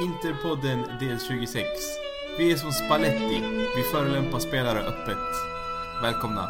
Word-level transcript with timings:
Interpodden 0.00 0.84
del 1.00 1.20
26. 1.20 1.66
Vi 2.38 2.52
är 2.52 2.56
som 2.56 2.72
Spalletti. 2.72 3.40
Vi 3.76 3.82
förolämpar 3.82 4.38
spelare 4.38 4.78
öppet. 4.78 5.18
Välkomna. 6.02 6.48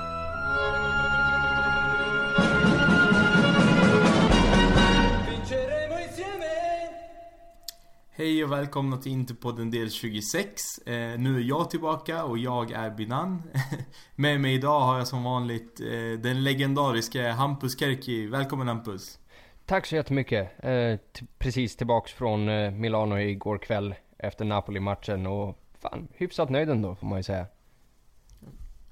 Hej 8.10 8.44
och 8.44 8.52
välkomna 8.52 8.96
till 8.96 9.12
Interpodden 9.12 9.70
del 9.70 9.90
26. 9.90 10.78
Eh, 10.78 11.18
nu 11.18 11.36
är 11.36 11.40
jag 11.40 11.70
tillbaka 11.70 12.24
och 12.24 12.38
jag 12.38 12.70
är 12.70 12.90
Binan. 12.90 13.42
Med 14.14 14.40
mig 14.40 14.54
idag 14.54 14.80
har 14.80 14.98
jag 14.98 15.06
som 15.08 15.24
vanligt 15.24 15.80
eh, 15.80 16.20
den 16.22 16.44
legendariska 16.44 17.32
Hampus 17.32 17.78
Kerki. 17.78 18.26
Välkommen 18.26 18.68
Hampus. 18.68 19.18
Tack 19.68 19.86
så 19.86 19.96
jättemycket. 19.96 20.64
Eh, 20.64 20.98
precis 21.38 21.76
tillbaks 21.76 22.12
från 22.12 22.48
eh, 22.48 22.70
Milano 22.70 23.18
igår 23.18 23.58
kväll 23.58 23.94
efter 24.18 24.44
Napoli-matchen 24.44 25.26
och 25.26 25.58
fan, 25.82 26.08
hyfsat 26.12 26.50
nöjd 26.50 26.70
ändå 26.70 26.94
får 26.94 27.06
man 27.06 27.18
ju 27.18 27.22
säga. 27.22 27.46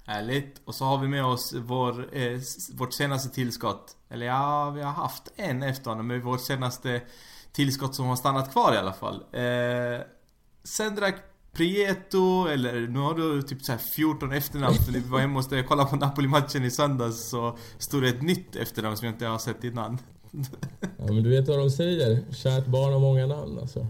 Härligt. 0.07 0.61
Och 0.65 0.75
så 0.75 0.85
har 0.85 0.99
vi 0.99 1.09
med 1.09 1.25
oss 1.25 1.55
vår, 1.55 2.17
eh, 2.17 2.41
vårt 2.75 2.95
senaste 2.95 3.35
tillskott. 3.35 3.97
Eller 4.09 4.27
ja, 4.27 4.71
vi 4.71 4.83
har 4.83 4.93
haft 4.93 5.33
en 5.37 5.63
efter 5.63 5.91
honom, 5.91 6.07
men 6.07 6.21
vårt 6.21 6.41
senaste 6.41 7.03
tillskott 7.53 7.95
som 7.95 8.07
har 8.07 8.17
stannat 8.17 8.53
kvar 8.53 8.75
i 8.75 8.77
alla 8.77 8.93
fall. 8.93 9.25
Eh, 9.33 10.01
Sendrak 10.65 11.15
Prieto, 11.53 12.47
eller 12.47 12.89
nu 12.89 12.99
har 12.99 13.15
du 13.15 13.43
typ 13.43 13.63
så 13.63 13.73
här 13.73 13.79
14 13.79 14.33
efternamn 14.33 14.75
för 14.75 14.93
när 14.93 15.01
vi 15.01 15.09
var 15.09 15.21
hemma 15.21 15.39
hos 15.39 15.49
dig 15.49 15.61
och 15.61 15.67
kollade 15.67 15.91
på 15.91 15.97
Napoli-matchen 15.97 16.65
i 16.65 16.71
söndags 16.71 17.29
så 17.29 17.59
stod 17.79 18.03
det 18.03 18.09
ett 18.09 18.23
nytt 18.23 18.57
efternamn 18.57 18.97
som 18.97 19.07
jag 19.07 19.15
inte 19.15 19.27
har 19.27 19.39
sett 19.39 19.65
innan. 19.65 19.99
Ja 20.99 21.13
men 21.13 21.23
du 21.23 21.31
vet 21.31 21.49
vad 21.49 21.59
de 21.59 21.71
säger, 21.71 22.23
kärt 22.33 22.67
barn 22.67 22.93
har 22.93 23.01
många 23.01 23.27
namn 23.27 23.59
alltså. 23.59 23.87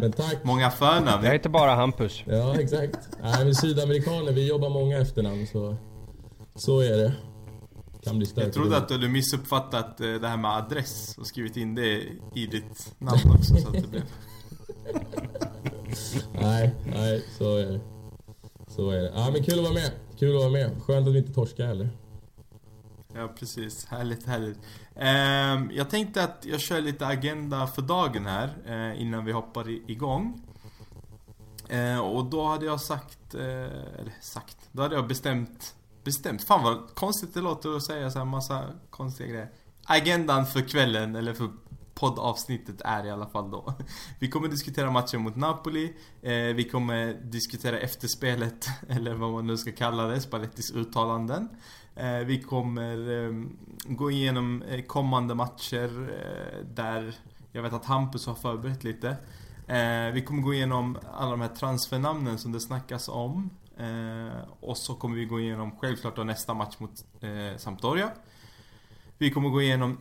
Men 0.00 0.12
tack. 0.12 0.36
Många 0.44 0.70
förnamn. 0.70 1.24
Jag 1.24 1.32
heter 1.32 1.50
bara 1.50 1.74
Hampus. 1.74 2.22
Ja 2.26 2.60
exakt. 2.60 2.98
Nej 3.22 3.44
men 3.44 3.54
sydamerikaner, 3.54 4.32
vi 4.32 4.48
jobbar 4.48 4.70
många 4.70 4.98
efternamn 4.98 5.46
så... 5.46 5.76
Så 6.54 6.80
är 6.80 6.96
det. 6.96 7.12
Kan 8.04 8.18
bli 8.18 8.28
Jag 8.34 8.52
trodde 8.52 8.76
att 8.76 8.88
du 8.88 8.94
hade 8.94 9.08
missuppfattat 9.08 10.00
eh, 10.00 10.14
det 10.14 10.28
här 10.28 10.36
med 10.36 10.50
adress 10.50 11.18
och 11.18 11.26
skrivit 11.26 11.56
in 11.56 11.74
det 11.74 12.02
i 12.34 12.46
ditt 12.46 12.94
namn 12.98 13.30
också 13.38 13.54
så 13.56 13.68
att 13.68 13.74
det 13.74 13.90
blev... 13.90 14.02
nej, 16.40 16.74
nej, 16.94 17.24
så 17.38 17.56
är 17.56 17.66
det. 17.66 17.80
Så 18.68 18.90
är 18.90 19.02
det. 19.02 19.12
Ja 19.14 19.30
men 19.32 19.42
kul 19.42 19.58
att 19.58 19.64
vara 19.64 19.74
med. 19.74 19.90
Kul 20.18 20.36
att 20.36 20.40
vara 20.40 20.50
med. 20.50 20.70
Skönt 20.82 21.08
att 21.08 21.14
vi 21.14 21.18
inte 21.18 21.32
torskar 21.32 21.66
heller. 21.66 21.88
Ja 23.16 23.28
precis, 23.28 23.86
härligt 23.86 24.26
härligt. 24.26 24.58
Ehm, 24.96 25.70
jag 25.74 25.90
tänkte 25.90 26.24
att 26.24 26.44
jag 26.44 26.60
kör 26.60 26.80
lite 26.80 27.06
agenda 27.06 27.66
för 27.66 27.82
dagen 27.82 28.26
här 28.26 28.56
eh, 28.66 29.02
innan 29.02 29.24
vi 29.24 29.32
hoppar 29.32 29.90
igång. 29.90 30.42
Ehm, 31.68 32.00
och 32.00 32.24
då 32.24 32.44
hade 32.46 32.66
jag 32.66 32.80
sagt, 32.80 33.34
eh, 33.34 33.42
eller 33.98 34.14
sagt, 34.20 34.58
då 34.72 34.82
hade 34.82 34.94
jag 34.94 35.08
bestämt 35.08 35.74
Bestämt. 36.06 36.44
Fan 36.44 36.62
vad 36.62 36.94
konstigt 36.94 37.34
det 37.34 37.40
låter 37.40 37.76
att 37.76 37.82
säga 37.82 38.10
så 38.10 38.18
här 38.18 38.26
massa 38.26 38.64
konstiga 38.90 39.28
grejer. 39.28 39.50
Agendan 39.84 40.46
för 40.46 40.60
kvällen, 40.60 41.16
eller 41.16 41.34
för 41.34 41.50
poddavsnittet 41.94 42.80
är 42.80 43.06
i 43.06 43.10
alla 43.10 43.26
fall 43.26 43.50
då. 43.50 43.74
Vi 44.18 44.28
kommer 44.28 44.48
diskutera 44.48 44.90
matchen 44.90 45.22
mot 45.22 45.36
Napoli. 45.36 45.96
Eh, 46.22 46.32
vi 46.32 46.68
kommer 46.72 47.14
diskutera 47.14 47.78
efterspelet, 47.78 48.66
eller 48.88 49.14
vad 49.14 49.32
man 49.32 49.46
nu 49.46 49.56
ska 49.56 49.72
kalla 49.72 50.06
det, 50.06 50.20
Spallettis 50.20 50.70
uttalanden. 50.70 51.48
Eh, 51.96 52.18
vi 52.18 52.42
kommer 52.42 53.10
ehm, 53.10 53.56
gå 53.84 54.10
igenom 54.10 54.62
eh, 54.62 54.82
kommande 54.82 55.34
matcher 55.34 56.10
eh, 56.10 56.66
där 56.74 57.14
jag 57.52 57.62
vet 57.62 57.72
att 57.72 57.84
Hampus 57.84 58.26
har 58.26 58.34
förberett 58.34 58.84
lite. 58.84 59.16
Vi 60.12 60.22
kommer 60.26 60.42
gå 60.42 60.54
igenom 60.54 60.98
alla 61.12 61.30
de 61.30 61.40
här 61.40 61.48
transfernamnen 61.48 62.38
som 62.38 62.52
det 62.52 62.60
snackas 62.60 63.08
om. 63.08 63.50
Och 64.60 64.76
så 64.76 64.94
kommer 64.94 65.16
vi 65.16 65.24
gå 65.24 65.40
igenom 65.40 65.76
självklart 65.76 66.16
då 66.16 66.24
nästa 66.24 66.54
match 66.54 66.76
mot 66.78 67.04
Sampdoria. 67.56 68.10
Vi 69.18 69.30
kommer 69.30 69.48
gå 69.48 69.62
igenom 69.62 69.98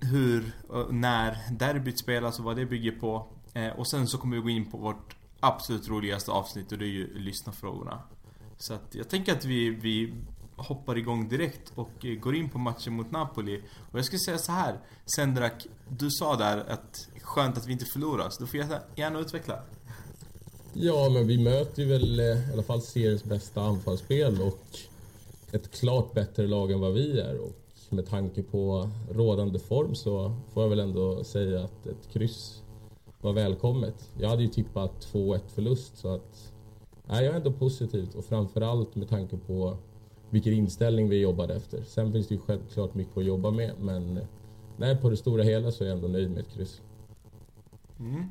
hur 0.00 0.52
och 0.68 0.94
när 0.94 1.36
derbyt 1.50 1.98
spelas 1.98 2.38
och 2.38 2.44
vad 2.44 2.56
det 2.56 2.66
bygger 2.66 2.92
på. 2.92 3.26
Och 3.76 3.86
sen 3.86 4.06
så 4.06 4.18
kommer 4.18 4.36
vi 4.36 4.42
gå 4.42 4.50
in 4.50 4.70
på 4.70 4.78
vårt 4.78 5.16
absolut 5.40 5.88
roligaste 5.88 6.30
avsnitt 6.30 6.72
och 6.72 6.78
det 6.78 6.84
är 6.84 6.92
ju 6.92 7.18
lyssnarfrågorna. 7.18 8.02
Så 8.56 8.74
att 8.74 8.94
jag 8.94 9.08
tänker 9.08 9.32
att 9.32 9.44
vi, 9.44 9.70
vi 9.70 10.14
hoppar 10.62 10.98
igång 10.98 11.28
direkt 11.28 11.72
och 11.74 12.06
går 12.20 12.34
in 12.34 12.48
på 12.48 12.58
matchen 12.58 12.92
mot 12.92 13.10
Napoli. 13.10 13.60
Och 13.92 13.98
jag 13.98 14.04
skulle 14.04 14.20
säga 14.20 14.38
så 14.38 14.52
här, 14.52 14.78
Sendrak, 15.16 15.66
du 15.88 16.10
sa 16.10 16.36
där 16.36 16.64
att 16.68 17.08
skönt 17.22 17.58
att 17.58 17.66
vi 17.66 17.72
inte 17.72 17.84
förlorar, 17.84 18.30
så 18.30 18.42
du 18.42 18.46
får 18.46 18.60
gärna 18.96 19.18
utveckla. 19.18 19.58
Ja, 20.72 21.08
men 21.12 21.26
vi 21.26 21.38
möter 21.38 21.82
ju 21.82 21.88
väl 21.88 22.20
eh, 22.20 22.50
i 22.50 22.52
alla 22.52 22.62
fall 22.62 22.82
seriens 22.82 23.24
bästa 23.24 23.62
anfallsspel 23.62 24.40
och 24.42 24.78
ett 25.52 25.70
klart 25.70 26.14
bättre 26.14 26.46
lag 26.46 26.72
än 26.72 26.80
vad 26.80 26.92
vi 26.92 27.20
är. 27.20 27.38
Och 27.38 27.52
med 27.90 28.06
tanke 28.06 28.42
på 28.42 28.90
rådande 29.10 29.58
form 29.58 29.94
så 29.94 30.34
får 30.52 30.62
jag 30.62 30.70
väl 30.70 30.80
ändå 30.80 31.24
säga 31.24 31.64
att 31.64 31.86
ett 31.86 32.12
kryss 32.12 32.62
var 33.20 33.32
välkommet. 33.32 34.10
Jag 34.18 34.28
hade 34.28 34.42
ju 34.42 34.48
tippat 34.48 35.06
2-1 35.12 35.40
förlust 35.54 35.98
så 35.98 36.14
att 36.14 36.52
nej, 37.06 37.24
jag 37.24 37.32
är 37.32 37.36
ändå 37.36 37.52
positivt 37.52 38.14
och 38.14 38.24
framförallt 38.24 38.94
med 38.94 39.08
tanke 39.08 39.36
på 39.36 39.76
vilken 40.30 40.52
inställning 40.52 41.08
vi 41.08 41.20
jobbade 41.20 41.54
efter. 41.54 41.82
Sen 41.82 42.12
finns 42.12 42.28
det 42.28 42.34
ju 42.34 42.40
självklart 42.40 42.94
mycket 42.94 43.18
att 43.18 43.24
jobba 43.24 43.50
med 43.50 43.72
men 43.80 44.20
nej, 44.76 44.96
på 44.96 45.10
det 45.10 45.16
stora 45.16 45.42
hela 45.42 45.70
så 45.70 45.84
är 45.84 45.88
jag 45.88 45.96
ändå 45.96 46.08
nöjd 46.08 46.30
med 46.30 46.38
ett 46.38 46.54
kryss. 46.54 46.80
Mm. 48.00 48.24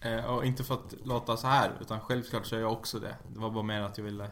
Eh, 0.00 0.24
och 0.24 0.44
inte 0.44 0.64
för 0.64 0.74
att 0.74 0.94
låta 1.04 1.36
så 1.36 1.46
här, 1.46 1.72
utan 1.80 2.00
självklart 2.00 2.46
så 2.46 2.56
är 2.56 2.60
jag 2.60 2.72
också 2.72 2.98
det. 2.98 3.14
Det 3.34 3.40
var 3.40 3.50
bara 3.50 3.62
mer 3.62 3.80
att 3.80 3.98
jag 3.98 4.04
ville 4.04 4.26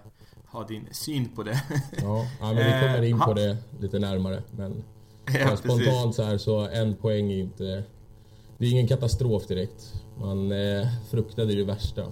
ha 0.47 0.67
din 0.67 0.89
syn 0.93 1.29
på 1.29 1.43
det. 1.43 1.63
Ja, 2.03 2.27
ja 2.41 2.53
men 2.53 2.57
vi 2.57 2.87
kommer 2.87 3.03
in 3.03 3.21
på 3.21 3.31
eh, 3.31 3.35
det 3.35 3.57
lite 3.81 3.99
närmare. 3.99 4.43
Men 4.51 4.85
ja, 5.41 5.57
spontant 5.57 6.15
så 6.15 6.23
här 6.23 6.39
så 6.39 6.69
en 6.69 6.97
poäng 6.97 7.33
är 7.33 7.39
inte... 7.39 7.85
Det 8.59 8.67
är 8.67 8.71
ingen 8.71 8.89
katastrof 8.89 9.47
direkt. 9.47 9.95
Man 10.19 10.53
eh, 10.53 10.87
fruktade 11.11 11.55
det 11.55 11.65
värsta. 11.65 12.07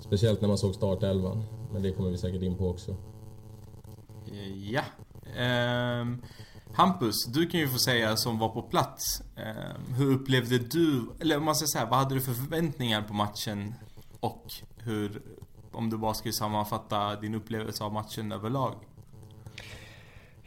Speciellt 0.00 0.40
när 0.40 0.48
man 0.48 0.58
såg 0.58 0.74
startelvan. 0.74 1.44
Men 1.72 1.82
det 1.82 1.92
kommer 1.92 2.10
vi 2.10 2.18
säkert 2.18 2.42
in 2.42 2.56
på 2.56 2.68
också. 2.68 2.96
Eh, 4.32 4.72
ja. 4.72 4.82
Um, 6.00 6.22
Hampus, 6.74 7.26
du 7.26 7.46
kan 7.46 7.60
ju 7.60 7.68
få 7.68 7.78
säga 7.78 8.16
som 8.16 8.38
var 8.38 8.48
på 8.48 8.62
plats. 8.62 9.22
Um, 9.36 9.94
hur 9.94 10.12
upplevde 10.14 10.58
du, 10.58 11.10
eller 11.20 11.36
om 11.36 11.44
man 11.44 11.54
ska 11.54 11.66
säga, 11.66 11.86
vad 11.90 11.98
hade 11.98 12.14
du 12.14 12.20
för 12.20 12.32
förväntningar 12.32 13.02
på 13.02 13.14
matchen? 13.14 13.74
Och 14.20 14.44
hur, 14.76 15.22
om 15.72 15.90
du 15.90 15.96
bara 15.96 16.14
skulle 16.14 16.32
sammanfatta 16.32 17.16
din 17.16 17.34
upplevelse 17.34 17.84
av 17.84 17.92
matchen 17.92 18.32
överlag? 18.32 18.74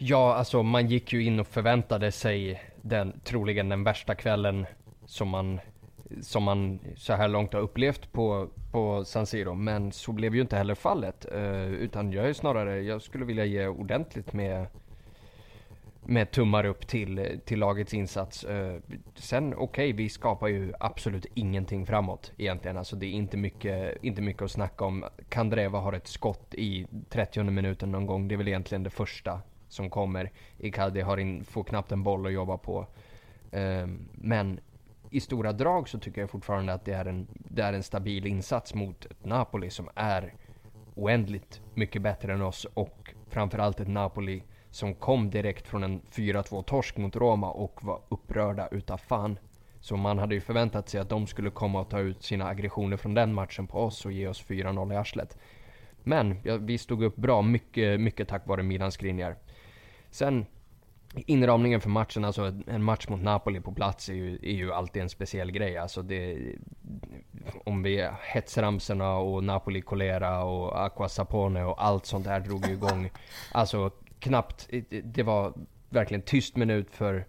Ja, 0.04 0.36
alltså 0.36 0.64
man 0.64 0.88
gick 0.88 1.14
ju 1.14 1.24
in 1.24 1.40
och 1.40 1.48
förväntade 1.48 2.12
sig 2.12 2.64
den, 2.82 3.20
troligen 3.24 3.70
den 3.70 3.84
värsta 3.84 4.16
kvällen 4.16 4.66
som 5.06 5.28
man, 5.28 5.60
som 6.22 6.44
man 6.44 6.80
så 6.96 7.14
här 7.14 7.28
långt 7.28 7.54
har 7.54 7.62
upplevt 7.62 8.12
på, 8.12 8.50
på 8.72 9.06
San 9.06 9.26
Siro. 9.26 9.54
Men 9.54 9.92
så 9.92 10.12
blev 10.12 10.36
ju 10.36 10.42
inte 10.42 10.58
heller 10.58 10.76
fallet. 10.76 11.26
Uh, 11.36 11.66
utan 11.66 12.12
jag 12.12 12.30
är 12.30 12.34
snarare, 12.34 12.82
jag 12.82 13.02
skulle 13.02 13.26
vilja 13.26 13.46
ge 13.46 13.68
ordentligt 13.68 14.34
med 14.34 14.68
med 16.06 16.32
tummar 16.32 16.66
upp 16.66 16.88
till, 16.88 17.40
till 17.46 17.60
lagets 17.60 17.94
insats. 17.94 18.46
Uh, 18.46 18.76
sen 19.16 19.54
okej, 19.54 19.64
okay, 19.64 19.94
vi 19.94 20.10
skapar 20.10 20.48
ju 20.48 20.74
absolut 20.80 21.26
ingenting 21.34 21.86
framåt 21.86 22.32
egentligen. 22.38 22.78
Alltså 22.78 22.96
det 22.96 23.06
är 23.06 23.12
inte 23.12 23.38
mycket, 23.38 24.04
inte 24.04 24.22
mycket 24.22 24.42
att 24.42 24.52
snacka 24.52 24.86
om. 24.86 25.06
Kandreva 25.30 25.80
har 25.80 25.94
ett 25.94 26.08
skott 26.08 26.54
i 26.54 26.88
30 27.10 27.44
minuten 27.44 27.92
någon 27.92 28.06
gång. 28.06 28.28
Det 28.28 28.36
är 28.36 28.38
väl 28.38 28.48
egentligen 28.48 28.84
det 28.84 28.90
första 28.90 29.42
som 29.68 29.90
kommer. 29.90 30.32
Icardi 30.58 31.02
har 31.02 31.18
in, 31.18 31.44
får 31.44 31.64
knappt 31.64 31.92
en 31.92 32.04
boll 32.04 32.26
att 32.26 32.34
jobba 32.34 32.58
på. 32.58 32.88
Uh, 33.56 33.88
men 34.12 34.60
i 35.12 35.20
stora 35.20 35.54
drag 35.54 35.90
så 35.90 36.00
tycker 36.00 36.22
jag 36.22 36.30
fortfarande 36.30 36.74
att 36.74 36.86
det 36.86 36.94
är, 36.94 37.06
en, 37.06 37.28
det 37.34 37.62
är 37.62 37.74
en 37.74 37.84
stabil 37.84 38.28
insats 38.28 38.74
mot 38.74 39.06
ett 39.06 39.26
Napoli 39.26 39.70
som 39.70 39.90
är 39.96 40.34
oändligt 40.96 41.62
mycket 41.74 42.02
bättre 42.02 42.34
än 42.34 42.42
oss 42.42 42.66
och 42.74 43.14
framförallt 43.30 43.80
ett 43.80 43.88
Napoli 43.88 44.44
som 44.70 44.96
kom 44.96 45.30
direkt 45.30 45.68
från 45.68 45.84
en 45.84 46.02
4-2 46.02 46.64
torsk 46.64 46.98
mot 46.98 47.16
Roma 47.16 47.52
och 47.52 47.84
var 47.84 48.02
upprörda 48.10 48.68
utav 48.72 48.98
fan. 48.98 49.40
Så 49.80 49.98
man 49.98 50.18
hade 50.18 50.36
ju 50.36 50.42
förväntat 50.42 50.90
sig 50.90 51.00
att 51.00 51.10
de 51.10 51.28
skulle 51.28 51.50
komma 51.50 51.82
och 51.82 51.90
ta 51.90 52.00
ut 52.00 52.24
sina 52.24 52.48
aggressioner 52.48 52.98
från 52.98 53.14
den 53.14 53.34
matchen 53.34 53.68
på 53.68 53.80
oss 53.80 54.06
och 54.06 54.12
ge 54.12 54.28
oss 54.28 54.46
4-0 54.46 54.94
i 54.94 54.96
arslet. 54.96 55.38
Men 56.04 56.40
ja, 56.44 56.58
vi 56.58 56.78
stod 56.78 57.04
upp 57.04 57.16
bra, 57.16 57.42
mycket, 57.42 58.02
mycket 58.02 58.28
tack 58.28 58.48
vare 58.48 58.64
Milan 58.64 58.92
Skriniar. 58.92 59.36
Sen 60.10 60.46
inramningen 61.16 61.82
för 61.82 61.90
matchen, 61.90 62.26
alltså 62.26 62.54
en 62.68 62.84
match 62.84 63.08
mot 63.08 63.22
Napoli 63.22 63.60
på 63.60 63.72
plats 63.72 64.10
är 64.10 64.14
ju, 64.14 64.36
är 64.36 64.54
ju 64.54 64.74
alltid 64.74 65.02
en 65.02 65.10
speciell 65.10 65.52
grej. 65.52 65.78
Alltså 65.78 66.02
det, 66.02 66.38
om 67.64 67.84
vi 67.84 68.10
hetsramserna 68.22 69.18
och 69.18 69.44
Napoli 69.44 69.82
Colera 69.82 70.44
och 70.44 70.86
Aqua 70.86 71.10
Sapone 71.10 71.64
och 71.64 71.84
allt 71.84 72.06
sånt 72.06 72.26
där 72.26 72.40
drog 72.40 72.66
ju 72.66 72.74
igång. 72.74 73.10
Alltså 73.52 73.92
knappt, 74.20 74.70
det 75.04 75.24
var 75.24 75.54
verkligen 75.90 76.22
tyst 76.22 76.56
minut 76.56 76.88
för 76.92 77.26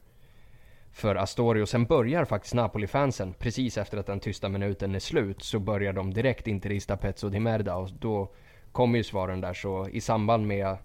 för 0.93 1.17
Astorio. 1.17 1.67
Sen 1.67 1.85
börjar 1.85 2.25
faktiskt 2.25 2.55
Napoli-fansen, 2.55 3.35
precis 3.39 3.79
efter 3.79 3.99
att 3.99 4.07
den 4.07 4.21
tysta 4.21 4.49
minuten 4.49 4.95
är 4.95 4.99
slut, 4.99 5.43
så 5.43 5.59
börjar 5.59 5.93
de 5.93 6.15
direkt 6.15 6.47
interista 6.47 6.97
Pezzo 6.97 7.29
di 7.29 7.41
Merda 7.41 7.77
och 7.77 7.91
då 7.93 8.33
kommer 8.73 8.99
ju 8.99 9.05
svaren 9.05 9.41
där. 9.41 9.55
Så 9.55 9.89
i 9.89 10.01
samband 10.01 10.47
med, 10.47 10.77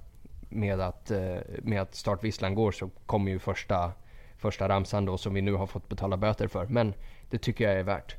med, 0.50 0.82
att, 0.82 1.12
eh, 1.12 1.38
med 1.64 1.82
att 1.82 1.96
startvisslan 1.96 2.56
går 2.56 2.72
så 2.72 2.90
kommer 3.06 3.32
ju 3.32 3.40
första, 3.40 3.92
första 4.38 4.70
ramsan 4.70 5.06
då 5.06 5.18
som 5.18 5.34
vi 5.34 5.42
nu 5.42 5.54
har 5.54 5.68
fått 5.68 5.90
betala 5.90 6.18
böter 6.18 6.48
för. 6.48 6.66
Men 6.66 6.94
det 7.30 7.38
tycker 7.38 7.70
jag 7.70 7.80
är 7.80 7.84
värt. 7.84 8.16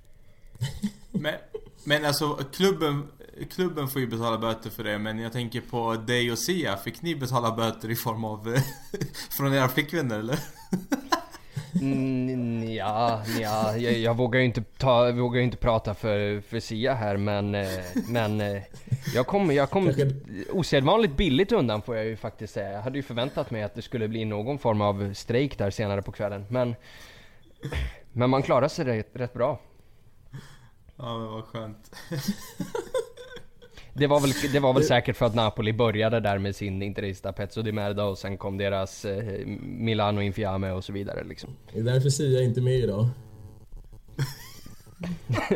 Men, 1.11 1.35
men 1.85 2.05
alltså 2.05 2.35
klubben, 2.53 3.09
klubben 3.51 3.89
får 3.89 4.01
ju 4.01 4.07
betala 4.07 4.39
böter 4.39 4.71
för 4.71 4.85
det 4.85 4.99
men 4.99 5.19
jag 5.19 5.33
tänker 5.33 5.61
på 5.61 5.95
dig 5.95 6.33
och 6.33 6.39
Sia. 6.39 6.77
Fick 6.77 7.03
ni 7.03 7.17
betala 7.17 7.57
böter 7.57 7.91
i 7.91 7.97
form 7.97 8.25
av 8.25 8.57
från 9.31 9.55
era 9.55 9.69
flickvänner 9.69 10.19
eller? 10.19 10.39
Mm, 11.81 12.73
ja, 12.73 13.23
ja 13.41 13.77
jag, 13.77 13.93
jag, 13.99 14.17
vågar 14.17 14.41
ju 14.41 14.47
inte, 14.47 14.63
ta, 14.63 15.13
vågar 15.13 15.41
inte 15.41 15.57
prata 15.57 15.95
för, 15.95 16.41
för 16.41 16.61
Sia 16.61 16.95
här 16.95 17.17
men, 17.17 17.55
eh, 17.55 17.69
men 18.09 18.41
eh, 18.41 18.63
jag 19.15 19.27
kom, 19.27 19.53
jag 19.53 19.71
kom 19.71 19.93
osedvanligt 20.53 21.17
billigt 21.17 21.53
undan 21.53 21.83
får 21.83 21.97
jag 21.97 22.07
ju 22.07 22.17
faktiskt 22.17 22.55
säga. 22.55 22.73
Jag 22.73 22.83
hade 22.83 22.99
ju 22.99 23.03
förväntat 23.03 23.51
mig 23.51 23.63
att 23.63 23.75
det 23.75 23.83
skulle 23.83 24.09
bli 24.09 24.25
någon 24.25 24.59
form 24.59 24.81
av 24.81 25.15
strejk 25.15 25.59
där 25.59 25.71
senare 25.71 26.03
på 26.03 26.13
kvällen. 26.13 26.47
Men, 26.49 26.75
men 28.13 28.31
man 28.31 28.43
klarar 28.43 28.69
sig 28.69 28.85
rätt, 28.85 29.11
rätt 29.13 29.35
bra. 29.35 29.61
Ja 30.97 31.19
men 31.19 31.27
vad 31.27 31.45
skönt. 31.45 31.97
Det 33.99 34.07
var 34.07 34.21
väl, 34.21 34.31
det 34.53 34.61
var 34.61 34.75
väl 34.75 34.85
säkert 34.85 35.17
för 35.17 35.27
att 35.27 35.35
Napoli 35.35 35.73
började 35.73 36.21
där 36.21 36.39
med 36.39 36.57
sin 36.57 36.83
interista 36.83 37.33
Pezzo 37.33 37.63
di 37.63 37.73
Merda 37.73 38.05
och 38.05 38.19
sen 38.19 38.39
kom 38.39 38.59
deras 38.59 39.05
eh, 39.05 39.47
Milano 39.61 40.21
Infiame 40.21 40.73
och 40.73 40.85
så 40.85 40.93
vidare 40.93 41.25
liksom. 41.25 41.51
Det 41.73 41.79
är 41.79 41.85
därför 41.85 42.11
Sia 42.11 42.43
inte 42.43 42.61
med 42.61 42.75
idag. 42.75 43.09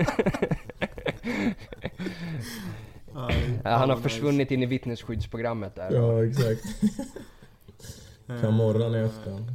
ja, 3.14 3.30
han 3.64 3.90
har 3.90 3.96
försvunnit 3.96 4.50
in 4.50 4.62
i 4.62 4.66
vittnesskyddsprogrammet 4.66 5.74
där. 5.74 5.92
Ja, 5.92 6.24
exakt. 6.24 6.62
Camorran 8.40 8.94
i 8.94 8.98
efterhand. 8.98 9.52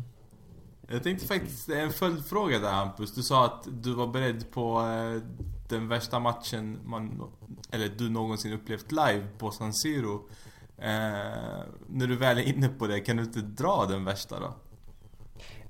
Jag 0.90 1.04
tänkte 1.04 1.26
faktiskt, 1.26 1.70
en 1.70 1.92
följdfråga 1.92 2.60
där 2.60 2.72
Hampus. 2.72 3.16
Du 3.16 3.24
sa 3.24 3.46
att 3.46 3.68
du 3.72 3.94
var 3.94 4.08
beredd 4.08 4.52
på 4.52 4.80
eh, 4.80 5.22
den 5.70 5.88
värsta 5.88 6.20
matchen 6.20 6.80
man, 6.86 7.32
eller 7.72 7.90
du 7.90 8.10
någonsin 8.10 8.54
upplevt 8.54 8.92
live 8.92 9.28
på 9.38 9.52
San 9.52 9.74
Siro. 9.74 10.30
Eh, 10.78 11.64
när 11.88 12.08
du 12.08 12.16
väl 12.16 12.38
är 12.38 12.44
inne 12.44 12.68
på 12.68 12.88
det, 12.88 13.00
kan 13.00 13.18
du 13.18 13.24
inte 13.24 13.42
dra 13.42 13.86
den 13.86 14.06
värsta 14.06 14.40
då? 14.40 14.54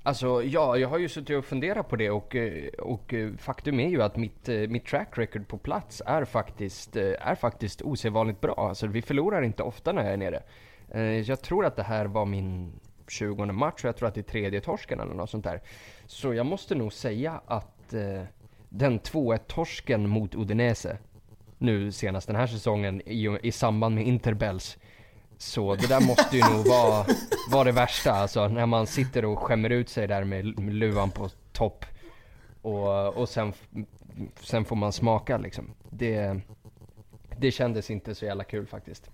Alltså 0.08 0.42
ja, 0.42 0.76
jag 0.76 0.88
har 0.88 0.98
ju 0.98 1.08
suttit 1.08 1.36
och 1.36 1.44
funderat 1.44 1.88
på 1.88 1.96
det 1.96 2.10
och, 2.10 2.36
eh, 2.36 2.68
och 2.78 3.14
eh, 3.14 3.32
faktum 3.36 3.80
är 3.80 3.88
ju 3.88 4.02
att 4.02 4.16
mitt, 4.16 4.48
eh, 4.48 4.56
mitt 4.56 4.86
track 4.86 5.18
record 5.18 5.48
på 5.48 5.58
plats 5.58 6.02
är 6.06 6.24
faktiskt, 6.24 6.96
är 6.96 7.34
faktiskt 7.34 7.82
osedvanligt 7.82 8.40
bra. 8.40 8.54
Alltså 8.68 8.86
vi 8.86 9.02
förlorar 9.02 9.42
inte 9.42 9.62
ofta 9.62 9.92
när 9.92 10.04
jag 10.04 10.12
är 10.12 10.16
nere. 10.16 10.42
Jag 11.22 11.42
tror 11.42 11.64
att 11.64 11.76
det 11.76 11.82
här 11.82 12.06
var 12.06 12.26
min 12.26 12.80
20 13.08 13.46
match 13.46 13.84
och 13.84 13.88
jag 13.88 13.96
tror 13.96 14.08
att 14.08 14.14
det 14.14 14.20
är 14.20 14.22
tredje 14.22 14.60
torsken 14.60 15.00
eller 15.00 15.14
något 15.14 15.30
sånt 15.30 15.44
där. 15.44 15.60
Så 16.06 16.34
jag 16.34 16.46
måste 16.46 16.74
nog 16.74 16.92
säga 16.92 17.40
att 17.46 17.94
den 18.68 19.00
2-1 19.00 19.38
torsken 19.46 20.08
mot 20.08 20.34
Udinese 20.34 20.98
nu 21.58 21.92
senast 21.92 22.26
den 22.26 22.36
här 22.36 22.46
säsongen 22.46 23.00
i, 23.00 23.38
i 23.42 23.52
samband 23.52 23.94
med 23.94 24.06
Interbells. 24.06 24.78
Så 25.38 25.74
det 25.74 25.86
där 25.86 26.00
måste 26.00 26.36
ju 26.36 26.42
nog 26.42 26.66
vara, 26.68 27.06
vara 27.50 27.64
det 27.64 27.72
värsta 27.72 28.12
alltså, 28.12 28.48
när 28.48 28.66
man 28.66 28.86
sitter 28.86 29.24
och 29.24 29.38
skämmer 29.38 29.70
ut 29.70 29.88
sig 29.88 30.06
där 30.06 30.24
med, 30.24 30.58
med 30.58 30.74
luvan 30.74 31.10
på 31.10 31.28
topp. 31.52 31.84
Och, 32.62 33.16
och 33.16 33.28
sen, 33.28 33.52
sen 34.40 34.64
får 34.64 34.76
man 34.76 34.92
smaka 34.92 35.38
liksom. 35.38 35.70
Det, 35.90 36.40
det 37.38 37.50
kändes 37.50 37.90
inte 37.90 38.14
så 38.14 38.24
jävla 38.24 38.44
kul 38.44 38.66
faktiskt. 38.66 39.10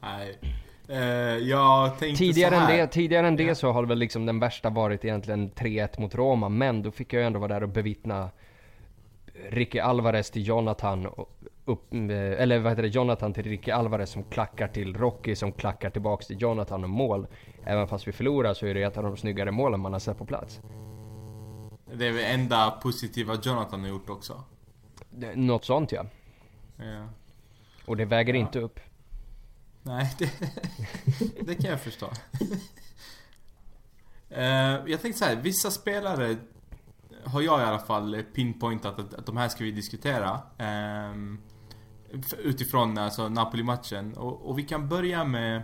Nej. 0.00 0.38
Uh, 0.92 0.98
jag 1.48 1.98
tänkte 1.98 2.18
tidigare, 2.18 2.54
så 2.54 2.60
här. 2.60 2.72
Än 2.72 2.78
det, 2.78 2.86
tidigare 2.86 3.26
än 3.26 3.36
det 3.36 3.54
så 3.54 3.72
har 3.72 3.84
väl 3.84 3.98
liksom 3.98 4.26
den 4.26 4.40
värsta 4.40 4.70
varit 4.70 5.04
egentligen 5.04 5.50
3-1 5.50 6.00
mot 6.00 6.14
Roma, 6.14 6.48
men 6.48 6.82
då 6.82 6.90
fick 6.90 7.12
jag 7.12 7.20
ju 7.20 7.26
ändå 7.26 7.38
vara 7.38 7.54
där 7.54 7.62
och 7.62 7.68
bevittna 7.68 8.30
Ricky 9.50 9.78
Alvarez 9.78 10.30
till 10.30 10.46
Jonathan 10.46 11.06
upp, 11.64 11.94
eh, 11.94 12.42
eller 12.42 12.58
vad 12.58 12.72
heter 12.72 12.82
det, 12.82 12.88
Jonathan 12.88 13.34
till 13.34 13.44
Ricky 13.44 13.70
Alvarez 13.70 14.10
som 14.10 14.24
klackar 14.24 14.68
till 14.68 14.96
Rocky 14.96 15.36
som 15.36 15.52
klackar 15.52 15.90
tillbaks 15.90 16.26
till 16.26 16.42
Jonathan 16.42 16.84
och 16.84 16.90
mål. 16.90 17.26
Även 17.64 17.88
fast 17.88 18.08
vi 18.08 18.12
förlorar 18.12 18.54
så 18.54 18.66
är 18.66 18.74
det 18.74 18.82
ett 18.82 18.96
av 18.96 19.02
de 19.02 19.16
snyggare 19.16 19.50
målen 19.50 19.80
man 19.80 19.92
har 19.92 20.00
sett 20.00 20.18
på 20.18 20.26
plats. 20.26 20.60
Det 21.94 22.06
är 22.06 22.12
väl 22.12 22.40
enda 22.40 22.70
positiva 22.70 23.38
Jonathan 23.42 23.80
har 23.80 23.88
gjort 23.88 24.10
också? 24.10 24.44
Något 25.34 25.64
sånt 25.64 25.92
ja. 25.92 26.04
ja. 26.76 27.08
Och 27.86 27.96
det 27.96 28.04
väger 28.04 28.34
ja. 28.34 28.40
inte 28.40 28.60
upp. 28.60 28.80
Nej, 29.82 30.14
det, 30.18 30.30
det 31.40 31.54
kan 31.54 31.70
jag 31.70 31.80
förstå. 31.80 32.06
uh, 34.30 34.42
jag 34.86 35.02
tänkte 35.02 35.18
så 35.18 35.24
här, 35.24 35.36
vissa 35.36 35.70
spelare 35.70 36.36
har 37.24 37.40
jag 37.40 37.60
i 37.60 37.64
alla 37.64 37.78
fall 37.78 38.22
pinpointat 38.34 38.98
att, 38.98 39.14
att 39.14 39.26
de 39.26 39.36
här 39.36 39.48
ska 39.48 39.64
vi 39.64 39.70
diskutera. 39.70 40.40
Um, 41.12 41.38
utifrån 42.38 42.98
alltså 42.98 43.28
Napoli-matchen. 43.28 44.14
Och, 44.14 44.48
och, 44.48 44.58
vi 44.58 44.62
kan 44.62 44.88
börja 44.88 45.24
med 45.24 45.62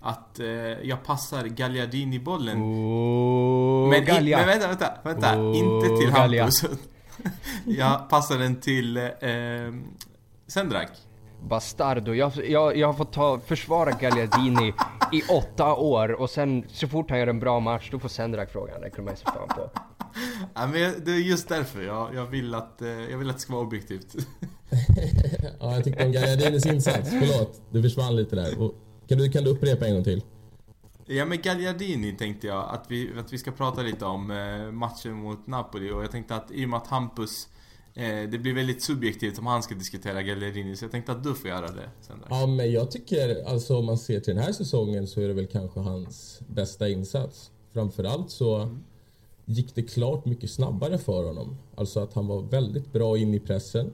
att 0.00 0.40
uh, 0.40 0.48
jag 0.82 1.04
passar 1.04 1.44
Gagliardini-bollen. 1.44 2.62
Oh, 2.62 3.88
men, 3.88 4.08
in, 4.08 4.30
men 4.30 4.46
vänta, 4.46 4.68
vänta, 4.68 4.92
vänta. 5.02 5.40
Oh, 5.40 5.56
inte 5.56 5.96
till 5.96 6.10
Hampus. 6.10 6.64
jag 7.64 8.08
passar 8.08 8.38
den 8.38 8.60
till 8.60 8.96
uh, 8.96 9.82
Sendrak. 10.46 10.90
Bastardo. 11.48 12.14
Jag, 12.14 12.32
jag, 12.48 12.76
jag 12.76 12.86
har 12.86 12.94
fått 12.94 13.12
ta, 13.12 13.40
försvara 13.40 13.90
Gagliardini 13.90 14.72
i 15.12 15.22
åtta 15.22 15.74
år 15.74 16.12
och 16.12 16.30
sen 16.30 16.64
så 16.68 16.88
fort 16.88 17.10
han 17.10 17.18
gör 17.18 17.26
en 17.26 17.40
bra 17.40 17.60
match 17.60 17.88
då 17.90 17.98
får 17.98 18.08
Sendrak 18.08 18.50
frågan. 18.52 18.80
Det 18.80 18.90
kunde 18.90 19.10
man 19.10 19.14
ju 19.14 19.18
se 19.18 19.24
fan 19.24 19.48
på. 19.48 19.70
Ja, 20.54 20.66
men 20.66 21.04
det 21.04 21.10
är 21.10 21.16
just 21.16 21.48
därför 21.48 21.82
jag, 21.82 22.14
jag, 22.14 22.26
vill 22.26 22.54
att, 22.54 22.82
eh, 22.82 22.88
jag 22.88 23.18
vill 23.18 23.30
att 23.30 23.36
det 23.36 23.42
ska 23.42 23.52
vara 23.52 23.62
objektivt. 23.62 24.14
ja, 25.60 25.74
jag 25.74 25.84
tyckte 25.84 26.04
om 26.04 26.12
Gagliardinis 26.12 26.66
insats. 26.66 27.10
Förlåt, 27.10 27.62
du 27.70 27.82
försvann 27.82 28.16
lite 28.16 28.36
där. 28.36 28.60
Och 28.62 28.74
kan, 29.08 29.18
du, 29.18 29.30
kan 29.30 29.44
du 29.44 29.50
upprepa 29.50 29.86
en 29.86 29.94
gång 29.94 30.04
till? 30.04 30.22
Ja 31.06 31.24
men 31.24 31.42
Gagliardini 31.42 32.12
tänkte 32.12 32.46
jag 32.46 32.68
att 32.70 32.84
vi, 32.88 33.10
att 33.18 33.32
vi 33.32 33.38
ska 33.38 33.50
prata 33.50 33.82
lite 33.82 34.04
om 34.04 34.30
eh, 34.30 34.72
matchen 34.72 35.12
mot 35.12 35.46
Napoli 35.46 35.90
och 35.90 36.02
jag 36.02 36.10
tänkte 36.10 36.34
att 36.34 36.50
i 36.50 36.64
och 36.64 36.68
med 36.68 36.76
att 36.76 36.86
Hampus 36.86 37.48
Eh, 37.48 37.59
det 38.30 38.42
blir 38.42 38.54
väldigt 38.54 38.82
subjektivt 38.82 39.38
om 39.38 39.46
han 39.46 39.62
ska 39.62 39.74
diskutera 39.74 40.22
Gallerini, 40.22 40.76
så 40.76 40.84
jag 40.84 40.92
tänkte 40.92 41.12
att 41.12 41.24
du 41.24 41.34
får 41.34 41.50
göra 41.50 41.66
det 41.66 41.90
sen 42.00 42.16
Ja, 42.30 42.46
men 42.46 42.72
jag 42.72 42.90
tycker, 42.90 43.44
alltså 43.44 43.78
om 43.78 43.86
man 43.86 43.98
ser 43.98 44.20
till 44.20 44.34
den 44.34 44.44
här 44.44 44.52
säsongen 44.52 45.06
så 45.06 45.20
är 45.20 45.28
det 45.28 45.34
väl 45.34 45.46
kanske 45.46 45.80
hans 45.80 46.40
bästa 46.46 46.88
insats. 46.88 47.50
Framförallt 47.72 48.30
så 48.30 48.56
mm. 48.56 48.78
gick 49.44 49.74
det 49.74 49.82
klart 49.82 50.24
mycket 50.24 50.50
snabbare 50.50 50.98
för 50.98 51.24
honom. 51.24 51.56
Alltså 51.74 52.00
att 52.00 52.14
han 52.14 52.26
var 52.26 52.42
väldigt 52.42 52.92
bra 52.92 53.18
in 53.18 53.34
i 53.34 53.40
pressen. 53.40 53.92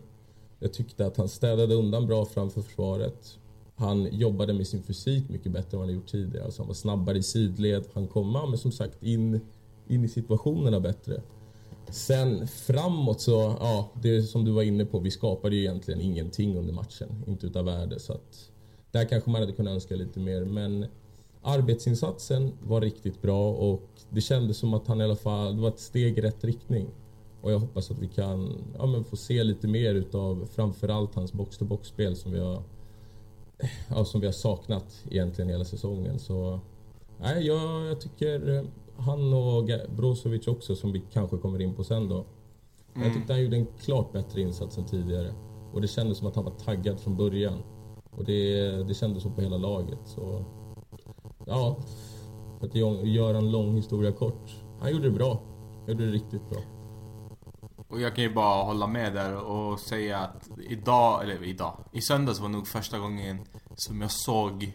Jag 0.58 0.72
tyckte 0.72 1.06
att 1.06 1.16
han 1.16 1.28
städade 1.28 1.74
undan 1.74 2.06
bra 2.06 2.24
framför 2.24 2.62
försvaret. 2.62 3.38
Han 3.76 4.08
jobbade 4.12 4.52
med 4.52 4.66
sin 4.66 4.82
fysik 4.82 5.28
mycket 5.28 5.52
bättre 5.52 5.68
än 5.72 5.78
vad 5.78 5.88
han 5.88 5.94
gjort 5.94 6.08
tidigare. 6.08 6.44
Alltså 6.44 6.62
han 6.62 6.68
var 6.68 6.74
snabbare 6.74 7.18
i 7.18 7.22
sidled. 7.22 7.84
Han 7.92 8.08
kom, 8.08 8.32
men 8.32 8.58
som 8.58 8.72
sagt, 8.72 9.02
in, 9.02 9.40
in 9.88 10.04
i 10.04 10.08
situationerna 10.08 10.80
bättre. 10.80 11.22
Sen 11.90 12.46
framåt 12.46 13.20
så, 13.20 13.56
ja, 13.60 13.90
det 14.02 14.22
som 14.22 14.44
du 14.44 14.50
var 14.50 14.62
inne 14.62 14.84
på, 14.84 14.98
vi 14.98 15.10
skapade 15.10 15.56
ju 15.56 15.62
egentligen 15.62 16.00
ingenting 16.00 16.56
under 16.56 16.72
matchen. 16.74 17.24
Inte 17.26 17.46
utav 17.46 17.64
värde, 17.64 18.00
så 18.00 18.12
att 18.12 18.50
där 18.90 19.04
kanske 19.04 19.30
man 19.30 19.40
hade 19.40 19.52
kunnat 19.52 19.74
önska 19.74 19.96
lite 19.96 20.20
mer. 20.20 20.44
Men 20.44 20.86
arbetsinsatsen 21.42 22.52
var 22.62 22.80
riktigt 22.80 23.22
bra 23.22 23.52
och 23.52 23.90
det 24.10 24.20
kändes 24.20 24.58
som 24.58 24.74
att 24.74 24.86
han 24.86 25.00
i 25.00 25.04
alla 25.04 25.16
fall, 25.16 25.56
det 25.56 25.62
var 25.62 25.68
ett 25.68 25.80
steg 25.80 26.18
i 26.18 26.20
rätt 26.20 26.44
riktning. 26.44 26.86
Och 27.40 27.52
jag 27.52 27.58
hoppas 27.58 27.90
att 27.90 27.98
vi 27.98 28.08
kan 28.08 28.64
ja, 28.78 28.86
men 28.86 29.04
få 29.04 29.16
se 29.16 29.44
lite 29.44 29.68
mer 29.68 29.94
utav 29.94 30.48
framförallt 30.54 31.14
hans 31.14 31.32
box-to-box-spel 31.32 32.16
som 32.16 32.32
vi 32.32 32.38
har 32.38 32.62
ja, 33.88 34.04
som 34.04 34.20
vi 34.20 34.26
har 34.26 34.32
saknat 34.32 35.04
egentligen 35.10 35.50
hela 35.50 35.64
säsongen. 35.64 36.18
Så 36.18 36.60
nej, 37.20 37.46
jag, 37.46 37.86
jag 37.86 38.00
tycker 38.00 38.64
han 38.98 39.32
och 39.32 39.70
Brozovic 39.96 40.48
också, 40.48 40.76
som 40.76 40.92
vi 40.92 41.02
kanske 41.12 41.36
kommer 41.36 41.62
in 41.62 41.74
på 41.74 41.84
sen 41.84 42.08
då. 42.08 42.24
Mm. 42.94 43.06
Jag 43.06 43.16
tyckte 43.16 43.32
han 43.32 43.42
gjorde 43.42 43.56
en 43.56 43.66
klart 43.80 44.12
bättre 44.12 44.40
insats 44.40 44.78
än 44.78 44.84
tidigare. 44.84 45.34
Och 45.72 45.80
det 45.80 45.88
kändes 45.88 46.18
som 46.18 46.26
att 46.26 46.36
han 46.36 46.44
var 46.44 46.52
taggad 46.52 47.00
från 47.00 47.16
början. 47.16 47.62
Och 48.10 48.24
det, 48.24 48.70
det 48.88 48.94
kändes 48.94 49.22
så 49.22 49.30
på 49.30 49.40
hela 49.40 49.56
laget. 49.56 49.98
Så, 50.04 50.44
ja, 51.46 51.76
för 52.58 52.66
att 52.66 52.74
göra 53.08 53.38
en 53.38 53.50
lång 53.50 53.76
historia 53.76 54.12
kort. 54.12 54.54
Han 54.80 54.92
gjorde 54.92 55.04
det 55.04 55.14
bra. 55.14 55.42
Han 55.80 55.88
gjorde 55.88 56.06
det 56.06 56.12
riktigt 56.12 56.50
bra. 56.50 56.60
Och 57.88 58.00
jag 58.00 58.14
kan 58.14 58.24
ju 58.24 58.34
bara 58.34 58.64
hålla 58.64 58.86
med 58.86 59.14
där 59.14 59.36
och 59.36 59.80
säga 59.80 60.18
att 60.18 60.48
idag, 60.68 61.22
eller 61.24 61.44
idag, 61.44 61.84
i 61.92 62.00
söndags 62.00 62.40
var 62.40 62.48
nog 62.48 62.66
första 62.66 62.98
gången 62.98 63.40
som 63.74 64.00
jag 64.00 64.10
såg 64.10 64.72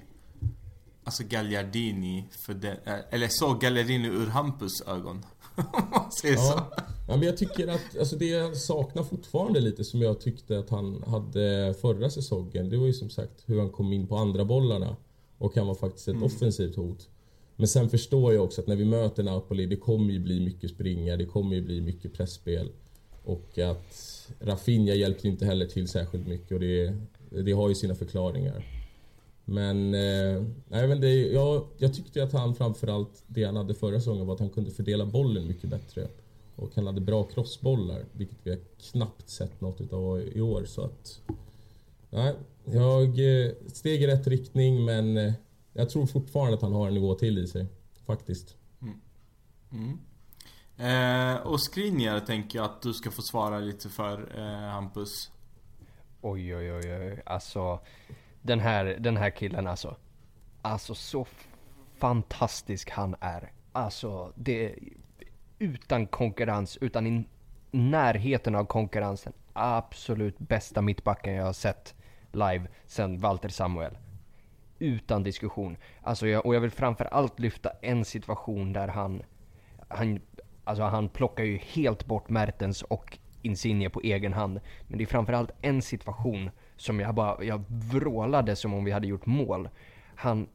Alltså 1.03 1.23
Gagliardini 1.23 2.25
för 2.31 2.53
den, 2.53 2.77
eh, 2.85 2.93
eller 3.09 3.27
såg 3.27 3.61
Gagliardini 3.61 4.07
ur 4.07 4.27
Hampus 4.27 4.81
ögon. 4.81 5.25
Om 5.55 5.89
man 5.91 6.11
säger 6.11 6.35
så. 6.35 6.53
Ja. 6.55 6.71
ja, 7.07 7.15
men 7.17 7.21
jag 7.21 7.37
tycker 7.37 7.67
att 7.67 7.97
alltså 7.99 8.15
det 8.15 8.25
jag 8.25 8.57
saknar 8.57 9.03
fortfarande 9.03 9.59
lite 9.59 9.83
som 9.83 10.01
jag 10.01 10.19
tyckte 10.19 10.59
att 10.59 10.69
han 10.69 11.03
hade 11.07 11.75
förra 11.81 12.09
säsongen. 12.09 12.69
Det 12.69 12.77
var 12.77 12.85
ju 12.85 12.93
som 12.93 13.09
sagt 13.09 13.43
hur 13.45 13.59
han 13.59 13.69
kom 13.69 13.93
in 13.93 14.07
på 14.07 14.17
andra 14.17 14.45
bollarna 14.45 14.95
och 15.37 15.55
han 15.55 15.67
var 15.67 15.75
faktiskt 15.75 16.07
ett 16.07 16.21
offensivt 16.23 16.75
hot. 16.75 17.09
Men 17.55 17.67
sen 17.67 17.89
förstår 17.89 18.33
jag 18.33 18.43
också 18.43 18.61
att 18.61 18.67
när 18.67 18.75
vi 18.75 18.85
möter 18.85 19.23
Napoli, 19.23 19.65
det 19.65 19.75
kommer 19.75 20.13
ju 20.13 20.19
bli 20.19 20.39
mycket 20.39 20.69
springa, 20.69 21.17
det 21.17 21.25
kommer 21.25 21.55
ju 21.55 21.61
bli 21.61 21.81
mycket 21.81 22.13
pressspel 22.13 22.71
Och 23.23 23.59
att 23.59 24.27
Rafinha 24.39 24.93
hjälpte 24.93 25.27
inte 25.27 25.45
heller 25.45 25.65
till 25.65 25.87
särskilt 25.87 26.27
mycket 26.27 26.51
och 26.51 26.59
det, 26.59 26.93
det 27.29 27.51
har 27.51 27.69
ju 27.69 27.75
sina 27.75 27.95
förklaringar. 27.95 28.80
Men, 29.51 29.93
eh, 29.93 30.43
nej, 30.67 30.87
men 30.87 31.01
det, 31.01 31.13
jag, 31.13 31.67
jag 31.77 31.93
tyckte 31.93 32.23
att 32.23 32.33
han 32.33 32.55
framförallt, 32.55 33.23
det 33.27 33.43
han 33.43 33.55
hade 33.55 33.73
förra 33.73 33.99
säsongen 33.99 34.27
var 34.27 34.33
att 34.33 34.39
han 34.39 34.49
kunde 34.49 34.71
fördela 34.71 35.05
bollen 35.05 35.47
mycket 35.47 35.69
bättre. 35.69 36.07
Och 36.55 36.75
han 36.75 36.85
hade 36.85 37.01
bra 37.01 37.23
crossbollar, 37.23 38.05
vilket 38.11 38.37
vi 38.43 38.49
har 38.49 38.59
knappt 38.91 39.29
sett 39.29 39.61
något 39.61 39.81
utav 39.81 40.21
i 40.21 40.41
år. 40.41 40.65
Så 40.65 40.81
att, 40.81 41.21
nej, 42.09 42.35
jag 42.65 43.07
eh, 43.07 43.51
steg 43.67 44.03
i 44.03 44.07
rätt 44.07 44.27
riktning 44.27 44.85
men 44.85 45.17
eh, 45.17 45.33
jag 45.73 45.89
tror 45.89 46.05
fortfarande 46.05 46.53
att 46.53 46.61
han 46.61 46.73
har 46.73 46.87
en 46.87 46.93
nivå 46.93 47.15
till 47.15 47.37
i 47.37 47.47
sig. 47.47 47.65
Faktiskt. 48.05 48.55
Mm. 49.71 49.99
Eh, 50.77 51.41
och 51.41 51.61
Skriniar 51.61 52.19
tänker 52.19 52.59
jag 52.59 52.65
att 52.65 52.81
du 52.81 52.93
ska 52.93 53.11
få 53.11 53.21
svara 53.21 53.59
lite 53.59 53.89
för, 53.89 54.37
eh, 54.37 54.71
Hampus. 54.71 55.31
Oj, 56.21 56.55
oj, 56.55 56.73
oj, 56.73 56.95
oj. 56.95 57.21
Alltså, 57.25 57.79
den 58.41 58.59
här, 58.59 58.85
den 58.99 59.17
här 59.17 59.29
killen 59.29 59.67
alltså. 59.67 59.95
Alltså 60.61 60.95
så 60.95 61.25
fantastisk 61.97 62.89
han 62.89 63.15
är. 63.19 63.51
Alltså, 63.71 64.33
det... 64.35 64.75
Utan 65.59 66.07
konkurrens, 66.07 66.77
utan 66.81 67.07
i 67.07 67.25
närheten 67.71 68.55
av 68.55 68.65
konkurrensen. 68.65 69.33
Absolut 69.53 70.39
bästa 70.39 70.81
mittbacken 70.81 71.33
jag 71.33 71.45
har 71.45 71.53
sett 71.53 71.95
live 72.31 72.67
sen 72.85 73.19
Walter 73.19 73.49
Samuel. 73.49 73.97
Utan 74.79 75.23
diskussion. 75.23 75.77
Alltså, 76.01 76.27
jag, 76.27 76.45
och 76.45 76.55
jag 76.55 76.61
vill 76.61 76.71
framför 76.71 77.05
allt 77.05 77.39
lyfta 77.39 77.71
en 77.81 78.05
situation 78.05 78.73
där 78.73 78.87
han... 78.87 79.23
Han, 79.87 80.19
alltså 80.63 80.83
han 80.83 81.09
plockar 81.09 81.43
ju 81.43 81.57
helt 81.57 82.05
bort 82.05 82.29
Mertens 82.29 82.81
och 82.81 83.17
Insigne 83.41 83.89
på 83.89 84.01
egen 84.01 84.33
hand. 84.33 84.59
Men 84.87 84.97
det 84.97 85.03
är 85.03 85.05
framförallt 85.05 85.51
en 85.61 85.81
situation 85.81 86.49
som 86.81 86.99
jag 86.99 87.15
bara, 87.15 87.43
jag 87.43 87.63
vrålade 87.67 88.55
som 88.55 88.73
om 88.73 88.83
vi 88.83 88.91
hade 88.91 89.07
gjort 89.07 89.25
mål. 89.25 89.69
Han, 90.15 90.47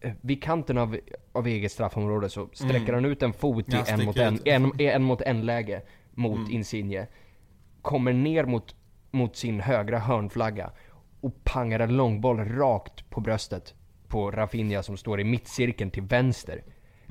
eh, 0.00 0.12
vid 0.20 0.42
kanten 0.42 0.78
av, 0.78 0.96
av 1.32 1.46
eget 1.46 1.72
straffområde 1.72 2.28
så 2.28 2.48
sträcker 2.52 2.92
han 2.92 3.04
ut 3.04 3.22
en 3.22 3.32
fot 3.32 3.68
i 3.68 3.76
en 3.88 4.04
mot 4.04 4.16
en, 4.16 4.38
en, 4.44 4.80
en 4.80 5.02
mot 5.02 5.20
en 5.20 5.46
läge 5.46 5.82
mot 6.10 6.50
Insigne. 6.50 7.06
Kommer 7.82 8.12
ner 8.12 8.44
mot, 8.44 8.74
mot 9.10 9.36
sin 9.36 9.60
högra 9.60 9.98
hörnflagga 9.98 10.70
och 11.20 11.44
pangar 11.44 11.80
en 11.80 11.96
långboll 11.96 12.38
rakt 12.38 13.10
på 13.10 13.20
bröstet 13.20 13.74
på 14.08 14.30
Rafinha 14.30 14.82
som 14.82 14.96
står 14.96 15.20
i 15.20 15.24
mittcirkeln 15.24 15.90
till 15.90 16.02
vänster. 16.02 16.64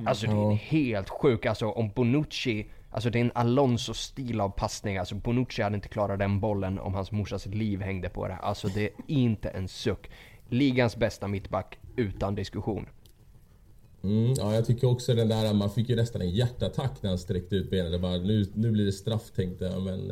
Alltså 0.05 0.27
det 0.27 0.53
är 0.53 0.55
helt 0.55 1.09
sjukt. 1.09 1.45
Alltså 1.45 1.71
om 1.71 1.89
Bonucci, 1.89 2.69
alltså 2.91 3.10
det 3.10 3.19
är 3.19 3.21
en 3.21 3.31
Alonso-stil 3.36 4.41
av 4.41 4.50
passning. 4.50 4.98
Alltså 4.98 5.15
Bonucci 5.15 5.62
hade 5.62 5.75
inte 5.75 5.89
klarat 5.89 6.19
den 6.19 6.39
bollen 6.39 6.79
om 6.79 6.93
hans 6.93 7.12
morsas 7.12 7.45
liv 7.45 7.81
hängde 7.81 8.10
på 8.10 8.27
det. 8.27 8.36
Alltså 8.36 8.67
det 8.67 8.83
är 8.83 8.91
inte 9.07 9.50
en 9.50 9.67
suck. 9.67 10.10
Ligans 10.50 10.95
bästa 10.95 11.27
mittback, 11.27 11.79
utan 11.95 12.36
diskussion. 12.36 12.86
Mm, 14.03 14.33
ja, 14.38 14.55
jag 14.55 14.65
tycker 14.65 14.88
också 14.88 15.13
den 15.13 15.27
där, 15.27 15.53
man 15.53 15.69
fick 15.69 15.89
ju 15.89 15.95
nästan 15.95 16.21
en 16.21 16.29
hjärtattack 16.29 16.91
när 17.01 17.10
han 17.10 17.19
sträckte 17.19 17.55
ut 17.55 17.69
benen. 17.69 17.91
Det 17.91 18.00
bara, 18.00 18.17
nu, 18.17 18.45
nu 18.53 18.71
blir 18.71 18.86
det 18.86 18.91
straff 18.91 19.31
tänkte 19.36 19.65
jag, 19.65 19.81
men 19.81 20.12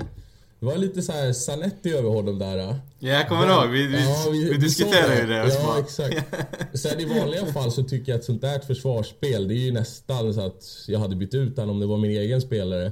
det 0.59 0.65
var 0.65 0.77
lite 0.77 1.01
så 1.01 1.11
här 1.11 1.33
Zanetti 1.33 1.93
över 1.93 2.09
honom 2.09 2.39
där. 2.39 2.57
Ja, 2.57 2.75
jag 2.99 3.27
kommer 3.27 3.47
ihåg. 3.47 3.69
Vi, 3.69 3.87
vi, 3.87 4.03
Ja, 4.03 4.29
vi, 4.31 4.53
sa 4.53 4.57
diskuterade 4.57 5.21
ju 5.21 5.27
det. 5.27 5.43
och 5.43 5.51
så 5.51 5.59
Ja, 5.59 5.79
exakt. 5.79 6.25
Sen 6.73 6.99
i 6.99 7.05
vanliga 7.05 7.45
fall 7.45 7.71
så 7.71 7.83
tycker 7.83 8.11
jag 8.11 8.19
att 8.19 8.25
sånt 8.25 8.41
där 8.41 8.55
ett 8.55 8.65
försvarsspel, 8.65 9.47
det 9.47 9.53
är 9.53 9.65
ju 9.65 9.71
nästan 9.71 10.33
så 10.33 10.41
att 10.41 10.63
jag 10.87 10.99
hade 10.99 11.15
bytt 11.15 11.33
ut 11.33 11.57
honom 11.57 11.75
om 11.75 11.79
det 11.79 11.85
var 11.85 11.97
min 11.97 12.11
egen 12.11 12.41
spelare. 12.41 12.91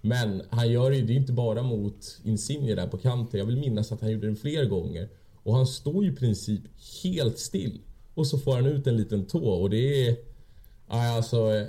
Men 0.00 0.42
han 0.50 0.70
gör 0.70 0.90
ju 0.90 1.06
det 1.06 1.12
inte 1.12 1.32
bara 1.32 1.62
mot 1.62 2.18
Insigne 2.24 2.74
där 2.74 2.86
på 2.86 2.98
kanten. 2.98 3.38
Jag 3.38 3.46
vill 3.46 3.56
minnas 3.58 3.92
att 3.92 4.00
han 4.00 4.10
gjorde 4.10 4.26
den 4.26 4.36
fler 4.36 4.64
gånger. 4.64 5.08
Och 5.42 5.54
han 5.54 5.66
står 5.66 6.04
ju 6.04 6.12
i 6.12 6.16
princip 6.16 6.62
helt 7.02 7.38
still. 7.38 7.80
Och 8.14 8.26
så 8.26 8.38
får 8.38 8.54
han 8.54 8.66
ut 8.66 8.86
en 8.86 8.96
liten 8.96 9.26
tå 9.26 9.48
och 9.48 9.70
det 9.70 10.08
är... 10.08 10.16
Alltså... 10.88 11.66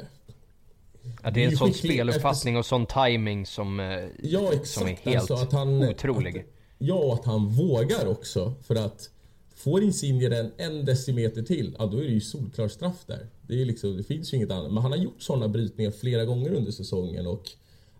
Ja, 1.23 1.31
det 1.31 1.43
är 1.43 1.47
en 1.47 1.57
sån 1.57 1.73
speluppfattning 1.73 2.57
och 2.57 2.65
sån 2.65 2.85
timing 2.85 3.45
som, 3.45 3.79
eh, 3.79 3.85
Ja, 4.23 4.47
exakt. 4.53 4.67
som 4.67 4.87
är 4.87 4.95
helt 5.03 5.17
Alltså 5.31 5.33
att 5.33 5.51
han, 5.51 5.89
otrolig. 5.89 6.37
Att, 6.37 6.45
ja, 6.77 6.95
och 6.95 7.13
att 7.13 7.25
han 7.25 7.47
vågar 7.47 8.07
också. 8.07 8.53
För 8.63 8.75
att 8.75 9.09
får 9.55 9.83
Insigne 9.83 10.29
den 10.29 10.51
en 10.57 10.85
decimeter 10.85 11.41
till, 11.41 11.75
ja 11.79 11.85
då 11.85 11.97
är 11.97 12.03
det 12.03 12.11
ju 12.11 12.21
solklar 12.21 12.67
straff 12.67 13.03
där. 13.05 13.27
Det, 13.41 13.61
är 13.61 13.65
liksom, 13.65 13.97
det 13.97 14.03
finns 14.03 14.33
ju 14.33 14.37
inget 14.37 14.51
annat. 14.51 14.71
Men 14.71 14.83
han 14.83 14.91
har 14.91 14.99
gjort 14.99 15.21
sådana 15.21 15.47
brytningar 15.47 15.91
flera 15.91 16.25
gånger 16.25 16.53
under 16.53 16.71
säsongen 16.71 17.27
och 17.27 17.43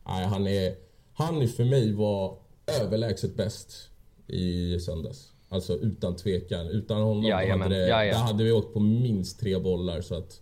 nej, 0.07 0.25
han 0.25 0.47
är... 0.47 0.75
Han 1.13 1.47
för 1.47 1.63
mig 1.65 1.93
var 1.93 2.37
överlägset 2.81 3.35
bäst 3.35 3.89
i 4.27 4.79
söndags. 4.79 5.31
Alltså 5.49 5.77
utan 5.77 6.15
tvekan. 6.15 6.67
Utan 6.67 7.01
honom 7.01 7.23
Jajamän, 7.23 7.61
hade, 7.61 7.85
det, 7.85 8.15
hade 8.15 8.43
vi 8.43 8.51
åkt 8.51 8.73
på 8.73 8.79
minst 8.79 9.39
tre 9.39 9.59
bollar. 9.59 10.01
Så 10.01 10.15
att, 10.15 10.41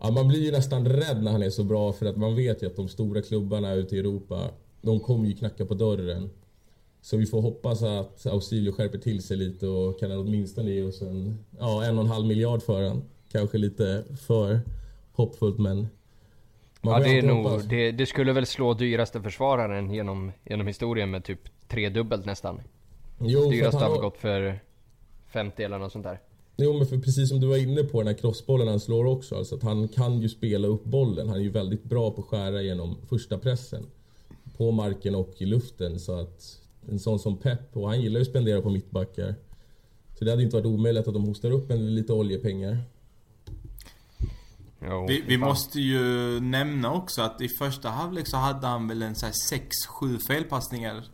Ja, 0.00 0.10
man 0.10 0.28
blir 0.28 0.44
ju 0.44 0.52
nästan 0.52 0.88
rädd 0.88 1.22
när 1.22 1.32
han 1.32 1.42
är 1.42 1.50
så 1.50 1.64
bra 1.64 1.92
för 1.92 2.06
att 2.06 2.16
man 2.16 2.36
vet 2.36 2.62
ju 2.62 2.66
att 2.66 2.76
de 2.76 2.88
stora 2.88 3.22
klubbarna 3.22 3.72
ute 3.72 3.96
i 3.96 3.98
Europa, 3.98 4.50
de 4.82 5.00
kommer 5.00 5.28
ju 5.28 5.34
knacka 5.34 5.66
på 5.66 5.74
dörren. 5.74 6.30
Så 7.00 7.16
vi 7.16 7.26
får 7.26 7.42
hoppas 7.42 7.82
att 7.82 8.26
Ausilio 8.26 8.72
skärper 8.72 8.98
till 8.98 9.22
sig 9.22 9.36
lite 9.36 9.66
och 9.66 10.00
kan 10.00 10.12
åtminstone 10.12 10.70
ge 10.70 10.82
oss 10.82 11.02
en, 11.02 11.38
ja, 11.58 11.84
en 11.84 11.98
och 11.98 12.04
en 12.04 12.10
halv 12.10 12.26
miljard 12.26 12.62
för 12.62 12.88
han. 12.88 13.02
Kanske 13.32 13.58
lite 13.58 14.04
för 14.26 14.60
hoppfullt 15.12 15.58
men... 15.58 15.88
Ja 16.82 16.98
det 16.98 17.18
är 17.18 17.22
nog, 17.22 17.68
det, 17.68 17.92
det 17.92 18.06
skulle 18.06 18.32
väl 18.32 18.46
slå 18.46 18.74
dyraste 18.74 19.22
försvararen 19.22 19.90
genom, 19.90 20.32
genom 20.44 20.66
historien 20.66 21.10
med 21.10 21.24
typ 21.24 21.40
tredubbelt 21.68 22.26
nästan. 22.26 22.60
Jo, 23.20 23.50
Dyraste 23.50 23.84
har 23.84 24.00
gått 24.00 24.16
för 24.16 24.60
50 25.26 25.62
eller 25.62 25.78
något 25.78 25.92
sånt 25.92 26.04
där. 26.04 26.18
Jo 26.62 26.72
men 26.72 26.86
för 26.86 26.98
precis 26.98 27.28
som 27.28 27.40
du 27.40 27.46
var 27.46 27.56
inne 27.56 27.82
på 27.82 28.00
den 28.00 28.06
här 28.06 28.14
crossbollen 28.14 28.68
han 28.68 28.80
slår 28.80 29.04
också. 29.04 29.34
Alltså 29.36 29.54
att 29.54 29.62
han 29.62 29.88
kan 29.88 30.20
ju 30.20 30.28
spela 30.28 30.68
upp 30.68 30.84
bollen. 30.84 31.28
Han 31.28 31.36
är 31.36 31.42
ju 31.42 31.50
väldigt 31.50 31.84
bra 31.84 32.10
på 32.10 32.20
att 32.20 32.28
skära 32.28 32.62
genom 32.62 32.96
första 33.08 33.38
pressen. 33.38 33.86
På 34.56 34.70
marken 34.70 35.14
och 35.14 35.34
i 35.38 35.46
luften. 35.46 36.00
Så 36.00 36.20
att 36.20 36.60
en 36.88 36.98
sån 36.98 37.18
som 37.18 37.36
Pep, 37.36 37.76
och 37.76 37.88
han 37.88 38.00
gillar 38.00 38.20
ju 38.20 38.22
att 38.22 38.28
spendera 38.28 38.60
på 38.60 38.70
mittbackar. 38.70 39.34
Så 40.18 40.24
det 40.24 40.30
hade 40.30 40.42
inte 40.42 40.56
varit 40.56 40.66
omöjligt 40.66 41.08
att 41.08 41.14
de 41.14 41.24
hostar 41.24 41.50
upp 41.50 41.70
en 41.70 41.94
lite 41.94 42.12
oljepengar. 42.12 42.78
Jo, 44.82 45.06
Vi, 45.08 45.20
vi 45.26 45.38
måste 45.38 45.80
ju 45.80 46.00
nämna 46.40 46.92
också 46.92 47.22
att 47.22 47.40
i 47.40 47.48
första 47.48 47.88
halvlek 47.88 48.26
så 48.26 48.36
hade 48.36 48.66
han 48.66 48.88
väl 48.88 49.02
en 49.02 49.14
så 49.14 49.26
här 49.26 49.32
6-7 50.02 50.18
felpassningar 50.18 51.04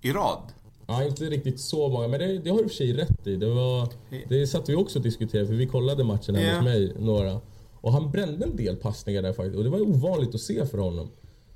i 0.00 0.12
rad. 0.12 0.52
Ja, 0.86 1.04
inte 1.04 1.24
riktigt 1.24 1.60
så 1.60 1.88
många, 1.88 2.08
men 2.08 2.20
det, 2.20 2.38
det 2.38 2.50
har 2.50 2.56
du 2.56 2.62
i 2.62 2.66
och 2.66 2.70
för 2.70 2.76
sig 2.76 2.92
rätt 2.92 3.26
i. 3.26 3.36
Det, 3.36 3.46
var, 3.46 3.88
det 4.28 4.46
satt 4.46 4.68
vi 4.68 4.74
också 4.74 4.98
och 4.98 5.02
diskuterade, 5.02 5.46
för 5.48 5.54
vi 5.54 5.66
kollade 5.66 6.04
matchen 6.04 6.34
hemma 6.34 6.48
Ja. 6.48 6.56
hos 6.56 6.64
mig, 6.64 6.92
några. 6.98 7.40
Och 7.80 7.92
han 7.92 8.10
brände 8.10 8.44
en 8.46 8.56
del 8.56 8.76
passningar 8.76 9.22
där 9.22 9.32
faktiskt, 9.32 9.56
och 9.56 9.64
det 9.64 9.70
var 9.70 9.80
ovanligt 9.80 10.34
att 10.34 10.40
se 10.40 10.66
för 10.66 10.78
honom. 10.78 11.08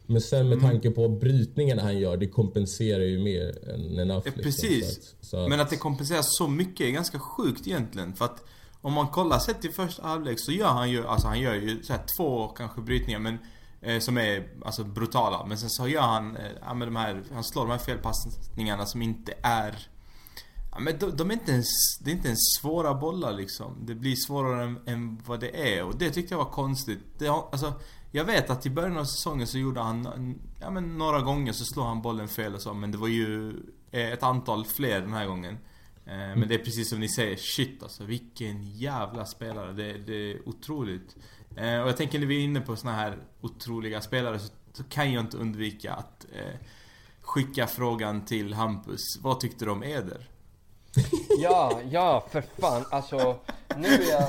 Men 0.06 0.20
sen 0.20 0.49
med 0.49 0.58
Mm. 0.58 0.70
tanke 0.70 0.90
på 0.90 1.08
brytningarna 1.08 1.82
han 1.82 1.99
gör, 1.99 2.16
det 2.16 2.26
kompenserar 2.26 3.02
ju 3.04 3.18
mer 3.18 3.68
än. 3.75 4.08
Ja, 4.08 4.22
liksom. 4.25 4.42
precis. 4.42 4.84
Så 4.94 5.00
att, 5.00 5.25
så 5.26 5.37
att, 5.37 5.49
Men 5.50 5.60
att 5.60 5.70
det 5.70 5.76
kompenseras 5.76 6.37
så 6.37 6.49
mycket 6.49 6.87
är 6.87 6.90
ganska 6.90 7.18
sjukt 7.18 7.66
egentligen. 7.66 8.14
För 8.14 8.25
att 8.25 8.42
om 8.80 8.92
man 8.92 9.08
kollar 9.08 9.38
sett 9.38 9.64
i 9.64 9.68
första 9.68 10.02
halvlek 10.02 10.40
så 10.40 10.52
gör 10.52 10.66
han 10.68 10.90
ju, 10.90 11.06
alltså 11.06 11.26
han 11.28 11.40
gör 11.40 11.54
ju 11.54 11.82
så 11.82 11.94
två 12.16 12.49
kanske 12.49 12.80
brytningar 12.80 13.18
men 13.18 13.38
som 14.00 14.18
är 14.18 14.49
alltså 14.64 14.84
brutala. 14.84 15.46
Men 15.46 15.58
sen 15.58 15.70
så 15.70 15.88
gör 15.88 16.02
han, 16.02 16.37
eh, 16.37 16.52
ja 16.60 16.75
men 16.75 16.88
de 16.88 16.96
här, 16.96 17.22
han 17.32 17.44
slår 17.44 17.62
de 17.62 17.70
här 17.70 17.78
felpassningarna 17.78 18.87
som 18.87 19.02
inte 19.02 19.34
är 19.42 19.88
Ja 20.72 20.78
men 20.80 20.99
de, 20.99 21.16
de 21.16 21.30
är 21.30 21.34
inte 21.34 21.52
ens, 21.52 21.99
det 22.00 22.10
är 22.10 22.14
inte 22.14 22.28
ens 22.28 22.58
svåra 22.60 22.94
bollar 22.94 23.32
liksom. 23.32 23.76
Det 23.87 23.94
blir 23.94 24.16
svårare 24.16 24.64
än, 24.64 24.78
än 24.87 25.22
vad 25.26 25.40
det 25.40 25.76
är 25.76 25.84
och 25.84 25.99
det 25.99 26.10
tyckte 26.10 26.34
jag 26.34 26.38
var 26.44 26.50
konstigt. 26.50 27.00
Det, 27.18 27.28
alltså, 27.28 27.72
jag 28.10 28.25
vet 28.25 28.50
att 28.50 28.66
i 28.66 28.70
början 28.70 28.96
av 28.96 29.04
säsongen 29.04 29.46
så 29.46 29.58
gjorde 29.58 29.80
han, 29.80 30.38
ja 30.60 30.70
men 30.70 30.99
några 30.99 31.20
gånger 31.20 31.52
så 31.52 31.64
slog 31.64 31.87
han 31.87 32.02
bollen 32.02 32.28
fel 32.28 32.54
och 32.54 32.62
så 32.62 32.75
men 32.75 32.90
det 32.90 32.99
var 32.99 33.08
ju 33.08 33.50
eh, 33.90 34.12
ett 34.12 34.22
antal 34.22 34.64
fler 34.64 35.00
den 35.00 35.12
här 35.12 35.26
gången. 35.26 35.58
Eh, 36.06 36.37
Men 36.37 36.49
det 36.49 36.54
är 36.54 36.58
precis 36.58 36.90
som 36.90 37.00
ni 37.00 37.08
säger, 37.08 37.37
shit 37.37 37.82
alltså 37.82 38.04
vilken 38.04 38.62
jävla 38.62 39.26
spelare. 39.26 39.72
Det, 39.72 39.92
det 39.92 40.32
är 40.32 40.49
otroligt. 40.49 41.16
Eh, 41.57 41.80
Och 41.83 41.88
jag 41.88 41.97
tänker 41.97 42.19
när 42.19 42.26
vi 42.26 42.37
är 42.40 42.45
inne 42.45 42.61
på 42.61 42.76
såna 42.76 42.92
här 42.95 43.16
otroliga 43.40 44.00
spelare 44.00 44.38
så, 44.38 44.52
så 44.73 44.85
kan 44.85 45.12
jag 45.12 45.23
inte 45.25 45.37
undvika 45.37 45.92
att 45.92 46.26
eh, 46.35 46.54
skicka 47.23 47.66
frågan 47.66 48.25
till 48.25 48.54
Hampus. 48.54 49.00
Vad 49.23 49.40
tyckte 49.40 49.64
du 49.64 49.71
om 49.71 49.83
Eder? 49.83 50.28
Ja, 51.42 51.80
ja 51.90 52.26
för 52.30 52.45
fan 52.61 52.85
alltså. 52.90 53.37
Nu 53.76 53.88
är 53.88 54.11
jag... 54.11 54.28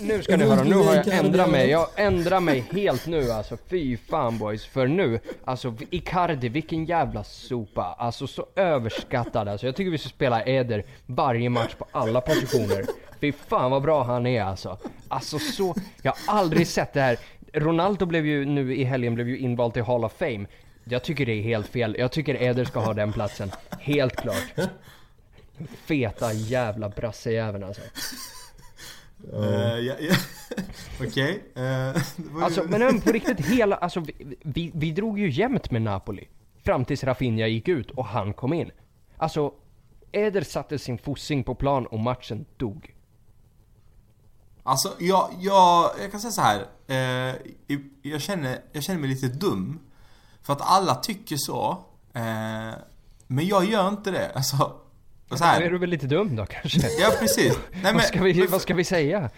Nu 0.00 0.22
ska 0.22 0.36
ni 0.36 0.44
höra, 0.44 0.62
nu 0.64 0.74
har 0.74 0.94
jag 0.94 1.08
ändrat 1.08 1.50
mig. 1.50 1.70
Jag 1.70 1.88
ändrar 1.96 2.40
mig 2.40 2.64
helt 2.70 3.06
nu 3.06 3.30
alltså. 3.30 3.56
Fy 3.70 3.96
fan 3.96 4.38
boys. 4.38 4.64
För 4.66 4.86
nu, 4.86 5.20
alltså 5.44 5.74
Icardi, 5.90 6.48
vilken 6.48 6.84
jävla 6.84 7.24
sopa. 7.24 7.96
Alltså 7.98 8.26
så 8.26 8.46
överskattad 8.56 9.48
alltså. 9.48 9.66
Jag 9.66 9.76
tycker 9.76 9.90
vi 9.90 9.98
ska 9.98 10.08
spela 10.08 10.44
Eder 10.44 10.84
varje 11.06 11.50
match 11.50 11.74
på 11.74 11.86
alla 11.92 12.20
positioner. 12.20 12.84
Fy 13.22 13.32
fan 13.32 13.70
vad 13.70 13.82
bra 13.82 14.02
han 14.02 14.26
är 14.26 14.42
alltså. 14.42 14.78
Alltså 15.08 15.38
så, 15.38 15.74
jag 16.02 16.12
har 16.12 16.38
aldrig 16.38 16.66
sett 16.66 16.92
det 16.92 17.00
här. 17.00 17.18
Ronaldo 17.52 18.06
blev 18.06 18.26
ju 18.26 18.44
nu 18.44 18.76
i 18.76 18.84
helgen 18.84 19.14
blev 19.14 19.28
ju 19.28 19.38
invald 19.38 19.72
till 19.72 19.82
Hall 19.82 20.04
of 20.04 20.12
Fame. 20.12 20.46
Jag 20.84 21.04
tycker 21.04 21.26
det 21.26 21.32
är 21.32 21.42
helt 21.42 21.66
fel. 21.66 21.96
Jag 21.98 22.12
tycker 22.12 22.42
Eder 22.42 22.64
ska 22.64 22.80
ha 22.80 22.94
den 22.94 23.12
platsen. 23.12 23.50
Helt 23.80 24.16
klart. 24.16 24.70
Feta 25.84 26.32
jävla 26.32 26.88
brassejäveln 26.88 27.64
alltså. 27.64 27.82
Uh, 29.34 29.78
ja. 29.78 29.94
Okej. 31.00 31.42
Okay. 31.54 31.64
Uh, 31.64 31.96
eh, 31.96 32.44
alltså 32.44 32.64
men 32.68 33.00
på 33.00 33.12
riktigt 33.12 33.46
hela, 33.46 33.76
alltså 33.76 34.00
vi, 34.00 34.36
vi, 34.42 34.72
vi 34.74 34.92
drog 34.92 35.18
ju 35.18 35.30
jämnt 35.30 35.70
med 35.70 35.82
Napoli. 35.82 36.28
Fram 36.64 36.84
tills 36.84 37.04
Rafinha 37.04 37.46
gick 37.46 37.68
ut 37.68 37.90
och 37.90 38.06
han 38.06 38.32
kom 38.32 38.52
in. 38.52 38.70
Alltså, 39.16 39.52
Eder 40.12 40.42
satte 40.42 40.78
sin 40.78 40.98
fossing 40.98 41.44
på 41.44 41.54
plan 41.54 41.86
och 41.86 41.98
matchen 41.98 42.44
dog. 42.56 42.94
Alltså, 44.62 44.94
jag, 44.98 45.30
jag, 45.40 45.90
jag 46.00 46.10
kan 46.10 46.20
säga 46.20 46.32
så 46.32 46.40
här. 46.40 46.66
Eh, 46.86 47.34
jag, 48.02 48.20
känner, 48.20 48.60
jag 48.72 48.82
känner 48.82 49.00
mig 49.00 49.10
lite 49.10 49.28
dum. 49.28 49.80
För 50.42 50.52
att 50.52 50.60
alla 50.60 50.94
tycker 50.94 51.36
så. 51.36 51.84
Eh, 52.14 52.22
men 53.26 53.46
jag 53.46 53.64
gör 53.64 53.88
inte 53.88 54.10
det. 54.10 54.32
Alltså, 54.34 54.82
så 55.38 55.44
här. 55.44 55.60
Då 55.60 55.66
är 55.66 55.70
du 55.70 55.78
väl 55.78 55.90
lite 55.90 56.06
dum 56.06 56.36
då 56.36 56.46
kanske? 56.46 56.88
Ja, 57.00 57.10
precis. 57.20 57.58
Nej, 57.70 57.82
men, 57.82 57.94
vad, 57.94 58.04
ska 58.04 58.22
vi, 58.22 58.46
vad 58.46 58.62
ska 58.62 58.74
vi 58.74 58.84
säga? 58.84 59.30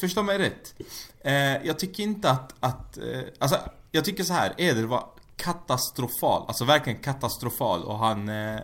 Förstå 0.00 0.22
mig 0.22 0.38
rätt. 0.38 0.74
Eh, 1.20 1.34
jag 1.66 1.78
tycker 1.78 2.02
inte 2.02 2.30
att, 2.30 2.54
att 2.60 2.96
eh, 2.96 3.04
alltså, 3.38 3.58
jag 3.90 4.04
tycker 4.04 4.24
så 4.24 4.32
här. 4.32 4.54
Eder 4.58 4.82
var 4.82 5.04
katastrofal. 5.36 6.44
Alltså 6.48 6.64
verkligen 6.64 6.98
katastrofal. 6.98 7.84
Och 7.84 7.98
han, 7.98 8.28
eh, 8.28 8.60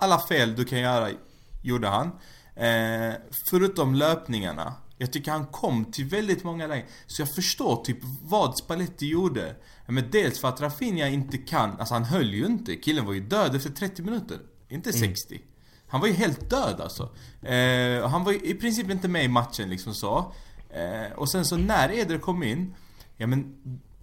alla 0.00 0.18
fel 0.18 0.56
du 0.56 0.64
kan 0.64 0.80
göra 0.80 1.10
gjorde 1.62 1.88
han. 1.88 2.10
Eh, 2.56 3.14
förutom 3.50 3.94
löpningarna. 3.94 4.74
Jag 4.98 5.12
tycker 5.12 5.30
han 5.30 5.46
kom 5.46 5.84
till 5.84 6.04
väldigt 6.04 6.44
många 6.44 6.66
lägen. 6.66 6.86
Så 7.06 7.22
jag 7.22 7.34
förstår 7.34 7.84
typ 7.84 7.98
vad 8.22 8.58
Spalletti 8.58 9.06
gjorde. 9.06 9.56
Men 9.86 10.10
dels 10.10 10.40
för 10.40 10.48
att 10.48 10.60
Rafinha 10.60 11.08
inte 11.08 11.38
kan, 11.38 11.70
alltså 11.78 11.94
han 11.94 12.04
höll 12.04 12.34
ju 12.34 12.46
inte. 12.46 12.76
Killen 12.76 13.06
var 13.06 13.12
ju 13.12 13.20
död 13.20 13.56
efter 13.56 13.70
30 13.70 14.02
minuter. 14.02 14.38
Inte 14.68 14.92
60. 14.92 15.34
Mm. 15.34 15.46
Han 15.88 16.00
var 16.00 16.08
ju 16.08 16.14
helt 16.14 16.50
död 16.50 16.80
alltså. 16.80 17.02
Eh, 17.42 18.08
han 18.08 18.24
var 18.24 18.32
ju 18.32 18.40
i 18.40 18.54
princip 18.54 18.90
inte 18.90 19.08
med 19.08 19.24
i 19.24 19.28
matchen 19.28 19.70
liksom 19.70 19.94
så. 19.94 20.32
Eh, 20.70 21.12
och 21.16 21.30
sen 21.30 21.44
så 21.44 21.56
när 21.56 21.92
Eder 21.92 22.18
kom 22.18 22.42
in, 22.42 22.74
ja 23.16 23.26
men 23.26 23.54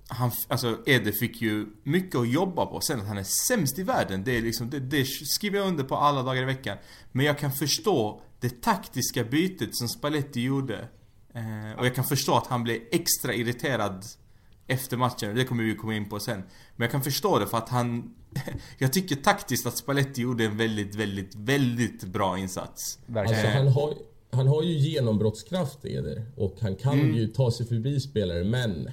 han, 0.08 0.32
alltså 0.48 0.78
Eder 0.86 1.12
fick 1.12 1.42
ju 1.42 1.68
mycket 1.84 2.16
att 2.16 2.30
jobba 2.30 2.66
på. 2.66 2.82
Sen 2.82 3.02
att 3.02 3.08
han 3.08 3.18
är 3.18 3.48
sämst 3.48 3.80
i 3.80 3.84
världen, 3.84 4.24
det 4.24 4.38
är 4.38 4.42
liksom, 4.42 4.70
det, 4.70 4.80
det 4.80 5.06
skriver 5.06 5.58
jag 5.58 5.68
under 5.68 5.84
på 5.84 5.96
alla 5.96 6.24
dagar 6.24 6.42
i 6.42 6.46
veckan. 6.46 6.78
Men 7.12 7.25
jag 7.25 7.40
kan 7.40 7.52
förstå 7.52 8.22
det 8.46 8.62
taktiska 8.62 9.24
bytet 9.24 9.75
som 9.75 9.88
Spalletti 9.88 10.42
gjorde. 10.42 10.88
Eh, 11.34 11.80
och 11.80 11.86
jag 11.86 11.96
kan 11.96 12.04
förstå 12.04 12.36
att 12.36 12.48
han 12.48 12.64
blev 12.64 12.82
extra 12.92 13.34
irriterad 13.34 14.06
efter 14.68 14.98
matchen. 14.98 15.36
Det 15.36 15.46
kommer 15.46 15.64
vi 15.64 15.75
komma 15.75 15.96
in 15.96 16.10
på 16.10 16.20
sen. 16.20 16.44
Men 16.75 16.86
jag 16.86 16.92
kan 16.92 17.04
förstå 17.04 17.40
det 17.40 17.48
för 17.48 17.58
att 17.58 17.70
han... 17.70 18.16
jag 18.78 18.94
tycker 18.94 19.16
taktiskt 19.16 19.66
att 19.66 19.78
Spalletti 19.78 20.22
gjorde 20.22 20.46
en 20.46 20.58
väldigt, 20.58 20.96
väldigt, 20.96 21.36
väldigt 21.36 22.04
bra 22.04 22.38
insats. 22.38 23.00
Alltså 23.16 23.48
han 23.48 23.68
har, 23.68 23.94
han 24.32 24.48
har 24.48 24.64
ju 24.64 24.74
genombrottskraft 24.74 25.86
Eder. 25.86 26.25
Och 26.36 26.56
han 26.62 26.75
kan 26.75 27.00
mm. 27.00 27.16
ju 27.16 27.28
ta 27.28 27.52
sig 27.52 27.66
förbi 27.66 28.00
spelare 28.00 28.44
men... 28.44 28.92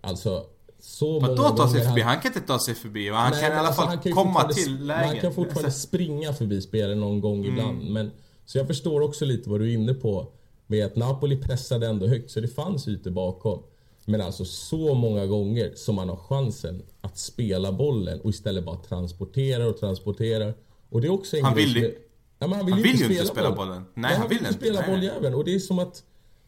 Alltså 0.00 0.46
så 0.80 1.20
många 1.20 1.34
då 1.34 1.50
ta 1.50 1.68
sig 1.68 1.84
förbi? 1.84 2.00
Han... 2.00 2.10
han 2.12 2.20
kan 2.20 2.32
inte 2.32 2.46
ta 2.46 2.58
sig 2.58 2.74
förbi 2.74 3.10
han 3.10 3.30
Nej, 3.30 3.40
kan 3.40 3.52
i 3.52 3.54
alla 3.54 3.68
alltså, 3.68 3.82
fall 3.82 4.12
komma 4.12 4.48
till 4.48 4.86
lägen. 4.86 5.08
Han 5.08 5.20
kan 5.20 5.34
fortfarande 5.34 5.70
springa 5.70 6.32
förbi 6.32 6.62
spelare 6.62 6.94
någon 6.94 7.20
gång 7.20 7.38
mm. 7.38 7.50
ibland. 7.50 7.90
Men, 7.90 8.10
så 8.52 8.58
jag 8.58 8.66
förstår 8.66 9.00
också 9.00 9.24
lite 9.24 9.50
vad 9.50 9.60
du 9.60 9.70
är 9.70 9.74
inne 9.74 9.94
på. 9.94 10.32
Med 10.66 10.86
att 10.86 10.96
Napoli 10.96 11.36
pressade 11.36 11.86
ändå 11.86 12.06
högt 12.06 12.30
så 12.30 12.40
det 12.40 12.48
fanns 12.48 12.88
ytor 12.88 13.10
bakom. 13.10 13.62
Men 14.04 14.20
alltså 14.20 14.44
så 14.44 14.94
många 14.94 15.26
gånger 15.26 15.72
som 15.74 15.94
man 15.94 16.08
har 16.08 16.16
chansen 16.16 16.82
att 17.00 17.18
spela 17.18 17.72
bollen 17.72 18.20
och 18.20 18.30
istället 18.30 18.64
bara 18.64 18.76
transporterar 18.76 19.66
och 19.66 19.78
transporterar. 19.78 20.54
Och 20.88 21.00
det 21.00 21.06
är 21.06 21.12
också 21.12 21.36
en 21.36 21.44
han 21.44 21.54
vill, 21.54 21.76
ju... 21.76 21.98
Ja, 22.38 22.46
han 22.46 22.66
vill, 22.66 22.74
han 22.74 22.82
vill 22.82 22.96
ju 22.96 23.04
inte 23.04 23.26
spela, 23.26 23.48
boll. 23.48 23.56
bollen. 23.56 23.82
Nej, 23.94 24.10
Nej 24.10 24.14
han, 24.14 24.28
vill 24.28 24.38
inte 24.38 24.52
spela 24.52 24.86
bolljäveln. 24.86 25.34
Och 25.34 25.44
det 25.44 25.54
är 25.54 25.58
som 25.58 25.78
att 25.78 26.02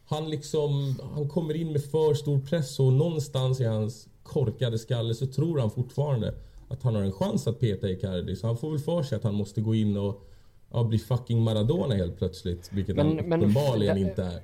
han 0.07 0.31
liksom, 0.31 1.01
han 1.15 1.29
kommer 1.29 1.55
in 1.55 1.73
med 1.73 1.85
för 1.85 2.15
stor 2.15 2.41
press 2.41 2.81
och 2.81 2.93
någonstans 2.93 3.61
i 3.61 3.65
hans 3.65 4.09
korkade 4.23 4.79
skalle 4.79 5.15
så 5.15 5.27
tror 5.27 5.59
han 5.59 5.71
fortfarande 5.71 6.35
att 6.69 6.83
han 6.83 6.95
har 6.95 7.03
en 7.03 7.13
chans 7.13 7.47
att 7.47 7.61
peta 7.61 7.91
Icardi. 7.91 8.37
Så 8.37 8.47
han 8.47 8.57
får 8.57 8.71
väl 8.71 8.81
för 8.81 9.03
sig 9.03 9.17
att 9.17 9.25
han 9.25 9.35
måste 9.35 9.61
gå 9.61 9.75
in 9.75 9.97
och 9.97 10.31
ja, 10.75 10.85
bli 10.85 10.99
fucking 10.99 11.43
Maradona 11.43 11.95
helt 11.95 12.19
plötsligt. 12.19 12.73
Vilket 12.73 12.97
men, 12.97 13.07
han 13.07 13.19
uppenbarligen 13.19 13.99
inte 13.99 14.23
är. 14.23 14.41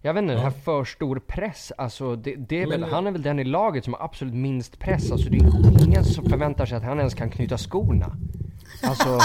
Jag 0.00 0.14
vet 0.14 0.22
inte, 0.22 0.34
ja. 0.34 0.38
det 0.38 0.44
här 0.44 0.50
för 0.50 0.84
stor 0.84 1.22
press, 1.26 1.72
alltså 1.78 2.16
det, 2.16 2.34
det 2.34 2.62
är 2.62 2.66
väl, 2.66 2.80
men, 2.80 2.90
han 2.90 3.06
är 3.06 3.10
väl 3.10 3.22
den 3.22 3.38
i 3.38 3.44
laget 3.44 3.84
som 3.84 3.94
har 3.94 4.04
absolut 4.04 4.34
minst 4.34 4.78
press. 4.78 5.12
Alltså 5.12 5.30
det 5.30 5.36
är 5.36 5.86
ingen 5.86 6.04
som 6.04 6.24
förväntar 6.24 6.66
sig 6.66 6.76
att 6.76 6.84
han 6.84 6.98
ens 6.98 7.14
kan 7.14 7.30
knyta 7.30 7.58
skorna. 7.58 8.16
Alltså, 8.82 9.18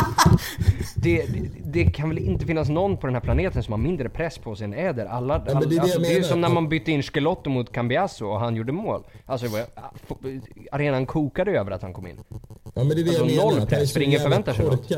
det, 0.95 1.26
det, 1.34 1.50
det, 1.65 1.86
kan 1.86 2.10
väl 2.10 2.17
inte 2.17 2.45
finnas 2.45 2.69
någon 2.69 2.97
på 2.97 3.08
den 3.08 3.13
här 3.15 3.21
planeten 3.21 3.63
som 3.63 3.71
har 3.71 3.80
mindre 3.80 4.10
press 4.10 4.38
på 4.38 4.56
sig 4.56 4.65
än 4.65 4.74
Eder. 4.74 5.06
Alla, 5.06 5.34
all, 5.36 5.69
det, 5.69 5.76
är 5.76 5.82
alltså, 5.82 6.00
det 6.00 6.17
är 6.17 6.24
som 6.24 6.41
när 6.41 6.50
man 6.50 6.69
bytte 6.69 6.91
in 6.91 7.04
Skelotto 7.04 7.50
mot 7.50 7.71
Cambiasso 7.71 8.26
och 8.26 8.39
han 8.39 8.56
gjorde 8.56 8.71
mål. 8.71 9.04
Alltså 9.26 9.47
arenan 10.71 11.06
kokade 11.06 11.52
över 11.52 11.71
att 11.71 11.82
han 11.82 11.93
kom 11.93 12.08
in. 12.08 12.19
Ja 12.74 12.84
men 12.84 12.88
det 12.89 12.93
är 12.93 13.04
det 13.04 13.10
alltså, 13.10 13.26
jag 13.26 13.45
menar, 13.45 13.60
noll 13.60 13.67
press, 13.67 13.93
för 13.93 14.02
ingen 14.02 14.19
förväntar 14.19 14.54
sig 14.54 14.65
något. 14.65 14.91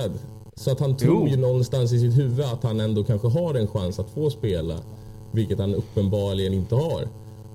Så 0.55 0.71
att 0.71 0.79
han 0.79 0.97
tror 0.97 1.29
ju 1.29 1.37
någonstans 1.37 1.93
i 1.93 1.99
sitt 1.99 2.17
huvud 2.17 2.45
att 2.45 2.63
han 2.63 2.79
ändå 2.79 3.03
kanske 3.03 3.27
har 3.27 3.55
en 3.55 3.67
chans 3.67 3.99
att 3.99 4.09
få 4.09 4.29
spela. 4.29 4.77
Vilket 5.31 5.59
han 5.59 5.75
uppenbarligen 5.75 6.53
inte 6.53 6.75
har. 6.75 7.07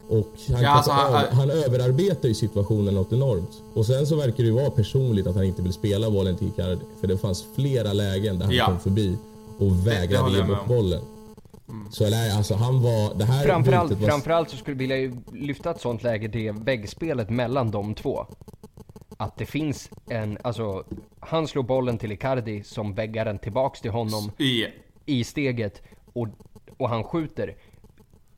Och 0.09 0.33
han, 0.49 0.63
ja, 0.63 0.69
alltså, 0.69 0.91
han, 0.91 1.15
över, 1.15 1.31
han 1.31 1.51
överarbetar 1.51 2.29
ju 2.29 2.35
situationen 2.35 2.95
något 2.95 3.13
enormt. 3.13 3.63
Och 3.75 3.87
sen 3.87 4.07
så 4.07 4.17
verkar 4.17 4.37
det 4.37 4.49
ju 4.49 4.51
vara 4.51 4.71
personligt 4.71 5.27
att 5.27 5.35
han 5.35 5.45
inte 5.45 5.63
vill 5.63 5.73
spela 5.73 6.11
bollen 6.11 6.37
till 6.37 6.49
Icardi. 6.49 6.81
För 7.01 7.07
det 7.07 7.19
fanns 7.19 7.45
flera 7.55 7.93
lägen 7.93 8.39
där 8.39 8.45
han 8.47 8.55
ja. 8.55 8.67
kom 8.67 8.81
förbi 8.81 9.17
och 9.59 9.87
vägrade 9.87 10.37
ge 10.37 10.43
bort 10.43 10.67
bollen. 10.67 11.01
Mm. 11.69 11.87
Så 11.93 12.11
nej, 12.11 12.31
alltså 12.31 12.55
han 12.55 12.83
var... 12.83 13.15
Det 13.15 13.25
här 13.25 13.47
framförallt, 13.47 13.93
var... 13.93 14.09
framförallt 14.09 14.51
så 14.51 14.57
skulle 14.57 14.85
jag 14.85 14.99
vilja 14.99 15.23
lyfta 15.33 15.71
ett 15.71 15.81
sånt 15.81 16.03
läge, 16.03 16.29
det 16.29 16.51
väggspelet 16.51 17.31
mellan 17.31 17.71
de 17.71 17.95
två. 17.95 18.27
Att 19.21 19.37
det 19.37 19.47
finns 19.47 19.91
en, 20.07 20.39
alltså, 20.45 20.85
han 21.21 21.49
slår 21.49 21.63
bollen 21.63 21.99
till 21.99 22.13
Icardi 22.13 22.63
som 22.63 22.95
väggar 22.95 23.25
den 23.25 23.39
tillbaks 23.39 23.81
till 23.81 23.91
honom 23.91 24.33
yeah. 24.39 24.73
i 25.07 25.25
steget 25.25 25.83
och, 26.13 26.29
och 26.77 26.89
han 26.89 27.05
skjuter 27.05 27.57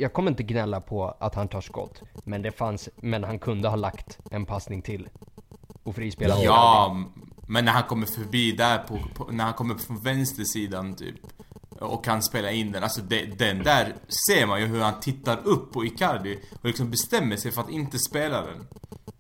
jag 0.01 0.13
kommer 0.13 0.31
inte 0.31 0.43
gnälla 0.43 0.81
på 0.81 1.17
att 1.19 1.35
han 1.35 1.49
tar 1.49 1.61
skott. 1.61 2.03
Men 2.25 2.43
det 2.43 2.53
fanns, 2.53 2.89
men 2.97 3.25
han 3.25 3.39
kunde 3.39 3.69
ha 3.69 3.77
lagt 3.77 4.19
en 4.31 4.47
passning 4.47 4.83
till. 4.83 5.09
Och 5.83 5.95
frispelat. 5.95 6.43
Ja, 6.43 6.97
men 7.47 7.65
när 7.65 7.73
han 7.73 7.83
kommer 7.83 8.07
förbi 8.07 8.53
där 8.53 8.79
på, 8.79 8.99
på, 9.15 9.33
när 9.33 9.45
han 9.45 9.55
kommer 9.55 9.75
från 9.75 9.99
vänstersidan 9.99 10.95
typ. 10.95 11.17
Och 11.81 12.05
kan 12.05 12.23
spela 12.23 12.51
in 12.51 12.73
den. 12.73 12.83
Alltså 12.83 13.01
det, 13.01 13.39
den 13.39 13.63
där 13.63 13.97
ser 14.29 14.47
man 14.47 14.61
ju 14.61 14.67
hur 14.67 14.81
han 14.81 15.01
tittar 15.01 15.47
upp 15.47 15.73
på 15.73 15.85
Icardi 15.85 16.39
och 16.61 16.65
liksom 16.65 16.91
bestämmer 16.91 17.37
sig 17.37 17.51
för 17.51 17.61
att 17.61 17.71
inte 17.71 17.99
spela 17.99 18.43
den. 18.43 18.67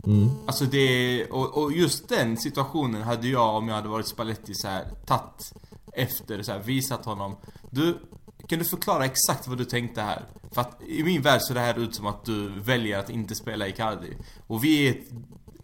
Mm. 0.04 0.30
Alltså 0.46 0.64
det, 0.64 1.26
och, 1.30 1.62
och 1.62 1.72
just 1.72 2.08
den 2.08 2.36
situationen 2.36 3.02
hade 3.02 3.28
jag 3.28 3.56
om 3.56 3.68
jag 3.68 3.74
hade 3.74 3.88
varit 3.88 4.06
Spalletti 4.06 4.54
så 4.54 4.68
här 4.68 4.84
tagit 5.06 5.52
efter 5.92 6.42
så 6.42 6.52
här, 6.52 6.58
visat 6.58 7.04
honom. 7.04 7.36
Du, 7.70 7.98
kan 8.48 8.58
du 8.58 8.64
förklara 8.64 9.04
exakt 9.04 9.48
vad 9.48 9.58
du 9.58 9.64
tänkte 9.64 10.02
här? 10.02 10.24
För 10.52 10.60
att 10.60 10.82
i 10.86 11.04
min 11.04 11.22
värld 11.22 11.42
ser 11.42 11.54
det 11.54 11.60
här 11.60 11.78
ut 11.78 11.94
som 11.94 12.06
att 12.06 12.24
du 12.24 12.48
väljer 12.48 12.98
att 12.98 13.10
inte 13.10 13.34
spela 13.34 13.68
Icardi. 13.68 14.16
Och 14.46 14.64
vi 14.64 14.88
är 14.88 14.96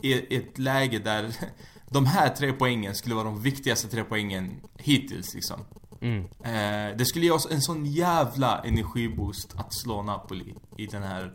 i 0.02 0.12
ett, 0.12 0.32
ett 0.32 0.58
läge 0.58 0.98
där 0.98 1.36
de 1.90 2.06
här 2.06 2.28
tre 2.28 2.52
poängen 2.52 2.94
skulle 2.94 3.14
vara 3.14 3.24
de 3.24 3.42
viktigaste 3.42 3.88
tre 3.88 4.04
poängen 4.04 4.60
hittills 4.76 5.34
liksom. 5.34 5.60
Mm. 6.06 6.24
Eh, 6.24 6.96
det 6.96 7.04
skulle 7.04 7.24
ge 7.24 7.30
oss 7.30 7.48
en 7.50 7.62
sån 7.62 7.86
jävla 7.86 8.58
energiboost 8.58 9.54
att 9.56 9.74
slå 9.74 10.02
Napoli 10.02 10.54
i 10.76 10.86
den 10.86 11.02
här 11.02 11.32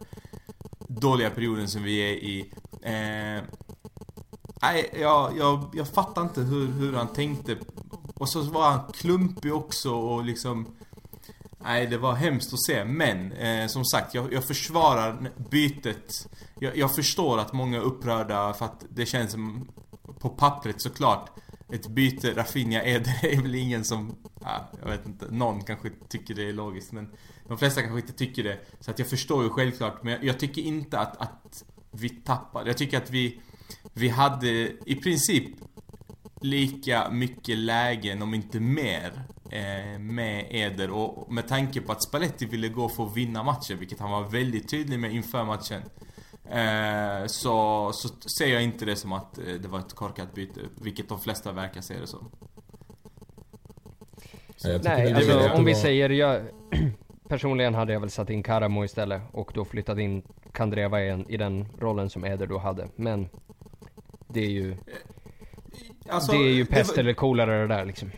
dåliga 0.87 1.29
perioden 1.29 1.67
som 1.67 1.83
vi 1.83 1.97
är 1.97 2.13
i. 2.13 2.53
Eh, 2.81 3.43
nej, 4.61 4.89
jag, 4.99 5.37
jag, 5.37 5.65
jag 5.73 5.87
fattar 5.87 6.21
inte 6.21 6.41
hur, 6.41 6.67
hur 6.67 6.93
han 6.93 7.07
tänkte. 7.07 7.57
Och 8.13 8.29
så 8.29 8.41
var 8.41 8.69
han 8.69 8.91
klumpig 8.93 9.53
också 9.53 9.91
och 9.91 10.23
liksom 10.23 10.67
Nej, 11.63 11.87
det 11.87 11.97
var 11.97 12.13
hemskt 12.13 12.53
att 12.53 12.63
se. 12.63 12.85
Men, 12.85 13.31
eh, 13.31 13.67
som 13.67 13.85
sagt, 13.85 14.13
jag, 14.13 14.33
jag 14.33 14.43
försvarar 14.43 15.29
bytet. 15.49 16.27
Jag, 16.59 16.77
jag, 16.77 16.95
förstår 16.95 17.37
att 17.37 17.53
många 17.53 17.77
är 17.77 17.81
upprörda 17.81 18.53
för 18.53 18.65
att 18.65 18.85
det 18.89 19.05
känns 19.05 19.31
som, 19.31 19.69
på 20.19 20.29
pappret 20.29 20.81
såklart, 20.81 21.29
ett 21.71 21.87
byte 21.87 22.33
Rafinha 22.33 22.83
Eder 22.83 23.25
är 23.25 23.41
väl 23.41 23.55
ingen 23.55 23.83
som, 23.83 24.15
ja, 24.41 24.69
jag 24.81 24.89
vet 24.89 25.05
inte, 25.05 25.25
någon 25.31 25.61
kanske 25.61 25.89
tycker 26.09 26.35
det 26.35 26.49
är 26.49 26.53
logiskt 26.53 26.91
men 26.91 27.11
de 27.47 27.57
flesta 27.57 27.81
kanske 27.81 27.99
inte 27.99 28.13
tycker 28.13 28.43
det. 28.43 28.59
Så 28.79 28.91
att 28.91 28.99
jag 28.99 29.07
förstår 29.07 29.43
ju 29.43 29.49
självklart 29.49 30.03
men 30.03 30.13
jag, 30.13 30.23
jag 30.23 30.39
tycker 30.39 30.61
inte 30.61 30.99
att, 30.99 31.21
att 31.21 31.63
vi 31.91 32.09
tappade. 32.09 32.69
Jag 32.69 32.77
tycker 32.77 32.97
att 32.97 33.11
vi, 33.11 33.41
vi 33.93 34.09
hade 34.09 34.49
i 34.85 34.95
princip 34.95 35.45
lika 36.41 37.09
mycket 37.11 37.57
lägen, 37.57 38.21
om 38.21 38.33
inte 38.33 38.59
mer, 38.59 39.23
eh, 39.49 39.99
med 39.99 40.45
Eder. 40.49 40.89
Och 40.89 41.33
med 41.33 41.47
tanke 41.47 41.81
på 41.81 41.91
att 41.91 42.03
Spalletti 42.03 42.45
ville 42.45 42.69
gå 42.69 42.89
för 42.89 43.05
att 43.05 43.17
vinna 43.17 43.43
matchen, 43.43 43.79
vilket 43.79 43.99
han 43.99 44.11
var 44.11 44.29
väldigt 44.29 44.69
tydlig 44.69 44.99
med 44.99 45.11
inför 45.11 45.45
matchen. 45.45 45.81
Eh, 46.51 47.25
så, 47.25 47.89
så 47.93 48.07
ser 48.29 48.53
jag 48.53 48.63
inte 48.63 48.85
det 48.85 48.95
som 48.95 49.13
att 49.13 49.37
eh, 49.37 49.43
det 49.61 49.67
var 49.67 49.79
ett 49.79 49.93
korkat 49.93 50.33
byte, 50.33 50.59
vilket 50.81 51.09
de 51.09 51.19
flesta 51.19 51.51
verkar 51.51 51.81
se 51.81 51.99
det 51.99 52.07
som. 52.07 52.31
Nej, 54.83 55.13
alltså 55.13 55.49
om 55.49 55.65
vi 55.65 55.75
säger 55.75 56.09
jag... 56.09 56.41
Personligen 57.29 57.73
hade 57.73 57.93
jag 57.93 57.99
väl 57.99 58.09
satt 58.09 58.29
in 58.29 58.43
Karamo 58.43 58.85
istället 58.85 59.21
och 59.31 59.51
då 59.53 59.65
flyttat 59.65 59.97
in 59.97 60.23
Kandreva 60.53 61.01
i, 61.01 61.25
i 61.29 61.37
den 61.37 61.67
rollen 61.79 62.09
som 62.09 62.25
Eder 62.25 62.47
då 62.47 62.57
hade. 62.57 62.87
Men 62.95 63.29
det 64.27 64.45
är 64.45 64.49
ju... 64.49 64.77
Alltså, 66.09 66.31
det 66.31 66.37
är 66.37 66.53
ju 66.53 66.65
pest 66.65 66.91
var... 66.91 66.99
eller 66.99 67.13
kolera 67.13 67.61
det 67.61 67.67
där 67.67 67.85
liksom. 67.85 68.11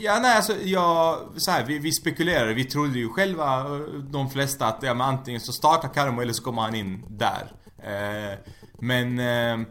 Ja, 0.00 0.18
nej 0.22 0.36
alltså 0.36 0.52
jag, 0.62 1.18
så 1.36 1.50
här, 1.50 1.64
vi, 1.64 1.78
vi 1.78 1.92
spekulerade, 1.92 2.54
vi 2.54 2.64
trodde 2.64 2.98
ju 2.98 3.08
själva, 3.08 3.64
de 4.10 4.30
flesta, 4.30 4.66
att 4.66 4.82
ja, 4.82 4.94
men 4.94 5.06
antingen 5.06 5.40
så 5.40 5.52
startar 5.52 5.88
Karamo 5.88 6.20
eller 6.20 6.32
så 6.32 6.42
kommer 6.42 6.62
han 6.62 6.74
in 6.74 7.04
där. 7.08 7.52
Eh, 7.84 8.38
men 8.78 9.18
eh, 9.18 9.66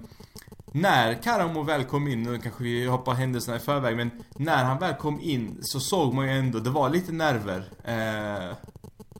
när 0.72 1.14
Karamo 1.14 1.64
väl 1.64 1.84
kom 1.84 2.08
in, 2.08 2.24
nu 2.24 2.40
kanske 2.40 2.64
vi 2.64 2.86
hoppar 2.86 3.14
händelserna 3.14 3.58
i 3.58 3.60
förväg, 3.60 3.98
men 3.98 4.12
när 4.36 4.64
han 4.64 4.80
väl 4.80 4.94
kom 4.94 5.22
in 5.22 5.58
så 5.62 5.80
såg 5.80 6.14
man 6.14 6.26
ju 6.26 6.32
ändå, 6.32 6.60
det 6.60 6.70
var 6.70 6.90
lite 6.90 7.12
nerver. 7.12 7.64
Eh, 7.84 8.56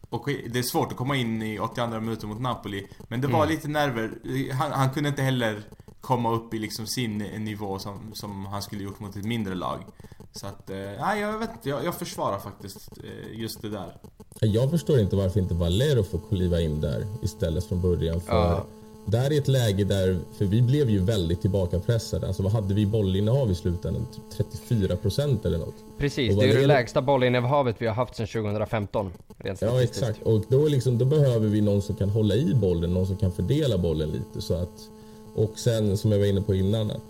och 0.10 0.26
det 0.26 0.60
är 0.60 0.64
svårt 0.64 0.92
att 0.92 0.98
komma 0.98 1.16
in 1.16 1.42
i 1.42 1.60
82 1.60 2.00
minuter 2.00 2.28
mot 2.28 2.42
Napoli. 2.42 2.88
Men 3.08 3.22
det 3.22 3.28
var 3.28 3.44
mm. 3.44 3.50
lite 3.50 3.68
nerver. 3.68 4.12
Han, 4.54 4.72
han, 4.72 4.90
kunde 4.94 5.10
inte 5.10 5.22
heller 5.22 5.62
komma 6.02 6.32
upp 6.32 6.54
i 6.54 6.60
liksom 6.60 6.88
sin 6.88 7.18
nivå 7.18 7.80
som, 7.80 8.12
som 8.14 8.46
han 8.46 8.62
skulle 8.62 8.84
gjort 8.84 9.00
mot 9.00 9.16
ett 9.16 9.26
mindre 9.26 9.56
lag. 9.56 9.84
Så 10.32 10.48
att, 10.48 10.70
eh, 10.70 10.78
nej 10.78 11.22
jag 11.22 11.40
vet 11.40 11.52
inte, 11.52 11.70
jag, 11.70 11.86
jag 11.86 11.96
försvarar 11.96 12.40
faktiskt 12.40 12.90
eh, 13.04 13.40
just 13.40 13.62
det 13.62 13.70
där. 13.70 13.98
Jag 14.40 14.72
förstår 14.72 15.00
inte 15.00 15.16
varför 15.16 15.40
inte 15.40 15.54
Valero 15.54 16.04
får 16.04 16.20
kliva 16.30 16.62
in 16.62 16.82
där 16.82 17.08
istället 17.22 17.66
från 17.66 17.82
början. 17.82 18.22
För 18.22 18.34
ja. 18.34 18.66
Där 19.06 19.34
är 19.34 19.38
ett 19.38 19.48
läge 19.48 19.84
där, 19.84 20.20
för 20.38 20.46
vi 20.46 20.62
blev 20.62 20.90
ju 20.90 21.00
väldigt 21.00 21.42
tillbakapressade. 21.42 22.28
Alltså 22.28 22.44
vad 22.44 22.52
hade 22.52 22.74
vi 22.74 22.86
bollinnehav 22.86 23.52
i 23.52 23.56
slutändan? 23.56 24.08
34 24.38 24.96
procent 24.96 25.46
eller 25.46 25.58
något. 25.58 25.76
Precis, 25.98 26.40
det 26.40 26.50
är 26.50 26.60
det 26.60 26.68
lägsta 26.68 27.02
bollinnehavet 27.02 27.76
vi 27.80 27.88
har 27.88 27.94
haft 27.94 28.16
sedan 28.16 28.28
2015. 28.28 29.12
ja 29.60 29.84
exakt, 29.84 30.22
och 30.22 30.44
då, 30.48 30.68
liksom, 30.68 30.98
då 30.98 31.06
behöver 31.06 31.48
vi 31.48 31.62
någon 31.62 31.82
som 31.82 31.96
kan 31.96 32.10
hålla 32.10 32.36
i 32.36 32.54
bollen, 32.54 32.94
någon 32.94 33.08
som 33.08 33.18
kan 33.18 33.32
fördela 33.32 33.78
bollen 33.78 34.10
lite. 34.10 34.42
Så 34.42 34.54
att, 34.54 34.90
och 35.36 35.52
sen 35.56 35.98
som 35.98 36.12
jag 36.12 36.20
var 36.20 36.26
inne 36.26 36.42
på 36.42 36.56
innan, 36.56 36.92
att 36.92 37.02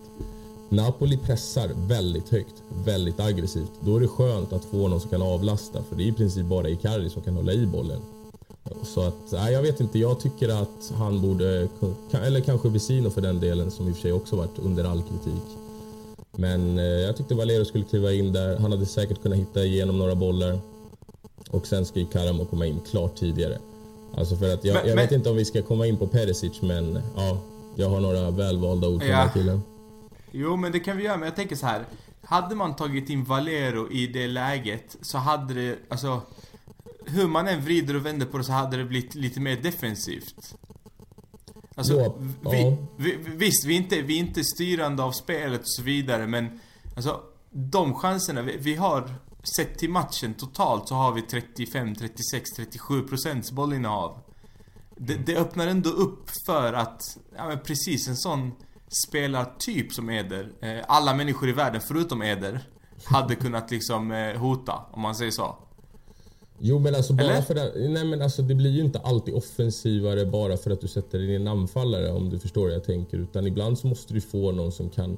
Napoli 0.69 1.17
pressar 1.17 1.69
väldigt 1.75 2.29
högt, 2.29 2.63
väldigt 2.85 3.19
aggressivt. 3.19 3.71
Då 3.79 3.95
är 3.95 3.99
det 3.99 4.07
skönt 4.07 4.53
att 4.53 4.65
få 4.65 4.87
någon 4.87 5.01
som 5.01 5.09
kan 5.09 5.21
avlasta, 5.21 5.83
för 5.83 5.95
det 5.95 6.03
är 6.03 6.07
i 6.07 6.13
princip 6.13 6.45
bara 6.45 6.69
Icardi 6.69 7.09
som 7.09 7.21
kan 7.21 7.35
hålla 7.35 7.53
i 7.53 7.65
bollen. 7.65 8.01
Så 8.83 9.01
att, 9.01 9.31
nej, 9.31 9.53
jag 9.53 9.61
vet 9.61 9.79
inte. 9.79 9.99
Jag 9.99 10.19
tycker 10.19 10.49
att 10.49 10.93
han 10.97 11.21
borde, 11.21 11.67
eller 12.13 12.41
kanske 12.41 12.69
Vesino 12.69 13.09
för 13.09 13.21
den 13.21 13.39
delen, 13.39 13.71
som 13.71 13.87
i 13.87 13.91
och 13.91 13.95
för 13.95 14.01
sig 14.01 14.13
också 14.13 14.35
varit 14.35 14.59
under 14.59 14.83
all 14.83 15.03
kritik. 15.03 15.43
Men 16.31 16.79
eh, 16.79 16.83
jag 16.83 17.17
tyckte 17.17 17.35
Valero 17.35 17.65
skulle 17.65 17.83
kliva 17.83 18.11
in 18.11 18.33
där. 18.33 18.57
Han 18.57 18.71
hade 18.71 18.85
säkert 18.85 19.21
kunnat 19.21 19.37
hitta 19.37 19.63
igenom 19.63 19.97
några 19.97 20.15
bollar. 20.15 20.59
Och 21.49 21.67
sen 21.67 21.85
ska 21.85 22.05
Karamo 22.05 22.45
komma 22.45 22.65
in 22.65 22.79
klart 22.91 23.15
tidigare. 23.15 23.57
Alltså 24.17 24.35
för 24.35 24.53
att 24.53 24.65
jag, 24.65 24.75
men, 24.75 24.87
jag 24.87 24.95
vet 24.95 25.11
inte 25.11 25.29
om 25.29 25.35
vi 25.35 25.45
ska 25.45 25.61
komma 25.61 25.87
in 25.87 25.97
på 25.97 26.07
Perisic, 26.07 26.61
men 26.61 26.99
ja, 27.15 27.37
jag 27.75 27.89
har 27.89 27.99
några 27.99 28.29
välvalda 28.29 28.87
ord 28.87 29.01
för 29.01 29.09
ja. 29.09 29.17
den 29.17 29.27
här 29.27 29.33
killen. 29.33 29.61
Jo, 30.31 30.55
men 30.55 30.71
det 30.71 30.79
kan 30.79 30.97
vi 30.97 31.03
göra, 31.03 31.17
men 31.17 31.25
jag 31.25 31.35
tänker 31.35 31.55
så 31.55 31.65
här. 31.65 31.85
Hade 32.21 32.55
man 32.55 32.75
tagit 32.75 33.09
in 33.09 33.23
Valero 33.23 33.91
i 33.91 34.07
det 34.07 34.27
läget 34.27 34.97
så 35.01 35.17
hade 35.17 35.53
det, 35.53 35.75
alltså 35.89 36.21
hur 37.11 37.27
man 37.27 37.47
än 37.47 37.61
vrider 37.61 37.95
och 37.95 38.05
vänder 38.05 38.25
på 38.25 38.37
det 38.37 38.43
så 38.43 38.51
hade 38.51 38.77
det 38.77 38.85
blivit 38.85 39.15
lite 39.15 39.39
mer 39.39 39.55
defensivt. 39.55 40.55
Alltså, 41.75 41.93
ja, 41.93 42.15
vi, 42.51 42.61
ja. 42.61 42.77
Vi, 42.97 43.17
visst, 43.17 43.65
vi 43.65 43.73
är, 43.73 43.77
inte, 43.77 44.01
vi 44.01 44.15
är 44.15 44.19
inte 44.19 44.43
styrande 44.43 45.03
av 45.03 45.11
spelet 45.11 45.61
och 45.61 45.69
så 45.69 45.81
vidare, 45.81 46.27
men 46.27 46.59
alltså 46.95 47.21
de 47.49 47.93
chanserna 47.93 48.41
vi, 48.41 48.57
vi 48.57 48.75
har 48.75 49.15
sett 49.55 49.77
till 49.77 49.89
matchen 49.89 50.33
totalt 50.33 50.87
så 50.87 50.95
har 50.95 51.11
vi 51.11 51.21
35, 51.21 51.95
36, 51.95 52.49
37 52.51 53.01
procents 53.07 53.51
bollinnehav. 53.51 54.19
Det, 54.95 55.15
det 55.15 55.35
öppnar 55.35 55.67
ändå 55.67 55.89
upp 55.89 56.29
för 56.45 56.73
att, 56.73 57.17
ja 57.35 57.47
men 57.47 57.59
precis 57.59 58.07
en 58.07 58.17
sån 58.17 58.51
spelartyp 59.07 59.93
som 59.93 60.09
Eder, 60.09 60.51
eh, 60.61 60.85
alla 60.87 61.13
människor 61.13 61.49
i 61.49 61.51
världen 61.51 61.81
förutom 61.81 62.21
Eder, 62.21 62.59
hade 63.05 63.35
kunnat 63.35 63.71
liksom 63.71 64.11
eh, 64.11 64.37
hota, 64.37 64.85
om 64.91 65.01
man 65.01 65.15
säger 65.15 65.31
så. 65.31 65.57
Jo 66.63 66.79
men 66.79 66.95
alltså 66.95 67.13
bara 67.13 67.31
Eller? 67.31 67.41
för 67.41 67.55
att, 67.55 67.71
nej 67.75 68.05
men 68.05 68.21
alltså 68.21 68.41
det 68.41 68.55
blir 68.55 68.71
ju 68.71 68.81
inte 68.81 68.99
alltid 68.99 69.33
offensivare 69.33 70.25
bara 70.25 70.57
för 70.57 70.71
att 70.71 70.81
du 70.81 70.87
sätter 70.87 71.23
in 71.23 71.29
en 71.29 71.47
anfallare 71.47 72.11
om 72.11 72.29
du 72.29 72.39
förstår 72.39 72.61
vad 72.61 72.73
jag 72.73 72.83
tänker. 72.83 73.17
Utan 73.17 73.47
ibland 73.47 73.79
så 73.79 73.87
måste 73.87 74.13
du 74.13 74.21
få 74.21 74.51
någon 74.51 74.71
som 74.71 74.89
kan... 74.89 75.17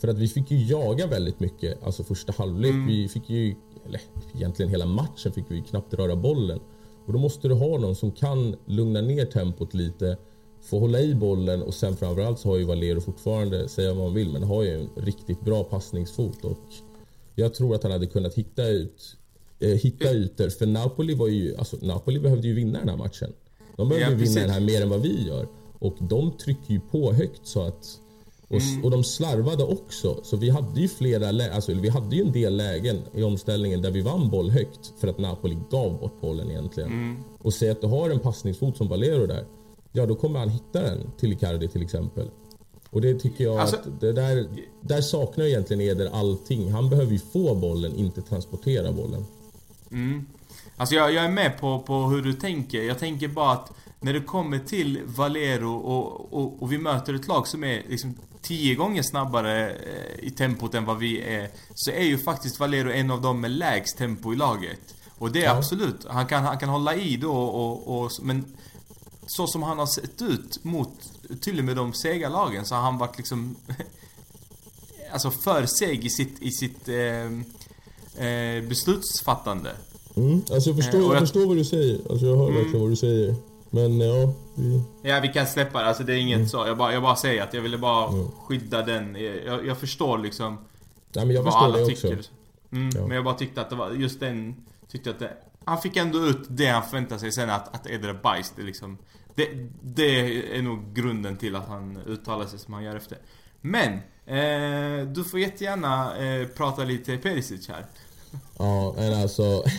För 0.00 0.08
att 0.08 0.18
vi 0.18 0.28
fick 0.28 0.50
ju 0.50 0.64
jaga 0.64 1.06
väldigt 1.06 1.40
mycket, 1.40 1.82
alltså 1.82 2.04
första 2.04 2.32
halvlek. 2.32 2.70
Mm. 2.70 2.86
Vi 2.86 3.08
fick 3.08 3.30
ju, 3.30 3.54
eller 3.86 4.00
egentligen 4.34 4.70
hela 4.70 4.86
matchen 4.86 5.32
fick 5.32 5.44
vi 5.48 5.62
knappt 5.62 5.94
röra 5.94 6.16
bollen. 6.16 6.60
Och 7.06 7.12
då 7.12 7.18
måste 7.18 7.48
du 7.48 7.54
ha 7.54 7.78
någon 7.78 7.96
som 7.96 8.12
kan 8.12 8.56
lugna 8.66 9.00
ner 9.00 9.24
tempot 9.24 9.74
lite, 9.74 10.16
få 10.62 10.78
hålla 10.78 11.00
i 11.00 11.14
bollen 11.14 11.62
och 11.62 11.74
sen 11.74 11.96
framförallt 11.96 12.38
så 12.38 12.48
har 12.48 12.56
ju 12.56 12.64
Valero 12.64 13.00
fortfarande, 13.00 13.68
säga 13.68 13.94
vad 13.94 14.04
man 14.04 14.14
vill, 14.14 14.32
men 14.32 14.42
har 14.42 14.62
ju 14.62 14.80
en 14.80 14.88
riktigt 14.96 15.40
bra 15.40 15.64
passningsfot 15.64 16.44
och 16.44 16.64
jag 17.34 17.54
tror 17.54 17.74
att 17.74 17.82
han 17.82 17.92
hade 17.92 18.06
kunnat 18.06 18.34
hitta 18.34 18.68
ut 18.68 19.17
hitta 19.66 20.12
ytor. 20.12 20.48
För 20.48 20.66
Napoli 20.66 21.14
var 21.14 21.28
ju, 21.28 21.56
alltså 21.56 21.76
Napoli 21.80 22.20
behövde 22.20 22.48
ju 22.48 22.54
vinna 22.54 22.78
den 22.78 22.88
här 22.88 22.96
matchen. 22.96 23.32
De 23.76 23.88
behövde 23.88 24.12
ja, 24.12 24.18
vinna 24.18 24.40
den 24.40 24.50
här 24.50 24.60
mer 24.60 24.82
än 24.82 24.88
vad 24.88 25.00
vi 25.00 25.26
gör. 25.26 25.48
Och 25.78 25.96
de 26.00 26.32
trycker 26.32 26.72
ju 26.72 26.80
på 26.80 27.12
högt 27.12 27.46
så 27.46 27.62
att... 27.62 28.00
Och, 28.48 28.60
mm. 28.60 28.84
och 28.84 28.90
de 28.90 29.04
slarvade 29.04 29.64
också. 29.64 30.20
Så 30.22 30.36
vi 30.36 30.50
hade 30.50 30.80
ju 30.80 30.88
flera 30.88 31.54
alltså 31.54 31.74
vi 31.74 31.88
hade 31.88 32.16
ju 32.16 32.22
en 32.22 32.32
del 32.32 32.56
lägen 32.56 32.98
i 33.14 33.22
omställningen 33.22 33.82
där 33.82 33.90
vi 33.90 34.00
vann 34.00 34.30
boll 34.30 34.50
högt 34.50 34.92
för 35.00 35.08
att 35.08 35.18
Napoli 35.18 35.58
gav 35.70 36.00
bort 36.00 36.20
bollen 36.20 36.50
egentligen. 36.50 36.90
Mm. 36.90 37.16
Och 37.38 37.54
säg 37.54 37.70
att 37.70 37.80
du 37.80 37.86
har 37.86 38.10
en 38.10 38.20
passningsfot 38.20 38.76
som 38.76 38.88
Valero 38.88 39.26
där. 39.26 39.44
Ja, 39.92 40.06
då 40.06 40.14
kommer 40.14 40.38
han 40.38 40.48
hitta 40.48 40.82
den 40.82 41.10
till 41.18 41.32
Icardi 41.32 41.68
till 41.68 41.82
exempel. 41.82 42.30
Och 42.90 43.00
det 43.00 43.14
tycker 43.14 43.44
jag 43.44 43.56
alltså, 43.56 43.76
att 43.76 44.00
det 44.00 44.12
där, 44.12 44.48
där 44.80 45.00
saknar 45.00 45.44
egentligen 45.44 45.80
Eder 45.80 46.10
allting. 46.12 46.72
Han 46.72 46.90
behöver 46.90 47.12
ju 47.12 47.18
få 47.18 47.54
bollen, 47.54 47.96
inte 47.96 48.22
transportera 48.22 48.92
bollen. 48.92 49.24
Mm. 49.90 50.26
Alltså 50.76 50.94
jag, 50.94 51.12
jag 51.12 51.24
är 51.24 51.30
med 51.30 51.60
på, 51.60 51.78
på 51.78 52.02
hur 52.02 52.22
du 52.22 52.32
tänker. 52.32 52.82
Jag 52.82 52.98
tänker 52.98 53.28
bara 53.28 53.52
att 53.52 53.72
när 54.00 54.12
det 54.12 54.20
kommer 54.20 54.58
till 54.58 55.00
Valero 55.04 55.74
och, 55.74 56.32
och, 56.32 56.62
och 56.62 56.72
vi 56.72 56.78
möter 56.78 57.14
ett 57.14 57.28
lag 57.28 57.46
som 57.46 57.64
är 57.64 57.82
liksom 57.88 58.14
tio 58.42 58.74
gånger 58.74 59.02
snabbare 59.02 59.70
eh, 59.70 60.24
i 60.24 60.30
tempot 60.30 60.74
än 60.74 60.84
vad 60.84 60.98
vi 60.98 61.20
är. 61.20 61.50
Så 61.74 61.90
är 61.90 62.04
ju 62.04 62.18
faktiskt 62.18 62.60
Valero 62.60 62.90
en 62.90 63.10
av 63.10 63.22
dem 63.22 63.40
med 63.40 63.50
lägst 63.50 63.98
tempo 63.98 64.32
i 64.32 64.36
laget. 64.36 64.94
Och 65.18 65.32
det 65.32 65.40
är 65.40 65.44
ja. 65.44 65.56
absolut, 65.56 66.06
han 66.08 66.26
kan, 66.26 66.44
han 66.44 66.58
kan 66.58 66.68
hålla 66.68 66.94
i 66.94 67.16
då 67.16 67.32
och, 67.32 68.00
och, 68.00 68.10
men 68.22 68.44
så 69.26 69.46
som 69.46 69.62
han 69.62 69.78
har 69.78 69.86
sett 69.86 70.22
ut 70.22 70.64
mot, 70.64 70.92
till 71.40 71.58
och 71.58 71.64
med 71.64 71.76
de 71.76 71.92
sega 71.92 72.28
lagen 72.28 72.66
så 72.66 72.74
har 72.74 72.82
han 72.82 72.98
varit 72.98 73.16
liksom 73.16 73.56
Alltså 75.12 75.30
för 75.30 75.66
seg 75.66 76.04
i 76.04 76.10
sitt, 76.10 76.42
i 76.42 76.50
sitt 76.50 76.88
eh, 76.88 77.30
eh, 78.18 78.68
beslutsfattande. 78.68 79.70
Mm, 80.16 80.42
alltså 80.52 80.70
jag 80.70 80.76
förstår, 80.76 80.98
eh, 80.98 81.04
jag, 81.04 81.14
jag 81.14 81.20
förstår 81.20 81.46
vad 81.46 81.56
du 81.56 81.64
säger. 81.64 82.00
Alltså 82.10 82.26
jag 82.26 82.36
hör 82.36 82.48
mm. 82.48 82.54
verkligen 82.54 82.80
vad 82.80 82.90
du 82.90 82.96
säger. 82.96 83.34
Men 83.70 84.00
ja, 84.00 84.32
vi... 84.54 84.82
Ja, 85.02 85.20
vi 85.22 85.28
kan 85.28 85.46
släppa 85.46 85.82
det. 85.82 85.88
Alltså 85.88 86.02
det 86.02 86.12
är 86.12 86.16
inget 86.16 86.36
mm. 86.36 86.48
så. 86.48 86.56
Jag 86.66 86.76
bara, 86.76 86.92
jag 86.92 87.02
bara 87.02 87.16
säger 87.16 87.42
att 87.42 87.54
jag 87.54 87.62
ville 87.62 87.78
bara 87.78 88.08
mm. 88.08 88.28
skydda 88.46 88.82
den. 88.82 89.16
Jag, 89.46 89.66
jag 89.66 89.78
förstår 89.78 90.18
liksom 90.18 90.58
ja, 91.12 91.24
men 91.24 91.36
jag 91.36 91.42
vad 91.42 91.54
alla 91.54 91.86
tycker. 91.86 92.20
Mm, 92.72 92.90
ja. 92.94 93.06
Men 93.06 93.10
jag 93.10 93.24
bara 93.24 93.34
tyckte 93.34 93.60
att 93.60 93.70
det 93.70 93.76
var 93.76 93.90
just 93.90 94.20
den... 94.20 94.54
Tyckte 94.90 95.10
att 95.10 95.18
det, 95.18 95.32
han 95.64 95.80
fick 95.80 95.96
ändå 95.96 96.26
ut 96.26 96.46
det 96.48 96.66
han 96.66 96.82
förväntade 96.82 97.20
sig 97.20 97.32
sen 97.32 97.50
att, 97.50 97.74
att 97.74 97.86
Eder 97.86 98.08
är 98.08 98.14
bajs. 98.14 98.52
Det, 98.56 98.62
liksom, 98.62 98.98
det, 99.34 99.48
det 99.82 100.56
är 100.56 100.62
nog 100.62 100.94
grunden 100.94 101.36
till 101.36 101.56
att 101.56 101.68
han 101.68 101.98
uttalar 102.06 102.46
sig 102.46 102.58
som 102.58 102.74
han 102.74 102.84
gör 102.84 102.96
efter. 102.96 103.18
Men, 103.60 103.92
eh, 104.26 105.06
du 105.06 105.24
får 105.24 105.40
jättegärna 105.40 106.16
eh, 106.16 106.46
prata 106.46 106.84
lite 106.84 107.16
Perisic 107.16 107.68
här. 107.68 107.86
Ja, 108.58 108.94
men 108.96 109.14
alltså... 109.14 109.64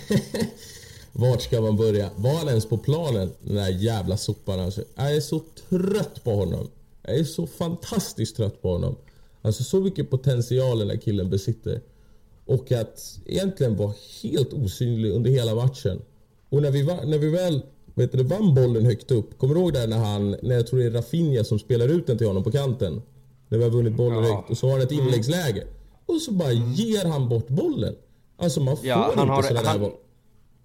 Vart 1.12 1.42
ska 1.42 1.62
man 1.62 1.78
börja? 1.78 2.10
Var 2.16 2.34
han 2.34 2.48
ens 2.48 2.66
på 2.66 2.78
planen? 2.78 3.32
Den 3.42 3.56
där 3.56 3.70
jävla 3.70 4.18
sopan 4.18 4.60
alltså. 4.60 4.84
Jag 4.96 5.16
är 5.16 5.22
så 5.22 5.42
trött 5.70 6.24
på 6.24 6.32
honom. 6.32 6.68
Jag 7.04 7.16
är 7.16 7.24
så 7.24 7.48
fantastiskt 7.48 8.36
trött 8.36 8.62
på 8.62 8.72
honom. 8.72 8.96
Alltså 9.42 9.64
så 9.64 9.80
mycket 9.80 10.10
potential 10.10 10.80
den 10.80 10.88
där 10.88 10.98
killen 10.98 11.30
besitter. 11.30 11.82
Och 12.46 12.72
att 12.72 13.20
egentligen 13.26 13.78
vara 13.78 13.94
helt 14.24 14.54
osynlig 14.54 15.12
under 15.12 15.30
hela 15.30 15.56
matchen. 15.56 16.02
Och 16.50 16.62
när 16.62 16.72
vi, 16.72 16.84
när 16.84 17.18
vi 17.18 17.30
väl 17.30 17.62
vet 18.00 18.12
du, 18.12 18.24
vann 18.24 18.56
bollen 18.56 18.86
högt 18.86 19.12
upp. 19.12 19.38
Kommer 19.38 19.56
du 19.56 19.62
ihåg 19.62 19.74
där 19.74 19.88
när 19.88 19.98
han, 19.98 20.36
när 20.42 20.56
jag 20.56 20.68
tror 20.68 20.80
det 20.80 20.86
är 20.86 20.92
Rafinha 20.92 21.44
som 21.44 21.60
spelar 21.60 21.88
ut 21.88 22.08
den 22.08 22.18
till 22.18 22.28
honom 22.28 22.44
på 22.44 22.52
kanten? 22.52 23.02
När 23.48 23.58
vi 23.58 23.64
har 23.64 23.72
vunnit 23.72 23.94
bollen 23.94 24.24
ja. 24.24 24.36
högt 24.36 24.50
och 24.50 24.58
så 24.58 24.68
har 24.68 24.74
han 24.74 24.82
ett 24.82 24.92
inläggsläge. 24.92 25.68
Och 26.06 26.22
så 26.22 26.32
bara 26.32 26.52
mm. 26.52 26.74
ger 26.74 27.06
han 27.06 27.30
bort 27.30 27.48
bollen. 27.48 27.96
Alltså 28.40 28.62
man 28.62 28.78
får 28.78 28.86
ja, 28.86 29.10
inte 29.10 29.20
har, 29.20 29.42
sådär 29.42 29.64
han, 29.64 29.92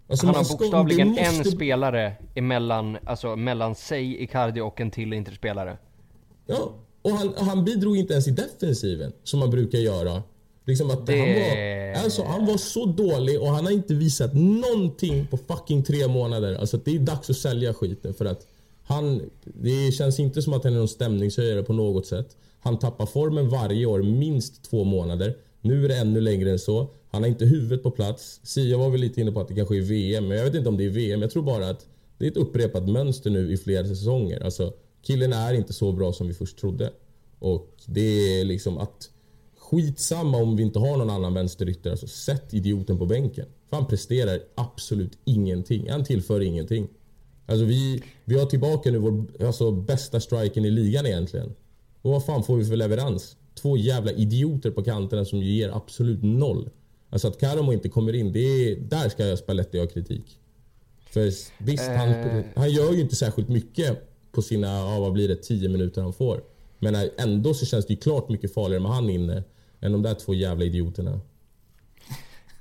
alltså 0.09 0.27
han 0.27 0.35
har 0.35 0.49
bokstavligen 0.59 1.09
måste... 1.09 1.25
en 1.25 1.45
spelare 1.45 2.13
emellan, 2.35 2.99
alltså 3.05 3.37
mellan 3.37 3.75
sig, 3.75 4.23
Icardi 4.23 4.61
och 4.61 4.81
en 4.81 4.91
till 4.91 5.13
interspelare. 5.13 5.79
Ja, 6.47 6.75
och 7.03 7.11
han, 7.11 7.35
han 7.37 7.65
bidrog 7.65 7.97
inte 7.97 8.13
ens 8.13 8.29
i 8.29 8.31
defensiven 8.31 9.13
som 9.25 9.41
man 9.41 9.51
brukar 9.51 9.79
göra. 9.79 10.23
Liksom 10.65 10.91
att 10.91 11.07
det... 11.07 11.19
han, 11.19 11.35
var, 11.35 12.05
alltså, 12.05 12.25
han 12.25 12.47
var 12.47 12.57
så 12.57 12.87
dålig 12.87 13.41
och 13.41 13.49
han 13.49 13.65
har 13.65 13.73
inte 13.73 13.95
visat 13.95 14.35
någonting 14.35 15.27
på 15.27 15.37
fucking 15.37 15.83
tre 15.83 16.09
månader. 16.09 16.55
Alltså 16.55 16.77
det 16.77 16.95
är 16.95 16.99
dags 16.99 17.31
att 17.31 17.37
sälja 17.37 17.75
skiten 17.75 18.15
för 18.15 18.25
att 18.25 18.47
han... 18.85 19.31
Det 19.45 19.93
känns 19.93 20.21
inte 20.21 20.43
som 20.43 20.53
att 20.53 20.65
han 20.65 20.73
är 20.73 20.79
någon 20.79 20.89
stämningshöjare 20.89 21.63
på 21.63 21.73
något 21.73 22.07
sätt. 22.07 22.37
Han 22.61 22.79
tappar 22.79 23.07
formen 23.07 23.49
varje 23.49 23.87
år, 23.87 24.03
minst 24.03 24.71
två 24.71 24.85
månader. 24.85 25.37
Nu 25.65 25.85
är 25.85 25.89
det 25.89 25.97
ännu 25.97 26.21
längre 26.21 26.51
än 26.51 26.59
så. 26.59 26.91
Han 27.11 27.23
har 27.23 27.29
inte 27.29 27.45
huvudet 27.45 27.83
på 27.83 27.91
plats. 27.91 28.41
Sia 28.43 28.79
var 28.79 28.91
väl 28.91 29.01
lite 29.01 29.21
inne 29.21 29.33
på 29.33 29.41
att 29.41 29.49
det 29.49 29.55
kanske 29.55 29.77
är 29.77 29.81
VM, 29.81 30.29
men 30.29 30.37
jag 30.37 30.45
vet 30.45 30.55
inte 30.55 30.69
om 30.69 30.77
det 30.77 30.85
är 30.85 30.91
VM. 30.91 31.23
Jag 31.23 31.31
tror 31.31 31.43
bara 31.43 31.69
att 31.69 31.87
det 32.19 32.27
är 32.27 32.31
ett 32.31 32.37
upprepat 32.37 32.89
mönster 32.89 33.31
nu 33.31 33.53
i 33.53 33.57
flera 33.57 33.87
säsonger. 33.87 34.45
Alltså, 34.45 34.73
killen 35.03 35.33
är 35.33 35.55
inte 35.55 35.73
så 35.73 35.93
bra 35.93 36.13
som 36.13 36.27
vi 36.27 36.35
först 36.35 36.59
trodde. 36.59 36.93
Och 37.39 37.75
det 37.87 38.41
är 38.41 38.45
liksom 38.45 38.79
att 38.79 39.11
skitsamma 39.59 40.39
om 40.39 40.57
vi 40.57 40.63
inte 40.63 40.79
har 40.79 40.97
någon 40.97 41.11
annan 41.11 41.35
vänsterytter. 41.35 41.91
Alltså, 41.91 42.07
sätt 42.07 42.55
idioten 42.55 42.99
på 42.99 43.07
bänken. 43.07 43.47
För 43.71 43.77
han 43.77 43.87
presterar 43.87 44.41
absolut 44.55 45.19
ingenting. 45.25 45.91
Han 45.91 46.05
tillför 46.05 46.41
ingenting. 46.41 46.89
Alltså 47.47 47.65
vi, 47.65 48.03
vi 48.25 48.39
har 48.39 48.47
tillbaka 48.47 48.91
nu 48.91 48.99
vår 48.99 49.25
alltså, 49.47 49.71
bästa 49.71 50.21
striken 50.21 50.65
i 50.65 50.71
ligan 50.71 51.07
egentligen. 51.07 51.55
Och 52.03 52.11
vad 52.11 52.25
fan 52.25 52.43
får 52.43 52.57
vi 52.57 52.65
för 52.65 52.77
leverans? 52.77 53.37
Två 53.55 53.77
jävla 53.77 54.13
idioter 54.13 54.71
på 54.71 54.83
kanterna 54.83 55.25
som 55.25 55.43
ger 55.43 55.77
absolut 55.77 56.23
noll. 56.23 56.71
Alltså 57.11 57.29
att 57.29 57.41
Karamo 57.41 57.73
inte 57.73 57.89
kommer 57.89 58.13
in, 58.15 58.33
det 58.33 58.41
är, 58.41 58.77
där 58.77 59.09
ska 59.09 59.27
jag 59.27 59.39
Spalletti 59.39 59.79
ha 59.79 59.87
kritik. 59.87 60.39
För 61.07 61.31
visst, 61.59 61.89
han, 61.89 62.09
eh. 62.09 62.45
han 62.57 62.71
gör 62.71 62.93
ju 62.93 63.01
inte 63.01 63.17
särskilt 63.17 63.49
mycket 63.49 64.15
på 64.33 64.43
sina, 64.43 64.67
ja, 64.67 65.01
vad 65.01 65.13
blir 65.13 65.29
det, 65.29 65.37
10 65.37 65.69
minuter 65.69 66.03
han 66.03 66.13
får. 66.13 66.41
Men 66.79 67.11
ändå 67.19 67.55
så 67.55 67.67
känns 67.67 67.87
det 67.87 67.93
ju 67.93 68.01
klart 68.01 68.29
mycket 68.29 68.55
farligare 68.55 68.83
med 68.83 68.93
han 68.93 69.11
inne 69.11 69.45
än 69.81 69.93
de 69.93 70.03
där 70.03 70.15
två 70.15 70.35
jävla 70.35 70.65
idioterna. 70.65 71.21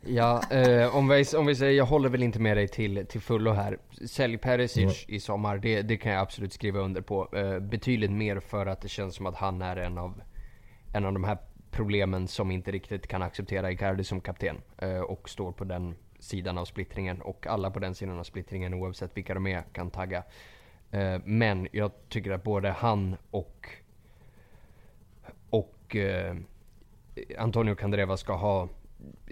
Ja, 0.05 0.43
eh, 0.51 0.95
om, 0.95 1.07
vi, 1.07 1.25
om 1.37 1.45
vi 1.45 1.55
säger, 1.55 1.77
jag 1.77 1.85
håller 1.85 2.09
väl 2.09 2.23
inte 2.23 2.39
med 2.39 2.57
dig 2.57 2.67
till, 2.67 3.05
till 3.09 3.21
fullo 3.21 3.51
här. 3.51 3.77
Sälj 4.07 4.37
Perisic 4.37 5.05
i 5.07 5.19
sommar, 5.19 5.57
det, 5.57 5.81
det 5.81 5.97
kan 5.97 6.11
jag 6.11 6.21
absolut 6.21 6.53
skriva 6.53 6.79
under 6.79 7.01
på. 7.01 7.29
Eh, 7.35 7.59
betydligt 7.59 8.11
mer 8.11 8.39
för 8.39 8.65
att 8.65 8.81
det 8.81 8.89
känns 8.89 9.15
som 9.15 9.25
att 9.25 9.35
han 9.35 9.61
är 9.61 9.75
en 9.75 9.97
av, 9.97 10.21
en 10.93 11.05
av 11.05 11.13
de 11.13 11.23
här 11.23 11.37
problemen 11.71 12.27
som 12.27 12.51
inte 12.51 12.71
riktigt 12.71 13.07
kan 13.07 13.21
acceptera 13.21 13.71
Icardi 13.71 14.03
som 14.03 14.21
kapten. 14.21 14.61
Eh, 14.77 14.99
och 14.99 15.29
står 15.29 15.51
på 15.51 15.63
den 15.63 15.95
sidan 16.19 16.57
av 16.57 16.65
splittringen. 16.65 17.21
Och 17.21 17.47
alla 17.47 17.71
på 17.71 17.79
den 17.79 17.95
sidan 17.95 18.19
av 18.19 18.23
splittringen, 18.23 18.73
oavsett 18.73 19.17
vilka 19.17 19.33
de 19.33 19.47
är, 19.47 19.63
kan 19.73 19.89
tagga. 19.89 20.23
Eh, 20.91 21.19
men 21.25 21.67
jag 21.71 21.91
tycker 22.09 22.31
att 22.31 22.43
både 22.43 22.69
han 22.69 23.15
och, 23.31 23.69
och 25.49 25.95
eh, 25.95 26.35
Antonio 27.37 27.75
Candreva 27.75 28.17
ska 28.17 28.33
ha 28.33 28.69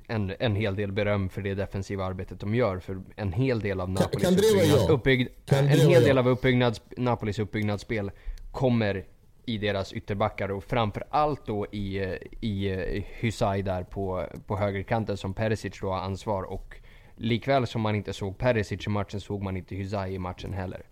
en, 0.08 0.34
en 0.39 0.56
hel 0.56 0.76
del 0.76 0.91
beröm 0.91 1.30
för 1.30 1.41
det 1.41 1.56
defensiva 1.56 2.06
arbetet 2.06 2.39
de 2.39 2.56
gör. 2.56 2.80
För 2.80 3.02
en 3.15 3.34
hel 3.34 3.60
del 3.60 3.82
av 3.82 3.89
Napolis, 3.89 4.39
uppbyggnad, 4.39 4.89
uppbygg, 4.89 5.28
en 5.45 5.67
hel 5.67 6.04
del 6.04 6.17
av 6.17 6.28
uppbyggnads, 6.28 6.82
Napolis 6.97 7.39
uppbyggnadsspel 7.39 8.12
kommer 8.52 9.06
i 9.45 9.58
deras 9.58 9.93
ytterbackar 9.93 10.51
och 10.51 10.63
framförallt 10.63 11.45
då 11.45 11.65
i, 11.65 11.97
i 12.41 13.06
Hysaj 13.19 13.62
där 13.62 13.84
på, 13.84 14.25
på 14.47 14.58
högerkanten 14.58 15.17
som 15.17 15.34
Perisic 15.34 15.80
då 15.82 15.89
har 15.89 15.99
ansvar. 15.99 16.43
Och 16.43 16.75
likväl 17.15 17.67
som 17.67 17.82
man 17.82 17.95
inte 17.95 18.13
såg 18.13 18.38
Perisic 18.38 18.88
i 18.88 18.89
matchen 18.89 19.21
såg 19.21 19.43
man 19.43 19.58
inte 19.58 19.75
Hysaj 19.75 20.13
i 20.13 20.19
matchen 20.19 20.54
heller. 20.54 20.86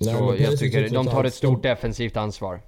Nej, 0.00 0.14
Så 0.14 0.36
jag 0.38 0.58
tycker 0.58 0.88
de 0.88 1.06
tar 1.06 1.24
ett 1.24 1.34
stort 1.34 1.62
defensivt 1.62 2.16
ansvar. 2.16 2.60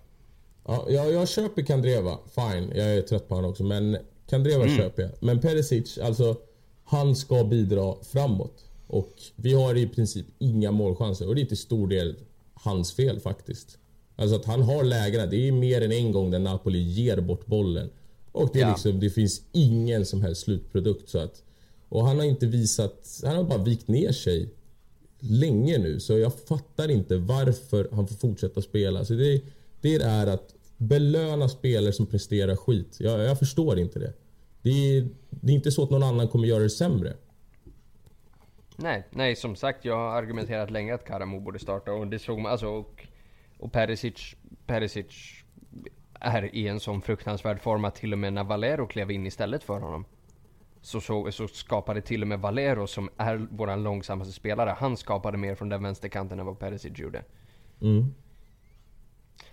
Ja, 0.67 0.87
jag, 0.89 1.13
jag 1.13 1.29
köper 1.29 1.63
Kandreva, 1.63 2.19
fine. 2.35 2.73
Jag 2.75 2.97
är 2.97 3.03
trött 3.03 3.29
på 3.29 3.35
honom 3.35 3.51
också. 3.51 3.65
Men 3.65 3.99
Kandreva 4.29 4.65
mm. 4.65 4.77
köper 4.77 5.03
jag. 5.03 5.13
Men 5.21 5.41
Perisic, 5.41 5.99
alltså 5.99 6.37
han 6.85 7.17
ska 7.17 7.45
bidra 7.45 7.95
framåt. 8.13 8.65
Och 8.87 9.13
vi 9.37 9.55
har 9.55 9.75
i 9.75 9.89
princip 9.89 10.27
inga 10.39 10.71
målchanser. 10.71 11.29
Och 11.29 11.35
det 11.35 11.41
är 11.41 11.47
till 11.47 11.57
stor 11.57 11.89
del 11.89 12.17
hans 12.55 12.93
fel 12.93 13.21
faktiskt. 13.21 13.79
Alltså 14.21 14.37
att 14.37 14.45
han 14.45 14.63
har 14.63 14.85
lägena. 14.85 15.27
Det 15.27 15.49
är 15.49 15.53
mer 15.53 15.81
än 15.81 15.93
en 15.93 16.13
gång 16.13 16.31
där 16.31 16.39
Napoli 16.39 16.79
ger 16.79 17.21
bort 17.21 17.47
bollen. 17.47 17.91
Och 18.33 18.51
det, 18.53 18.59
är 18.59 18.63
ja. 18.63 18.69
liksom, 18.69 19.01
det 19.01 19.11
finns 19.11 19.43
ingen 19.53 20.07
som 20.07 20.23
helst 20.23 20.43
slutprodukt. 20.43 21.09
Så 21.09 21.19
att, 21.19 21.43
och 21.89 22.07
han 22.07 22.19
har 22.19 22.25
inte 22.25 22.47
visat... 22.47 23.21
Han 23.25 23.37
har 23.37 23.45
bara 23.45 23.63
vikt 23.63 23.89
ner 23.89 24.13
sig 24.13 24.49
länge 25.19 25.79
nu. 25.79 26.01
Så 26.01 26.19
jag 26.19 26.35
fattar 26.35 26.91
inte 26.91 27.17
varför 27.17 27.89
han 27.93 28.09
får 28.09 28.17
fortsätta 28.17 28.63
spela. 28.63 29.05
Så 29.05 29.13
det, 29.13 29.43
det 29.81 29.95
är 29.95 30.27
att 30.27 30.55
belöna 30.77 31.49
spelare 31.49 31.93
som 31.93 32.07
presterar 32.07 32.57
skit. 32.57 32.97
Jag, 32.99 33.21
jag 33.21 33.39
förstår 33.39 33.79
inte 33.79 33.99
det. 33.99 34.13
Det 34.63 34.71
är, 34.71 35.09
det 35.31 35.53
är 35.53 35.57
inte 35.57 35.73
så 35.73 35.83
att 35.83 35.91
någon 35.91 36.03
annan 36.03 36.29
kommer 36.29 36.49
göra 36.49 36.63
det 36.63 36.71
sämre. 36.71 37.17
Nej, 38.77 39.07
nej 39.11 39.37
som 39.37 39.57
sagt 39.57 39.85
jag 39.85 39.97
har 39.97 40.17
argumenterat 40.17 40.71
länge 40.71 40.95
att 40.95 41.05
Karamo 41.05 41.41
borde 41.41 41.59
starta 41.59 41.93
och 41.93 42.07
det 42.07 42.19
såg 42.19 42.39
man 42.39 42.53
alltså 42.53 42.67
och, 42.67 43.07
och 43.61 43.73
Perisic, 43.73 44.37
Perisic 44.67 45.43
är 46.21 46.55
i 46.55 46.69
en 46.69 46.81
sån 46.81 47.03
fruktansvärd 47.03 47.61
form 47.61 47.85
att 47.85 47.95
till 47.95 48.13
och 48.13 48.19
med 48.19 48.33
när 48.33 48.45
Valero 48.45 48.87
klev 48.87 49.11
in 49.11 49.27
istället 49.27 49.65
för 49.65 49.81
honom 49.81 50.05
så, 50.81 51.01
så, 51.01 51.33
så 51.33 51.49
skapade 51.49 52.01
till 52.01 52.23
och 52.23 52.29
med 52.29 52.41
Valero 52.41 52.87
som 52.87 53.11
är 53.17 53.37
våran 53.37 53.83
långsammaste 53.83 54.33
spelare, 54.33 54.77
han 54.79 54.97
skapade 54.97 55.39
mer 55.39 55.55
från 55.55 55.69
den 55.69 55.83
vänsterkanten 55.83 56.41
än 56.41 56.47
vad 56.47 56.59
Perisic 56.59 56.99
gjorde. 56.99 57.25
Mm. 57.81 58.15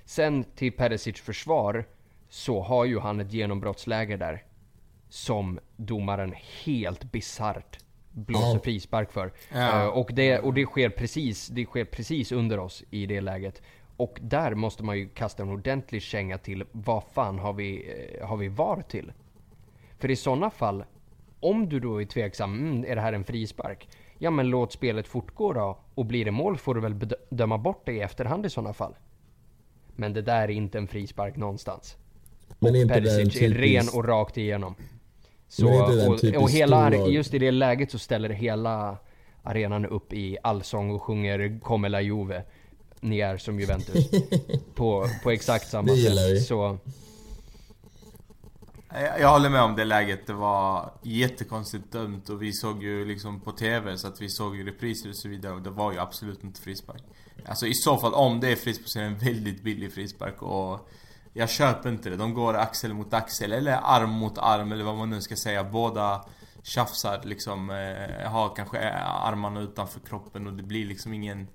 Sen 0.06 0.44
till 0.44 0.72
Perisic 0.72 1.22
försvar 1.22 1.86
så 2.30 2.62
har 2.62 2.86
ju 2.86 3.00
han 3.00 3.20
ett 3.20 3.34
genombrottsläge 3.34 4.18
där 4.18 4.44
som 5.10 5.60
domaren 5.76 6.34
helt 6.64 7.12
bisarrt 7.12 7.80
blåser 8.12 8.60
frispark 8.60 9.12
för. 9.12 9.34
Ja. 9.54 9.84
Uh, 9.84 9.88
och, 9.88 10.10
det, 10.14 10.40
och 10.40 10.54
det, 10.54 10.66
sker 10.66 10.90
precis, 10.90 11.48
det 11.48 11.66
sker 11.66 11.86
precis 11.86 12.32
under 12.32 12.60
oss 12.60 12.84
i 12.90 13.06
det 13.06 13.22
läget. 13.22 13.62
Och 13.98 14.20
där 14.22 14.56
måste 14.56 14.84
man 14.84 14.98
ju 14.98 15.10
kasta 15.10 15.44
en 15.44 15.50
ordentlig 15.50 16.02
känga 16.02 16.38
till 16.38 16.64
vad 16.72 17.04
fan 17.04 17.40
har 17.40 17.54
vi, 17.54 17.94
uh, 18.20 18.28
har 18.28 18.38
vi 18.38 18.48
VAR 18.48 18.82
till? 18.82 19.12
För 19.98 20.12
i 20.12 20.16
sådana 20.16 20.50
fall, 20.50 20.84
om 21.40 21.70
du 21.70 21.80
då 21.80 22.02
är 22.02 22.06
tveksam, 22.06 22.54
mm, 22.54 22.86
är 22.88 22.96
det 22.96 23.02
här 23.02 23.14
en 23.14 23.24
frispark? 23.24 23.90
Ja 24.18 24.32
men 24.32 24.48
låt 24.48 24.72
spelet 24.72 25.08
fortgå 25.08 25.54
då. 25.54 25.78
Och 25.96 26.06
blir 26.06 26.26
det 26.26 26.32
mål 26.32 26.58
får 26.58 26.76
du 26.76 26.82
väl 26.82 26.94
bedöma 26.94 27.58
bort 27.58 27.86
det 27.86 27.94
i 27.94 28.00
efterhand 28.00 28.46
i 28.46 28.50
sådana 28.50 28.74
fall. 28.74 28.96
Men 29.96 30.14
det 30.14 30.22
där 30.22 30.42
är 30.42 30.50
inte 30.50 30.78
en 30.78 30.88
frispark 30.88 31.36
någonstans. 31.36 31.98
Men 32.60 32.84
och 32.84 32.90
Perisic 32.90 33.42
är 33.42 33.50
ren 33.50 33.86
och 33.94 34.06
rakt 34.06 34.38
igenom. 34.38 34.76
Så, 35.48 35.68
och, 35.68 36.42
och 36.42 36.50
hela, 36.50 36.96
just 36.96 37.34
i 37.34 37.40
det 37.40 37.52
läget 37.52 37.92
så 37.92 38.00
ställer 38.00 38.30
hela 38.30 38.98
arenan 39.44 39.86
upp 39.86 40.14
i 40.14 40.38
allsång 40.44 40.92
och 40.92 41.04
sjunger 41.04 41.60
Come 41.60 41.90
la 41.90 42.02
Juve. 42.02 42.44
Ni 43.02 43.20
är 43.20 43.38
som 43.38 43.60
Juventus. 43.60 44.10
på, 44.76 45.10
på 45.24 45.32
exakt 45.32 45.70
samma 45.70 45.96
sätt. 45.96 46.46
Så... 46.46 46.78
Jag 49.20 49.30
håller 49.30 49.50
med 49.50 49.62
om 49.62 49.76
det 49.76 49.86
läget. 49.86 50.28
Det 50.28 50.34
var 50.34 50.94
jättekonstigt 51.04 51.92
dömt 51.92 52.30
och 52.30 52.42
vi 52.42 52.54
såg 52.54 52.84
ju 52.84 53.06
liksom 53.06 53.42
på 53.42 53.52
TV 53.52 53.98
så 53.98 54.08
att 54.08 54.22
vi 54.22 54.30
såg 54.30 54.56
ju 54.56 54.66
repriser 54.66 55.10
och 55.10 55.16
så 55.16 55.30
vidare 55.30 55.54
och 55.54 55.62
det 55.62 55.70
var 55.70 55.92
ju 55.92 56.00
absolut 56.00 56.44
inte 56.44 56.62
frispark. 56.62 57.04
Alltså 57.46 57.68
i 57.68 57.74
så 57.74 57.98
fall, 57.98 58.14
om 58.14 58.40
det 58.40 58.52
är 58.52 58.56
frispark 58.56 58.88
så 58.88 59.00
är 59.00 59.04
det 59.04 59.10
en 59.10 59.18
väldigt 59.18 59.64
billig 59.64 59.94
frispark 59.94 60.42
och 60.42 60.90
jag 61.34 61.50
köper 61.50 61.90
inte 61.90 62.10
det. 62.10 62.16
De 62.16 62.34
går 62.34 62.54
axel 62.54 62.94
mot 62.94 63.14
axel 63.14 63.54
eller 63.54 63.80
arm 63.84 64.10
mot 64.10 64.38
arm 64.38 64.72
eller 64.72 64.84
vad 64.84 64.96
man 64.96 65.10
nu 65.10 65.22
ska 65.22 65.36
säga. 65.36 65.64
Båda 65.64 66.26
tjafsar 66.64 67.22
liksom, 67.24 67.70
eh, 67.70 68.30
har 68.32 68.56
kanske 68.56 68.90
armarna 69.00 69.60
utanför 69.60 70.00
kroppen 70.00 70.48
och 70.48 70.54
det 70.54 70.64
blir 70.64 70.86
liksom 70.86 71.14
ingen... 71.14 71.48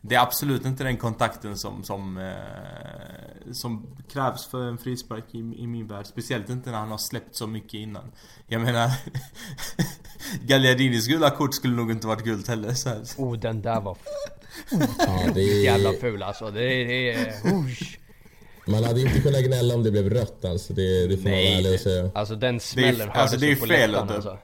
Det 0.00 0.14
är 0.14 0.20
absolut 0.20 0.64
inte 0.64 0.84
den 0.84 0.96
kontakten 0.96 1.56
som, 1.56 1.84
som, 1.84 2.18
eh, 2.18 3.52
som 3.52 3.86
krävs 4.12 4.46
för 4.46 4.62
en 4.68 4.78
frispark 4.78 5.24
i, 5.32 5.38
i 5.38 5.66
min 5.66 5.86
värld. 5.86 6.06
Speciellt 6.06 6.48
inte 6.50 6.70
när 6.70 6.78
han 6.78 6.90
har 6.90 6.98
släppt 6.98 7.36
så 7.36 7.46
mycket 7.46 7.74
innan. 7.74 8.12
Jag 8.46 8.60
menar... 8.60 8.90
Gagliardinis 10.42 11.06
gula 11.06 11.30
kort 11.30 11.54
skulle 11.54 11.76
nog 11.76 11.90
inte 11.90 12.06
varit 12.06 12.24
gult 12.24 12.48
heller 12.48 12.74
så 12.74 12.88
här. 12.88 13.02
Oh, 13.16 13.38
den 13.38 13.62
där 13.62 13.80
var... 13.80 13.96
ja, 14.98 15.20
det 15.34 15.40
är... 15.42 15.64
Jävla 15.64 15.92
ful 15.92 16.22
alltså. 16.22 16.50
Det 16.50 16.62
är... 16.64 16.84
Det 17.42 17.48
är... 17.50 17.96
Man 18.68 18.84
hade 18.84 19.00
inte 19.00 19.20
kunnat 19.20 19.44
gnälla 19.44 19.74
om 19.74 19.82
det 19.82 19.90
blev 19.90 20.10
rött 20.10 20.44
alltså. 20.44 20.72
Det, 20.72 21.06
det 21.06 21.16
får 21.16 21.22
man 21.22 21.32
Nej, 21.32 21.44
vara 21.48 21.58
ärlig 21.58 21.70
det- 21.70 21.74
och 21.74 21.80
säga. 21.80 22.10
Alltså 22.14 22.34
den 22.34 22.54
Det 22.54 22.56
är, 22.56 22.60
smällen 22.60 23.10
alltså, 23.10 23.36
det 23.36 23.46
är 23.46 23.48
hördes 23.48 23.58
ju 23.58 23.60
på 23.60 23.66
fel 23.66 23.90
läktaren 23.90 24.16
alltså. 24.16 24.38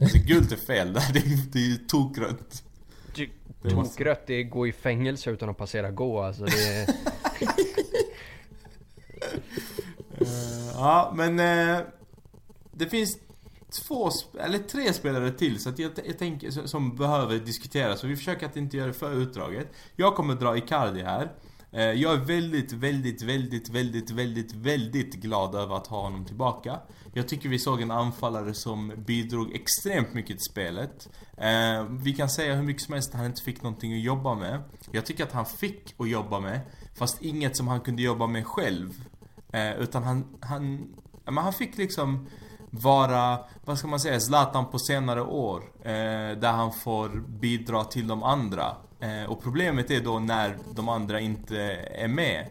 alltså, 0.00 0.18
Gult 0.18 0.52
är 0.52 0.56
fel 0.56 0.92
där. 0.92 1.02
Det 1.12 1.18
är, 1.18 1.38
det 1.52 1.58
är 1.58 1.62
ju 1.68 1.76
tokrött. 1.76 2.62
Tokrött, 3.70 4.26
det 4.26 4.42
går 4.44 4.68
i 4.68 4.72
fängelse 4.72 5.30
utan 5.30 5.48
att 5.48 5.56
passera 5.58 5.90
gå 5.90 6.20
alltså. 6.22 6.44
Det. 6.44 6.86
Eh, 10.20 10.26
ja, 10.74 11.12
men 11.16 11.40
eh, 11.40 11.80
det 12.72 12.86
finns 12.86 13.18
två, 13.86 14.10
eller 14.40 14.58
tre 14.58 14.92
spelare 14.92 15.30
till 15.30 15.60
så 15.62 15.68
att 15.68 15.78
jag, 15.78 15.90
jag 16.06 16.18
tänker, 16.18 16.50
som- 16.50 16.68
som 16.68 16.96
behöver 16.96 17.38
diskuteras. 17.38 18.00
Så 18.00 18.06
vi 18.06 18.16
försöker 18.16 18.46
att 18.46 18.56
inte 18.56 18.76
göra 18.76 18.86
det 18.86 18.92
för 18.92 19.12
utdraget. 19.14 19.66
Jag 19.96 20.14
kommer 20.14 20.34
dra 20.34 20.56
Icardi 20.56 21.02
här. 21.02 21.32
Eh, 21.74 21.82
jag 21.82 22.14
är 22.14 22.18
väldigt, 22.18 22.72
väldigt, 22.72 23.22
väldigt, 23.22 23.68
väldigt, 23.68 24.10
väldigt, 24.10 24.52
väldigt 24.52 25.14
glad 25.14 25.54
över 25.54 25.76
att 25.76 25.86
ha 25.86 26.02
honom 26.02 26.24
tillbaka. 26.24 26.80
Jag 27.14 27.28
tycker 27.28 27.48
vi 27.48 27.58
såg 27.58 27.80
en 27.82 27.90
anfallare 27.90 28.54
som 28.54 28.92
bidrog 28.96 29.54
extremt 29.54 30.14
mycket 30.14 30.36
till 30.36 30.50
spelet. 30.50 31.08
Eh, 31.36 31.84
vi 31.90 32.14
kan 32.14 32.28
säga 32.28 32.54
hur 32.54 32.62
mycket 32.62 32.82
som 32.82 32.94
helst 32.94 33.10
att 33.10 33.16
han 33.16 33.26
inte 33.26 33.42
fick 33.42 33.62
någonting 33.62 33.94
att 33.94 34.02
jobba 34.02 34.34
med. 34.34 34.62
Jag 34.90 35.06
tycker 35.06 35.24
att 35.24 35.32
han 35.32 35.46
fick 35.46 35.94
att 35.96 36.08
jobba 36.08 36.40
med, 36.40 36.60
fast 36.94 37.22
inget 37.22 37.56
som 37.56 37.68
han 37.68 37.80
kunde 37.80 38.02
jobba 38.02 38.26
med 38.26 38.46
själv. 38.46 39.04
Eh, 39.52 39.72
utan 39.72 40.02
han, 40.02 40.24
han, 40.40 40.88
ja, 41.24 41.30
men 41.30 41.44
han 41.44 41.52
fick 41.52 41.78
liksom 41.78 42.26
vara, 42.74 43.38
vad 43.64 43.78
ska 43.78 43.88
man 43.88 44.00
säga, 44.00 44.20
Zlatan 44.20 44.66
på 44.70 44.78
senare 44.78 45.22
år. 45.22 45.62
Eh, 45.82 46.38
där 46.38 46.52
han 46.52 46.72
får 46.72 47.08
bidra 47.28 47.84
till 47.84 48.08
de 48.08 48.22
andra. 48.22 48.76
Eh, 49.00 49.30
och 49.30 49.42
problemet 49.42 49.90
är 49.90 50.00
då 50.00 50.18
när 50.18 50.58
de 50.74 50.88
andra 50.88 51.20
inte 51.20 51.58
är 51.94 52.08
med. 52.08 52.46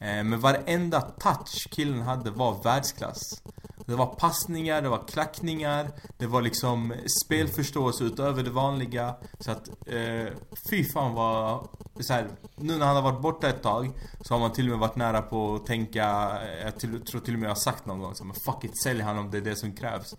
Eh, 0.00 0.24
men 0.24 0.40
varenda 0.40 1.00
touch 1.00 1.68
killen 1.70 2.02
hade 2.02 2.30
var 2.30 2.62
världsklass. 2.62 3.42
Det 3.88 3.96
var 3.96 4.06
passningar, 4.06 4.82
det 4.82 4.88
var 4.88 5.04
klackningar, 5.08 5.90
det 6.18 6.26
var 6.26 6.42
liksom 6.42 6.94
spelförståelse 7.24 8.04
utöver 8.04 8.42
det 8.42 8.50
vanliga. 8.50 9.14
Så 9.40 9.50
att, 9.50 9.68
eh, 9.86 10.32
fy 10.70 10.84
fan 10.84 11.14
vad... 11.14 11.68
Så 12.00 12.12
här, 12.12 12.26
nu 12.56 12.78
när 12.78 12.86
han 12.86 12.96
har 12.96 13.02
varit 13.02 13.20
borta 13.22 13.48
ett 13.48 13.62
tag 13.62 13.90
så 14.20 14.34
har 14.34 14.40
man 14.40 14.52
till 14.52 14.64
och 14.64 14.70
med 14.70 14.78
varit 14.78 14.96
nära 14.96 15.22
på 15.22 15.54
att 15.54 15.66
tänka, 15.66 16.04
eh, 16.42 16.64
jag 16.64 16.78
till, 16.78 17.00
tror 17.04 17.20
till 17.20 17.34
och 17.34 17.40
med 17.40 17.46
jag 17.46 17.50
har 17.54 17.60
sagt 17.60 17.86
någon 17.86 17.98
gång 18.00 18.14
så 18.14 18.24
men 18.24 18.34
fuck 18.34 18.64
it, 18.64 18.82
sälj 18.82 19.00
han 19.02 19.18
om 19.18 19.30
det 19.30 19.36
är 19.38 19.42
det 19.42 19.56
som 19.56 19.72
krävs. 19.72 20.12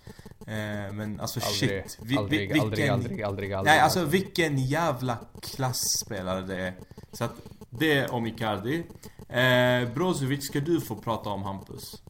Eh, 0.47 0.93
men 0.93 1.19
alltså 1.19 1.39
Aldrig, 1.39 1.84
shit. 1.84 1.97
Vi- 2.01 2.08
vi- 2.10 2.17
aldrig, 2.17 2.39
vilken- 2.53 2.62
aldrig, 2.63 2.89
aldrig, 2.91 3.23
aldrig, 3.23 3.53
aldrig. 3.53 3.73
Nej, 3.73 3.79
alltså 3.79 4.05
vilken 4.05 4.58
jävla 4.58 5.17
klassspelare 5.41 6.41
det 6.41 6.55
är. 6.62 6.73
Så 7.12 7.23
att 7.23 7.34
det 7.69 8.08
om 8.08 8.25
Icardi. 8.27 8.84
Eh, 9.29 9.93
Brozovic 9.93 10.45
ska 10.45 10.60
du 10.60 10.82
få 10.82 10.95
prata 10.95 11.29
om 11.29 11.43
Hampus. 11.43 12.01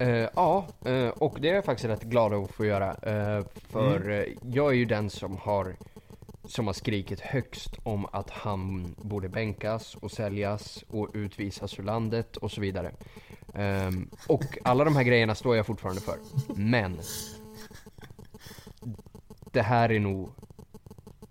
Eh, 0.00 0.28
ja, 0.34 0.66
eh, 0.84 1.08
och 1.08 1.40
det 1.40 1.50
är 1.50 1.54
jag 1.54 1.64
faktiskt 1.64 1.88
rätt 1.88 2.02
glad 2.02 2.32
att 2.32 2.50
få 2.50 2.64
göra. 2.64 2.94
eh, 2.94 3.44
för 3.68 4.10
eh, 4.10 4.24
jag 4.42 4.70
är 4.70 4.76
ju 4.76 4.84
den 4.84 5.10
som 5.10 5.36
har 5.36 5.76
som 6.44 6.66
har 6.66 6.74
skrikit 6.74 7.20
högst 7.20 7.76
om 7.82 8.06
att 8.12 8.30
han 8.30 8.94
borde 8.98 9.28
bänkas 9.28 9.94
och 9.94 10.10
säljas 10.10 10.84
och 10.88 11.08
utvisas 11.14 11.78
ur 11.78 11.82
landet 11.82 12.36
och 12.36 12.50
så 12.50 12.60
vidare. 12.60 12.92
Ehm, 13.54 14.10
och 14.28 14.58
alla 14.64 14.84
de 14.84 14.96
här 14.96 15.02
grejerna 15.02 15.34
står 15.34 15.56
jag 15.56 15.66
fortfarande 15.66 16.00
för. 16.00 16.16
Men 16.54 17.00
det 19.52 19.62
här 19.62 19.92
är 19.92 20.00
nog 20.00 20.30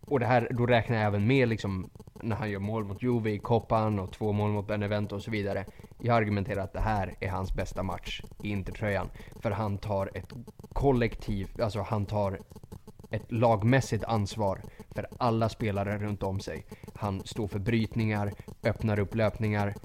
och 0.06 0.20
det 0.20 0.26
här, 0.26 0.48
då 0.52 0.66
räknar 0.66 0.98
jag 0.98 1.06
även 1.06 1.28
med 1.28 1.50
liksom 1.50 1.90
när 2.22 2.36
han 2.36 2.50
gör 2.50 2.60
mål 2.60 2.84
mot 2.84 3.04
Juve 3.04 3.32
i 3.32 3.40
Koppan 3.40 4.00
och 4.00 4.12
två 4.12 4.32
mål 4.32 4.52
mot 4.52 4.68
Benevento 4.68 5.16
och 5.16 5.22
så 5.22 5.32
vidare. 5.32 5.66
Jag 6.02 6.18
argumenterar 6.18 6.64
att 6.64 6.74
det 6.74 6.80
här 6.80 7.16
är 7.20 7.30
hans 7.30 7.54
bästa 7.54 7.84
match 7.84 8.22
i 8.44 8.50
Intertröjan. 8.50 9.10
För 9.42 9.52
han 9.52 9.78
tar 9.78 10.12
ett 10.14 10.34
kollektiv, 10.74 11.50
alltså 11.62 11.82
han 11.82 12.06
tar 12.06 12.40
ett 13.10 13.32
lagmässigt 13.32 14.04
ansvar 14.04 14.62
för 14.92 15.08
alla 15.18 15.50
spelare 15.50 15.98
runt 15.98 16.24
om 16.24 16.40
sig. 16.40 16.66
Han 16.96 17.22
står 17.26 17.48
för 17.48 17.60
brytningar, 17.60 18.34
öppnar 18.64 19.00
upp 19.00 19.16
löpningar, 19.16 19.76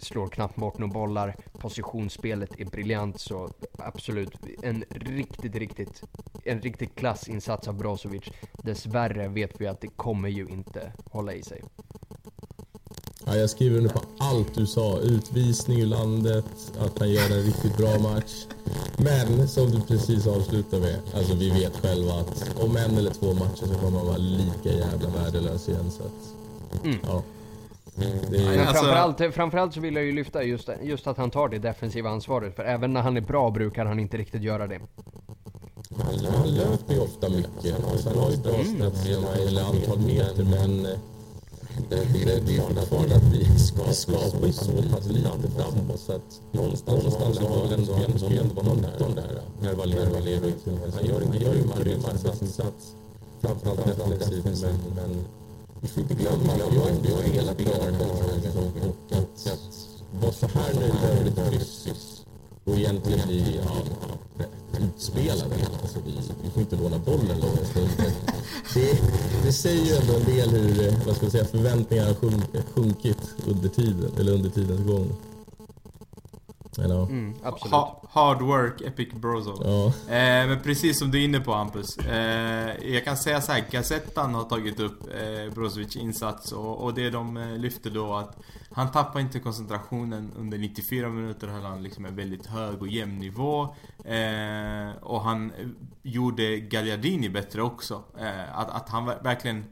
slår 0.00 0.28
knappt 0.28 0.56
bort 0.56 0.78
några 0.78 0.92
bollar. 0.92 1.36
Positionsspelet 1.52 2.60
är 2.60 2.64
briljant 2.64 3.20
så 3.20 3.50
absolut 3.78 4.36
en 4.62 4.84
riktigt, 4.90 5.56
riktigt, 5.56 6.02
en 6.44 6.60
riktigt 6.60 6.94
klassinsats 6.94 7.68
av 7.68 7.74
Brozovic. 7.74 8.30
Dessvärre 8.52 9.28
vet 9.28 9.60
vi 9.60 9.66
att 9.66 9.80
det 9.80 9.88
kommer 9.88 10.28
ju 10.28 10.46
inte 10.46 10.92
hålla 11.10 11.32
i 11.32 11.42
sig. 11.42 11.62
Ja, 13.30 13.36
jag 13.36 13.50
skriver 13.50 13.78
under 13.78 13.90
på 13.90 14.00
allt 14.18 14.54
du 14.54 14.66
sa. 14.66 14.98
Utvisning 14.98 15.80
ur 15.80 15.86
landet, 15.86 16.44
att 16.80 16.98
han 16.98 17.10
gör 17.10 17.24
en 17.24 17.42
riktigt 17.42 17.76
bra 17.76 17.98
match. 17.98 18.46
Men 18.96 19.48
som 19.48 19.70
du 19.70 19.80
precis 19.80 20.26
avslutade 20.26 20.82
med, 20.82 20.98
alltså 21.14 21.34
vi 21.34 21.50
vet 21.50 21.76
själva 21.76 22.12
att 22.12 22.60
om 22.60 22.76
en 22.76 22.98
eller 22.98 23.10
två 23.10 23.32
matcher 23.34 23.66
så 23.66 23.74
kommer 23.74 23.98
han 23.98 24.06
vara 24.06 24.16
lika 24.16 24.68
jävla 24.68 25.08
värdelös 25.08 25.68
igen. 25.68 25.90
Så 25.90 26.02
att, 26.02 26.34
ja. 27.02 27.22
Det 27.94 28.04
är, 28.38 28.44
Men 28.44 28.60
Alltså- 28.60 28.74
framförallt, 28.74 29.34
framförallt 29.34 29.74
så 29.74 29.80
vill 29.80 29.94
jag 29.94 30.04
ju 30.04 30.12
lyfta 30.12 30.42
just, 30.42 30.68
just 30.82 31.06
att 31.06 31.16
han 31.16 31.30
tar 31.30 31.48
det 31.48 31.58
defensiva 31.58 32.10
ansvaret. 32.10 32.56
För 32.56 32.62
även 32.62 32.92
när 32.92 33.00
han 33.00 33.16
är 33.16 33.20
bra 33.20 33.50
brukar 33.50 33.84
han 33.84 34.00
inte 34.00 34.16
riktigt 34.16 34.42
göra 34.42 34.66
det. 34.66 34.80
han, 36.32 36.54
löper 36.54 36.94
ju 36.94 37.00
ofta 37.00 37.28
mycket. 37.28 37.84
Alltså, 37.92 38.08
han 38.08 38.18
har 38.18 38.30
ju 38.30 38.36
bra 38.36 38.52
stats 38.52 39.06
eller 39.46 39.62
antal 39.62 39.98
meter 39.98 40.44
men 40.44 40.86
eh, 40.86 40.98
det, 41.88 41.96
det, 42.12 42.22
är 42.22 42.40
är 42.56 42.74
fortfarande 42.74 43.16
att 43.16 43.22
vi 43.22 43.58
ska 43.58 43.92
skapa 43.92 44.52
så 44.52 44.72
pass 44.92 45.06
lite 45.06 45.50
framåt 45.56 46.00
så 46.00 46.12
att 46.12 46.40
någonstans, 46.52 47.04
någonstans 47.04 47.38
har 47.38 47.62
väl 47.62 47.72
ändå 47.72 47.92
han 47.92 48.18
som 48.18 48.32
ändå 48.32 48.54
var 48.54 48.62
någon 48.62 48.82
där 49.14 49.42
när 49.62 49.74
lever 50.24 50.48
ut. 50.48 50.64
Han 50.94 51.06
gör, 51.06 51.22
han 51.32 51.40
gör 51.40 51.54
ju 51.54 51.60
en 51.60 51.84
grym 51.84 52.04
arbetsinsats. 52.10 52.94
Framförallt 53.40 53.86
defensivt 53.86 54.44
men, 54.44 54.94
men 54.96 55.24
vi 55.80 55.88
får 55.88 56.02
inte 56.02 56.14
glömma, 56.14 56.52
att 56.52 56.74
jag 56.74 56.88
är 56.88 57.10
jag 57.10 57.24
är 57.24 57.32
hela 57.32 57.54
tiden 57.54 57.80
här 57.80 57.92
och 58.58 59.18
att, 59.18 59.46
vara 60.20 60.32
så 60.32 60.46
här 60.46 60.74
nöjd 60.74 61.20
är 61.20 61.24
lite 61.24 61.50
kryssigt 61.50 62.09
och 62.64 62.76
egentligen 62.76 63.28
bli 63.28 63.60
ja, 63.64 64.44
utspelade. 64.78 65.54
Alltså, 65.82 65.98
vi, 66.06 66.12
vi 66.42 66.50
får 66.50 66.62
inte 66.62 66.76
låna 66.76 66.98
bollen 66.98 67.40
långa 67.40 67.64
stunder. 67.64 68.12
Det, 68.74 69.00
det 69.44 69.52
säger 69.52 69.84
ju 69.84 69.94
ändå 69.94 70.14
en 70.16 70.24
del 70.24 70.50
hur 70.50 70.86
eh, 70.86 70.94
vad 71.06 71.16
ska 71.16 71.24
jag 71.24 71.32
säga, 71.32 71.44
förväntningarna 71.44 72.08
har 72.08 72.14
sjunk, 72.14 72.44
sjunkit 72.74 73.34
under 73.46 73.68
tiden, 73.68 74.10
eller 74.18 74.32
under 74.32 74.50
tidens 74.50 74.86
gång. 74.86 75.12
You 76.80 76.88
know? 76.88 77.08
Mm, 77.10 77.34
absolut. 77.44 77.72
Ha, 77.72 78.02
hard 78.10 78.42
work, 78.42 78.80
epic 78.80 79.12
brozo. 79.14 79.62
Ja. 79.64 79.86
Eh, 80.14 80.48
men 80.48 80.60
precis 80.62 80.98
som 80.98 81.10
du 81.10 81.20
är 81.20 81.24
inne 81.24 81.40
på 81.40 81.52
Hampus. 81.52 81.98
Eh, 81.98 82.92
jag 82.94 83.04
kan 83.04 83.16
säga 83.16 83.40
så 83.40 83.52
här, 83.52 83.64
Gazettan 83.70 84.34
har 84.34 84.44
tagit 84.44 84.80
upp 84.80 85.00
eh, 85.14 85.54
Brozovic 85.54 85.96
insats 85.96 86.52
och, 86.52 86.84
och 86.84 86.94
det 86.94 87.10
de 87.10 87.36
eh, 87.36 87.56
lyfter 87.58 87.90
då 87.90 88.14
att 88.14 88.36
han 88.72 88.90
tappar 88.90 89.20
inte 89.20 89.38
koncentrationen 89.40 90.32
under 90.38 90.58
94 90.58 91.08
minuter 91.08 91.46
höll 91.48 91.62
han 91.62 91.82
liksom 91.82 92.04
en 92.04 92.16
väldigt 92.16 92.46
hög 92.46 92.80
och 92.82 92.88
jämn 92.88 93.18
nivå. 93.18 93.62
Eh, 94.04 94.96
och 95.02 95.20
han 95.20 95.50
eh, 95.50 95.66
gjorde 96.02 96.56
Gagliardini 96.56 97.28
bättre 97.28 97.62
också. 97.62 98.02
Eh, 98.20 98.58
att, 98.58 98.70
att 98.70 98.88
han 98.88 99.08
ver- 99.08 99.22
verkligen 99.22 99.64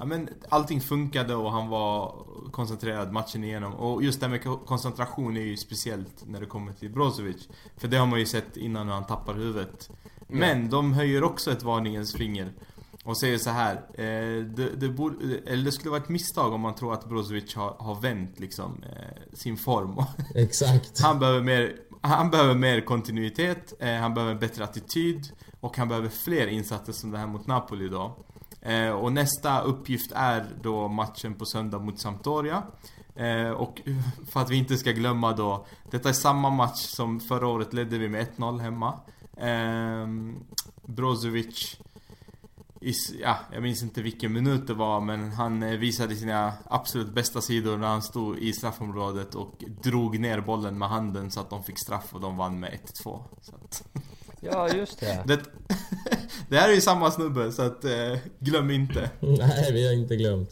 Ja, 0.00 0.06
men 0.06 0.28
allting 0.48 0.80
funkade 0.80 1.34
och 1.34 1.52
han 1.52 1.68
var 1.68 2.14
koncentrerad 2.50 3.12
matchen 3.12 3.44
igenom. 3.44 3.74
Och 3.74 4.02
just 4.02 4.20
det 4.20 4.26
här 4.26 4.30
med 4.30 4.42
ko- 4.44 4.58
koncentration 4.66 5.36
är 5.36 5.40
ju 5.40 5.56
speciellt 5.56 6.24
när 6.26 6.40
det 6.40 6.46
kommer 6.46 6.72
till 6.72 6.90
Brozovic. 6.90 7.48
För 7.76 7.88
det 7.88 7.96
har 7.96 8.06
man 8.06 8.18
ju 8.18 8.26
sett 8.26 8.56
innan 8.56 8.86
när 8.86 8.94
han 8.94 9.06
tappar 9.06 9.34
huvudet. 9.34 9.90
Men 10.28 10.70
de 10.70 10.92
höjer 10.92 11.24
också 11.24 11.52
ett 11.52 11.62
varningens 11.62 12.14
finger. 12.14 12.52
Och 13.04 13.16
säger 13.18 13.38
så 13.38 13.50
här. 13.50 13.74
Eh, 13.94 14.44
det, 14.44 14.70
det, 14.76 14.88
borde, 14.88 15.38
eller 15.46 15.64
det 15.64 15.72
skulle 15.72 15.90
vara 15.90 16.00
ett 16.02 16.08
misstag 16.08 16.52
om 16.52 16.60
man 16.60 16.74
tror 16.74 16.92
att 16.94 17.08
Brozovic 17.08 17.54
har, 17.54 17.76
har 17.78 18.00
vänt 18.00 18.40
liksom 18.40 18.82
eh, 18.82 19.36
sin 19.36 19.56
form. 19.56 20.04
Exakt. 20.34 21.00
Han 21.00 21.18
behöver 21.18 21.40
mer, 21.40 21.76
han 22.00 22.30
behöver 22.30 22.54
mer 22.54 22.80
kontinuitet, 22.80 23.72
eh, 23.80 23.94
han 23.94 24.14
behöver 24.14 24.32
en 24.32 24.40
bättre 24.40 24.64
attityd 24.64 25.32
och 25.60 25.76
han 25.76 25.88
behöver 25.88 26.08
fler 26.08 26.46
insatser 26.46 26.92
som 26.92 27.10
det 27.10 27.18
här 27.18 27.26
mot 27.26 27.46
Napoli 27.46 27.88
då. 27.88 28.16
Eh, 28.62 28.90
och 28.90 29.12
nästa 29.12 29.60
uppgift 29.60 30.12
är 30.14 30.46
då 30.62 30.88
matchen 30.88 31.34
på 31.34 31.44
söndag 31.44 31.78
mot 31.78 32.00
Sampdoria. 32.00 32.62
Eh, 33.14 33.50
och 33.50 33.80
för 34.32 34.40
att 34.40 34.50
vi 34.50 34.56
inte 34.56 34.76
ska 34.76 34.92
glömma 34.92 35.32
då, 35.32 35.66
detta 35.90 36.08
är 36.08 36.12
samma 36.12 36.50
match 36.50 36.78
som 36.78 37.20
förra 37.20 37.46
året 37.46 37.72
ledde 37.72 37.98
vi 37.98 38.08
med 38.08 38.26
1-0 38.36 38.60
hemma. 38.60 39.00
Eh, 39.36 40.06
Brozovic 40.82 41.80
is, 42.80 43.12
ja, 43.20 43.36
jag 43.52 43.62
minns 43.62 43.82
inte 43.82 44.02
vilken 44.02 44.32
minut 44.32 44.66
det 44.66 44.74
var 44.74 45.00
men 45.00 45.32
han 45.32 45.62
eh, 45.62 45.78
visade 45.78 46.16
sina 46.16 46.52
absolut 46.64 47.14
bästa 47.14 47.40
sidor 47.40 47.76
när 47.76 47.88
han 47.88 48.02
stod 48.02 48.38
i 48.38 48.52
straffområdet 48.52 49.34
och 49.34 49.64
drog 49.82 50.18
ner 50.18 50.40
bollen 50.40 50.78
med 50.78 50.88
handen 50.88 51.30
så 51.30 51.40
att 51.40 51.50
de 51.50 51.64
fick 51.64 51.78
straff 51.78 52.14
och 52.14 52.20
de 52.20 52.36
vann 52.36 52.60
med 52.60 52.78
1-2. 53.04 53.22
Ja, 54.40 54.68
just 54.68 55.00
det. 55.00 55.22
det, 55.26 55.40
det 56.48 56.56
här 56.56 56.68
är 56.68 56.74
ju 56.74 56.80
samma 56.80 57.10
snubbe 57.10 57.52
så 57.52 57.62
att 57.62 57.84
eh, 57.84 58.18
glöm 58.38 58.70
inte. 58.70 59.10
Nej, 59.20 59.72
vi 59.72 59.86
har 59.86 59.94
inte 59.94 60.16
glömt. 60.16 60.50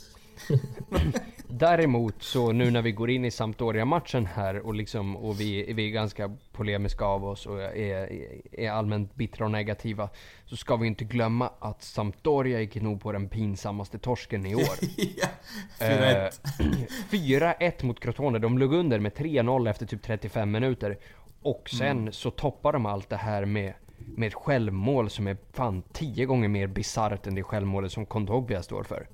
Däremot 1.51 2.23
så 2.23 2.53
nu 2.53 2.71
när 2.71 2.83
vi 2.83 2.93
går 2.93 3.11
in 3.11 3.25
i 3.25 3.31
Sampdoria-matchen 3.31 4.27
här 4.27 4.67
och 4.67 4.75
liksom 4.75 5.17
och 5.17 5.41
vi, 5.41 5.73
vi 5.73 5.87
är 5.87 5.91
ganska 5.91 6.37
polemiska 6.53 7.05
av 7.05 7.25
oss 7.25 7.47
och 7.47 7.63
är, 7.63 8.13
är 8.53 8.71
allmänt 8.71 9.15
bittra 9.15 9.45
och 9.45 9.51
negativa. 9.51 10.09
Så 10.47 10.57
ska 10.57 10.77
vi 10.77 10.87
inte 10.87 11.05
glömma 11.05 11.51
att 11.59 11.83
Sampdoria 11.83 12.61
gick 12.61 12.75
nog 12.75 13.01
på 13.01 13.13
den 13.13 13.29
pinsammaste 13.29 13.99
torsken 13.99 14.47
i 14.47 14.55
år. 14.55 14.75
ja, 15.17 15.29
4-1. 15.79 16.33
Eh, 16.61 16.67
4-1 17.11 17.85
mot 17.85 18.01
Crotone. 18.01 18.39
De 18.39 18.59
låg 18.59 18.75
under 18.75 18.99
med 18.99 19.13
3-0 19.13 19.71
efter 19.71 19.87
typ 19.87 20.03
35 20.03 20.51
minuter. 20.51 20.99
Och 21.49 21.71
sen 21.71 21.99
mm. 21.99 22.13
så 22.13 22.31
toppar 22.31 22.73
de 22.73 22.87
allt 22.87 23.09
det 23.09 23.17
här 23.17 23.45
med 23.45 23.75
med 24.17 24.27
ett 24.27 24.35
självmål 24.35 25.11
som 25.11 25.27
är 25.27 25.37
fan 25.53 25.83
10 25.93 26.27
gånger 26.27 26.49
mer 26.49 26.67
bisarrt 26.67 27.27
än 27.27 27.35
det 27.35 27.43
självmålet 27.43 27.93
som 27.93 28.07
Kondogbia 28.07 28.63
står 28.63 28.83
för. 28.83 29.09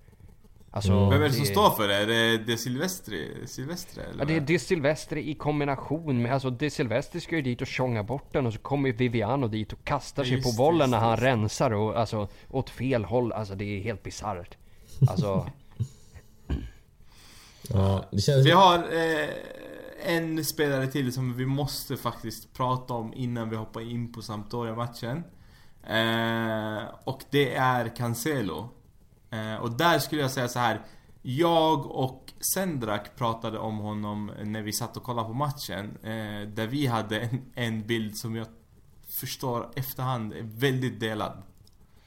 Alltså, 0.71 0.93
mm. 0.93 1.11
Vem 1.11 1.23
är 1.23 1.29
det 1.29 1.33
som 1.33 1.47
står 1.47 1.71
för 1.71 1.89
det? 1.89 1.95
Är 1.95 2.07
det 2.07 2.39
De 2.39 2.57
Silvestri? 2.57 3.47
Silvestre 3.47 4.03
eller? 4.03 4.19
Ja, 4.19 4.25
det 4.25 4.37
är 4.37 4.41
De 4.41 4.59
Silvestri 4.59 5.31
i 5.31 5.35
kombination 5.35 6.23
med... 6.23 6.33
Alltså 6.33 6.51
De 6.51 6.71
Silvestri 6.71 7.21
ska 7.21 7.37
ju 7.37 7.43
dit 7.43 7.61
och 7.61 7.67
tjonga 7.67 8.03
bort 8.03 8.33
den 8.33 8.47
och 8.47 8.53
så 8.53 8.59
kommer 8.59 8.93
Viviano 8.93 9.49
dit 9.49 9.73
och 9.73 9.85
kastar 9.85 10.25
sig 10.25 10.43
på 10.43 10.53
bollen 10.59 10.91
när 10.91 10.99
han 10.99 11.17
rensar 11.17 11.71
och 11.71 11.99
alltså 11.99 12.29
åt 12.51 12.71
fel 12.71 13.05
håll. 13.05 13.33
Alltså 13.33 13.55
det 13.55 13.65
är 13.65 13.81
helt 13.81 14.03
bisarrt. 14.03 14.57
Alltså... 15.09 15.51
ja, 17.69 18.05
det 18.11 18.21
känns... 18.21 18.47
Vi 18.47 18.51
har 18.51 18.79
eh, 18.79 19.29
en 20.05 20.45
spelare 20.45 20.87
till 20.87 21.13
som 21.13 21.37
vi 21.37 21.47
måste 21.47 21.97
faktiskt 21.97 22.53
prata 22.53 22.95
om 22.95 23.15
innan 23.15 23.51
vi 23.51 23.57
hoppar 23.57 23.81
in 23.81 24.13
på 24.13 24.23
Sampdoria-matchen. 24.23 25.25
Eh, 25.83 26.83
och 27.05 27.23
det 27.31 27.55
är 27.55 27.97
Cancelo. 27.97 28.69
Eh, 29.31 29.57
och 29.57 29.71
där 29.71 29.99
skulle 29.99 30.23
jag 30.23 30.31
säga 30.31 30.49
så 30.49 30.59
här. 30.59 30.81
Jag 31.23 31.87
och 31.87 32.33
Sendrak 32.55 33.17
pratade 33.17 33.59
om 33.59 33.79
honom 33.79 34.31
när 34.45 34.63
vi 34.63 34.73
satt 34.73 34.97
och 34.97 35.03
kollade 35.03 35.29
på 35.29 35.35
matchen. 35.35 35.99
Eh, 36.03 36.49
där 36.49 36.67
vi 36.67 36.87
hade 36.87 37.21
en, 37.21 37.43
en 37.55 37.87
bild 37.87 38.17
som 38.17 38.37
jag 38.37 38.47
förstår 39.21 39.71
efterhand 39.77 40.33
är 40.33 40.43
väldigt 40.43 41.01
delad. 41.01 41.43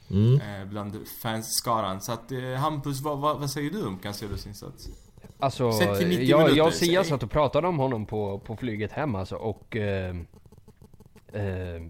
Mm. 0.09 0.41
Eh, 0.41 0.67
bland 0.67 1.07
fansskaran. 1.21 2.01
Så 2.01 2.11
att 2.11 2.31
eh, 2.31 2.53
Hampus, 2.53 3.01
vad, 3.01 3.19
vad, 3.19 3.39
vad 3.39 3.49
säger 3.49 3.71
du 3.71 3.85
om 3.85 3.99
Cancelos 3.99 4.47
insats? 4.47 4.89
Alltså, 5.39 5.71
jag, 6.19 6.51
jag 6.51 6.67
och 6.67 6.73
Sia 6.73 7.03
satt 7.03 7.23
och 7.23 7.31
pratade 7.31 7.67
om 7.67 7.79
honom 7.79 8.05
på, 8.05 8.39
på 8.39 8.55
flyget 8.55 8.91
hem 8.91 9.15
alltså 9.15 9.35
och... 9.35 9.75
Eh, 9.75 10.15
eh, 11.33 11.81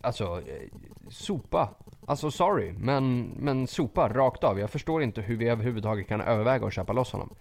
alltså, 0.00 0.24
eh, 0.24 0.68
sopa. 1.08 1.74
Alltså 2.06 2.30
sorry, 2.30 2.72
men, 2.72 3.22
men 3.22 3.66
sopa 3.66 4.08
rakt 4.08 4.44
av. 4.44 4.58
Jag 4.58 4.70
förstår 4.70 5.02
inte 5.02 5.20
hur 5.20 5.36
vi 5.36 5.48
överhuvudtaget 5.48 6.08
kan 6.08 6.20
överväga 6.20 6.66
att 6.66 6.74
köpa 6.74 6.92
loss 6.92 7.12
honom. 7.12 7.34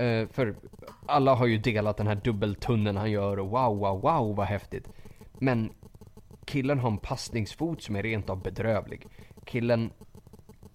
Uh, 0.00 0.28
för 0.28 0.54
alla 1.06 1.34
har 1.34 1.46
ju 1.46 1.58
delat 1.58 1.96
den 1.96 2.06
här 2.06 2.14
dubbeltunneln 2.24 2.96
han 2.96 3.10
gör 3.10 3.38
och 3.38 3.50
wow, 3.50 3.78
wow, 3.78 4.00
wow 4.00 4.36
vad 4.36 4.46
häftigt. 4.46 4.88
Men 5.38 5.72
killen 6.44 6.78
har 6.78 6.90
en 6.90 6.98
passningsfot 6.98 7.82
som 7.82 7.96
är 7.96 8.02
rent 8.02 8.30
av 8.30 8.42
bedrövlig. 8.42 9.06
Killen, 9.44 9.90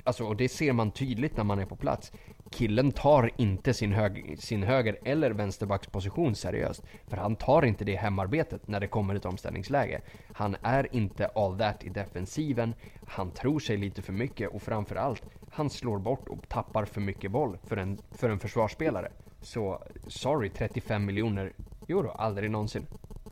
alltså 0.03 0.23
och 0.23 0.35
det 0.35 0.49
ser 0.49 0.73
man 0.73 0.91
tydligt 0.91 1.37
när 1.37 1.43
man 1.43 1.59
är 1.59 1.65
på 1.65 1.75
plats 1.75 2.11
killen 2.51 2.91
tar 2.91 3.31
inte 3.37 3.73
sin, 3.73 3.93
hög, 3.93 4.39
sin 4.39 4.63
höger 4.63 4.99
eller 5.03 5.31
vänsterbacksposition 5.31 6.35
seriöst. 6.35 6.83
För 7.07 7.17
han 7.17 7.35
tar 7.35 7.65
inte 7.65 7.85
det 7.85 7.95
hemarbetet 7.95 8.67
när 8.67 8.79
det 8.79 8.87
kommer 8.87 9.15
ett 9.15 9.25
omställningsläge. 9.25 10.01
Han 10.33 10.55
är 10.61 10.95
inte 10.95 11.27
all 11.27 11.57
that 11.57 11.83
i 11.83 11.89
defensiven, 11.89 12.73
han 13.07 13.31
tror 13.31 13.59
sig 13.59 13.77
lite 13.77 14.01
för 14.01 14.13
mycket 14.13 14.49
och 14.49 14.61
framförallt, 14.61 15.23
han 15.51 15.69
slår 15.69 15.99
bort 15.99 16.29
och 16.29 16.49
tappar 16.49 16.85
för 16.85 17.01
mycket 17.01 17.31
boll 17.31 17.57
för 17.63 17.77
en, 17.77 17.97
för 18.11 18.29
en 18.29 18.39
försvarsspelare. 18.39 19.11
Så, 19.41 19.83
sorry 20.07 20.49
35 20.49 21.05
miljoner 21.05 21.53
euro, 21.87 22.09
aldrig 22.09 22.51
någonsin. 22.51 22.87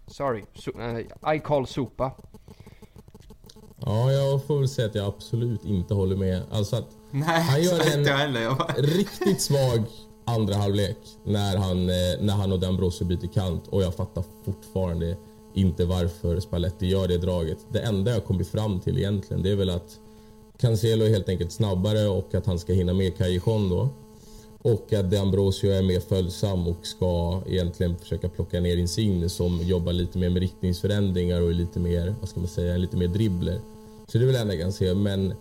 Sorry, 0.07 0.43
so, 0.53 0.71
uh, 0.71 1.35
I 1.35 1.39
call 1.39 1.67
sopa. 1.67 2.11
Ja, 3.79 4.11
jag 4.11 4.45
får 4.45 4.57
väl 4.57 4.69
säga 4.69 4.87
att 4.87 4.95
jag 4.95 5.07
absolut 5.07 5.65
inte 5.65 5.93
håller 5.93 6.15
med. 6.15 6.43
Alltså 6.51 6.75
att 6.75 6.98
Nej, 7.11 7.41
han 7.41 7.63
gör 7.63 7.97
en 7.97 8.05
heller, 8.05 8.81
riktigt 8.81 9.41
svag 9.41 9.83
andra 10.25 10.55
halvlek 10.55 10.97
när 11.23 11.57
han, 11.57 11.89
eh, 11.89 11.95
när 12.19 12.33
han 12.33 12.51
och 12.51 12.59
D'Ambrosio 12.59 13.03
byter 13.03 13.33
kant 13.33 13.67
och 13.67 13.83
jag 13.83 13.95
fattar 13.95 14.23
fortfarande 14.45 15.17
inte 15.53 15.85
varför 15.85 16.39
Spalletti 16.39 16.87
gör 16.87 17.07
det 17.07 17.17
draget. 17.17 17.57
Det 17.71 17.79
enda 17.79 18.11
jag 18.11 18.25
kommit 18.25 18.47
fram 18.47 18.79
till 18.79 18.97
egentligen 18.97 19.43
det 19.43 19.51
är 19.51 19.55
väl 19.55 19.69
att 19.69 19.99
Cancelo 20.57 21.05
är 21.05 21.09
helt 21.09 21.29
enkelt 21.29 21.51
snabbare 21.51 22.07
och 22.07 22.35
att 22.35 22.45
han 22.45 22.59
ska 22.59 22.73
hinna 22.73 22.93
med 22.93 23.17
Callejon 23.17 23.69
då. 23.69 23.89
Och 24.61 24.93
att 24.93 25.05
D'Ambrosio 25.05 25.71
är 25.71 25.83
mer 25.83 25.99
följsam 25.99 26.67
och 26.67 26.85
ska 26.85 27.41
egentligen 27.47 27.97
försöka 27.97 28.29
plocka 28.29 28.59
ner 28.59 28.77
Insigne 28.77 29.29
som 29.29 29.59
jobbar 29.61 29.93
lite 29.93 30.17
mer 30.17 30.29
med 30.29 30.41
riktningsförändringar 30.41 31.41
och 31.41 31.49
är 31.49 31.53
lite 31.53 31.79
mer, 31.79 32.15
vad 32.19 32.29
ska 32.29 32.39
man 32.39 32.49
säga, 32.49 32.77
lite 32.77 32.97
mer 32.97 33.07
dribbler. 33.07 33.61
Så 34.07 34.17
det 34.17 34.23
är 34.23 34.25
väl 34.25 34.33
det 34.33 34.39
enda 34.39 34.53
jag 34.53 34.63
kan 34.63 34.73
se, 34.73 34.93
men 34.93 35.33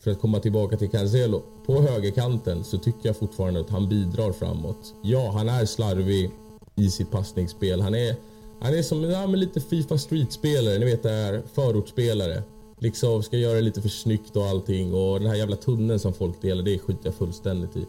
för 0.00 0.10
att 0.10 0.20
komma 0.20 0.40
tillbaka 0.40 0.76
till 0.76 0.90
Cancelo. 0.90 1.42
På 1.66 1.82
högerkanten 1.82 2.64
så 2.64 2.78
tycker 2.78 3.08
jag 3.08 3.16
fortfarande 3.16 3.60
att 3.60 3.70
han 3.70 3.88
bidrar 3.88 4.32
framåt. 4.32 4.94
Ja, 5.02 5.30
han 5.30 5.48
är 5.48 5.64
slarvig 5.64 6.30
i 6.76 6.90
sitt 6.90 7.10
passningsspel. 7.10 7.80
Han 7.80 7.94
är, 7.94 8.16
han 8.60 8.74
är 8.74 8.82
som 8.82 9.02
ja, 9.02 9.26
lite 9.26 9.60
Fifa 9.60 9.98
Street-spelare, 9.98 10.78
ni 10.78 10.84
vet 10.84 11.02
det 11.02 11.10
här 11.10 11.42
förortsspelare. 11.54 12.42
Liksom 12.78 13.22
ska 13.22 13.36
göra 13.36 13.54
det 13.54 13.60
lite 13.60 13.82
för 13.82 13.88
snyggt 13.88 14.36
och 14.36 14.44
allting 14.44 14.94
och 14.94 15.20
den 15.20 15.28
här 15.28 15.36
jävla 15.36 15.56
tunneln 15.56 15.98
som 15.98 16.12
folk 16.12 16.42
delar, 16.42 16.62
det 16.62 16.78
skiter 16.78 17.06
jag 17.06 17.14
fullständigt 17.14 17.76
i. 17.76 17.86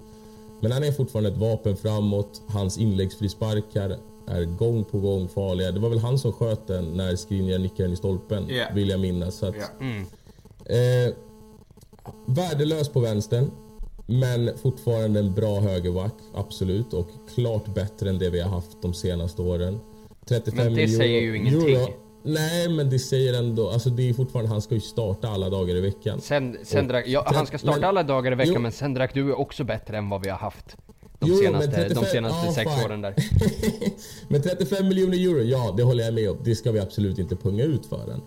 Men 0.62 0.72
han 0.72 0.84
är 0.84 0.92
fortfarande 0.92 1.30
ett 1.30 1.38
vapen 1.38 1.78
framåt. 1.78 2.42
Hans 2.48 2.78
inläggsfrisparkar 2.78 3.98
är 4.28 4.46
gång 4.46 4.84
på 4.84 5.00
gång 5.00 5.28
farliga. 5.30 5.72
Det 5.72 5.80
var 5.80 5.90
väl 5.90 6.00
han 6.00 6.20
som 6.20 6.34
sköt 6.34 6.68
den 6.68 6.86
när 6.86 7.16
Skriniar 7.16 7.60
nickade 7.60 7.84
den 7.84 7.94
i 7.94 7.96
stolpen, 7.96 8.50
yeah. 8.50 8.76
vill 8.76 8.90
jag 8.90 9.00
minnas. 9.00 9.36
Så 9.36 9.46
att, 9.46 9.56
yeah. 9.56 9.70
mm. 9.80 10.06
eh, 10.66 11.14
Värdelös 12.28 12.90
på 12.90 13.00
vänstern. 13.00 13.52
Men 14.06 14.58
fortfarande 14.58 15.20
en 15.20 15.34
bra 15.34 15.60
högerback, 15.60 16.14
absolut. 16.34 16.94
Och 16.94 17.08
klart 17.36 17.74
bättre 17.74 18.10
än 18.10 18.20
det 18.20 18.30
vi 18.30 18.40
har 18.40 18.50
haft 18.50 18.82
de 18.82 18.94
senaste 18.94 19.42
åren. 19.42 19.80
35 20.28 20.66
men 20.66 20.74
det 20.76 20.88
säger 20.88 21.22
ju 21.22 21.38
ingenting. 21.38 21.76
Euro. 21.76 21.94
Nej, 22.24 22.70
men 22.70 22.90
det 22.90 23.00
säger 23.00 23.34
ändå... 23.34 23.70
Alltså 23.70 23.90
det 23.90 24.10
är 24.10 24.14
fortfarande... 24.14 24.52
Han 24.52 24.62
ska 24.62 24.76
ju 24.76 24.82
starta 24.82 25.28
alla 25.28 25.50
dagar 25.50 25.76
i 25.76 25.82
veckan. 25.82 26.22
Sen, 26.22 26.58
sen 26.64 26.88
drack, 26.88 27.08
ja, 27.08 27.24
han 27.26 27.46
ska 27.46 27.58
starta 27.58 27.80
men, 27.80 27.90
alla 27.90 28.04
dagar 28.04 28.32
i 28.32 28.36
veckan, 28.36 28.54
jo, 28.54 28.62
men 28.62 28.72
sen 28.72 28.94
drack 28.94 29.14
du 29.14 29.30
är 29.30 29.40
också 29.40 29.64
bättre 29.64 29.98
än 29.98 30.10
vad 30.10 30.24
vi 30.24 30.30
har 30.30 30.38
haft. 30.38 30.78
De 31.20 31.30
jo, 31.30 31.36
senaste, 31.36 31.72
35, 31.72 32.04
de 32.04 32.10
senaste 32.10 32.46
ja, 32.46 32.54
sex 32.54 32.72
fan. 32.72 32.86
åren 32.86 33.02
där. 33.02 33.16
men 34.28 34.42
35 34.42 34.88
miljoner 34.88 35.18
euro, 35.18 35.42
ja 35.42 35.74
det 35.78 35.84
håller 35.84 36.04
jag 36.04 36.14
med 36.14 36.30
om. 36.30 36.38
Det 36.44 36.56
ska 36.56 36.72
vi 36.72 36.80
absolut 36.80 37.20
inte 37.20 37.36
punga 37.36 37.64
ut 37.64 37.86
för 37.86 38.08
den. 38.08 38.22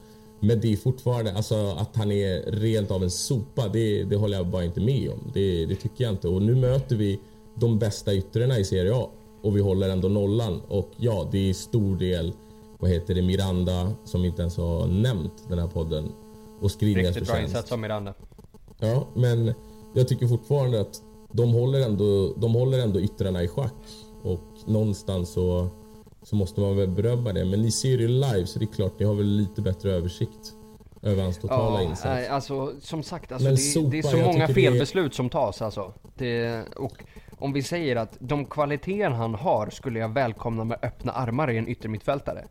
Men 0.45 0.61
det 0.61 0.73
är 0.73 0.77
fortfarande, 0.77 1.33
alltså 1.33 1.77
att 1.79 1.97
han 1.97 2.13
är 2.13 2.51
rent 2.51 2.91
av 2.91 3.03
en 3.03 3.11
sopa, 3.11 3.69
det, 3.69 4.05
det 4.05 4.17
håller 4.17 4.37
jag 4.37 4.47
bara 4.47 4.65
inte 4.65 4.81
med 4.81 5.11
om. 5.11 5.31
Det, 5.33 5.67
det 5.67 5.75
tycker 5.75 6.05
jag 6.05 6.13
inte. 6.13 6.29
Och 6.29 6.43
nu 6.43 6.55
möter 6.55 6.97
vi 6.97 7.21
de 7.55 7.79
bästa 7.79 8.15
yttrarna 8.15 8.59
i 8.59 8.65
Serie 8.65 8.95
A 8.95 9.11
och 9.43 9.57
vi 9.57 9.61
håller 9.61 9.89
ändå 9.89 10.09
nollan. 10.09 10.63
Och 10.69 10.91
ja, 10.97 11.29
det 11.33 11.51
är 11.51 11.55
stor 11.55 11.97
del, 11.97 12.33
vad 12.79 12.91
heter 12.91 13.15
det, 13.15 13.23
Miranda 13.23 13.93
som 14.05 14.25
inte 14.25 14.43
ens 14.43 14.57
har 14.57 14.87
nämnt 14.87 15.49
den 15.49 15.59
här 15.59 15.67
podden. 15.67 16.13
Och 16.61 16.71
Skriniars 16.71 17.07
Riktigt 17.07 17.27
bra 17.27 17.41
insats 17.41 17.73
av 17.73 17.79
Miranda. 17.79 18.15
Ja, 18.81 19.09
men 19.15 19.55
jag 19.95 20.09
tycker 20.09 20.27
fortfarande 20.27 20.81
att 20.81 21.03
de 21.33 21.53
håller 21.53 21.81
ändå, 21.81 22.35
de 22.37 22.55
håller 22.55 22.79
ändå 22.79 23.01
yttrarna 23.01 23.43
i 23.43 23.49
schack. 23.49 23.75
Och 24.23 24.41
någonstans 24.67 25.33
så 25.33 25.69
så 26.25 26.37
måste 26.37 26.61
man 26.61 26.77
väl 26.77 26.89
berömma 26.89 27.33
det. 27.33 27.45
Men 27.45 27.63
ni 27.63 27.71
ser 27.71 27.99
ju 27.99 28.09
live 28.09 28.47
så 28.47 28.59
det 28.59 28.65
är 28.65 28.75
klart 28.75 28.99
ni 28.99 29.07
har 29.07 29.15
väl 29.15 29.27
lite 29.27 29.63
bättre 29.63 29.93
översikt 29.93 30.53
över 31.03 31.23
hans 31.23 31.39
totala 31.39 31.83
ja, 31.83 31.89
insats. 31.89 32.29
Alltså 32.29 32.73
som 32.81 33.03
sagt, 33.03 33.33
alltså, 33.33 33.49
det, 33.49 33.57
sopa, 33.57 33.89
det, 33.91 33.99
är 33.99 34.03
så 34.03 34.17
många 34.17 34.49
felbeslut 34.49 35.13
är... 35.13 35.17
som 35.17 35.31
tas 35.31 35.63
alltså. 35.63 35.93
Det, 36.17 36.63
och 36.77 37.05
om 37.39 37.53
vi 37.53 37.63
säger 37.63 37.97
att 37.97 38.17
de 38.19 38.45
kvaliteter 38.45 39.11
han 39.11 39.35
har 39.35 39.71
skulle 39.71 39.99
jag 39.99 40.09
välkomna 40.09 40.65
med 40.65 40.79
öppna 40.83 41.13
armar 41.13 41.51
i 41.51 41.59
en 41.59 41.69
yttermittfältare. 41.69 42.45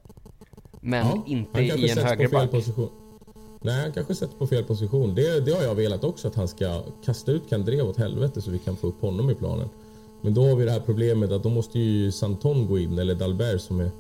Men 0.82 1.07
ja, 1.07 1.24
inte 1.28 1.61
i 1.61 1.89
en 1.89 1.97
högerback. 1.97 2.49
Nej, 3.61 3.82
han 3.82 3.91
kanske 3.91 4.15
sätter 4.15 4.38
på 4.38 4.47
fel 4.47 4.63
position. 4.63 5.15
Det, 5.15 5.45
det 5.45 5.51
har 5.51 5.63
jag 5.63 5.76
velat 5.76 6.03
också, 6.03 6.28
att 6.28 6.36
han 6.36 6.47
ska 6.47 6.84
kasta 7.05 7.32
ut 7.32 7.49
Kandrev 7.49 7.88
åt 7.88 7.97
helvete 7.97 8.41
så 8.41 8.51
vi 8.51 8.59
kan 8.59 8.76
få 8.76 8.88
upp 8.88 9.01
honom 9.01 9.30
i 9.30 9.36
planen. 9.36 9.69
Men 10.24 10.34
då 10.34 10.41
har 10.47 10.55
vi 10.55 10.65
det 10.65 10.71
här 10.71 10.80
problemet 10.80 11.32
att 11.32 11.43
då 11.43 11.49
måste 11.49 11.80
ju 11.80 12.11
Santon 12.11 12.67
gå 12.67 12.80
in, 12.80 12.99
eller 12.99 13.15
Dalbert 13.15 13.61
som 13.61 13.80
är, 13.80 13.91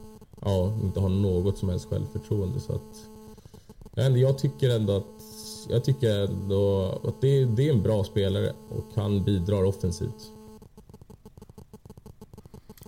ja, 0.41 0.73
inte 0.83 0.99
har 0.99 1.09
något 1.09 1.57
som 1.57 1.69
helst 1.69 1.89
självförtroende. 1.89 2.59
Så 2.59 2.73
att, 2.73 4.15
jag 4.17 4.37
tycker 4.37 4.69
ändå 4.69 4.95
att, 4.97 5.23
jag 5.69 5.83
tycker 5.83 6.19
ändå 6.19 6.83
att 7.03 7.21
det, 7.21 7.45
det 7.45 7.69
är 7.69 7.73
en 7.73 7.83
bra 7.83 8.03
spelare 8.03 8.53
och 8.69 8.85
han 8.95 9.23
bidrar 9.23 9.63
offensivt. 9.63 10.31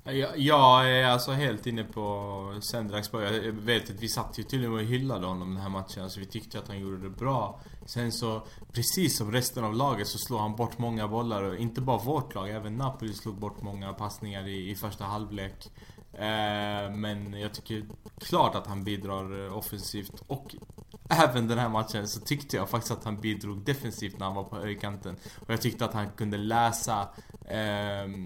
Jag, 0.07 0.39
jag 0.39 0.91
är 0.91 1.05
alltså 1.05 1.31
helt 1.31 1.67
inne 1.67 1.83
på 1.83 2.59
Sendraks 2.61 3.09
Jag 3.13 3.51
vet 3.51 3.89
att 3.89 4.03
vi 4.03 4.07
satt 4.07 4.39
ju 4.39 4.43
till 4.43 4.65
och 4.65 4.71
med 4.71 4.79
och 4.79 4.87
hyllade 4.87 5.27
honom 5.27 5.49
den 5.49 5.61
här 5.61 5.69
matchen. 5.69 6.03
Alltså 6.03 6.19
vi 6.19 6.25
tyckte 6.25 6.59
att 6.59 6.67
han 6.67 6.79
gjorde 6.79 6.97
det 6.97 7.09
bra. 7.09 7.59
Sen 7.85 8.11
så, 8.11 8.41
precis 8.71 9.17
som 9.17 9.31
resten 9.31 9.63
av 9.63 9.73
laget 9.73 10.07
så 10.07 10.17
slår 10.17 10.39
han 10.39 10.55
bort 10.55 10.77
många 10.77 11.07
bollar. 11.07 11.43
Och 11.43 11.55
inte 11.55 11.81
bara 11.81 11.97
vårt 11.97 12.35
lag, 12.35 12.49
även 12.49 12.77
Napoli 12.77 13.13
slog 13.13 13.35
bort 13.35 13.61
många 13.61 13.93
passningar 13.93 14.47
i, 14.47 14.69
i 14.69 14.75
första 14.75 15.03
halvlek. 15.03 15.71
Eh, 16.13 16.91
men 16.91 17.33
jag 17.33 17.53
tycker 17.53 17.85
klart 18.19 18.55
att 18.55 18.67
han 18.67 18.83
bidrar 18.83 19.45
eh, 19.45 19.57
offensivt 19.57 20.23
och 20.27 20.55
även 21.09 21.47
den 21.47 21.57
här 21.57 21.69
matchen 21.69 22.07
så 22.07 22.19
tyckte 22.19 22.57
jag 22.57 22.69
faktiskt 22.69 22.91
att 22.91 23.03
han 23.03 23.21
bidrog 23.21 23.65
defensivt 23.65 24.19
när 24.19 24.25
han 24.25 24.35
var 24.35 24.43
på 24.43 24.55
högerkanten. 24.55 25.15
Och 25.39 25.53
jag 25.53 25.61
tyckte 25.61 25.85
att 25.85 25.93
han 25.93 26.09
kunde 26.09 26.37
läsa 26.37 27.07
eh, 27.45 27.57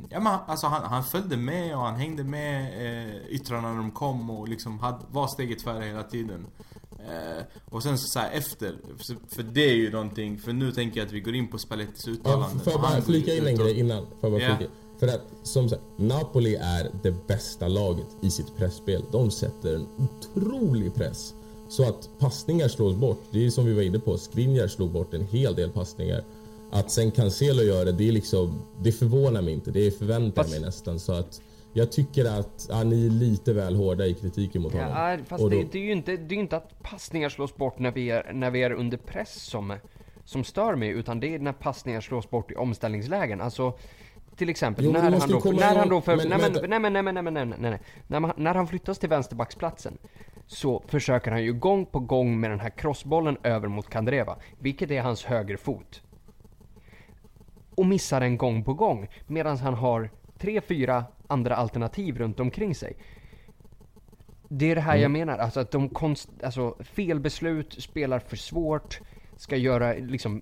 Ja 0.09 0.19
men 0.19 0.27
alltså 0.47 0.67
han, 0.67 0.83
han 0.83 1.03
följde 1.03 1.37
med 1.37 1.75
och 1.75 1.81
han 1.81 1.95
hängde 1.95 2.23
med 2.23 2.65
eh, 2.65 3.15
yttrarna 3.29 3.71
när 3.71 3.77
de 3.77 3.91
kom 3.91 4.29
och 4.29 4.47
liksom 4.47 4.79
hade, 4.79 5.05
var 5.11 5.27
steget 5.27 5.61
före 5.61 5.83
hela 5.83 6.03
tiden. 6.03 6.47
Eh, 6.91 7.43
och 7.69 7.83
sen 7.83 7.97
så, 7.97 8.07
så 8.07 8.19
här, 8.19 8.31
efter, 8.31 8.75
för, 8.97 9.35
för, 9.35 9.43
det 9.43 9.69
är 9.69 9.75
ju 9.75 9.91
någonting, 9.91 10.39
för 10.39 10.53
nu 10.53 10.71
tänker 10.71 10.99
jag 10.99 11.07
att 11.07 11.13
vi 11.13 11.19
går 11.19 11.35
in 11.35 11.47
på 11.47 11.57
Spallettis 11.57 12.07
uttalande. 12.07 12.47
Ja, 12.53 12.59
får 12.59 12.73
jag 12.73 12.81
bara 12.81 13.01
flika 13.01 13.35
in 13.35 13.47
en 13.47 13.55
grej 13.55 13.79
innan? 13.79 14.05
Får 14.21 14.29
bara 14.29 14.39
yeah. 14.41 14.57
flika? 14.57 14.71
För 14.99 15.07
att 15.07 15.21
som 15.43 15.69
sagt, 15.69 15.81
Napoli 15.97 16.55
är 16.55 16.91
det 17.03 17.27
bästa 17.27 17.67
laget 17.67 18.07
i 18.21 18.29
sitt 18.29 18.57
pressspel. 18.57 19.05
De 19.11 19.31
sätter 19.31 19.75
en 19.75 19.87
otrolig 19.97 20.95
press. 20.95 21.33
Så 21.69 21.89
att 21.89 22.09
passningar 22.19 22.67
slås 22.67 22.95
bort, 22.95 23.21
det 23.31 23.45
är 23.45 23.49
som 23.49 23.65
vi 23.65 23.73
var 23.73 23.81
inne 23.81 23.99
på, 23.99 24.17
Skriniar 24.17 24.67
slog 24.67 24.91
bort 24.91 25.13
en 25.13 25.25
hel 25.25 25.55
del 25.55 25.71
passningar. 25.71 26.23
Att 26.71 26.91
sen 26.91 27.11
Cancelo 27.11 27.61
gör 27.61 27.85
det, 27.85 27.91
det 27.91 28.07
är 28.07 28.11
liksom, 28.11 28.61
det 28.81 28.91
förvånar 28.91 29.41
mig 29.41 29.53
inte, 29.53 29.71
det 29.71 29.91
förväntar 29.91 30.43
fast... 30.43 30.53
mig 30.53 30.61
nästan. 30.61 30.99
Så 30.99 31.13
att 31.13 31.41
jag 31.73 31.91
tycker 31.91 32.25
att 32.25 32.67
ja, 32.69 32.83
ni 32.83 33.05
är 33.05 33.09
lite 33.09 33.53
väl 33.53 33.75
hårda 33.75 34.05
i 34.05 34.13
kritiken 34.13 34.61
mot 34.61 34.73
honom. 34.73 34.89
Ja, 34.89 35.17
fast 35.27 35.43
då... 35.43 35.49
det, 35.49 35.63
det, 35.71 35.77
är 35.77 35.83
ju 35.83 35.91
inte, 35.91 36.17
det 36.17 36.35
är 36.35 36.39
inte 36.39 36.57
att 36.57 36.83
passningar 36.83 37.29
slås 37.29 37.55
bort 37.55 37.79
när 37.79 37.91
vi 37.91 38.09
är, 38.09 38.33
när 38.33 38.51
vi 38.51 38.63
är 38.63 38.71
under 38.71 38.97
press 38.97 39.43
som, 39.43 39.73
som 40.25 40.43
stör 40.43 40.75
mig, 40.75 40.89
utan 40.89 41.19
det 41.19 41.35
är 41.35 41.39
när 41.39 41.53
passningar 41.53 42.01
slås 42.01 42.29
bort 42.29 42.51
i 42.51 42.55
omställningslägen. 42.55 43.41
Alltså, 43.41 43.73
till 44.35 44.49
exempel, 44.49 44.85
jo, 44.85 44.91
när, 44.91 45.01
han 45.01 45.29
då, 45.29 45.51
när 45.51 45.75
han 45.75 45.89
då 45.89 46.01
för, 46.01 46.15
men, 46.15 46.27
nej, 46.29 46.39
men, 46.79 46.93
nej, 46.93 47.03
nej, 47.03 47.13
nej, 47.13 47.23
nej, 47.23 47.45
nej, 47.45 47.57
nej, 47.59 47.79
när, 48.07 48.19
man, 48.19 48.31
när 48.37 48.55
han 48.55 48.67
flyttas 48.67 48.99
till 48.99 49.09
vänsterbacksplatsen 49.09 49.97
så 50.51 50.83
försöker 50.87 51.31
han 51.31 51.43
ju 51.43 51.53
gång 51.53 51.85
på 51.85 51.99
gång 51.99 52.39
med 52.39 52.51
den 52.51 52.59
här 52.59 52.69
crossbollen 52.69 53.37
över 53.43 53.67
mot 53.67 53.89
Kandreva, 53.89 54.37
vilket 54.59 54.91
är 54.91 55.01
hans 55.01 55.25
högerfot. 55.25 56.01
Och 57.75 57.85
missar 57.85 58.19
den 58.19 58.37
gång 58.37 58.63
på 58.63 58.73
gång, 58.73 59.07
medan 59.27 59.57
han 59.57 59.73
har 59.73 60.09
tre, 60.37 60.61
fyra 60.61 61.05
andra 61.27 61.55
alternativ 61.55 62.17
runt 62.17 62.39
omkring 62.39 62.75
sig. 62.75 62.97
Det 64.47 64.71
är 64.71 64.75
det 64.75 64.81
här 64.81 64.93
mm. 64.93 65.01
jag 65.01 65.11
menar, 65.11 65.37
alltså 65.37 65.59
att 65.59 65.71
de 65.71 65.89
konst, 65.89 66.29
alltså 66.43 66.75
felbeslut, 66.79 67.73
spelar 67.73 68.19
för 68.19 68.37
svårt, 68.37 68.99
ska 69.37 69.55
göra 69.55 69.93
liksom 69.93 70.41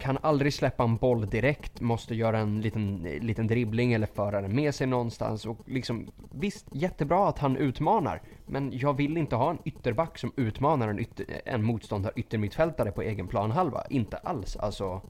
kan 0.00 0.18
aldrig 0.22 0.54
släppa 0.54 0.84
en 0.84 0.96
boll 0.96 1.30
direkt, 1.30 1.80
måste 1.80 2.14
göra 2.14 2.38
en 2.38 2.60
liten, 2.60 3.02
liten 3.02 3.46
dribbling 3.46 3.92
eller 3.92 4.06
föra 4.06 4.40
den 4.40 4.54
med 4.54 4.74
sig 4.74 4.86
någonstans 4.86 5.46
och 5.46 5.58
liksom 5.66 6.10
visst, 6.30 6.66
jättebra 6.72 7.28
att 7.28 7.38
han 7.38 7.56
utmanar, 7.56 8.22
men 8.46 8.70
jag 8.78 8.96
vill 8.96 9.16
inte 9.16 9.36
ha 9.36 9.50
en 9.50 9.58
ytterback 9.64 10.18
som 10.18 10.32
utmanar 10.36 10.88
en, 10.88 10.98
ytter, 10.98 11.26
en 11.44 11.62
motståndare 11.62 12.12
yttermittfältare 12.16 12.92
på 12.92 13.02
egen 13.02 13.28
planhalva, 13.28 13.84
inte 13.90 14.16
alls 14.16 14.56
alltså. 14.56 15.00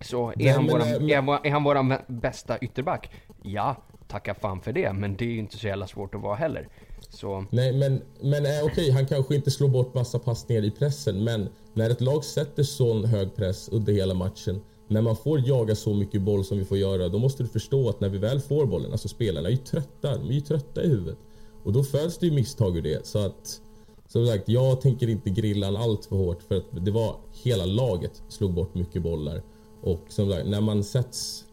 Så 0.00 0.32
är, 0.38 0.54
han, 0.54 0.66
våran, 0.66 0.88
är, 0.88 1.46
är 1.46 1.50
han 1.50 1.64
våran 1.64 1.94
bästa 2.06 2.58
ytterback? 2.58 3.10
Ja, 3.42 3.76
tacka 4.08 4.34
fan 4.34 4.60
för 4.60 4.72
det, 4.72 4.92
men 4.92 5.16
det 5.16 5.24
är 5.24 5.28
ju 5.28 5.38
inte 5.38 5.58
så 5.58 5.66
jävla 5.66 5.86
svårt 5.86 6.14
att 6.14 6.20
vara 6.20 6.36
heller. 6.36 6.68
Så... 7.10 7.44
Nej, 7.50 7.72
men, 7.72 8.02
men 8.20 8.46
äh, 8.46 8.64
okej, 8.64 8.90
han 8.90 9.06
kanske 9.06 9.34
inte 9.34 9.50
slår 9.50 9.68
bort 9.68 9.94
massa 9.94 10.18
passningar 10.18 10.64
i 10.64 10.70
pressen, 10.70 11.24
men 11.24 11.48
när 11.74 11.90
ett 11.90 12.00
lag 12.00 12.24
sätter 12.24 12.62
sån 12.62 13.04
hög 13.04 13.34
press 13.36 13.68
under 13.68 13.92
hela 13.92 14.14
matchen, 14.14 14.60
när 14.88 15.02
man 15.02 15.16
får 15.16 15.48
jaga 15.48 15.74
så 15.74 15.94
mycket 15.94 16.22
boll 16.22 16.44
som 16.44 16.58
vi 16.58 16.64
får 16.64 16.78
göra, 16.78 17.08
då 17.08 17.18
måste 17.18 17.42
du 17.42 17.48
förstå 17.48 17.88
att 17.88 18.00
när 18.00 18.08
vi 18.08 18.18
väl 18.18 18.40
får 18.40 18.66
bollen, 18.66 18.92
alltså 18.92 19.08
spelarna 19.08 19.48
är 19.48 19.52
ju 19.52 19.56
trötta, 19.56 20.16
de 20.18 20.28
är 20.28 20.32
ju 20.32 20.40
trötta 20.40 20.82
i 20.82 20.88
huvudet. 20.88 21.18
Och 21.64 21.72
då 21.72 21.84
föds 21.84 22.18
det 22.18 22.26
ju 22.26 22.32
misstag 22.32 22.76
ur 22.76 22.82
det. 22.82 23.06
Så 23.06 23.18
att, 23.18 23.60
som 24.08 24.26
sagt, 24.26 24.48
jag 24.48 24.80
tänker 24.80 25.08
inte 25.08 25.30
grilla 25.30 25.66
han 25.66 25.76
allt 25.76 26.04
för 26.04 26.16
hårt 26.16 26.42
för 26.42 26.56
att 26.56 26.84
det 26.84 26.90
var 26.90 27.16
hela 27.32 27.66
laget 27.66 28.22
slog 28.28 28.54
bort 28.54 28.74
mycket 28.74 29.02
bollar. 29.02 29.42
Och 29.82 30.04
som 30.08 30.30
sagt, 30.30 30.46
när 30.46 30.60
man 30.60 30.84
sätts, 30.84 31.44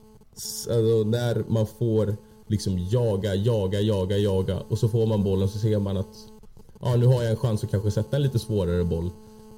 alltså 0.69 1.03
när 1.05 1.43
man 1.47 1.67
får 1.67 2.17
liksom 2.47 2.77
jaga, 2.77 3.35
jaga, 3.35 3.79
jaga, 3.79 4.17
jaga 4.17 4.59
och 4.59 4.77
så 4.77 4.89
får 4.89 5.07
man 5.07 5.23
bollen 5.23 5.49
så 5.49 5.59
ser 5.59 5.79
man 5.79 5.97
att 5.97 6.15
ja, 6.81 6.95
nu 6.95 7.05
har 7.05 7.23
jag 7.23 7.31
en 7.31 7.37
chans 7.37 7.63
att 7.63 7.71
kanske 7.71 7.91
sätta 7.91 8.15
en 8.15 8.21
lite 8.21 8.39
svårare 8.39 8.83
boll. 8.83 9.11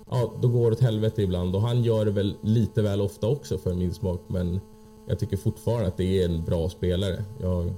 Ja, 0.10 0.34
då 0.42 0.48
går 0.48 0.72
det 0.72 0.78
åt 0.78 0.82
helvete 0.82 1.22
ibland 1.22 1.56
och 1.56 1.62
han 1.62 1.84
gör 1.84 2.06
det 2.06 2.12
väl 2.12 2.38
lite 2.42 2.82
väl 2.82 3.02
ofta 3.02 3.28
också 3.28 3.58
för 3.58 3.74
min 3.74 3.94
smak, 3.94 4.22
men 4.28 4.60
jag 5.08 5.20
tycker 5.20 5.38
fortfarande 5.38 5.88
att 5.88 5.98
det 5.98 6.22
är 6.22 6.26
en 6.26 6.46
bra 6.46 6.70
spelare. 6.70 7.24
Jag, 7.42 7.74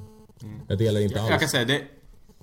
jag 0.68 0.78
delar 0.78 1.01
inte 1.01 1.16
jag, 1.16 1.22
alls. 1.22 1.32
Jag 1.32 1.39
kan 1.39 1.49
säga 1.49 1.66
det. 1.66 1.82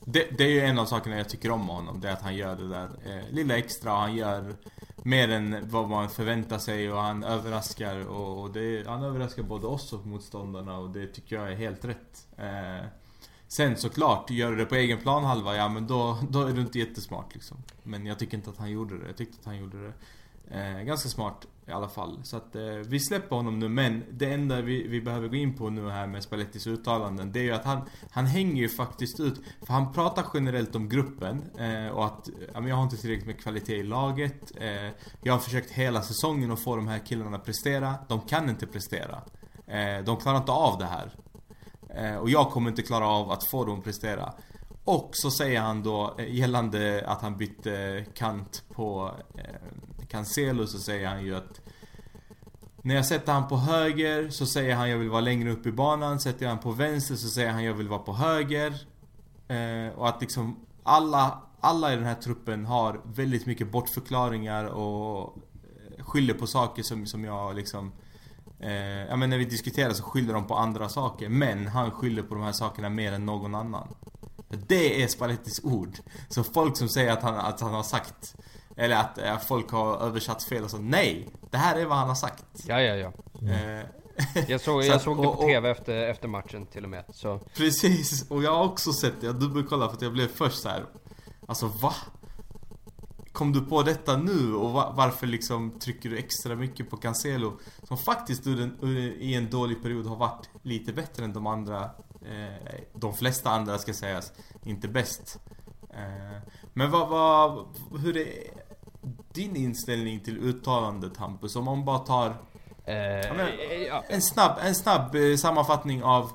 Det, 0.04 0.26
det 0.38 0.44
är 0.44 0.48
ju 0.48 0.60
en 0.60 0.78
av 0.78 0.86
sakerna 0.86 1.16
jag 1.16 1.28
tycker 1.28 1.50
om 1.50 1.68
honom, 1.68 2.00
det 2.00 2.08
är 2.08 2.12
att 2.12 2.22
han 2.22 2.36
gör 2.36 2.56
det 2.56 2.68
där 2.68 2.88
eh, 3.04 3.34
lilla 3.34 3.58
extra 3.58 3.92
och 3.92 3.98
han 3.98 4.16
gör 4.16 4.54
mer 5.07 5.28
än 5.28 5.68
vad 5.68 5.88
man 5.88 6.09
förväntar 6.09 6.59
sig 6.59 6.92
och 6.92 7.00
han 7.00 7.24
överraskar 7.24 8.09
och, 8.09 8.42
och 8.42 8.50
det, 8.50 8.86
han 8.86 9.02
överraskar 9.02 9.42
både 9.42 9.66
oss 9.66 9.92
och 9.92 10.07
motståndarna 10.07 10.78
och 10.78 10.90
det 10.90 11.07
tycker 11.07 11.36
jag 11.36 11.52
är 11.52 11.57
helt 11.57 11.84
rätt. 11.84 12.26
Eh, 12.36 12.86
sen 13.48 13.76
såklart, 13.76 14.30
gör 14.30 14.50
du 14.50 14.57
det 14.57 14.64
på 14.64 14.74
egen 14.74 14.98
plan 14.98 15.24
halva, 15.24 15.57
ja 15.57 15.68
men 15.68 15.86
då, 15.86 16.18
då 16.30 16.42
är 16.42 16.52
du 16.52 16.61
inte 16.61 16.78
jättesmart 16.78 17.34
liksom. 17.34 17.57
Men 17.82 18.07
jag 18.07 18.18
tycker 18.18 18.36
inte 18.36 18.50
att 18.50 18.59
han 18.59 18.70
gjorde 18.70 18.98
det. 18.98 19.07
Jag 19.07 19.16
tyckte 19.16 19.36
att 19.40 19.46
han 19.46 19.59
gjorde 19.59 19.86
det 19.86 19.92
Eh, 20.51 20.82
ganska 20.82 21.09
smart 21.09 21.47
i 21.68 21.72
alla 21.72 21.88
fall. 21.88 22.20
Så 22.22 22.36
att 22.36 22.57
eh, 22.57 22.62
vi 22.64 23.01
släpper 23.01 23.36
honom 23.36 23.59
nu 23.59 23.68
men 23.68 24.05
det 24.11 24.32
enda 24.32 24.61
vi, 24.61 24.88
vi 24.88 25.01
behöver 25.01 25.28
gå 25.28 25.36
in 25.36 25.57
på 25.57 25.70
nu 25.70 25.90
här 25.90 26.07
med 26.07 26.22
Spallettis 26.22 26.66
uttalanden 26.66 27.32
det 27.32 27.38
är 27.38 27.44
ju 27.44 27.53
att 27.53 27.64
han, 27.64 27.80
han 28.11 28.26
hänger 28.26 28.62
ju 28.62 28.68
faktiskt 28.68 29.20
ut. 29.20 29.40
För 29.66 29.72
han 29.72 29.92
pratar 29.92 30.26
generellt 30.34 30.74
om 30.74 30.88
gruppen 30.88 31.42
eh, 31.59 31.88
och 31.88 32.05
att 32.05 32.28
ja, 32.55 32.61
men 32.61 32.68
jag 32.68 32.76
har 32.76 32.82
inte 32.82 32.97
tillräckligt 32.97 33.26
med 33.26 33.40
kvalitet 33.40 33.76
i 33.76 33.82
laget. 33.82 34.53
Eh, 34.61 34.90
jag 35.22 35.32
har 35.32 35.40
försökt 35.40 35.70
hela 35.70 36.03
säsongen 36.03 36.51
att 36.53 36.61
få 36.61 36.76
de 36.76 36.88
här 36.88 36.99
killarna 36.99 37.36
att 37.36 37.44
prestera. 37.44 37.94
De 38.09 38.20
kan 38.20 38.51
inte 38.51 38.66
prestera. 38.66 39.22
Eh, 39.66 40.05
de 40.05 40.16
klarar 40.16 40.38
inte 40.38 40.53
av 40.53 40.78
det 40.78 40.86
här. 40.86 41.12
Eh, 41.88 42.16
och 42.16 42.30
jag 42.30 42.51
kommer 42.51 42.70
inte 42.70 42.82
klara 42.82 43.09
av 43.09 43.30
att 43.30 43.44
få 43.44 43.64
dem 43.64 43.78
att 43.78 43.84
prestera. 43.84 44.32
Och 44.84 45.11
så 45.12 45.30
säger 45.30 45.61
han 45.61 45.82
då 45.82 46.14
eh, 46.18 46.34
gällande 46.34 47.05
att 47.07 47.22
han 47.22 47.36
bytte 47.36 48.05
kant 48.14 48.64
på 48.74 49.14
eh, 49.34 49.44
Cancelo 50.09 50.66
så 50.66 50.78
säger 50.78 51.09
han 51.09 51.24
ju 51.24 51.36
att 51.36 51.61
när 52.86 52.94
jag 52.94 53.07
sätter 53.07 53.32
han 53.32 53.48
på 53.48 53.57
höger 53.57 54.30
så 54.30 54.46
säger 54.46 54.74
han 54.74 54.90
jag 54.90 54.98
vill 54.98 55.11
vara 55.11 55.20
längre 55.20 55.50
upp 55.50 55.66
i 55.66 55.72
banan. 55.72 56.20
Sätter 56.20 56.44
jag 56.44 56.50
han 56.50 56.59
på 56.59 56.72
vänster 56.72 57.14
så 57.14 57.28
säger 57.28 57.50
han 57.50 57.64
jag 57.64 57.74
vill 57.74 57.88
vara 57.88 57.98
på 57.98 58.12
höger. 58.12 58.74
Eh, 59.48 59.98
och 59.98 60.09
att 60.09 60.20
liksom 60.20 60.66
alla, 60.82 61.42
alla 61.61 61.92
i 61.92 61.96
den 61.96 62.04
här 62.04 62.14
truppen 62.14 62.64
har 62.64 63.00
väldigt 63.04 63.46
mycket 63.46 63.72
bortförklaringar 63.72 64.64
och 64.64 65.36
eh, 65.98 66.04
skyller 66.04 66.34
på 66.34 66.46
saker 66.46 66.82
som, 66.82 67.07
som 67.07 67.24
jag 67.24 67.57
liksom 67.57 67.92
eh, 68.61 69.07
Ja 69.09 69.16
men 69.16 69.30
när 69.30 69.38
vi 69.38 69.44
diskuterar 69.44 69.92
så 69.92 70.02
skyller 70.02 70.34
de 70.34 70.46
på 70.46 70.54
andra 70.54 70.88
saker. 70.88 71.28
Men 71.28 71.66
han 71.66 71.90
skyller 71.90 72.22
på 72.22 72.34
de 72.34 72.44
här 72.44 72.52
sakerna 72.52 72.88
mer 72.88 73.12
än 73.12 73.26
någon 73.26 73.54
annan. 73.54 73.94
Det 74.48 75.02
är 75.02 75.09
Spallettis 75.09 75.61
ord. 75.64 75.98
Så 76.28 76.44
folk 76.44 76.76
som 76.76 76.88
säger 76.88 77.12
att 77.12 77.22
han, 77.22 77.34
att 77.34 77.61
han 77.61 77.74
har 77.74 77.82
sagt 77.82 78.36
eller 78.77 78.97
att 78.97 79.18
eh, 79.18 79.39
folk 79.39 79.70
har 79.70 79.97
översatt 79.97 80.43
fel 80.43 80.64
och 80.64 80.70
så. 80.70 80.79
Nej! 80.79 81.29
Det 81.51 81.57
här 81.57 81.77
är 81.77 81.87
vad 81.87 81.99
han 81.99 82.09
har 82.09 82.14
sagt. 82.14 82.45
Ja, 82.66 82.81
ja, 82.81 82.95
ja. 82.95 83.12
Mm. 83.43 83.87
jag 84.49 84.61
såg, 84.61 84.85
jag 84.85 85.01
såg 85.01 85.16
det 85.16 85.22
på 85.22 85.35
TV 85.35 85.70
efter, 85.70 86.07
efter 86.07 86.29
matchen 86.29 86.66
till 86.66 86.85
och 86.85 86.91
med. 86.91 87.05
Så. 87.09 87.41
Precis, 87.57 88.31
och 88.31 88.43
jag 88.43 88.57
har 88.57 88.64
också 88.64 88.93
sett 88.93 89.20
det. 89.20 89.27
Jag 89.27 89.41
dubbelkollade 89.41 89.91
för 89.91 89.97
att 89.97 90.03
jag 90.03 90.12
blev 90.12 90.29
först 90.29 90.62
så 90.62 90.68
här. 90.68 90.85
Alltså 91.47 91.66
va? 91.66 91.95
Kom 93.33 93.53
du 93.53 93.61
på 93.61 93.83
detta 93.83 94.16
nu 94.16 94.55
och 94.55 94.72
varför 94.72 95.27
liksom 95.27 95.79
trycker 95.79 96.11
du 96.11 96.18
extra 96.18 96.55
mycket 96.55 96.91
på 96.91 96.97
Cancelo? 96.97 97.59
Som 97.83 97.99
faktiskt 97.99 98.47
i 98.47 99.35
en 99.35 99.51
dålig 99.51 99.83
period 99.83 100.07
har 100.07 100.16
varit 100.16 100.49
lite 100.62 100.93
bättre 100.93 101.24
än 101.24 101.33
de 101.33 101.47
andra. 101.47 101.85
Eh, 102.22 102.74
de 102.95 103.14
flesta 103.14 103.51
andra 103.51 103.79
ska 103.79 103.93
sägas. 103.93 104.33
Inte 104.64 104.89
bäst. 104.89 105.41
Eh, 105.91 106.43
men 106.74 106.91
vad, 106.91 107.09
vad, 107.09 107.66
hur 108.01 108.16
är 108.16 108.27
din 109.32 109.57
inställning 109.57 110.20
till 110.20 110.38
uttalandet 110.38 111.16
Hampus? 111.16 111.57
Om 111.57 111.64
man 111.64 111.84
bara 111.84 111.98
tar 111.98 112.26
eh, 112.84 113.34
men, 113.36 113.48
ja. 113.88 114.04
en 114.09 114.22
snabb, 114.22 114.52
en 114.62 114.74
snabb 114.74 115.14
eh, 115.14 115.36
sammanfattning 115.36 116.02
av 116.02 116.30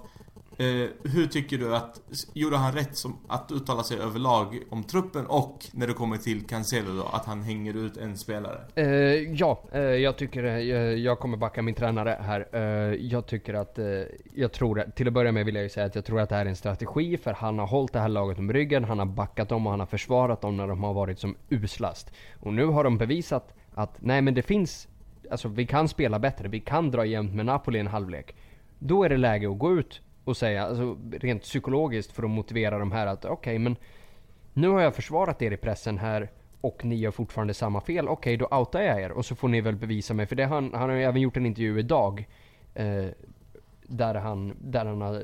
Eh, 0.61 0.89
hur 1.03 1.27
tycker 1.27 1.57
du 1.57 1.75
att, 1.75 2.01
gjorde 2.33 2.57
han 2.57 2.73
rätt 2.73 2.97
som 2.97 3.17
att 3.27 3.51
uttala 3.51 3.83
sig 3.83 3.97
överlag 3.97 4.59
om 4.69 4.83
truppen 4.83 5.25
och 5.25 5.65
när 5.71 5.87
det 5.87 5.93
kommer 5.93 6.17
till 6.17 6.47
Cancelo 6.47 6.97
då, 6.97 7.03
att 7.03 7.25
han 7.25 7.41
hänger 7.41 7.85
ut 7.85 7.97
en 7.97 8.17
spelare? 8.17 8.61
Eh, 8.75 8.85
ja, 9.33 9.63
eh, 9.71 9.81
jag 9.81 10.17
tycker, 10.17 10.43
eh, 10.43 10.53
jag 10.79 11.19
kommer 11.19 11.37
backa 11.37 11.61
min 11.61 11.75
tränare 11.75 12.17
här. 12.21 12.47
Eh, 12.51 12.61
jag 12.95 13.25
tycker 13.25 13.53
att, 13.53 13.79
eh, 13.79 13.85
jag 14.33 14.51
tror, 14.51 14.83
till 14.95 15.07
att 15.07 15.13
börja 15.13 15.31
med 15.31 15.45
vill 15.45 15.55
jag 15.55 15.63
ju 15.63 15.69
säga 15.69 15.85
att 15.85 15.95
jag 15.95 16.05
tror 16.05 16.19
att 16.19 16.29
det 16.29 16.35
här 16.35 16.45
är 16.45 16.49
en 16.49 16.55
strategi 16.55 17.17
för 17.17 17.33
han 17.33 17.59
har 17.59 17.67
hållit 17.67 17.93
det 17.93 17.99
här 17.99 18.09
laget 18.09 18.39
om 18.39 18.53
ryggen, 18.53 18.83
han 18.83 18.99
har 18.99 19.05
backat 19.05 19.49
dem 19.49 19.65
och 19.67 19.71
han 19.71 19.79
har 19.79 19.87
försvarat 19.87 20.41
dem 20.41 20.57
när 20.57 20.67
de 20.67 20.83
har 20.83 20.93
varit 20.93 21.19
som 21.19 21.35
uslast. 21.49 22.11
Och 22.39 22.53
nu 22.53 22.65
har 22.65 22.83
de 22.83 22.97
bevisat 22.97 23.53
att, 23.73 23.97
nej 23.99 24.21
men 24.21 24.33
det 24.33 24.41
finns, 24.41 24.87
alltså 25.31 25.47
vi 25.47 25.65
kan 25.65 25.87
spela 25.87 26.19
bättre, 26.19 26.47
vi 26.47 26.59
kan 26.59 26.91
dra 26.91 27.05
jämnt 27.05 27.35
med 27.35 27.45
Napoli 27.45 27.77
i 27.77 27.81
en 27.81 27.87
halvlek. 27.87 28.35
Då 28.79 29.03
är 29.03 29.09
det 29.09 29.17
läge 29.17 29.51
att 29.51 29.59
gå 29.59 29.79
ut 29.79 30.01
och 30.25 30.37
säga, 30.37 30.65
alltså 30.65 30.97
rent 31.11 31.41
psykologiskt 31.41 32.11
för 32.11 32.23
att 32.23 32.29
motivera 32.29 32.79
de 32.79 32.91
här 32.91 33.07
att 33.07 33.25
okej 33.25 33.33
okay, 33.33 33.59
men 33.59 33.75
nu 34.53 34.67
har 34.67 34.81
jag 34.81 34.95
försvarat 34.95 35.41
er 35.41 35.51
i 35.51 35.57
pressen 35.57 35.97
här 35.97 36.29
och 36.61 36.85
ni 36.85 36.95
gör 36.95 37.11
fortfarande 37.11 37.53
samma 37.53 37.81
fel. 37.81 38.07
Okej, 38.07 38.35
okay, 38.35 38.47
då 38.47 38.57
outar 38.57 38.81
jag 38.81 39.01
er 39.01 39.11
och 39.11 39.25
så 39.25 39.35
får 39.35 39.47
ni 39.47 39.61
väl 39.61 39.75
bevisa 39.75 40.13
mig. 40.13 40.25
För 40.25 40.35
det 40.35 40.45
han, 40.45 40.73
han 40.73 40.89
har 40.89 40.97
ju 40.97 41.03
även 41.03 41.21
gjort 41.21 41.37
en 41.37 41.45
intervju 41.45 41.79
idag. 41.79 42.27
Eh, 42.73 43.05
där 43.91 44.15
han, 44.15 44.57
där 44.61 44.85
han 44.85 45.01
har 45.01 45.23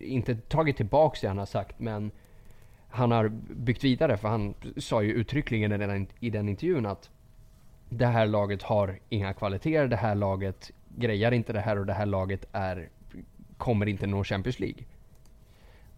inte 0.00 0.34
tagit 0.34 0.76
tillbaks 0.76 1.20
det 1.20 1.28
han 1.28 1.38
har 1.38 1.46
sagt 1.46 1.78
men 1.78 2.10
han 2.88 3.10
har 3.10 3.28
byggt 3.50 3.84
vidare 3.84 4.16
för 4.16 4.28
han 4.28 4.54
sa 4.76 5.02
ju 5.02 5.12
uttryckligen 5.12 5.72
i 5.72 5.78
den, 5.78 6.06
i 6.20 6.30
den 6.30 6.48
intervjun 6.48 6.86
att 6.86 7.10
det 7.88 8.06
här 8.06 8.26
laget 8.26 8.62
har 8.62 8.98
inga 9.08 9.32
kvaliteter, 9.32 9.88
det 9.88 9.96
här 9.96 10.14
laget 10.14 10.70
grejar 10.88 11.32
inte 11.32 11.52
det 11.52 11.60
här 11.60 11.78
och 11.78 11.86
det 11.86 11.92
här 11.92 12.06
laget 12.06 12.44
är 12.52 12.88
kommer 13.56 13.88
inte 13.88 14.06
nå 14.06 14.24
Champions 14.24 14.60
League. 14.60 14.84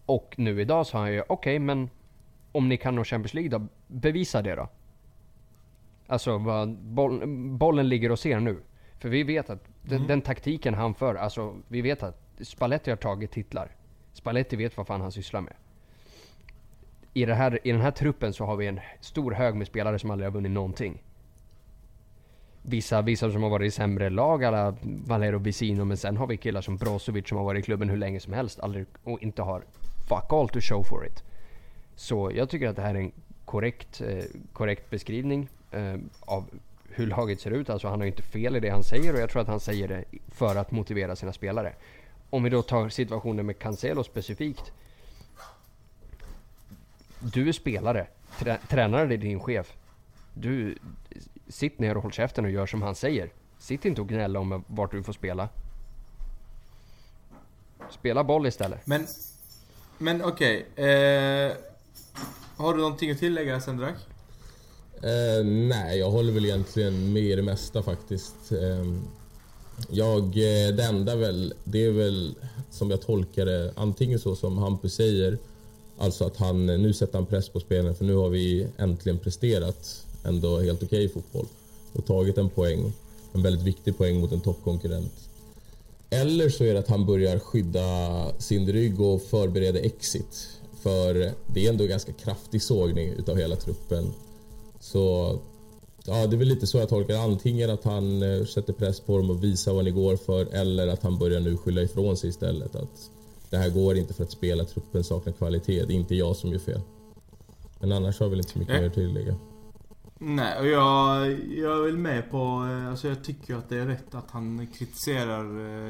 Och 0.06 0.34
nu 0.38 0.60
idag 0.60 0.86
sa 0.86 0.98
han 0.98 1.12
ju, 1.12 1.20
okej 1.20 1.34
okay, 1.34 1.58
men 1.58 1.90
om 2.52 2.68
ni 2.68 2.76
kan 2.76 2.94
nå 2.94 3.04
Champions 3.04 3.34
League 3.34 3.50
då, 3.50 3.66
bevisa 3.86 4.42
det 4.42 4.54
då. 4.54 4.68
Alltså 6.06 6.38
vad, 6.38 6.76
boll, 6.76 7.22
bollen 7.58 7.88
ligger 7.88 8.12
och 8.12 8.18
ser 8.18 8.40
nu. 8.40 8.62
För 8.98 9.08
vi 9.08 9.22
vet 9.22 9.50
att 9.50 9.64
den, 9.82 9.96
mm. 9.96 10.08
den, 10.08 10.20
taktiken 10.20 10.74
han 10.74 10.94
för, 10.94 11.14
alltså 11.14 11.56
vi 11.68 11.82
vet 11.82 12.02
att 12.02 12.20
Spalletti 12.40 12.90
har 12.90 12.96
tagit 12.96 13.30
titlar. 13.30 13.76
Spalletti 14.12 14.56
vet 14.56 14.76
vad 14.76 14.86
fan 14.86 15.00
han 15.00 15.12
sysslar 15.12 15.40
med. 15.40 15.54
I, 17.14 17.24
här, 17.24 17.58
I 17.64 17.72
den 17.72 17.80
här 17.80 17.90
truppen 17.90 18.32
så 18.32 18.44
har 18.44 18.56
vi 18.56 18.66
en 18.66 18.80
stor 19.00 19.32
hög 19.32 19.54
med 19.54 19.66
spelare 19.66 19.98
som 19.98 20.10
aldrig 20.10 20.26
har 20.26 20.32
vunnit 20.32 20.52
någonting 20.52 21.02
vissa, 22.68 23.02
vissa 23.02 23.32
som 23.32 23.42
har 23.42 23.50
varit 23.50 23.68
i 23.68 23.70
sämre 23.70 24.10
lag, 24.10 24.44
alla 24.44 24.76
Valero 24.82 25.38
Vicino, 25.38 25.84
men 25.84 25.96
sen 25.96 26.16
har 26.16 26.26
vi 26.26 26.36
killar 26.36 26.60
som 26.60 26.76
Brozovic 26.76 27.28
som 27.28 27.38
har 27.38 27.44
varit 27.44 27.60
i 27.60 27.62
klubben 27.62 27.88
hur 27.88 27.96
länge 27.96 28.20
som 28.20 28.32
helst 28.32 28.60
aldrig, 28.60 28.86
och 29.04 29.22
inte 29.22 29.42
har 29.42 29.62
fuck 30.08 30.32
all 30.32 30.48
to 30.48 30.60
show 30.60 30.82
for 30.82 31.06
it. 31.06 31.22
Så 31.96 32.30
jag 32.34 32.48
tycker 32.48 32.68
att 32.68 32.76
det 32.76 32.82
här 32.82 32.94
är 32.94 32.98
en 32.98 33.12
korrekt, 33.44 34.00
eh, 34.00 34.24
korrekt 34.52 34.90
beskrivning 34.90 35.48
eh, 35.70 35.94
av 36.20 36.44
hur 36.88 37.06
laget 37.06 37.40
ser 37.40 37.50
ut. 37.50 37.70
Alltså 37.70 37.88
han 37.88 38.00
har 38.00 38.04
ju 38.04 38.10
inte 38.10 38.22
fel 38.22 38.56
i 38.56 38.60
det 38.60 38.70
han 38.70 38.82
säger 38.82 39.14
och 39.14 39.20
jag 39.20 39.30
tror 39.30 39.42
att 39.42 39.48
han 39.48 39.60
säger 39.60 39.88
det 39.88 40.04
för 40.28 40.56
att 40.56 40.70
motivera 40.70 41.16
sina 41.16 41.32
spelare. 41.32 41.72
Om 42.30 42.42
vi 42.42 42.50
då 42.50 42.62
tar 42.62 42.88
situationen 42.88 43.46
med 43.46 43.58
Cancelo 43.58 44.04
specifikt. 44.04 44.72
Du 47.20 47.48
är 47.48 47.52
spelare. 47.52 48.06
Trä 48.38 48.58
tränaren 48.68 49.12
är 49.12 49.16
din 49.16 49.40
chef. 49.40 49.76
Du, 50.34 50.78
Sitt 51.48 51.78
ner 51.78 51.96
och 51.96 52.02
håll 52.02 52.12
käften 52.12 52.44
och 52.44 52.50
gör 52.50 52.66
som 52.66 52.82
han 52.82 52.94
säger. 52.94 53.32
Sitt 53.58 53.84
inte 53.84 54.00
och 54.00 54.08
gnälla 54.08 54.40
om 54.40 54.64
vart 54.66 54.90
du 54.90 55.02
får 55.02 55.12
spela. 55.12 55.48
Spela 57.90 58.24
boll 58.24 58.46
istället. 58.46 58.86
Men, 58.86 59.06
men 59.98 60.24
okej. 60.24 60.66
Okay. 60.72 60.86
Eh, 60.86 61.52
har 62.56 62.74
du 62.74 62.80
någonting 62.80 63.10
att 63.10 63.18
tillägga 63.18 63.60
Sendrak? 63.60 63.94
Eh, 65.02 65.44
nej, 65.44 65.98
jag 65.98 66.10
håller 66.10 66.32
väl 66.32 66.44
egentligen 66.44 67.12
med 67.12 67.22
i 67.22 67.36
det 67.36 67.42
mesta 67.42 67.82
faktiskt. 67.82 68.52
Eh, 68.52 68.84
jag, 69.90 70.30
det 70.76 70.84
enda 70.84 71.16
väl, 71.16 71.54
det 71.64 71.86
är 71.86 71.92
väl 71.92 72.34
som 72.70 72.90
jag 72.90 73.02
tolkar 73.02 73.46
det, 73.46 73.72
antingen 73.76 74.18
så 74.18 74.36
som 74.36 74.58
Hampus 74.58 74.94
säger, 74.94 75.38
alltså 75.98 76.24
att 76.24 76.36
han, 76.36 76.66
nu 76.66 76.92
sätter 76.92 77.14
han 77.14 77.26
press 77.26 77.48
på 77.48 77.60
spelen 77.60 77.94
för 77.94 78.04
nu 78.04 78.14
har 78.14 78.28
vi 78.28 78.68
äntligen 78.76 79.18
presterat 79.18 80.06
ändå 80.24 80.58
helt 80.60 80.82
okej 80.82 81.06
okay 81.06 81.08
fotboll 81.08 81.46
och 81.92 82.06
tagit 82.06 82.38
en 82.38 82.48
poäng, 82.48 82.92
en 83.32 83.42
väldigt 83.42 83.66
viktig 83.66 83.98
poäng 83.98 84.20
mot 84.20 84.32
en 84.32 84.40
toppkonkurrent. 84.40 85.28
Eller 86.10 86.48
så 86.48 86.64
är 86.64 86.72
det 86.72 86.80
att 86.80 86.88
han 86.88 87.06
börjar 87.06 87.38
skydda 87.38 88.32
sin 88.38 88.72
rygg 88.72 89.00
och 89.00 89.22
förbereder 89.22 89.80
exit. 89.80 90.48
För 90.80 91.32
det 91.46 91.66
är 91.66 91.70
ändå 91.70 91.84
ganska 91.84 92.12
kraftig 92.12 92.62
sågning 92.62 93.08
utav 93.08 93.36
hela 93.36 93.56
truppen. 93.56 94.10
Så 94.80 95.38
ja, 96.04 96.26
det 96.26 96.36
är 96.36 96.38
väl 96.38 96.48
lite 96.48 96.66
så 96.66 96.78
jag 96.78 96.88
tolkar 96.88 97.14
Antingen 97.14 97.70
att 97.70 97.84
han 97.84 98.22
eh, 98.22 98.44
sätter 98.44 98.72
press 98.72 99.00
på 99.00 99.16
dem 99.16 99.30
och 99.30 99.44
visar 99.44 99.72
vad 99.72 99.84
ni 99.84 99.90
går 99.90 100.16
för 100.16 100.46
eller 100.46 100.88
att 100.88 101.02
han 101.02 101.18
börjar 101.18 101.40
nu 101.40 101.56
skylla 101.56 101.82
ifrån 101.82 102.16
sig 102.16 102.30
istället. 102.30 102.76
Att 102.76 103.10
det 103.50 103.56
här 103.56 103.70
går 103.70 103.96
inte 103.96 104.14
för 104.14 104.24
att 104.24 104.30
spela, 104.30 104.64
truppen 104.64 105.04
saknar 105.04 105.32
kvalitet. 105.32 105.84
Det 105.84 105.92
är 105.92 105.96
inte 105.96 106.14
jag 106.14 106.36
som 106.36 106.52
gör 106.52 106.58
fel. 106.58 106.80
Men 107.80 107.92
annars 107.92 108.18
har 108.18 108.26
jag 108.26 108.30
väl 108.30 108.38
inte 108.38 108.52
så 108.52 108.58
mycket 108.58 108.80
mer 108.80 108.86
att 108.86 108.94
tillägga. 108.94 109.36
Nej, 110.18 110.58
och 110.58 110.66
jag, 110.66 111.30
jag 111.48 111.78
är 111.78 111.82
väl 111.82 111.98
med 111.98 112.30
på... 112.30 112.68
Eh, 112.70 112.88
alltså 112.88 113.08
jag 113.08 113.24
tycker 113.24 113.54
att 113.54 113.68
det 113.68 113.76
är 113.76 113.86
rätt 113.86 114.14
att 114.14 114.30
han 114.30 114.66
kritiserar 114.66 115.44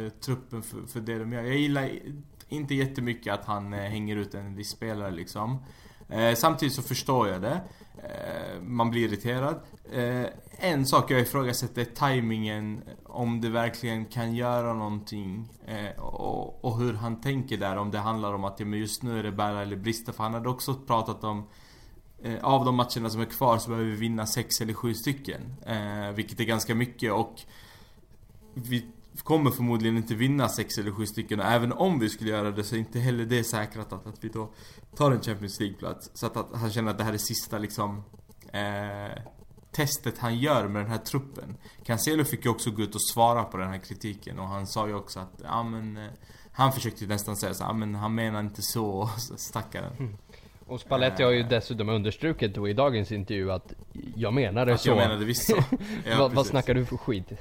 eh, 0.05 0.11
truppen 0.11 0.63
för, 0.63 0.87
för 0.87 1.01
det 1.01 1.19
de 1.19 1.33
gör. 1.33 1.43
Jag 1.43 1.57
gillar 1.57 1.91
inte 2.49 2.75
jättemycket 2.75 3.35
att 3.35 3.45
han 3.45 3.73
eh, 3.73 3.81
hänger 3.81 4.17
ut 4.17 4.35
en 4.35 4.55
viss 4.55 4.69
spelare 4.69 5.11
liksom. 5.11 5.59
Eh, 6.09 6.35
samtidigt 6.35 6.75
så 6.75 6.83
förstår 6.83 7.29
jag 7.29 7.43
det. 7.43 7.61
Eh, 8.03 8.63
man 8.63 8.91
blir 8.91 9.09
irriterad. 9.09 9.61
Eh, 9.93 10.27
en 10.59 10.87
sak 10.87 11.11
jag 11.11 11.21
ifrågasätter 11.21 11.81
är 11.81 11.85
tajmingen 11.85 12.83
om 13.05 13.41
det 13.41 13.49
verkligen 13.49 14.05
kan 14.05 14.35
göra 14.35 14.75
någonting. 14.75 15.49
Eh, 15.67 16.01
och, 16.01 16.65
och, 16.65 16.79
hur 16.79 16.95
han 16.95 17.21
tänker 17.21 17.57
där. 17.57 17.77
Om 17.77 17.91
det 17.91 17.99
handlar 17.99 18.35
om 18.35 18.45
att 18.45 18.61
ja, 18.61 18.67
men 18.67 18.79
just 18.79 19.03
nu 19.03 19.19
är 19.19 19.23
det 19.23 19.33
bära 19.33 19.63
eller 19.63 19.77
brista. 19.77 20.13
För 20.13 20.23
han 20.23 20.35
hade 20.35 20.49
också 20.49 20.75
pratat 20.75 21.25
om 21.25 21.49
Eh, 22.23 22.45
av 22.45 22.65
de 22.65 22.75
matcherna 22.75 23.11
som 23.11 23.21
är 23.21 23.25
kvar 23.25 23.59
så 23.59 23.71
behöver 23.71 23.91
vi 23.91 23.97
vinna 23.97 24.27
sex 24.27 24.61
eller 24.61 24.75
sju 24.75 24.95
stycken. 24.95 25.55
Eh, 25.67 26.11
vilket 26.15 26.41
är 26.41 26.45
ganska 26.45 26.75
mycket 26.75 27.13
och 27.13 27.41
vi 28.55 28.87
kommer 29.25 29.51
förmodligen 29.51 29.97
inte 29.97 30.15
vinna 30.15 30.49
sex 30.49 30.79
eller 30.79 30.91
sju 30.91 31.07
stycken 31.07 31.41
och 31.41 31.47
även 31.47 31.73
om 31.73 31.99
vi 31.99 32.09
skulle 32.09 32.31
göra 32.31 32.51
det 32.51 32.65
så 32.65 32.75
är 32.75 32.79
inte 32.79 32.99
heller 32.99 33.25
det 33.25 33.45
säkrat 33.45 33.93
att, 33.93 34.07
att 34.07 34.25
vi 34.25 34.29
då 34.29 34.51
tar 34.97 35.11
en 35.11 35.21
Champions 35.21 35.61
League-plats. 35.61 36.11
Så 36.15 36.27
att, 36.27 36.37
att, 36.37 36.49
han 36.55 36.71
känner 36.71 36.91
att 36.91 36.99
det 36.99 37.05
här 37.05 37.13
är 37.13 37.19
sista 37.19 37.59
liksom 37.59 38.03
eh, 38.53 39.23
testet 39.73 40.19
han 40.19 40.39
gör 40.39 40.69
med 40.69 40.83
den 40.83 40.91
här 40.91 40.99
truppen. 40.99 41.57
Cancelo 41.85 42.25
fick 42.25 42.45
ju 42.45 42.51
också 42.51 42.71
gå 42.71 42.83
ut 42.83 42.95
och 42.95 43.03
svara 43.03 43.45
på 43.45 43.57
den 43.57 43.69
här 43.69 43.79
kritiken 43.79 44.39
och 44.39 44.49
han 44.49 44.67
sa 44.67 44.89
ju 44.89 44.95
också 44.95 45.21
att 45.21 45.41
ja 45.43 45.63
men 45.63 45.97
eh, 45.97 46.11
Han 46.53 46.73
försökte 46.73 47.05
ju 47.05 47.09
nästan 47.09 47.37
säga 47.37 47.55
så 47.55 47.65
ja 47.65 47.73
men 47.73 47.95
han 47.95 48.15
menar 48.15 48.41
inte 48.41 48.63
så, 48.63 49.11
stackaren. 49.37 49.93
Mm. 49.99 50.17
Och 50.69 50.81
Spalletti 50.81 51.23
har 51.23 51.31
ju 51.31 51.43
dessutom 51.43 51.89
understrukit 51.89 52.55
då 52.55 52.69
i 52.69 52.73
dagens 52.73 53.13
intervju 53.13 53.53
att 53.53 53.73
jag 54.17 54.35
menade 54.35 54.75
att 54.75 54.81
så. 54.81 54.89
jag 54.89 54.97
menade 54.97 55.25
visst 55.25 55.47
så. 55.47 55.57
Ja, 56.05 56.19
vad, 56.19 56.33
vad 56.33 56.47
snackar 56.47 56.75
du 56.75 56.85
för 56.85 56.97
skit? 56.97 57.33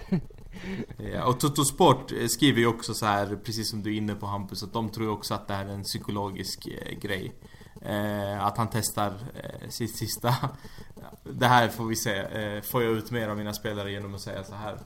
ja, 1.13 1.25
och 1.25 1.39
Toto 1.39 1.65
Sport 1.65 2.11
eh, 2.11 2.27
skriver 2.27 2.59
ju 2.59 2.67
också 2.67 2.93
så 2.93 3.05
här, 3.05 3.37
precis 3.43 3.69
som 3.69 3.83
du 3.83 3.93
är 3.93 3.97
inne 3.97 4.15
på 4.15 4.25
Hampus, 4.25 4.63
att 4.63 4.73
de 4.73 4.89
tror 4.89 5.09
också 5.09 5.33
att 5.33 5.47
det 5.47 5.53
här 5.53 5.65
är 5.65 5.73
en 5.73 5.83
psykologisk 5.83 6.67
eh, 6.67 6.99
grej. 6.99 7.33
Eh, 7.81 8.45
att 8.45 8.57
han 8.57 8.67
testar 8.71 9.13
eh, 9.43 9.69
sitt 9.69 9.97
sista. 9.97 10.35
det 11.23 11.47
här 11.47 11.67
får 11.67 11.85
vi 11.85 11.95
se. 11.95 12.17
Eh, 12.17 12.61
får 12.61 12.83
jag 12.83 12.93
ut 12.93 13.11
mer 13.11 13.27
av 13.27 13.37
mina 13.37 13.53
spelare 13.53 13.91
genom 13.91 14.15
att 14.15 14.21
säga 14.21 14.43
så 14.43 14.55
här. 14.55 14.77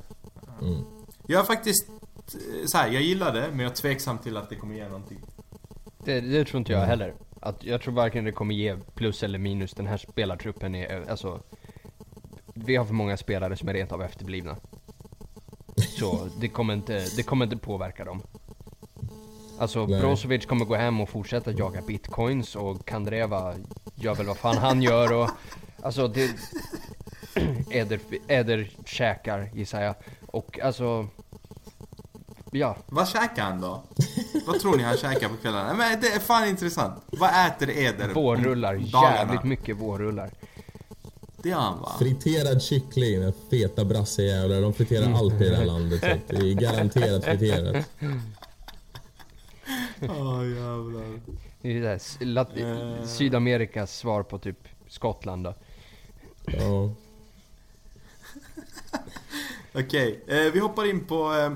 Mm. 0.61 0.83
Jag 1.27 1.39
är 1.39 1.45
faktiskt 1.45 1.89
eh, 1.89 2.65
så 2.65 2.77
här, 2.77 2.87
jag 2.87 3.01
gillar 3.01 3.33
det, 3.33 3.47
men 3.51 3.59
jag 3.59 3.71
är 3.71 3.75
tveksam 3.75 4.17
till 4.17 4.37
att 4.37 4.49
det 4.49 4.55
kommer 4.55 4.75
ge 4.75 4.83
någonting. 4.83 5.19
Det, 6.05 6.21
det 6.21 6.45
tror 6.45 6.59
inte 6.59 6.71
jag 6.71 6.85
heller. 6.85 7.13
Att 7.43 7.63
jag 7.63 7.81
tror 7.81 7.93
varken 7.93 8.25
det 8.25 8.31
kommer 8.31 8.55
ge 8.55 8.75
plus 8.95 9.23
eller 9.23 9.39
minus. 9.39 9.73
Den 9.73 9.87
här 9.87 9.97
spelartruppen 9.97 10.75
är, 10.75 11.09
alltså... 11.09 11.41
Vi 12.53 12.75
har 12.75 12.85
för 12.85 12.93
många 12.93 13.17
spelare 13.17 13.55
som 13.55 13.69
är 13.69 13.73
rent 13.73 13.91
av 13.91 14.01
efterblivna. 14.01 14.57
Så 15.75 16.29
det 16.39 16.47
kommer 16.47 16.73
inte, 16.73 17.05
det 17.15 17.23
kommer 17.23 17.45
inte 17.45 17.57
påverka 17.57 18.05
dem. 18.05 18.21
Alltså 19.59 19.85
Nej. 19.85 20.01
Brozovic 20.01 20.45
kommer 20.45 20.65
gå 20.65 20.75
hem 20.75 21.01
och 21.01 21.09
fortsätta 21.09 21.51
jaga 21.51 21.81
bitcoins 21.81 22.55
och 22.55 22.85
Kandreva 22.85 23.55
gör 23.95 24.15
väl 24.15 24.25
vad 24.25 24.37
fan 24.37 24.57
han 24.57 24.81
gör 24.81 25.13
och... 25.13 25.29
Alltså 25.83 26.07
det... 26.07 26.29
Eder, 27.71 27.99
Eder 28.27 28.69
käkar 28.85 29.49
gissar 29.53 29.81
jag. 29.81 29.95
Och 30.25 30.59
alltså... 30.59 31.07
Ja. 32.51 32.77
Vad 32.87 33.09
käkar 33.09 33.43
han 33.43 33.61
då? 33.61 33.83
Vad 34.45 34.59
tror 34.59 34.77
ni 34.77 34.83
han 34.83 34.97
käkar 34.97 35.29
på 35.29 35.35
kvällarna? 35.35 35.73
Men 35.73 36.01
det 36.01 36.07
är 36.07 36.19
fan 36.19 36.47
intressant. 36.47 37.03
Vad 37.11 37.47
äter 37.47 37.69
Eder 37.69 38.13
Vårrullar. 38.13 38.73
Jävligt 38.73 39.43
mycket 39.43 39.77
vårrullar. 39.77 40.31
Det 41.43 41.51
har 41.51 41.61
han 41.61 41.81
va? 41.81 41.95
Friterad 41.99 42.61
kyckling, 42.61 43.33
feta 43.49 43.85
brassejävlar. 43.85 44.61
De 44.61 44.73
friterar 44.73 45.05
mm. 45.05 45.15
allt 45.15 45.41
i 45.41 45.49
det 45.49 45.55
här 45.55 45.65
landet. 45.75 46.01
Så 46.01 46.35
det 46.35 46.51
är 46.51 46.53
garanterat 46.53 47.25
friterat. 47.25 47.85
Åh 50.01 50.49
jävlar. 50.49 51.19
Det 51.61 51.77
är 51.77 51.81
det 51.81 51.87
här, 51.87 52.25
lat- 52.25 52.57
Eh. 52.57 53.05
Sydamerikas 53.05 53.97
svar 53.97 54.23
på 54.23 54.37
typ 54.37 54.67
Skottland 54.87 55.43
då. 55.43 55.53
Ja. 56.45 56.93
Okej, 59.83 60.23
eh, 60.27 60.51
vi 60.53 60.59
hoppar 60.59 60.89
in 60.89 61.05
på 61.05 61.33
eh, 61.33 61.51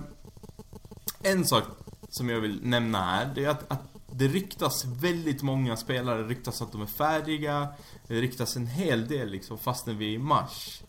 en 1.26 1.46
sak 1.46 1.64
som 2.10 2.30
jag 2.30 2.40
vill 2.40 2.60
nämna 2.64 3.04
här. 3.04 3.32
Det 3.36 3.46
är 3.46 3.50
att, 3.50 3.72
att 3.72 3.82
det 4.12 4.28
ryktas 4.28 4.86
väldigt 4.86 5.42
många 5.42 5.78
spelare, 5.78 6.22
det 6.22 6.28
ryktas 6.28 6.62
att 6.62 6.72
de 6.72 6.82
är 6.82 6.86
färdiga. 6.86 7.68
Det 8.08 8.22
ryktas 8.22 8.56
en 8.56 8.68
hel 8.68 9.08
del 9.08 9.30
liksom 9.30 9.58
fastän 9.58 9.98
vi 9.98 10.06
är 10.06 10.14
i 10.14 10.18
mars. 10.18 10.82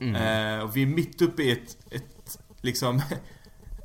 Mm. 0.00 0.14
Eh, 0.14 0.64
och 0.64 0.76
vi 0.76 0.82
är 0.82 0.86
mitt 0.86 1.22
uppe 1.22 1.42
i 1.42 1.50
ett, 1.50 1.76
ett 1.90 2.38
liksom 2.60 2.96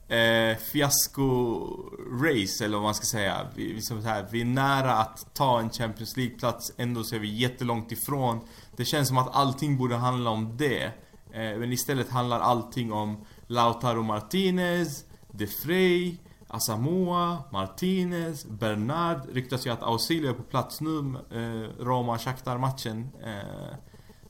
eh, 0.08 0.58
fiasko-race 0.58 2.66
eller 2.66 2.78
vad 2.78 2.84
man 2.84 2.96
ska 2.96 3.06
säga. 3.06 3.48
Vi, 3.56 3.74
vi, 3.74 3.82
som 3.82 4.02
så 4.02 4.08
här, 4.08 4.28
vi 4.32 4.42
är 4.42 4.46
nära 4.46 4.94
att 4.94 5.34
ta 5.34 5.60
en 5.60 5.70
Champions 5.70 6.18
League-plats, 6.18 6.72
ändå 6.78 7.04
så 7.04 7.16
är 7.16 7.20
vi 7.20 7.36
jättelångt 7.36 7.92
ifrån. 7.92 8.40
Det 8.76 8.86
känns 8.86 9.08
som 9.08 9.18
att 9.18 9.36
allting 9.36 9.78
borde 9.78 9.96
handla 9.96 10.30
om 10.30 10.58
det. 10.58 10.84
Eh, 11.32 11.58
men 11.58 11.74
istället 11.74 12.10
handlar 12.10 12.40
allting 12.40 12.94
om 12.94 13.26
Lautaro 13.48 14.04
Martinez, 14.04 15.04
de 15.38 15.48
Frey, 15.48 16.18
Asamoa, 16.48 17.44
Martinez, 17.52 18.46
Bernard. 18.46 19.30
Ryktas 19.34 19.68
ju 19.68 19.70
att 19.70 19.84
Ausilio 19.84 20.30
är 20.30 20.34
på 20.34 20.44
plats 20.44 20.82
nu, 20.82 21.00
eh, 21.32 21.84
Roma-Shakhtar-matchen. 21.84 23.10
Eh, 23.24 23.76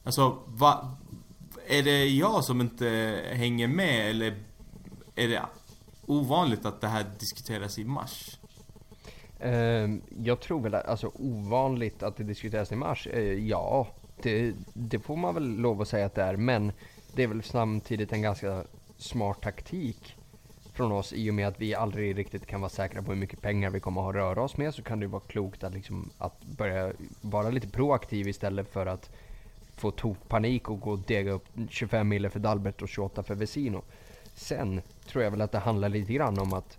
alltså, 0.04 0.38
va, 0.48 0.98
är 1.68 1.84
det 1.84 2.06
jag 2.06 2.44
som 2.44 2.62
inte 2.62 3.20
hänger 3.34 3.68
med 3.68 4.10
eller 4.10 4.38
är 5.16 5.28
det 5.28 5.42
ovanligt 6.06 6.66
att 6.66 6.82
det 6.82 6.88
här 6.88 7.06
diskuteras 7.20 7.80
i 7.80 7.86
mars? 7.86 8.40
Ehm, 9.40 10.02
jag 10.24 10.40
tror 10.40 10.62
väl 10.62 10.76
att, 10.76 10.86
alltså 10.86 11.12
ovanligt 11.16 12.04
att 12.04 12.18
det 12.18 12.24
diskuteras 12.24 12.72
i 12.72 12.76
mars, 12.76 13.08
eh, 13.08 13.34
ja. 13.34 13.88
Det, 14.22 14.54
det 14.74 15.00
får 15.00 15.16
man 15.16 15.34
väl 15.34 15.56
lov 15.56 15.82
att 15.82 15.88
säga 15.88 16.06
att 16.06 16.16
det 16.16 16.24
är, 16.24 16.36
men 16.36 16.72
det 17.14 17.24
är 17.24 17.28
väl 17.28 17.44
samtidigt 17.44 18.14
en 18.14 18.22
ganska 18.22 18.64
smart 18.98 19.42
taktik 19.42 20.17
från 20.78 20.92
oss 20.92 21.14
i 21.14 21.30
och 21.30 21.34
med 21.34 21.48
att 21.48 21.62
vi 21.62 21.76
aldrig 21.76 22.18
riktigt 22.18 22.46
kan 22.46 22.62
vara 22.62 22.70
säkra 22.70 23.02
på 23.02 23.12
hur 23.12 23.20
mycket 23.20 23.42
pengar 23.42 23.70
vi 23.70 23.80
kommer 23.80 24.02
att 24.02 24.06
ha 24.06 24.10
att 24.10 24.16
röra 24.16 24.44
oss 24.44 24.58
med 24.58 24.74
så 24.74 24.84
kan 24.84 25.00
det 25.00 25.04
ju 25.04 25.10
vara 25.10 25.22
klokt 25.28 25.64
att, 25.64 25.74
liksom, 25.74 26.10
att 26.18 26.46
börja 26.46 26.92
vara 27.22 27.50
lite 27.50 27.68
proaktiv 27.68 28.28
istället 28.28 28.74
för 28.74 28.86
att 28.86 29.10
få 29.76 29.92
tokpanik 29.92 30.70
och 30.70 30.80
gå 30.80 30.92
och 30.92 31.00
dega 31.00 31.32
upp 31.32 31.46
25 31.70 32.08
mille 32.08 32.30
för 32.30 32.40
Dalbert 32.40 32.82
och 32.82 32.90
28 32.90 33.24
för 33.24 33.36
Vesino. 33.36 33.82
Sen 34.34 34.82
tror 35.08 35.24
jag 35.24 35.32
väl 35.32 35.42
att 35.42 35.52
det 35.52 35.60
handlar 35.60 35.90
lite 35.90 36.14
grann 36.14 36.40
om 36.40 36.54
att 36.54 36.78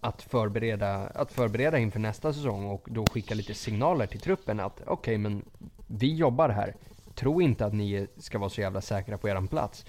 att 0.00 0.22
förbereda, 0.22 0.94
att 0.94 1.32
förbereda 1.32 1.78
inför 1.78 2.00
nästa 2.00 2.32
säsong 2.32 2.66
och 2.66 2.88
då 2.90 3.06
skicka 3.06 3.34
lite 3.34 3.54
signaler 3.54 4.06
till 4.06 4.20
truppen 4.20 4.60
att 4.60 4.82
okej 4.86 5.18
men 5.18 5.44
vi 5.86 6.14
jobbar 6.14 6.48
här. 6.48 6.74
Tro 7.14 7.42
inte 7.42 7.66
att 7.66 7.74
ni 7.74 8.06
ska 8.16 8.38
vara 8.38 8.50
så 8.50 8.60
jävla 8.60 8.80
säkra 8.80 9.18
på 9.18 9.28
eran 9.28 9.48
plats. 9.48 9.84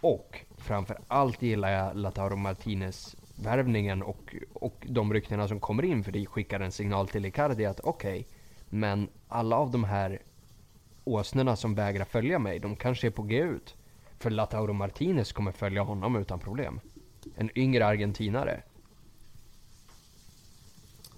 Och 0.00 0.44
framför 0.58 0.98
allt 1.08 1.42
gillar 1.42 1.70
jag 1.70 1.96
Lautaro 1.96 2.36
Martinez 2.36 3.16
värvningen 3.36 4.02
och, 4.02 4.34
och 4.52 4.86
de 4.88 5.12
ryktena 5.12 5.48
som 5.48 5.60
kommer 5.60 5.84
in 5.84 6.04
för 6.04 6.12
det 6.12 6.26
skickar 6.26 6.60
en 6.60 6.72
signal 6.72 7.08
till 7.08 7.24
Icardi 7.24 7.64
att 7.66 7.80
okej, 7.80 8.26
men 8.68 9.08
alla 9.28 9.56
av 9.56 9.70
de 9.70 9.84
här 9.84 10.22
åsnorna 11.04 11.56
som 11.56 11.74
vägrar 11.74 12.04
följa 12.04 12.38
mig, 12.38 12.58
de 12.58 12.76
kanske 12.76 13.06
är 13.06 13.10
på 13.10 13.22
G 13.22 13.38
ut. 13.38 13.76
För 14.18 14.30
Lautaro 14.30 14.72
Martinez 14.72 15.32
kommer 15.32 15.52
följa 15.52 15.82
honom 15.82 16.16
utan 16.16 16.38
problem. 16.38 16.80
En 17.36 17.58
yngre 17.58 17.86
argentinare. 17.86 18.62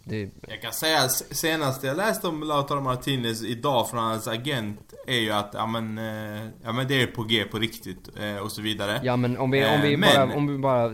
Det, 0.05 0.31
Jag 0.49 0.63
kan 0.63 0.73
säga, 0.73 1.09
senast 1.09 1.83
jag 1.83 1.97
läste 1.97 2.29
om 2.29 2.43
Lautaro 2.43 2.81
Martinez 2.81 3.45
idag 3.45 3.91
från 3.91 4.01
hans 4.01 4.29
agent 4.29 4.95
är 5.07 5.19
ju 5.19 5.31
att, 5.33 5.51
ja 5.55 5.67
men, 5.67 5.99
eh, 5.99 6.49
ja 6.63 6.73
men 6.73 6.89
det 6.89 7.03
är 7.03 7.07
på 7.07 7.23
G 7.23 7.45
på 7.51 7.59
riktigt 7.59 8.09
eh, 8.21 8.37
och 8.37 8.53
så 8.53 8.63
vidare. 8.63 9.01
ja 9.03 9.17
men 9.17 9.39
om 9.39 9.51
vi, 9.51 9.65
om 9.65 9.81
vi 9.83 9.93
Eh, 9.95 10.01
bara, 10.01 10.27
men- 10.27 10.37
om 10.37 10.47
vi 10.47 10.59
bara, 10.59 10.87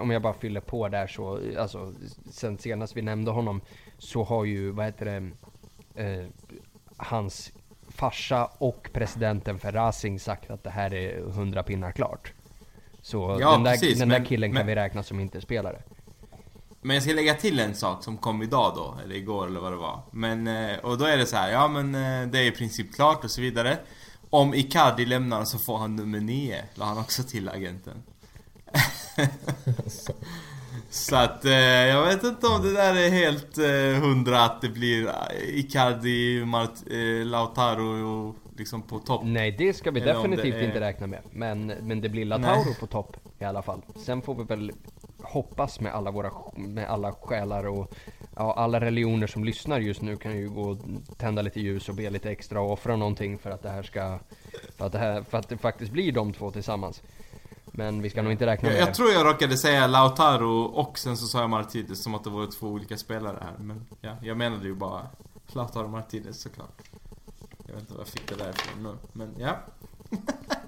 om 0.00 0.10
jag 0.10 0.22
bara 0.22 0.34
fyller 0.34 0.60
på 0.60 0.88
där 0.88 1.06
så, 1.06 1.40
alltså 1.58 1.92
sen 2.30 2.58
senast 2.58 2.96
vi 2.96 3.02
nämnde 3.02 3.30
honom 3.30 3.60
så 3.98 4.22
har 4.24 4.44
ju, 4.44 4.70
vad 4.70 4.86
heter 4.86 5.04
det, 5.04 5.30
eh, 6.04 6.26
hans 6.96 7.52
farsa 7.88 8.44
och 8.58 8.90
presidenten 8.92 9.58
för 9.58 9.72
Racing 9.72 10.20
sagt 10.20 10.50
att 10.50 10.64
det 10.64 10.70
här 10.70 10.94
är 10.94 11.18
100 11.28 11.62
pinnar 11.62 11.92
klart. 11.92 12.32
Så 13.02 13.36
Ja, 13.40 13.50
den, 13.52 13.62
där, 13.62 13.70
precis, 13.72 13.98
den 13.98 14.08
där 14.08 14.18
men- 14.18 14.26
killen 14.28 14.50
kan 14.50 14.54
men- 14.54 14.66
vi 14.66 14.74
räkna 14.74 15.02
som 15.02 15.20
inte 15.20 15.40
spelare. 15.40 15.82
Men 16.82 16.94
jag 16.94 17.02
ska 17.02 17.12
lägga 17.12 17.34
till 17.34 17.58
en 17.60 17.74
sak 17.74 18.04
som 18.04 18.16
kom 18.16 18.42
idag 18.42 18.72
då, 18.76 18.96
eller 19.04 19.14
igår 19.14 19.46
eller 19.46 19.60
vad 19.60 19.72
det 19.72 19.76
var. 19.76 20.02
Men, 20.10 20.46
eh, 20.46 20.78
och 20.78 20.98
då 20.98 21.04
är 21.04 21.16
det 21.16 21.26
så 21.26 21.36
här, 21.36 21.52
ja 21.52 21.68
men 21.68 21.94
eh, 21.94 22.28
det 22.32 22.38
är 22.38 22.44
i 22.44 22.50
princip 22.50 22.94
klart 22.94 23.24
och 23.24 23.30
så 23.30 23.40
vidare. 23.40 23.78
Om 24.30 24.54
Icardi 24.54 25.06
lämnar 25.06 25.44
så 25.44 25.58
får 25.58 25.78
han 25.78 25.96
nummer 25.96 26.20
9, 26.20 26.64
la 26.74 26.84
han 26.84 26.98
också 26.98 27.22
till 27.22 27.48
agenten. 27.48 28.02
Så 30.90 31.16
att 31.16 31.44
eh, 31.44 31.52
jag 31.52 32.06
vet 32.06 32.24
inte 32.24 32.46
om 32.46 32.62
det 32.62 32.72
där 32.72 32.94
är 32.94 33.10
helt 33.10 33.56
hundra 34.02 34.44
att 34.44 34.60
det 34.60 34.68
blir 34.68 35.10
Icardi, 35.48 36.44
Mart, 36.44 36.70
Lautaro 37.24 38.06
och 38.28 38.36
liksom 38.58 38.82
på 38.82 38.98
topp. 38.98 39.20
Nej, 39.24 39.52
det 39.58 39.72
ska 39.74 39.90
vi 39.90 40.00
Eller 40.00 40.14
definitivt 40.14 40.54
är- 40.54 40.62
inte 40.66 40.80
räkna 40.80 41.06
med. 41.06 41.20
Men, 41.32 41.66
men 41.66 42.00
det 42.00 42.08
blir 42.08 42.24
Lautaro 42.24 42.64
Nej. 42.64 42.76
på 42.80 42.86
topp 42.86 43.16
i 43.38 43.44
alla 43.44 43.62
fall. 43.62 43.82
Sen 43.96 44.22
får 44.22 44.34
vi 44.34 44.44
väl 44.44 44.72
hoppas 45.30 45.80
med 45.80 45.94
alla 45.94 46.10
våra, 46.10 46.30
med 46.56 46.88
alla 46.88 47.12
själar 47.12 47.66
och 47.66 47.94
ja, 48.36 48.54
alla 48.56 48.80
religioner 48.80 49.26
som 49.26 49.44
lyssnar 49.44 49.80
just 49.80 50.02
nu 50.02 50.16
kan 50.16 50.36
ju 50.36 50.48
gå 50.48 50.62
och 50.62 50.78
tända 51.16 51.42
lite 51.42 51.60
ljus 51.60 51.88
och 51.88 51.94
be 51.94 52.10
lite 52.10 52.30
extra 52.30 52.60
och 52.60 52.72
offra 52.72 52.96
någonting 52.96 53.38
för 53.38 53.50
att 53.50 53.62
det 53.62 53.70
här 53.70 53.82
ska, 53.82 54.18
för 54.76 54.86
att 54.86 54.92
det 54.92 54.98
här, 54.98 55.22
för 55.22 55.38
att 55.38 55.48
det 55.48 55.56
faktiskt 55.58 55.92
blir 55.92 56.12
de 56.12 56.32
två 56.32 56.50
tillsammans. 56.50 57.02
Men 57.72 58.02
vi 58.02 58.10
ska 58.10 58.22
nog 58.22 58.32
inte 58.32 58.46
räkna 58.46 58.68
Jag, 58.68 58.72
med 58.74 58.82
jag 58.82 58.88
det. 58.88 58.94
tror 58.94 59.10
jag 59.10 59.26
råkade 59.26 59.56
säga 59.56 59.86
Lautaro 59.86 60.62
och 60.62 60.98
sen 60.98 61.16
så 61.16 61.26
sa 61.26 61.40
jag 61.40 61.50
Martinez 61.50 62.02
som 62.02 62.14
att 62.14 62.24
det 62.24 62.30
var 62.30 62.46
två 62.46 62.66
olika 62.66 62.96
spelare 62.96 63.38
här. 63.42 63.54
Men 63.58 63.86
ja, 64.00 64.16
jag 64.22 64.36
menade 64.36 64.66
ju 64.66 64.74
bara 64.74 65.06
Lautaro 65.46 65.88
Martinez 65.88 66.40
såklart. 66.40 66.82
Jag 67.66 67.72
vet 67.72 67.80
inte 67.80 67.92
var 67.92 68.00
jag 68.00 68.08
fick 68.08 68.28
det 68.28 68.34
där 68.34 68.50
ifrån 68.50 68.82
nu, 68.82 68.96
men 69.12 69.34
ja. 69.38 69.56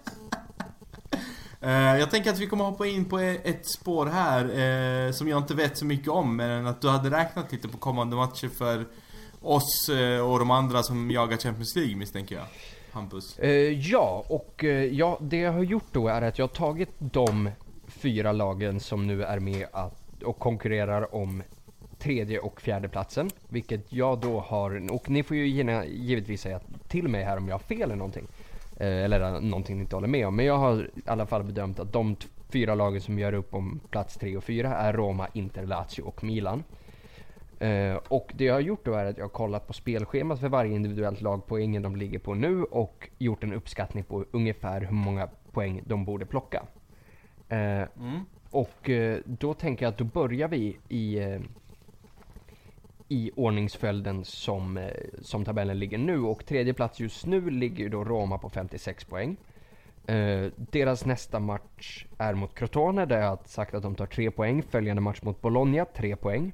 Eh, 1.62 1.98
jag 1.98 2.10
tänker 2.10 2.30
att 2.30 2.38
vi 2.38 2.46
kommer 2.46 2.64
hoppa 2.64 2.86
in 2.86 3.04
på 3.04 3.20
e- 3.20 3.40
ett 3.44 3.66
spår 3.66 4.06
här 4.06 4.44
eh, 4.44 5.12
som 5.12 5.28
jag 5.28 5.38
inte 5.38 5.54
vet 5.54 5.76
så 5.76 5.84
mycket 5.84 6.08
om 6.08 6.36
men 6.36 6.66
att 6.66 6.80
du 6.80 6.88
hade 6.88 7.10
räknat 7.10 7.52
lite 7.52 7.68
på 7.68 7.78
kommande 7.78 8.16
matcher 8.16 8.48
för 8.48 8.86
oss 9.40 9.88
eh, 9.88 10.30
och 10.30 10.38
de 10.38 10.50
andra 10.50 10.82
som 10.82 11.10
jagar 11.10 11.36
Champions 11.36 11.76
League 11.76 11.96
misstänker 11.96 12.34
jag. 12.34 12.44
Hampus. 12.92 13.38
Ja, 13.76 14.24
och 14.28 14.64
ja, 14.90 15.18
det 15.20 15.36
jag 15.36 15.52
har 15.52 15.62
gjort 15.62 15.92
då 15.92 16.08
är 16.08 16.22
att 16.22 16.38
jag 16.38 16.46
har 16.46 16.54
tagit 16.54 16.90
de 16.98 17.50
fyra 17.86 18.32
lagen 18.32 18.80
som 18.80 19.06
nu 19.06 19.24
är 19.24 19.38
med 19.38 19.66
att, 19.72 20.22
och 20.22 20.38
konkurrerar 20.38 21.14
om 21.14 21.42
tredje 21.98 22.38
och 22.38 22.60
fjärde 22.60 22.88
platsen. 22.88 23.30
Vilket 23.48 23.92
jag 23.92 24.20
då 24.20 24.40
har, 24.40 24.92
och 24.92 25.10
ni 25.10 25.22
får 25.22 25.36
ju 25.36 25.48
gärna, 25.48 25.84
givetvis 25.84 26.40
säga 26.40 26.60
till 26.88 27.08
mig 27.08 27.24
här 27.24 27.36
om 27.36 27.48
jag 27.48 27.54
har 27.54 27.58
fel 27.62 27.82
eller 27.82 27.96
någonting. 27.96 28.26
Eh, 28.76 29.04
eller 29.04 29.20
eh, 29.34 29.40
någonting 29.40 29.76
ni 29.76 29.82
inte 29.82 29.96
håller 29.96 30.08
med 30.08 30.26
om. 30.26 30.36
Men 30.36 30.46
jag 30.46 30.58
har 30.58 30.90
i 30.94 31.00
alla 31.06 31.26
fall 31.26 31.44
bedömt 31.44 31.80
att 31.80 31.92
de 31.92 32.16
fyra 32.48 32.74
lagen 32.74 33.00
som 33.00 33.18
gör 33.18 33.32
upp 33.32 33.54
om 33.54 33.80
plats 33.90 34.16
tre 34.16 34.36
och 34.36 34.44
fyra 34.44 34.74
är 34.76 34.92
Roma, 34.92 35.28
Inter, 35.32 35.66
Lazio 35.66 36.02
och 36.02 36.24
Milan. 36.24 36.64
Eh, 37.58 37.96
och 38.08 38.32
det 38.36 38.44
jag 38.44 38.54
har 38.54 38.60
gjort 38.60 38.84
då 38.84 38.92
är 38.94 39.04
att 39.04 39.16
jag 39.18 39.24
har 39.24 39.28
kollat 39.30 39.66
på 39.66 39.72
spelschemat 39.72 40.40
för 40.40 40.48
varje 40.48 40.74
individuellt 40.74 41.20
lag, 41.20 41.42
poängen 41.46 41.82
de 41.82 41.96
ligger 41.96 42.18
på 42.18 42.34
nu 42.34 42.64
och 42.64 43.08
gjort 43.18 43.44
en 43.44 43.52
uppskattning 43.52 44.04
på 44.04 44.24
ungefär 44.30 44.80
hur 44.80 44.94
många 44.94 45.28
poäng 45.52 45.82
de 45.86 46.04
borde 46.04 46.26
plocka. 46.26 46.62
Eh, 47.48 47.58
Mm. 47.58 48.20
och 48.50 48.90
eh, 48.90 49.18
då 49.24 49.54
tänker 49.54 49.84
jag 49.86 49.92
att 49.92 49.98
då 49.98 50.04
börjar 50.04 50.48
vi 50.48 50.76
i, 50.88 51.18
i 53.12 53.30
ordningsföljden 53.36 54.24
som, 54.24 54.76
eh, 54.76 54.90
som 55.20 55.44
tabellen 55.44 55.78
ligger 55.78 55.98
nu. 55.98 56.20
Och 56.20 56.46
tredje 56.46 56.74
plats 56.74 57.00
just 57.00 57.26
nu 57.26 57.50
ligger 57.50 57.88
då 57.88 58.04
Roma 58.04 58.38
på 58.38 58.50
56 58.50 59.04
poäng. 59.04 59.36
Eh, 60.06 60.46
deras 60.56 61.04
nästa 61.04 61.40
match 61.40 62.06
är 62.18 62.34
mot 62.34 62.54
Crotone 62.54 63.06
där 63.06 63.20
jag 63.20 63.28
har 63.28 63.38
sagt 63.44 63.74
att 63.74 63.82
de 63.82 63.94
tar 63.94 64.06
3 64.06 64.30
poäng. 64.30 64.62
Följande 64.62 65.02
match 65.02 65.22
mot 65.22 65.40
Bologna, 65.40 65.84
3 65.84 66.16
poäng. 66.16 66.52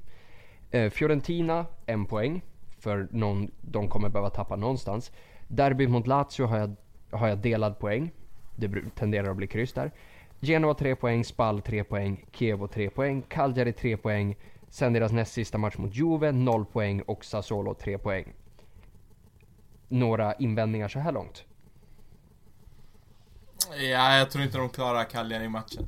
Eh, 0.71 0.91
Fiorentina, 0.91 1.67
1 1.87 2.09
poäng. 2.09 2.43
För 2.79 3.09
någon, 3.11 3.51
de 3.61 3.89
kommer 3.89 4.09
behöva 4.09 4.31
tappa 4.31 4.57
någonstans. 4.57 5.13
Derby 5.49 5.87
mot 5.87 6.07
Lazio 6.07 6.47
har 6.47 6.59
jag, 6.59 6.77
har 7.11 7.29
jag 7.29 7.39
delad 7.39 7.79
poäng. 7.79 8.11
Det 8.57 8.69
tenderar 8.95 9.31
att 9.31 9.37
bli 9.37 9.47
kryss 9.47 9.73
där. 9.73 9.91
Genoa 10.41 10.75
3 10.75 10.95
poäng, 10.95 11.25
Spal 11.25 11.61
3 11.61 11.85
poäng, 11.85 12.25
Chievo 12.33 12.67
3 12.67 12.91
poäng, 12.91 13.23
Cagliari 13.29 13.73
3 13.73 13.97
poäng. 13.97 14.37
Sen 14.71 14.93
deras 14.93 15.13
näst 15.13 15.33
sista 15.33 15.59
match 15.59 15.77
mot 15.77 15.95
Juve 15.95 16.33
0 16.33 16.65
poäng 16.65 17.03
och 17.03 17.25
Sassuolo 17.25 17.75
3 17.75 17.99
poäng. 17.99 18.33
Några 19.89 20.35
invändningar 20.35 20.89
så 20.89 20.99
här 20.99 21.13
långt? 21.13 21.45
Ja, 23.71 24.19
jag 24.19 24.31
tror 24.31 24.45
inte 24.45 24.59
de 24.59 24.69
klarar 24.69 25.05
Cagliari 25.05 25.45
i 25.45 25.49
matchen. 25.49 25.87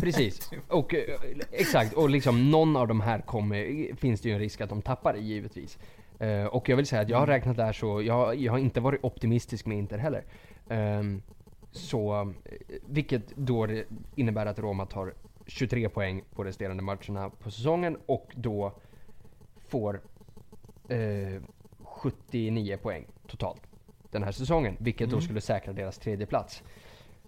Precis. 0.00 0.50
Och 0.68 0.94
eh, 0.94 1.00
exakt, 1.50 1.92
och 1.92 2.10
liksom 2.10 2.50
någon 2.50 2.76
av 2.76 2.88
de 2.88 3.00
här 3.00 3.20
kommer, 3.20 3.94
finns 3.96 4.20
det 4.20 4.28
ju 4.28 4.34
en 4.34 4.40
risk 4.40 4.60
att 4.60 4.68
de 4.68 4.82
tappar 4.82 5.16
i 5.16 5.20
givetvis. 5.20 5.78
Eh, 6.18 6.44
och 6.44 6.68
jag 6.68 6.76
vill 6.76 6.86
säga 6.86 7.02
att 7.02 7.08
jag 7.08 7.18
har 7.18 7.26
räknat 7.26 7.56
där 7.56 7.72
så, 7.72 8.02
jag, 8.02 8.36
jag 8.36 8.52
har 8.52 8.58
inte 8.58 8.80
varit 8.80 9.04
optimistisk 9.04 9.66
med 9.66 9.78
Inter 9.78 9.98
heller. 9.98 10.24
Ehm, 10.68 11.22
så, 11.72 12.20
eh, 12.44 12.58
vilket 12.86 13.36
då 13.36 13.68
innebär 14.14 14.46
att 14.46 14.58
Roma 14.58 14.86
tar 14.86 15.14
23 15.46 15.88
poäng 15.88 16.22
på 16.34 16.44
resterande 16.44 16.82
matcherna 16.82 17.30
på 17.30 17.50
säsongen 17.50 17.96
och 18.06 18.32
då 18.34 18.72
får 19.68 20.00
eh, 20.88 21.42
79 21.84 22.76
poäng 22.76 23.06
totalt 23.26 23.62
den 24.10 24.22
här 24.22 24.32
säsongen, 24.32 24.76
vilket 24.80 25.10
då 25.10 25.20
skulle 25.20 25.40
säkra 25.40 25.72
deras 25.72 25.98
tredje 25.98 26.26
plats. 26.26 26.62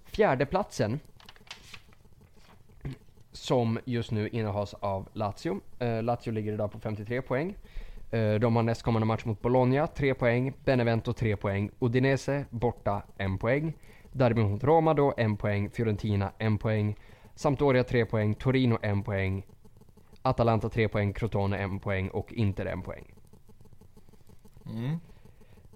Fjärdeplatsen 0.04 1.00
som 3.32 3.78
just 3.84 4.10
nu 4.10 4.28
innehas 4.28 4.74
av 4.74 5.08
Lazio. 5.12 5.60
Eh, 5.78 6.02
Lazio 6.02 6.30
ligger 6.32 6.52
idag 6.52 6.72
på 6.72 6.80
53 6.80 7.22
poäng. 7.22 7.56
Eh, 8.10 8.34
de 8.34 8.56
har 8.56 8.62
nästkommande 8.62 9.06
match 9.06 9.24
mot 9.24 9.42
Bologna, 9.42 9.86
3 9.86 10.14
poäng. 10.14 10.52
Benevento 10.64 11.12
3 11.12 11.36
poäng. 11.36 11.70
Udinese 11.78 12.44
borta, 12.50 13.02
1 13.18 13.40
poäng. 13.40 13.72
Derby 14.12 14.42
mot 14.42 14.64
Roma 14.64 14.94
då, 14.94 15.14
1 15.16 15.38
poäng. 15.38 15.70
Fiorentina, 15.70 16.32
1 16.38 16.60
poäng. 16.60 16.96
Sampdoria 17.34 17.84
3 17.84 18.04
poäng. 18.06 18.34
Torino 18.34 18.78
1 18.82 19.04
poäng. 19.04 19.46
Atalanta 20.22 20.68
3 20.68 20.88
poäng. 20.88 21.12
Crotone 21.12 21.58
1 21.58 21.82
poäng. 21.82 22.08
Och 22.08 22.32
Inter 22.32 22.66
1 22.66 22.84
poäng. 22.84 23.14
Mm. 24.66 24.90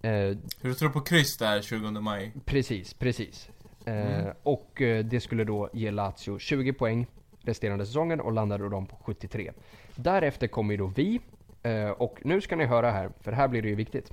Eh, 0.03 0.39
Hur 0.61 0.75
tror 0.75 0.89
du 0.89 0.93
på 0.93 1.01
kryss 1.01 1.37
där 1.37 1.63
20 1.63 1.91
maj? 1.91 2.33
Precis, 2.45 2.95
precis. 2.95 3.51
Eh, 3.85 4.19
Mm. 4.21 4.35
Och 4.43 4.83
eh, 4.83 5.05
det 5.05 5.21
skulle 5.21 5.45
då 5.45 5.71
ge 5.73 5.91
Lazio 5.91 6.39
20 6.39 6.73
poäng 6.73 7.07
resterande 7.43 7.87
säsongen 7.87 8.21
och 8.21 8.33
landade 8.33 8.69
de 8.69 8.87
på 8.87 8.97
73. 8.97 9.53
Därefter 9.97 10.47
kommer 10.47 10.75
ju 10.75 10.77
då 10.79 10.87
vi. 10.87 11.21
Eh, 11.63 11.91
och 11.91 12.19
nu 12.25 12.41
ska 12.41 12.57
ni 12.57 12.65
höra 12.65 12.91
här, 12.91 13.11
för 13.21 13.33
här 13.33 13.49
blir 13.49 13.63
det 13.63 13.69
ju 13.69 13.75
viktigt. 13.75 14.13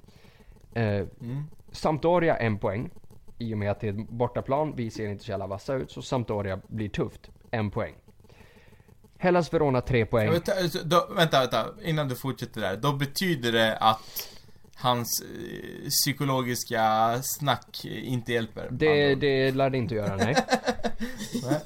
Eh, 0.74 0.84
Mm. 1.22 1.44
Sampdoria 1.72 2.38
en 2.38 2.58
poäng. 2.58 2.90
I 3.38 3.54
och 3.54 3.58
med 3.58 3.72
att 3.72 3.80
det 3.80 3.88
är 3.88 3.94
ett 3.94 4.10
bortaplan, 4.10 4.74
vi 4.76 4.90
ser 4.90 5.08
inte 5.08 5.24
så 5.24 5.32
jävla 5.32 5.48
vassa 5.48 5.74
ut, 5.76 5.92
så 5.92 6.02
Sampdoria 6.02 6.60
blir 6.68 6.90
tufft. 6.90 7.32
En 7.52 7.72
poäng. 7.72 7.96
Hellas 9.18 9.54
Verona 9.54 9.82
tre 9.82 10.06
poäng. 10.06 10.32
Vänta, 10.32 10.52
alltså, 10.62 10.80
då, 10.84 11.08
vänta, 11.16 11.40
vänta, 11.40 11.66
innan 11.84 12.08
du 12.08 12.16
fortsätter 12.16 12.62
där. 12.62 12.78
Då 12.78 12.94
betyder 12.94 13.52
det 13.52 13.78
att 13.78 14.30
hans 14.76 15.22
eh, 15.22 15.90
psykologiska 15.90 17.16
snack 17.24 17.86
inte 17.86 18.34
hjälper? 18.34 18.68
Det, 18.72 19.16
det 19.16 19.52
lär 19.52 19.70
det 19.70 19.78
inte 19.78 19.96
göra, 19.96 20.16
nej. 20.18 20.36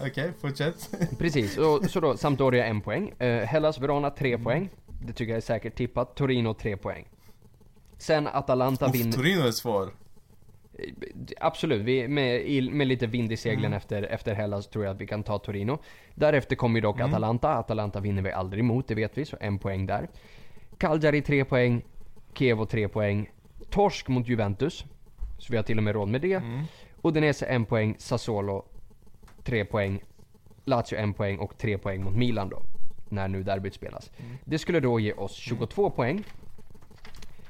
Okej, 0.01 0.33
fortsätt. 0.41 0.89
Precis, 1.17 1.57
och, 1.57 1.89
så 1.89 1.99
då 1.99 2.17
Sampdoria 2.17 2.65
en 2.65 2.81
poäng. 2.81 3.09
Eh, 3.19 3.45
Hellas 3.45 3.77
Verona 3.79 4.09
tre 4.09 4.33
Mm. 4.33 4.43
poäng. 4.43 4.69
Det 5.01 5.13
tycker 5.13 5.31
jag 5.31 5.37
är 5.37 5.41
säkert 5.41 5.75
tippat. 5.75 6.15
Torino 6.15 6.53
tre 6.53 6.77
poäng. 6.77 7.07
Sen 7.97 8.27
Atalanta 8.27 8.85
Uff, 8.85 8.95
vinner... 8.95 9.11
Torino 9.11 9.47
är 9.47 9.51
svår. 9.51 9.89
Absolut, 11.39 11.81
vi, 11.81 12.07
med, 12.07 12.63
med 12.73 12.87
lite 12.87 13.07
vind 13.07 13.31
i 13.31 13.37
seglen 13.37 13.65
Mm. 13.65 13.77
efter, 13.77 14.03
efter 14.03 14.33
Hellas 14.35 14.67
tror 14.67 14.85
jag 14.85 14.91
att 14.95 15.01
vi 15.01 15.07
kan 15.07 15.23
ta 15.23 15.39
Torino. 15.39 15.77
Därefter 16.15 16.55
kommer 16.55 16.75
ju 16.79 16.81
dock 16.81 16.95
Mm. 16.99 17.09
Atalanta. 17.09 17.49
Atalanta 17.49 17.99
vinner 17.99 18.21
vi 18.21 18.31
aldrig 18.31 18.59
emot, 18.59 18.87
det 18.87 18.95
vet 18.95 19.17
vi, 19.17 19.25
så 19.25 19.37
en 19.41 19.59
poäng 19.59 19.85
där. 19.85 20.07
Cagliari 20.77 21.21
tre 21.21 21.45
poäng. 21.45 21.81
Chievo 22.33 22.65
tre 22.65 22.87
poäng. 22.87 23.29
Torsk 23.69 24.07
mot 24.07 24.27
Juventus. 24.27 24.85
Så 25.37 25.51
vi 25.51 25.57
har 25.57 25.63
till 25.63 25.77
och 25.77 25.83
med 25.83 25.93
råd 25.95 26.07
med 26.07 26.21
det. 26.21 26.33
Mm. 26.33 26.63
Udinese 27.03 27.45
en 27.45 27.65
poäng. 27.65 27.95
Sassuolo 27.97 28.65
tre 29.43 29.65
poäng. 29.65 30.03
Lazio 30.65 30.95
en 30.97 31.13
poäng 31.13 31.37
och 31.39 31.57
tre 31.57 31.77
poäng 31.77 32.03
mot 32.03 32.15
Milan 32.15 32.49
då. 32.49 32.61
När 33.09 33.27
nu 33.27 33.43
derbyt 33.43 33.73
spelas. 33.73 34.11
Det 34.45 34.57
skulle 34.59 34.79
då 34.79 34.99
ge 34.99 35.13
oss 35.13 35.33
22 35.33 35.89
poäng. 35.89 36.23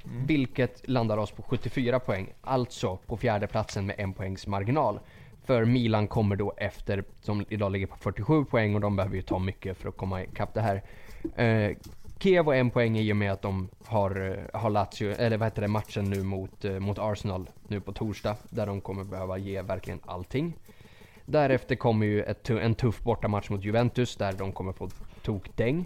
Mm. 0.09 0.25
Vilket 0.25 0.89
landar 0.89 1.17
oss 1.17 1.31
på 1.31 1.41
74 1.41 1.99
poäng. 1.99 2.33
Alltså 2.41 2.97
på 2.97 3.17
fjärde 3.17 3.47
platsen 3.47 3.85
med 3.85 3.95
en 3.99 4.13
poängs 4.13 4.47
marginal. 4.47 4.99
För 5.45 5.65
Milan 5.65 6.07
kommer 6.07 6.35
då 6.35 6.53
efter, 6.57 7.03
som 7.21 7.45
idag 7.49 7.71
ligger 7.71 7.87
på 7.87 7.97
47 7.97 8.45
poäng 8.45 8.75
och 8.75 8.81
de 8.81 8.95
behöver 8.95 9.15
ju 9.15 9.21
ta 9.21 9.39
mycket 9.39 9.77
för 9.77 9.89
att 9.89 9.97
komma 9.97 10.23
ikapp 10.23 10.53
det 10.53 10.61
här. 10.61 10.83
Eh, 11.35 11.77
Kiev 12.19 12.45
har 12.45 12.53
en 12.53 12.69
poäng 12.69 12.97
i 12.97 13.13
och 13.13 13.17
med 13.17 13.31
att 13.31 13.41
de 13.41 13.69
har, 13.85 14.37
eh, 14.53 14.59
har 14.59 14.69
Lazio, 14.69 15.11
eller 15.11 15.37
vad 15.37 15.45
heter 15.45 15.61
det, 15.61 15.67
matchen 15.67 16.09
nu 16.09 16.23
mot, 16.23 16.65
eh, 16.65 16.79
mot 16.79 16.99
Arsenal 16.99 17.49
nu 17.67 17.81
på 17.81 17.93
torsdag. 17.93 18.35
Där 18.49 18.65
de 18.65 18.81
kommer 18.81 19.03
behöva 19.03 19.37
ge 19.37 19.61
verkligen 19.61 19.99
allting. 20.05 20.53
Därefter 21.25 21.75
kommer 21.75 22.05
ju 22.05 22.23
ett, 22.23 22.49
en 22.49 22.75
tuff 22.75 23.03
bortamatch 23.03 23.49
mot 23.49 23.63
Juventus 23.63 24.15
där 24.15 24.33
de 24.33 24.51
kommer 24.51 24.73
få 24.73 24.89
tokdäng. 25.23 25.85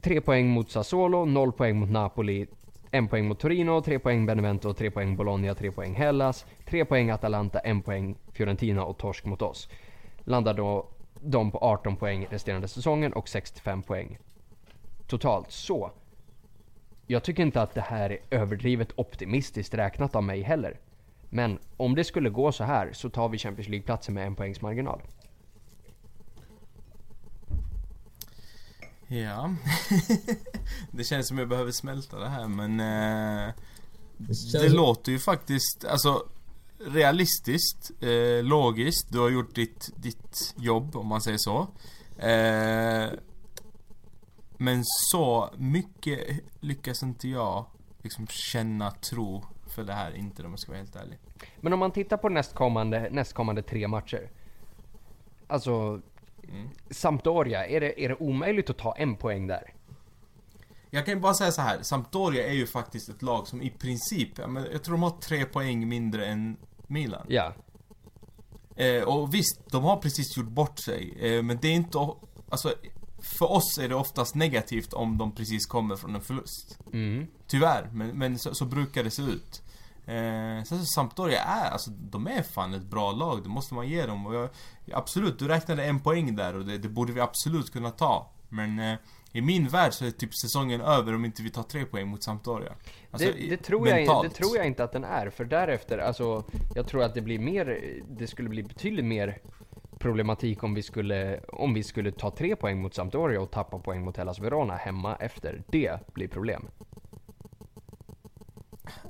Tre 0.00 0.20
poäng 0.20 0.48
mot 0.48 0.70
Sassuolo, 0.70 1.24
noll 1.24 1.52
poäng 1.52 1.76
mot 1.76 1.90
Napoli, 1.90 2.46
en 2.90 3.08
poäng 3.08 3.28
mot 3.28 3.40
Torino, 3.40 3.80
tre 3.80 3.98
poäng 3.98 4.26
Benevento, 4.26 4.74
tre 4.74 4.90
poäng 4.90 5.16
Bologna, 5.16 5.54
tre 5.54 5.70
poäng 5.70 5.94
Hellas, 5.94 6.46
tre 6.64 6.84
poäng 6.84 7.10
Atalanta, 7.10 7.58
en 7.58 7.82
poäng 7.82 8.16
Fiorentina 8.32 8.84
och 8.84 8.98
torsk 8.98 9.24
mot 9.24 9.42
oss. 9.42 9.68
Landar 10.24 10.54
då 10.54 10.86
de 11.20 11.50
på 11.50 11.58
18 11.58 11.96
poäng 11.96 12.26
resterande 12.30 12.68
säsongen 12.68 13.12
och 13.12 13.28
65 13.28 13.82
poäng 13.82 14.18
totalt. 15.06 15.50
Så, 15.52 15.90
jag 17.06 17.22
tycker 17.22 17.42
inte 17.42 17.62
att 17.62 17.74
det 17.74 17.80
här 17.80 18.10
är 18.10 18.18
överdrivet 18.30 18.92
optimistiskt 18.96 19.74
räknat 19.74 20.16
av 20.16 20.22
mig 20.22 20.42
heller. 20.42 20.80
Men 21.30 21.58
om 21.76 21.94
det 21.94 22.04
skulle 22.04 22.30
gå 22.30 22.52
så 22.52 22.64
här 22.64 22.92
så 22.92 23.10
tar 23.10 23.28
vi 23.28 23.38
Champions 23.38 23.68
League-platsen 23.68 24.14
med 24.14 24.26
en 24.26 24.34
poängs 24.34 24.60
marginal. 24.60 25.00
Ja. 29.08 29.54
det 30.90 31.04
känns 31.04 31.28
som 31.28 31.38
jag 31.38 31.48
behöver 31.48 31.72
smälta 31.72 32.18
det 32.18 32.28
här 32.28 32.48
men... 32.48 32.80
Eh, 32.80 33.54
Det 34.16 34.28
det 34.28 34.34
som- 34.34 34.76
låter 34.76 35.12
ju 35.12 35.18
faktiskt, 35.18 35.84
alltså 35.84 36.26
realistiskt, 36.80 37.90
eh, 38.02 38.44
logiskt. 38.44 39.12
Du 39.12 39.18
har 39.18 39.28
gjort 39.30 39.54
ditt, 39.54 39.90
ditt 39.96 40.54
jobb 40.56 40.96
om 40.96 41.06
man 41.06 41.20
säger 41.22 41.38
så. 41.38 41.58
Eh, 42.18 43.08
men 44.56 44.82
så 44.84 45.50
mycket 45.56 46.20
lyckas 46.60 47.02
inte 47.02 47.28
jag 47.28 47.64
liksom 48.02 48.26
känna 48.26 48.90
tro 48.90 49.44
för 49.66 49.84
det 49.84 49.92
här 49.92 50.16
inte 50.16 50.42
om 50.44 50.50
jag 50.50 50.58
ska 50.58 50.72
vara 50.72 50.78
helt 50.80 50.96
ärlig. 50.96 51.18
Men 51.60 51.72
om 51.72 51.78
man 51.78 51.90
tittar 51.92 52.16
på 52.16 52.28
nästkommande, 52.28 53.08
nästkommande 53.10 53.62
tre 53.62 53.88
matcher. 53.88 54.30
Alltså, 55.46 56.00
Mm. 56.52 56.68
Sampdoria, 56.90 57.66
är 57.66 57.80
det, 57.80 58.04
är 58.04 58.08
det 58.08 58.14
omöjligt 58.14 58.70
att 58.70 58.78
ta 58.78 58.96
en 58.96 59.16
poäng 59.16 59.46
där? 59.46 59.74
Jag 60.90 61.04
kan 61.04 61.14
ju 61.14 61.20
bara 61.20 61.34
säga 61.34 61.52
så 61.52 61.62
här. 61.62 61.82
Sampdoria 61.82 62.46
är 62.46 62.52
ju 62.52 62.66
faktiskt 62.66 63.08
ett 63.08 63.22
lag 63.22 63.46
som 63.46 63.62
i 63.62 63.70
princip, 63.70 64.38
jag 64.72 64.82
tror 64.82 64.92
de 64.92 65.02
har 65.02 65.10
tre 65.10 65.44
poäng 65.44 65.88
mindre 65.88 66.26
än 66.26 66.56
Milan. 66.86 67.26
Ja. 67.28 67.54
Eh, 68.76 69.02
och 69.02 69.34
visst, 69.34 69.60
de 69.70 69.84
har 69.84 69.96
precis 69.96 70.36
gjort 70.36 70.48
bort 70.48 70.78
sig. 70.78 71.14
Eh, 71.20 71.42
men 71.42 71.58
det 71.62 71.68
är 71.68 71.72
inte, 71.72 71.98
alltså, 72.48 72.74
för 73.38 73.52
oss 73.52 73.78
är 73.78 73.88
det 73.88 73.94
oftast 73.94 74.34
negativt 74.34 74.92
om 74.92 75.18
de 75.18 75.32
precis 75.32 75.66
kommer 75.66 75.96
från 75.96 76.14
en 76.14 76.20
förlust. 76.20 76.78
Mm. 76.92 77.26
Tyvärr, 77.46 77.90
men, 77.92 78.18
men 78.18 78.38
så, 78.38 78.54
så 78.54 78.64
brukar 78.64 79.04
det 79.04 79.10
se 79.10 79.22
ut. 79.22 79.62
Eh, 80.08 80.62
sen 80.64 80.78
så 80.78 80.84
Sampdoria 80.84 81.42
är, 81.42 81.70
alltså 81.70 81.90
de 81.90 82.26
är 82.26 82.42
fan 82.42 82.74
ett 82.74 82.82
bra 82.82 83.12
lag, 83.12 83.42
det 83.42 83.48
måste 83.48 83.74
man 83.74 83.88
ge 83.88 84.06
dem. 84.06 84.32
Jag, 84.34 84.48
absolut, 84.98 85.38
du 85.38 85.48
räknade 85.48 85.84
en 85.84 86.00
poäng 86.00 86.36
där 86.36 86.56
och 86.56 86.64
det, 86.64 86.78
det 86.78 86.88
borde 86.88 87.12
vi 87.12 87.20
absolut 87.20 87.72
kunna 87.72 87.90
ta. 87.90 88.30
Men 88.48 88.78
eh, 88.78 88.98
i 89.32 89.40
min 89.40 89.68
värld 89.68 89.92
så 89.92 90.04
är 90.04 90.10
typ 90.10 90.34
säsongen 90.34 90.80
över 90.80 91.14
om 91.14 91.24
inte 91.24 91.42
vi 91.42 91.50
tar 91.50 91.62
tre 91.62 91.84
poäng 91.84 92.08
mot 92.08 92.22
Sampdoria. 92.22 92.72
Alltså, 93.10 93.28
det, 93.32 93.50
det, 93.50 93.56
tror 93.56 93.88
jag, 93.88 94.24
det 94.24 94.30
tror 94.30 94.56
jag 94.56 94.66
inte 94.66 94.84
att 94.84 94.92
den 94.92 95.04
är, 95.04 95.30
för 95.30 95.44
därefter, 95.44 95.98
alltså, 95.98 96.44
jag 96.74 96.86
tror 96.86 97.02
att 97.02 97.14
det 97.14 97.20
blir 97.20 97.38
mer, 97.38 97.80
det 98.10 98.26
skulle 98.26 98.48
bli 98.48 98.62
betydligt 98.62 99.04
mer 99.04 99.38
problematik 99.98 100.62
om 100.62 100.74
vi 100.74 100.82
skulle, 100.82 101.40
om 101.48 101.74
vi 101.74 101.82
skulle 101.82 102.12
ta 102.12 102.30
tre 102.30 102.56
poäng 102.56 102.82
mot 102.82 102.94
Sampdoria 102.94 103.40
och 103.40 103.50
tappa 103.50 103.78
poäng 103.78 104.04
mot 104.04 104.16
Hellas 104.16 104.38
Verona 104.38 104.76
hemma 104.76 105.16
efter. 105.16 105.62
Det 105.66 105.98
blir 106.12 106.28
problem. 106.28 106.68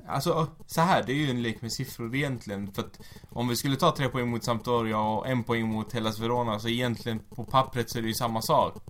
Alltså, 0.07 0.47
så 0.65 0.81
här, 0.81 1.03
det 1.05 1.11
är 1.11 1.15
ju 1.15 1.29
en 1.29 1.41
lek 1.41 1.61
med 1.61 1.71
siffror 1.71 2.15
egentligen. 2.15 2.71
För 2.71 2.81
att 2.81 2.99
om 3.29 3.47
vi 3.47 3.55
skulle 3.55 3.75
ta 3.75 3.95
tre 3.95 4.09
poäng 4.09 4.29
mot 4.29 4.43
Sampdoria 4.43 4.99
och 4.99 5.27
en 5.27 5.43
poäng 5.43 5.67
mot 5.67 5.93
Hellas 5.93 6.19
Verona, 6.19 6.59
så 6.59 6.67
egentligen 6.67 7.19
på 7.35 7.43
pappret 7.43 7.89
så 7.89 7.97
är 7.97 8.01
det 8.01 8.07
ju 8.07 8.13
samma 8.13 8.41
sak. 8.41 8.83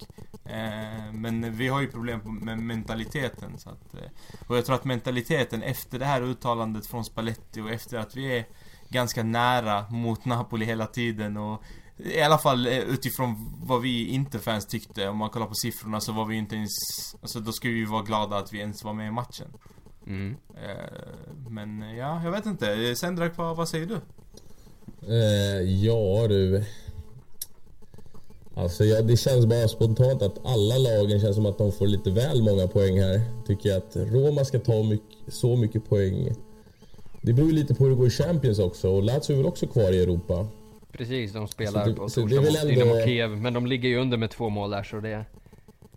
Eh, 0.46 1.14
men 1.14 1.56
vi 1.58 1.68
har 1.68 1.82
ju 1.82 1.88
problem 1.88 2.20
med 2.42 2.60
mentaliteten. 2.60 3.58
Så 3.58 3.70
att, 3.70 3.94
eh, 3.94 4.10
och 4.48 4.58
jag 4.58 4.66
tror 4.66 4.76
att 4.76 4.86
mentaliteten 4.86 5.64
efter 5.64 6.00
det 6.00 6.06
här 6.06 6.22
uttalandet 6.22 6.88
från 6.88 7.06
Spalletti 7.06 7.62
och 7.62 7.70
efter 7.70 7.98
att 7.98 8.16
vi 8.16 8.38
är 8.38 8.46
ganska 8.90 9.24
nära 9.24 9.90
mot 9.90 10.26
Napoli 10.26 10.66
hela 10.66 10.86
tiden 10.86 11.38
och 11.38 11.64
i 12.04 12.22
alla 12.22 12.38
fall 12.38 12.68
eh, 12.68 12.80
utifrån 12.80 13.58
vad 13.64 13.82
vi 13.82 14.08
inte-fans 14.08 14.68
tyckte, 14.68 15.10
om 15.10 15.18
man 15.18 15.30
kollar 15.30 15.48
på 15.48 15.56
siffrorna 15.56 16.02
så 16.02 16.12
var 16.12 16.26
vi 16.26 16.36
inte 16.36 16.56
ens... 16.56 16.70
Alltså 17.22 17.40
då 17.40 17.52
skulle 17.52 17.74
vi 17.74 17.86
vara 17.86 18.04
glada 18.04 18.38
att 18.38 18.54
vi 18.54 18.60
ens 18.60 18.84
var 18.84 18.94
med 18.94 19.08
i 19.08 19.12
matchen. 19.12 19.48
Mm. 20.10 20.36
Eh, 20.56 21.50
Men 21.50 21.82
eh, 21.84 21.98
ja, 21.98 22.22
jag 22.24 22.32
vet 22.32 22.46
inte. 22.46 22.96
Sendrak, 22.96 23.38
vad, 23.38 23.56
vad 23.58 23.70
säger 23.70 23.86
du? 23.86 23.96
Eh, 25.08 25.62
ja 25.86 26.28
du. 26.28 26.64
Alltså 28.56 28.84
ja, 28.86 29.02
det 29.02 29.18
känns 29.18 29.46
bara 29.46 29.68
spontant 29.68 30.22
att 30.22 30.46
alla 30.46 30.78
lagen 30.78 31.20
känns 31.20 31.36
som 31.36 31.46
att 31.46 31.58
de 31.58 31.72
får 31.72 31.88
lite 31.88 32.10
väl 32.12 32.44
många 32.44 32.68
poäng 32.68 33.00
här. 33.02 33.22
Tycker 33.48 33.70
jag 33.70 33.78
att 33.78 33.96
Roma 33.96 34.46
ska 34.46 34.60
ta 34.60 34.84
mycket, 34.84 35.34
så 35.34 35.56
mycket 35.56 35.90
poäng. 35.90 36.30
Det 37.22 37.34
beror 37.34 37.48
ju 37.50 37.56
lite 37.56 37.76
på 37.76 37.84
hur 37.84 37.90
det 37.92 37.98
går 37.98 38.08
i 38.08 38.10
Champions 38.10 38.60
också 38.60 38.90
och 38.92 39.04
Lazio 39.04 39.34
är 39.34 39.38
väl 39.38 39.46
också 39.46 39.68
kvar 39.68 39.92
i 39.92 40.04
Europa. 40.04 40.48
Precis, 40.92 41.34
de 41.34 41.48
spelar 41.48 41.84
Så 41.84 41.90
det- 41.90 41.96
på 41.96 42.10
torsdag 42.10 42.42
mot 42.42 42.62
Dynamo 42.70 43.02
Kiev, 43.06 43.30
men 43.30 43.54
de 43.54 43.66
ligger 43.68 43.90
ju 43.90 43.98
under 43.98 44.18
med 44.18 44.30
två 44.32 44.50
mål 44.50 44.70
där 44.70 44.84
så 44.84 45.00
det... 45.00 45.26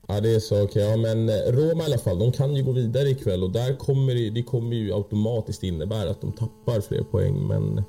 Ja 0.07 0.21
det 0.21 0.35
är 0.35 0.41
så, 0.41 0.63
okej. 0.65 0.83
Ja, 0.91 0.97
men 0.97 1.29
eh, 1.29 1.35
Roma 1.35 1.83
i 1.83 1.87
alla 1.87 1.99
fall, 1.99 2.19
de 2.19 2.33
kan 2.33 2.57
ju 2.57 2.63
gå 2.63 2.73
vidare 2.73 3.09
ikväll 3.09 3.43
och 3.43 3.51
där 3.51 3.77
kommer 3.77 4.15
det, 4.15 4.31
det 4.31 4.43
kommer 4.43 4.77
ju 4.77 4.95
automatiskt 4.95 5.63
innebära 5.63 6.11
att 6.11 6.21
de 6.21 6.33
tappar 6.33 6.81
fler 6.81 7.03
poäng 7.03 7.47
men... 7.47 7.83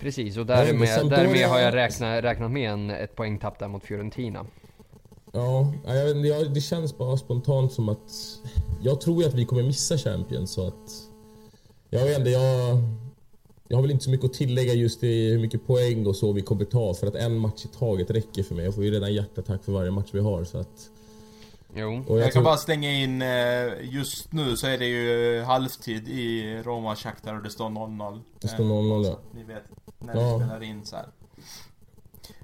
Precis, 0.00 0.36
och 0.36 0.40
Ja, 0.40 0.44
därmed, 0.44 0.88
Sampdoria- 0.88 1.08
därmed 1.16 1.48
har 1.48 1.58
jag 1.60 1.74
räknat, 1.74 2.24
räknat 2.24 2.50
med 2.50 2.70
en, 2.70 2.90
ett 2.90 3.16
poängtapp 3.16 3.58
där 3.58 3.68
mot 3.68 3.84
Fiorentina. 3.84 4.46
Ja, 5.32 5.72
ja, 5.86 5.94
jag 5.94 6.04
vet 6.04 6.16
inte, 6.16 6.28
ja, 6.28 6.44
det 6.44 6.60
känns 6.60 6.98
bara 6.98 7.16
spontant 7.16 7.72
som 7.72 7.88
att... 7.88 8.12
Jag 8.82 9.00
tror 9.00 9.22
ju 9.22 9.28
att 9.28 9.34
vi 9.34 9.44
kommer 9.44 9.62
missa 9.62 9.98
Champions 9.98 10.50
så 10.50 10.66
att... 10.66 10.90
Jag 11.90 12.04
vet 12.04 12.18
inte, 12.18 12.30
jag... 12.30 12.78
Jag 13.68 13.76
har 13.76 13.82
väl 13.82 13.90
inte 13.90 14.04
så 14.04 14.10
mycket 14.10 14.26
att 14.26 14.32
tillägga 14.32 14.74
just 14.74 15.04
i 15.04 15.30
hur 15.30 15.38
mycket 15.38 15.66
poäng 15.66 16.06
och 16.06 16.16
så 16.16 16.32
vi 16.32 16.42
kommer 16.42 16.64
ta 16.64 16.94
för 16.94 17.06
att 17.06 17.14
en 17.14 17.38
match 17.38 17.64
i 17.64 17.68
taget 17.78 18.10
räcker 18.10 18.42
för 18.42 18.54
mig. 18.54 18.64
Jag 18.64 18.74
får 18.74 18.84
ju 18.84 18.90
redan 18.90 19.14
hjärtattack 19.14 19.64
för 19.64 19.72
varje 19.72 19.90
match 19.90 20.08
vi 20.12 20.20
har 20.20 20.44
så 20.44 20.58
att... 20.58 20.90
Jo, 21.76 22.04
Och 22.08 22.16
Jag, 22.18 22.24
kan 22.24 22.32
tror- 22.32 22.42
bara 22.42 22.56
slänga 22.56 22.90
in, 22.92 23.22
eh, 23.22 23.72
just 23.94 24.32
nu 24.32 24.56
så 24.56 24.66
är 24.66 24.78
det 24.78 24.86
ju 24.86 25.42
halvtid 25.42 26.08
i 26.08 26.56
Roma 26.64 26.96
Shakhtar 26.96 27.34
och 27.36 27.42
det 27.42 27.50
står 27.50 27.68
0-0. 27.70 28.20
Det 28.40 28.48
står 28.48 28.64
Eh, 28.64 28.70
0-0, 28.70 29.04
så 29.04 29.10
ja. 29.10 29.14
att 29.14 29.34
Ni 29.34 29.42
vet 29.44 29.64
när 29.98 30.16
Ja. 30.16 30.36
vi 30.36 30.44
spelar 30.44 30.62
in 30.62 30.84
så 30.86 30.96
här. 30.96 31.06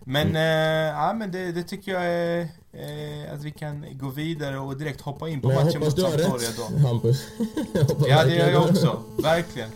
Men, 0.04 0.36
eh, 0.36 0.98
ja 1.00 1.12
men 1.12 1.32
det, 1.32 1.52
det 1.52 1.62
tycker 1.62 1.92
jag 1.92 2.04
är 2.06 2.40
eh, 2.72 3.32
att 3.34 3.42
vi 3.44 3.50
kan 3.50 3.86
gå 3.98 4.08
vidare 4.08 4.58
och 4.58 4.76
direkt 4.76 5.00
hoppa 5.00 5.28
in 5.28 5.40
på 5.40 5.48
Men 5.48 5.56
jag 5.56 5.64
matchen 5.66 5.80
mot 5.80 6.00
Sampdoria 6.00 6.48
då. 6.56 6.78
Hampus. 6.88 7.24
Jag 7.74 8.08
Ja 8.08 8.24
det 8.24 8.34
gör 8.34 8.50
jag 8.50 8.62
också, 8.62 9.02
verkligen. 9.22 9.70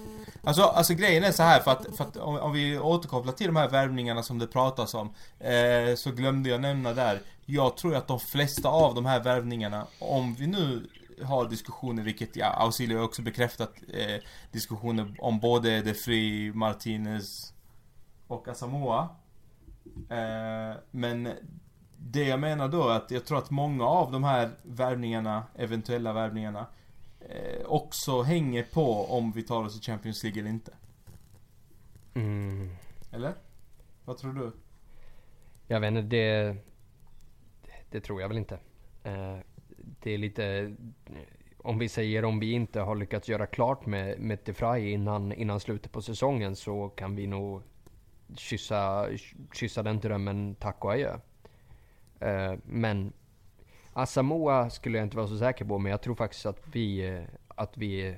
Alltså, 0.47 0.63
alltså 0.63 0.95
grejen 0.95 1.25
är 1.25 1.33
så 1.33 1.43
här 1.43 1.61
för 1.61 1.71
att, 1.71 1.87
för 1.97 2.05
att 2.05 2.17
om, 2.17 2.37
om 2.39 2.53
vi 2.53 2.79
återkopplar 2.79 3.33
till 3.33 3.47
de 3.47 3.57
här 3.57 3.69
värvningarna 3.69 4.23
som 4.23 4.39
det 4.39 4.47
pratas 4.47 4.95
om 4.95 5.09
eh, 5.39 5.95
Så 5.97 6.11
glömde 6.11 6.49
jag 6.51 6.61
nämna 6.61 6.93
där 6.95 7.21
Jag 7.47 7.77
tror 7.77 7.95
att 7.95 8.09
de 8.09 8.21
flesta 8.21 8.69
av 8.69 8.95
de 8.95 9.07
här 9.07 9.23
värvningarna 9.23 9.87
Om 9.99 10.35
vi 10.35 10.47
nu 10.47 10.87
har 11.23 11.49
diskussioner, 11.49 12.03
vilket 12.03 12.37
ja, 12.37 12.47
Ausilio 12.47 12.97
har 12.97 13.05
också 13.05 13.23
bekräftat 13.23 13.73
eh, 13.93 14.23
Diskussioner 14.53 15.15
om 15.19 15.41
både 15.41 15.83
De 15.83 15.95
Free, 15.95 16.53
Martinez 16.53 17.55
och 18.27 18.49
Asamoah 18.49 19.05
eh, 20.09 20.77
Men 20.91 21.29
det 21.97 22.25
jag 22.25 22.41
menar 22.41 22.69
då 22.69 22.89
är 22.89 22.97
att 22.97 23.11
jag 23.11 23.25
tror 23.25 23.39
att 23.39 23.51
många 23.51 23.85
av 23.85 24.13
de 24.13 24.25
här 24.25 24.51
värvningarna, 24.63 25.45
eventuella 25.55 26.13
värvningarna 26.13 26.67
eh, 27.21 27.67
också 27.67 28.23
hänger 28.23 28.63
på 28.63 29.07
om 29.07 29.33
vi 29.33 29.43
tar 29.43 29.65
oss 29.65 29.79
i 29.79 29.81
Champions 29.81 30.23
League 30.23 30.41
eller 30.41 30.51
inte. 30.51 30.73
mm, 32.15 32.77
Eller? 33.13 33.35
Vad 34.05 34.17
tror 34.19 34.33
du? 34.33 34.53
jag 35.67 35.81
vet 35.81 35.89
inte, 35.89 36.03
det... 36.03 36.57
Det 37.95 38.01
tror 38.01 38.21
jag 38.21 38.29
väl 38.29 38.39
inte. 38.39 38.59
Eh, 39.03 39.37
det 39.77 40.11
är 40.11 40.19
lite... 40.19 40.75
Om 41.59 41.79
vi 41.79 41.89
säger 41.89 42.25
om 42.25 42.41
vi 42.41 42.53
inte 42.53 42.81
har 42.81 42.97
lyckats 42.97 43.29
göra 43.29 43.47
klart 43.47 43.87
med, 43.87 44.19
med 44.19 44.39
DeFry 44.45 44.91
innan, 44.91 45.33
innan 45.33 45.61
slutet 45.61 45.93
på 45.93 46.03
säsongen 46.03 46.57
så 46.57 46.89
kan 46.89 47.17
vi 47.17 47.27
nog 47.27 47.63
kyssa, 48.37 49.09
kyssa 49.53 49.83
den 49.83 50.01
drömmen 50.01 50.55
tack 50.55 50.85
och 50.85 50.93
adjö. 50.93 51.19
Eh, 52.21 52.55
men 52.65 53.13
Asamoah 53.93 54.69
skulle 54.69 54.99
jag 54.99 55.07
inte 55.07 55.17
vara 55.17 55.29
så 55.29 55.39
säker 55.39 55.65
på, 55.65 55.79
men 55.79 55.91
jag 55.91 56.03
tror 56.03 56.15
faktiskt 56.15 56.47
att 56.47 56.63
vi, 56.73 57.09
eh, 57.09 57.25
att 57.49 57.77
vi 57.77 58.17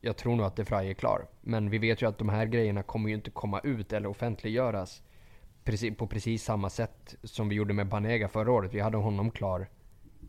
jag 0.00 0.16
tror 0.16 0.36
nog 0.36 0.46
att 0.46 0.56
DeFry 0.56 0.90
är 0.90 0.94
klar. 0.94 1.26
Men 1.40 1.70
vi 1.70 1.78
vet 1.78 2.02
ju 2.02 2.08
att 2.08 2.18
de 2.18 2.28
här 2.28 2.46
grejerna 2.46 2.82
kommer 2.82 3.08
ju 3.08 3.14
inte 3.14 3.30
komma 3.30 3.60
ut 3.60 3.92
eller 3.92 4.08
offentliggöras 4.08 5.02
precis, 5.66 5.96
på 5.96 6.06
precis 6.06 6.44
samma 6.44 6.70
sätt 6.70 7.14
som 7.22 7.48
vi 7.48 7.54
gjorde 7.54 7.74
med 7.74 7.88
Banega 7.88 8.28
förra 8.28 8.52
året. 8.52 8.74
Vi 8.74 8.80
hade 8.80 8.96
honom 8.96 9.30
klar 9.30 9.68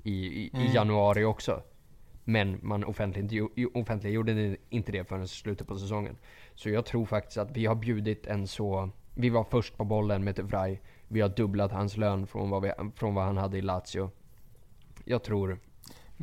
i, 0.03 0.11
i, 0.11 0.51
i 0.53 0.73
januari 0.73 1.25
också. 1.25 1.61
Men 2.23 2.59
man 2.61 2.83
offentliggjorde, 2.83 4.57
inte 4.69 4.91
det 4.91 5.05
förrän 5.05 5.27
slutet 5.27 5.67
på 5.67 5.77
säsongen. 5.77 6.17
Så 6.55 6.69
jag 6.69 6.85
tror 6.85 7.05
faktiskt 7.05 7.38
att 7.38 7.51
vi 7.51 7.65
har 7.65 7.75
bjudit 7.75 8.25
en 8.27 8.47
så... 8.47 8.89
Vi 9.15 9.29
var 9.29 9.43
först 9.43 9.77
på 9.77 9.83
bollen 9.85 10.23
med 10.23 10.35
DeVry. 10.35 10.79
Vi 11.07 11.21
har 11.21 11.29
dubblat 11.29 11.71
hans 11.71 11.97
lön 11.97 12.27
från 12.27 12.49
vad, 12.49 12.61
vi, 12.61 12.71
från 12.95 13.15
vad 13.15 13.25
han 13.25 13.38
hade 13.38 13.57
i 13.57 13.61
Lazio. 13.61 14.11
Jag 15.05 15.23
tror... 15.23 15.59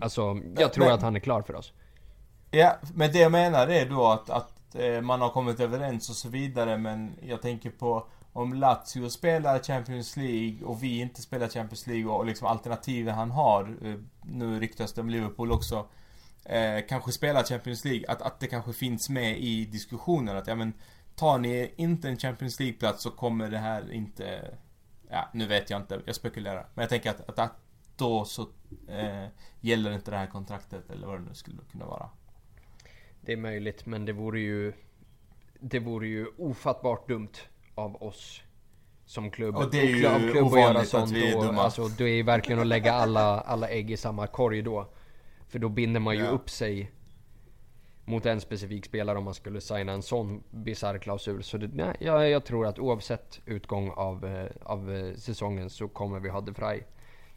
Alltså, 0.00 0.40
jag 0.56 0.72
tror 0.72 0.84
Men- 0.84 0.94
att 0.94 1.02
han 1.02 1.16
är 1.16 1.20
klar 1.20 1.42
för 1.42 1.54
oss. 1.54 1.72
Ja, 2.50 2.76
men 2.94 3.12
det 3.12 3.18
jag 3.18 3.32
menar 3.32 3.66
är 3.68 3.86
då 3.90 4.06
att, 4.06 4.30
att 4.30 4.74
eh, 4.74 5.00
man 5.00 5.20
har 5.20 5.28
kommit 5.28 5.60
överens 5.60 6.10
och 6.10 6.16
så 6.16 6.28
vidare 6.28 6.78
men 6.78 7.12
jag 7.22 7.42
tänker 7.42 7.70
på 7.70 8.06
om 8.34 8.52
Lazio 8.54 9.10
spelar 9.10 9.58
Champions 9.58 10.16
League 10.16 10.64
och 10.64 10.82
vi 10.82 11.00
inte 11.00 11.22
spelar 11.22 11.48
Champions 11.48 11.86
League 11.86 12.06
och 12.06 12.26
liksom 12.26 12.46
alternativen 12.46 13.14
han 13.14 13.30
har 13.30 13.76
eh, 13.82 13.94
Nu 14.22 14.60
ryktas 14.60 14.92
det 14.92 15.00
om 15.00 15.10
Liverpool 15.10 15.52
också 15.52 15.88
eh, 16.44 16.80
Kanske 16.88 17.12
spelar 17.12 17.42
Champions 17.42 17.84
League, 17.84 18.04
att, 18.08 18.22
att 18.22 18.40
det 18.40 18.46
kanske 18.46 18.72
finns 18.72 19.08
med 19.08 19.38
i 19.38 19.64
diskussionen 19.64 20.36
att 20.36 20.46
ja 20.46 20.54
men 20.54 20.72
Tar 21.16 21.38
ni 21.38 21.72
inte 21.76 22.08
en 22.08 22.18
Champions 22.18 22.60
League-plats 22.60 23.02
så 23.02 23.10
kommer 23.10 23.50
det 23.50 23.58
här 23.58 23.92
inte 23.92 24.56
Ja, 25.10 25.28
nu 25.32 25.46
vet 25.46 25.70
jag 25.70 25.80
inte, 25.80 26.02
jag 26.06 26.14
spekulerar 26.14 26.66
Men 26.74 26.82
jag 26.82 26.90
tänker 26.90 27.10
att, 27.10 27.28
att, 27.28 27.38
att 27.38 27.52
då 27.96 28.24
så 28.24 28.42
eh, 28.88 29.26
gäller 29.60 29.92
inte 29.92 30.10
det 30.10 30.16
här 30.16 30.26
kontraktet 30.26 30.90
eller 30.90 31.06
vad 31.06 31.20
det 31.20 31.24
nu 31.28 31.34
skulle 31.34 31.58
kunna 31.72 31.86
vara. 31.86 32.10
Det 33.20 33.32
är 33.32 33.36
möjligt, 33.36 33.86
men 33.86 34.04
det 34.04 34.12
vore 34.12 34.40
ju... 34.40 34.72
Det 35.60 35.78
vore 35.78 36.06
ju 36.06 36.26
ofattbart 36.38 37.08
dumt 37.08 37.32
av 37.74 38.02
oss 38.02 38.42
som 39.06 39.30
klubb. 39.30 39.56
Och 39.56 39.70
det 39.70 39.80
är 39.80 39.86
ju 39.96 40.06
av 40.06 40.32
klubb 40.32 40.46
att 40.54 40.60
göra 40.60 40.78
att 40.78 40.88
sånt 40.88 41.10
vi 41.10 41.28
är 41.30 41.34
då. 41.36 41.42
dumma. 41.42 41.62
Alltså, 41.62 41.88
det 41.88 42.04
är 42.04 42.22
verkligen 42.22 42.60
att 42.60 42.66
lägga 42.66 42.92
alla, 42.92 43.40
alla 43.40 43.68
ägg 43.68 43.90
i 43.90 43.96
samma 43.96 44.26
korg 44.26 44.62
då. 44.62 44.86
För 45.48 45.58
då 45.58 45.68
binder 45.68 46.00
man 46.00 46.16
ju 46.16 46.22
Ja. 46.24 46.28
upp 46.30 46.50
sig 46.50 46.90
mot 48.04 48.26
en 48.26 48.40
specifik 48.40 48.84
spelare 48.84 49.18
om 49.18 49.24
man 49.24 49.34
skulle 49.34 49.60
signa 49.60 49.92
en 49.92 50.02
sån 50.02 50.42
bisarr 50.50 50.98
klausul. 50.98 51.42
Så 51.42 51.58
det, 51.58 51.70
nej, 51.72 51.96
jag, 52.00 52.30
jag 52.30 52.44
tror 52.44 52.66
att 52.66 52.78
oavsett 52.78 53.40
utgång 53.46 53.90
av, 53.90 54.24
eh, 54.24 54.46
av 54.62 54.92
eh, 54.96 55.14
säsongen 55.14 55.70
så 55.70 55.88
kommer 55.88 56.20
vi 56.20 56.28
ha 56.28 56.40
De 56.40 56.50
Vrij 56.52 56.86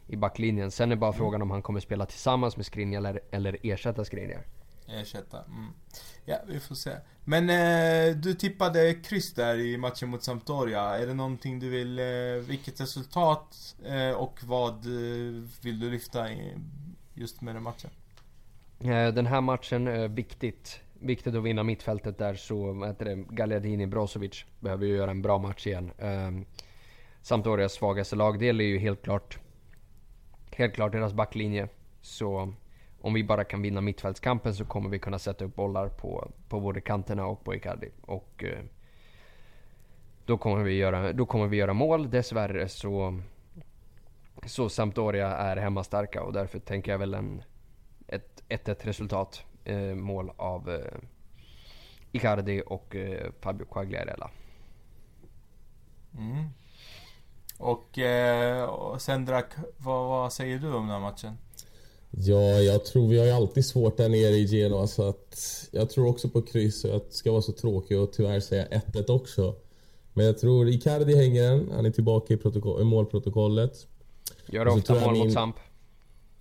i 0.06 0.16
backlinjen. 0.16 0.70
Sen 0.70 0.92
är 0.92 0.96
bara 0.96 1.12
frågan 1.12 1.42
om 1.42 1.50
han 1.50 1.62
kommer 1.62 1.80
spela 1.80 2.06
tillsammans 2.06 2.56
med 2.56 2.66
Skriniar 2.66 2.98
eller, 2.98 3.20
eller 3.30 3.56
ersätta 3.62 4.04
Skriniar. 4.04 4.44
Ersätta. 4.88 5.44
Mm. 5.44 5.72
Ja, 6.24 6.36
vi 6.46 6.60
får 6.60 6.74
se. 6.74 6.90
Men 7.24 7.50
eh, 7.50 8.16
du 8.16 8.34
tippade 8.34 8.94
kryss 8.94 9.34
där 9.34 9.58
i 9.58 9.76
matchen 9.76 10.08
mot 10.08 10.22
Sampdoria. 10.22 10.82
Är 10.82 11.06
det 11.06 11.14
någonting 11.14 11.60
du 11.60 11.68
vill... 11.68 11.98
Eh, 11.98 12.48
vilket 12.48 12.80
resultat 12.80 13.76
eh, 13.84 14.10
och 14.10 14.38
vad 14.44 14.74
eh, 14.74 15.42
vill 15.62 15.80
du 15.80 15.90
lyfta 15.90 16.32
i, 16.32 16.56
just 17.14 17.40
med 17.40 17.54
den 17.54 17.62
matchen? 17.62 17.90
Eh, 18.80 19.14
den 19.14 19.26
här 19.26 19.40
matchen 19.40 19.86
är 19.86 20.08
viktigt. 20.08 20.80
Viktigt 21.00 21.34
att 21.34 21.42
vinna 21.42 21.62
mittfältet 21.62 22.18
där 22.18 22.34
så, 22.34 22.84
heter 22.84 23.04
det, 23.04 23.14
Gagliardini 23.14 23.86
Brozovic 23.86 24.44
behöver 24.60 24.86
ju 24.86 24.96
göra 24.96 25.10
en 25.10 25.22
bra 25.22 25.38
match 25.38 25.66
igen. 25.66 25.92
Eh, 25.98 26.30
Sampdorias 27.22 27.72
svagaste 27.72 28.16
lagdel 28.16 28.60
är 28.60 28.64
ju 28.64 28.78
helt 28.78 29.02
klart, 29.02 29.38
helt 30.50 30.74
klart 30.74 30.92
deras 30.92 31.12
backlinje. 31.12 31.68
Så 32.00 32.54
om 33.00 33.14
vi 33.14 33.24
bara 33.24 33.44
kan 33.44 33.62
vinna 33.62 33.80
mittfältskampen 33.80 34.54
så 34.54 34.64
kommer 34.64 34.90
vi 34.90 34.98
kunna 34.98 35.18
sätta 35.18 35.44
upp 35.44 35.54
bollar 35.54 35.88
på, 35.88 36.30
på 36.48 36.60
både 36.60 36.80
kanterna 36.80 37.26
och 37.26 37.44
på 37.44 37.54
Icardi. 37.54 37.90
Och 38.00 38.44
eh, 38.44 38.64
då 40.26 40.38
kommer 40.38 40.64
vi 40.64 40.72
göra, 40.72 41.12
då 41.12 41.26
kommer 41.26 41.46
vi 41.46 41.56
göra 41.56 41.72
mål. 41.72 42.10
Dessvärre 42.10 42.68
så, 42.68 43.20
så 44.46 44.68
Sampdoria 44.68 45.28
är 45.28 45.56
hemmastarka 45.56 46.22
och 46.22 46.32
därför 46.32 46.58
tänker 46.58 46.90
jag 46.90 46.98
väl 46.98 47.14
en 47.14 47.42
ett 48.08 48.42
1-1 48.48 48.84
resultat. 48.84 49.44
Eh, 49.64 49.94
mål 49.94 50.32
av 50.36 50.70
eh, 50.70 50.98
Icardi 52.12 52.62
och 52.66 52.96
eh, 52.96 53.30
Fabio 53.40 53.64
Quagliarella. 53.64 54.30
Mm. 56.18 56.44
Och, 57.58 57.98
eh, 57.98 58.64
och 58.64 59.02
Sendrak, 59.02 59.46
vad, 59.76 60.08
vad 60.08 60.32
säger 60.32 60.58
du 60.58 60.74
om 60.74 60.82
den 60.82 60.90
här 60.90 61.00
matchen? 61.00 61.38
Ja, 62.10 62.60
jag 62.60 62.84
tror 62.84 63.08
vi 63.08 63.18
har 63.18 63.24
ju 63.26 63.30
alltid 63.32 63.64
svårt 63.66 63.96
där 63.96 64.08
nere 64.08 64.36
i 64.36 64.44
Genoa 64.46 64.86
så 64.86 65.02
att 65.08 65.38
jag 65.70 65.90
tror 65.90 66.06
också 66.08 66.28
på 66.28 66.42
kryss 66.42 66.84
och 66.84 66.90
jag 66.90 67.00
ska 67.10 67.32
vara 67.32 67.42
så 67.42 67.52
tråkig 67.52 67.98
och 67.98 68.12
tyvärr 68.12 68.40
säga 68.40 68.66
1-1 68.92 69.10
också. 69.10 69.54
Men 70.12 70.26
jag 70.26 70.38
tror 70.38 70.68
Icardi 70.68 71.16
hänger 71.16 71.42
den, 71.50 71.70
han 71.74 71.86
är 71.86 71.90
tillbaka 71.90 72.34
i, 72.34 72.38
i 72.80 72.84
målprotokollet. 72.84 73.86
Gör 74.46 74.68
ofta 74.68 74.94
mål 74.94 75.14
mot 75.14 75.24
min- 75.24 75.32
Samp. 75.32 75.56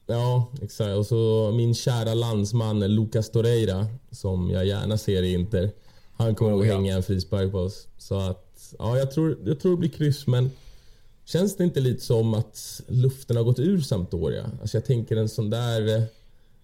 Ja, 0.08 0.48
exakt. 0.62 0.98
Och 0.98 1.06
så 1.06 1.52
min 1.56 1.76
kära 1.76 2.14
landsman 2.14 2.80
Lucas 2.96 3.30
Torreira, 3.32 3.88
som 4.12 4.50
jag 4.52 4.66
gärna 4.66 4.98
ser 4.98 5.24
i 5.24 5.34
Inter. 5.34 5.72
Han 6.18 6.36
kommer 6.36 6.58
Oh, 6.58 6.68
ja. 6.68 6.74
hänga 6.76 6.96
en 6.96 7.04
frispark 7.04 7.52
på 7.52 7.58
oss. 7.58 7.88
Så 7.98 8.16
att, 8.20 8.74
ja, 8.80 8.98
jag 8.98 9.12
tror, 9.12 9.38
jag 9.46 9.60
tror 9.60 9.72
det 9.72 9.78
blir 9.78 9.90
kryss, 9.90 10.28
men 10.28 10.52
Känns 11.28 11.58
det 11.58 11.64
inte 11.64 11.80
lite 11.80 12.04
som 12.04 12.34
att 12.34 12.82
luften 12.88 13.38
har 13.38 13.44
gått 13.44 13.60
ur 13.60 13.80
Sampdoria? 13.80 14.52
Alltså 14.62 14.78
jag 14.78 14.86
tänker 14.86 15.16
en 15.16 15.30
sån 15.30 15.50
där... 15.50 16.04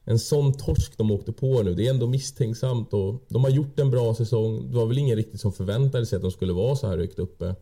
En 0.06 0.20
sån 0.20 0.54
torsk 0.54 0.98
de 0.98 1.12
åkte 1.12 1.32
på 1.32 1.64
nu, 1.64 1.74
det 1.74 1.88
är 1.88 1.90
ändå 1.90 2.08
misstänksamt 2.08 2.94
och 2.94 3.24
de 3.28 3.44
har 3.44 3.52
gjort 3.52 3.80
en 3.80 3.92
bra 3.92 4.16
säsong. 4.16 4.72
Det 4.72 4.78
var 4.78 4.86
väl 4.86 4.98
ingen 4.98 5.16
riktigt 5.16 5.42
som 5.42 5.54
förväntade 5.54 6.06
sig 6.06 6.16
att 6.16 6.22
de 6.22 6.32
skulle 6.32 6.54
vara 6.54 6.76
så 6.76 6.88
här 6.88 6.98
högt 6.98 7.20
uppe. 7.20 7.56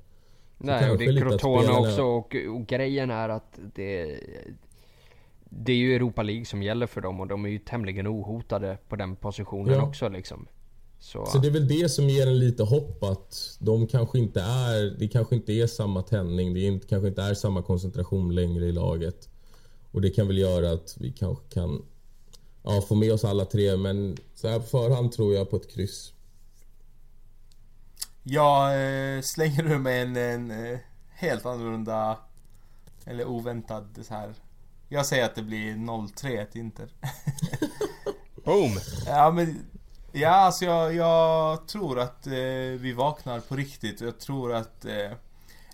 Nej, 0.58 0.91
och 0.91 0.97
det 0.97 1.06
är 1.06 1.22
Crotone 1.22 1.72
också 1.72 2.04
och, 2.04 2.36
och, 2.36 2.68
grejen 2.68 3.12
är 3.12 3.30
att 3.30 3.60
det... 3.76 4.20
Det 5.49 5.72
är 5.72 5.78
ju 5.78 5.95
Europa 5.95 6.24
League 6.24 6.45
som 6.45 6.64
gäller 6.64 6.88
för 6.88 7.02
dem 7.02 7.20
och 7.20 7.28
de 7.28 7.45
är 7.45 7.49
ju 7.49 7.60
tämligen 7.60 8.08
ohotade 8.08 8.78
på 8.88 8.95
den 8.95 9.16
positionen 9.16 9.74
ja. 9.74 9.84
också 9.84 10.10
liksom. 10.10 10.47
Så. 11.04 11.26
så 11.26 11.38
det 11.38 11.47
är 11.47 11.52
väl 11.52 11.68
det 11.68 11.89
som 11.89 12.10
ger 12.10 12.28
en 12.28 12.39
lite 12.39 12.64
hopp 12.64 13.04
att 13.04 13.58
de 13.60 13.88
kanske 13.88 14.20
inte 14.20 14.41
är, 14.41 14.99
det 14.99 15.08
kanske 15.08 15.36
inte 15.36 15.54
är 15.54 15.68
samma 15.68 16.02
tändning, 16.02 16.54
det 16.54 16.60
inte, 16.60 16.88
kanske 16.88 17.08
inte 17.08 17.22
är 17.22 17.34
samma 17.34 17.62
koncentration 17.62 18.36
längre 18.36 18.66
i 18.66 18.72
laget. 18.72 19.30
Och 19.91 20.02
det 20.02 20.10
kan 20.10 20.28
väl 20.28 20.38
göra 20.38 20.72
att 20.72 20.95
vi 20.99 21.12
kanske 21.12 21.43
kan 21.54 21.86
ja, 22.64 22.82
få 22.82 22.95
med 22.95 23.14
oss 23.14 23.26
alla 23.26 23.45
tre, 23.45 23.78
men 23.78 24.18
så 24.36 24.47
här 24.47 24.60
på 24.60 24.66
förhand 24.66 25.12
tror 25.12 25.34
jag 25.34 25.49
på 25.49 25.56
ett 25.56 25.72
kryss. 25.72 26.14
Jag 28.24 28.74
eh, 29.16 29.22
slänger 29.22 29.72
ur 29.72 29.80
mig 29.80 30.02
en, 30.02 30.16
en 30.16 30.52
eh, 30.52 30.80
helt 31.10 31.45
annorlunda 31.45 32.18
eller 33.06 33.28
oväntad 33.28 33.99
så 34.08 34.14
här. 34.14 34.34
Jag 34.89 35.06
säger 35.06 35.26
att 35.26 35.36
det 35.36 35.43
blir 35.43 35.74
0-3 35.74 36.45
till 36.45 36.62
Inter. 36.62 36.93
Boom! 38.45 38.80
Ja 39.06 39.32
men 39.32 39.66
Ja 40.14 40.30
alltså 40.30 40.66
jag, 40.66 40.95
jag 40.95 41.68
tror 41.68 41.99
att 41.99 42.28
eh, 42.28 42.34
vi 42.80 42.93
vaknar 42.93 43.39
på 43.39 43.55
riktigt 43.55 44.01
jag 44.01 44.20
tror 44.20 44.53
att 44.53 44.86
eh, 44.86 45.12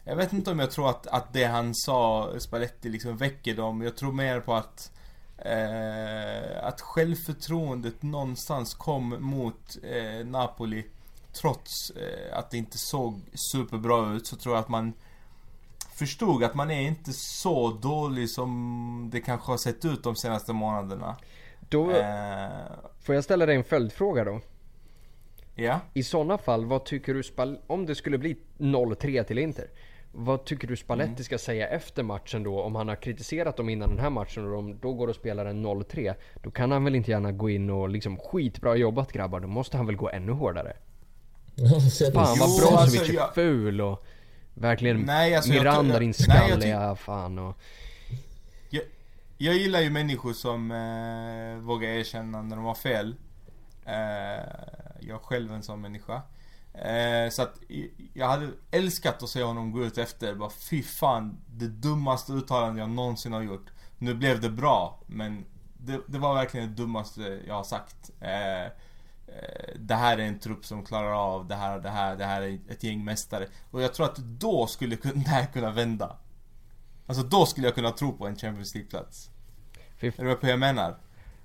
Jag 0.03 0.15
vet 0.15 0.33
inte 0.33 0.51
om 0.51 0.59
jag 0.59 0.71
tror 0.71 0.89
att, 0.89 1.07
att 1.07 1.33
det 1.33 1.45
han 1.45 1.75
sa, 1.75 2.29
Spalletti 2.39 2.89
liksom 2.89 3.17
väcker 3.17 3.55
dem. 3.55 3.81
Jag 3.81 3.97
tror 3.97 4.11
mer 4.11 4.39
på 4.39 4.53
att 4.53 4.91
eh, 5.38 6.63
Att 6.67 6.81
självförtroendet 6.81 8.03
någonstans 8.03 8.73
kom 8.73 9.15
mot 9.19 9.77
eh, 9.83 10.25
Napoli 10.25 10.85
Trots 11.33 11.89
eh, 11.89 12.38
att 12.38 12.51
det 12.51 12.57
inte 12.57 12.77
såg 12.77 13.21
superbra 13.51 14.13
ut 14.13 14.27
så 14.27 14.35
tror 14.35 14.55
jag 14.55 14.61
att 14.61 14.69
man 14.69 14.93
Förstod 15.93 16.43
att 16.43 16.55
man 16.55 16.71
är 16.71 16.81
inte 16.81 17.13
så 17.13 17.71
dålig 17.71 18.29
som 18.29 19.09
det 19.11 19.21
kanske 19.21 19.51
har 19.51 19.57
sett 19.57 19.85
ut 19.85 20.03
de 20.03 20.15
senaste 20.15 20.53
månaderna. 20.53 21.15
Då, 21.70 21.91
eh, 21.91 22.05
får 22.99 23.15
jag 23.15 23.24
ställa 23.24 23.45
dig 23.45 23.55
en 23.55 23.63
följdfråga 23.63 24.24
då? 24.24 24.41
Ja. 25.55 25.80
I 25.93 26.03
sådana 26.03 26.38
fall, 26.38 26.65
vad 26.65 26.86
tycker 26.86 27.13
du 27.13 27.24
Spal 27.24 27.57
om 27.68 27.86
det 27.86 27.95
skulle 27.95 28.18
bli 28.18 28.38
0-3 28.57 29.24
till 29.24 29.38
Inter? 29.38 29.68
Vad 30.11 30.45
tycker 30.45 30.68
du 30.68 30.76
Spalletti 30.76 31.09
mm. 31.09 31.24
ska 31.24 31.38
säga 31.38 31.68
efter 31.68 32.03
matchen 32.03 32.43
då? 32.43 32.61
Om 32.61 32.76
han 32.76 32.88
har 32.88 32.95
kritiserat 32.95 33.57
dem 33.57 33.70
innan 33.70 33.89
den 33.89 33.99
här 33.99 34.09
matchen 34.09 34.45
och 34.45 34.51
de 34.51 34.80
då 34.82 34.93
går 34.93 35.07
och 35.07 35.15
spelar 35.15 35.45
en 35.45 35.65
0-3. 35.65 36.13
Då 36.43 36.51
kan 36.51 36.72
han 36.72 36.84
väl 36.84 36.95
inte 36.95 37.11
gärna 37.11 37.32
gå 37.32 37.49
in 37.49 37.70
och 37.70 37.89
liksom 37.89 38.18
skitbra 38.18 38.76
jobbat 38.76 39.11
grabbar. 39.11 39.39
Då 39.39 39.47
måste 39.47 39.78
han 39.78 39.86
väl 39.86 39.95
gå 39.95 40.09
ännu 40.09 40.32
hårdare. 40.32 40.74
fan 42.13 42.38
vad 42.39 42.59
bra 42.59 42.80
alltså, 42.80 43.13
är 43.13 43.34
ful 43.34 43.82
och 43.82 44.05
verkligen 44.53 45.01
nej, 45.01 45.36
alltså, 45.36 45.51
Miranda 45.51 45.93
jag, 45.93 46.01
din 46.01 46.13
skalliga 46.13 46.95
fan 46.95 47.39
och... 47.39 47.55
Jag 49.39 49.55
gillar 49.55 49.81
ju 49.81 49.89
människor 49.89 50.33
som 50.33 50.71
eh, 50.71 51.63
vågar 51.63 51.89
erkänna 51.89 52.41
när 52.41 52.55
de 52.55 52.65
har 52.65 52.75
fel. 52.75 53.15
Eh, 53.85 53.93
jag 54.99 55.15
är 55.15 55.23
själv 55.23 55.53
en 55.53 55.63
sån 55.63 55.81
människa. 55.81 56.21
Eh, 56.73 57.29
så 57.29 57.41
att 57.41 57.59
jag 58.13 58.27
hade 58.27 58.49
älskat 58.71 59.23
att 59.23 59.29
se 59.29 59.43
honom 59.43 59.71
gå 59.71 59.85
ut 59.85 59.97
efter 59.97 60.35
bara 60.35 60.49
fy 60.49 60.83
fan, 60.83 61.38
det 61.47 61.67
dummaste 61.67 62.33
uttalandet 62.33 62.79
jag 62.79 62.89
någonsin 62.89 63.33
har 63.33 63.41
gjort. 63.41 63.71
Nu 63.97 64.13
blev 64.13 64.41
det 64.41 64.49
bra, 64.49 64.99
men 65.05 65.45
det, 65.77 66.01
det 66.07 66.19
var 66.19 66.35
verkligen 66.35 66.67
det 66.67 66.75
dummaste 66.75 67.41
jag 67.47 67.55
har 67.55 67.63
sagt. 67.63 68.11
Eh, 68.21 68.65
eh 68.65 68.69
det 69.75 69.95
här 69.95 70.17
är 70.17 70.23
en 70.23 70.39
trupp 70.39 70.65
som 70.65 70.85
klarar 70.85 71.11
av 71.11 71.47
det 71.47 71.55
här, 71.55 71.79
det 71.79 71.89
här, 71.89 72.15
det 72.15 72.25
här 72.25 72.41
är 72.41 72.59
ett 72.69 72.83
gäng 72.83 73.03
mästare. 73.03 73.47
Och 73.71 73.81
jag 73.81 73.93
tror 73.93 74.05
att 74.05 74.17
då 74.17 74.67
skulle 74.67 74.95
det 74.95 75.27
här 75.27 75.45
kunna 75.53 75.71
vända. 75.71 76.17
Alltså 77.08 77.24
då 77.24 77.45
skulle 77.45 77.68
jag 77.68 77.76
kunna 77.76 77.91
tro 77.91 78.18
på 78.18 78.28
en 78.28 78.36
Champions 78.36 78.76
League-plats. 78.76 79.30
Är 79.99 80.14
du 80.18 80.24
med 80.24 80.39
på 80.39 80.45
hur 80.45 80.53
jag 80.53 80.60
menar? 80.60 80.97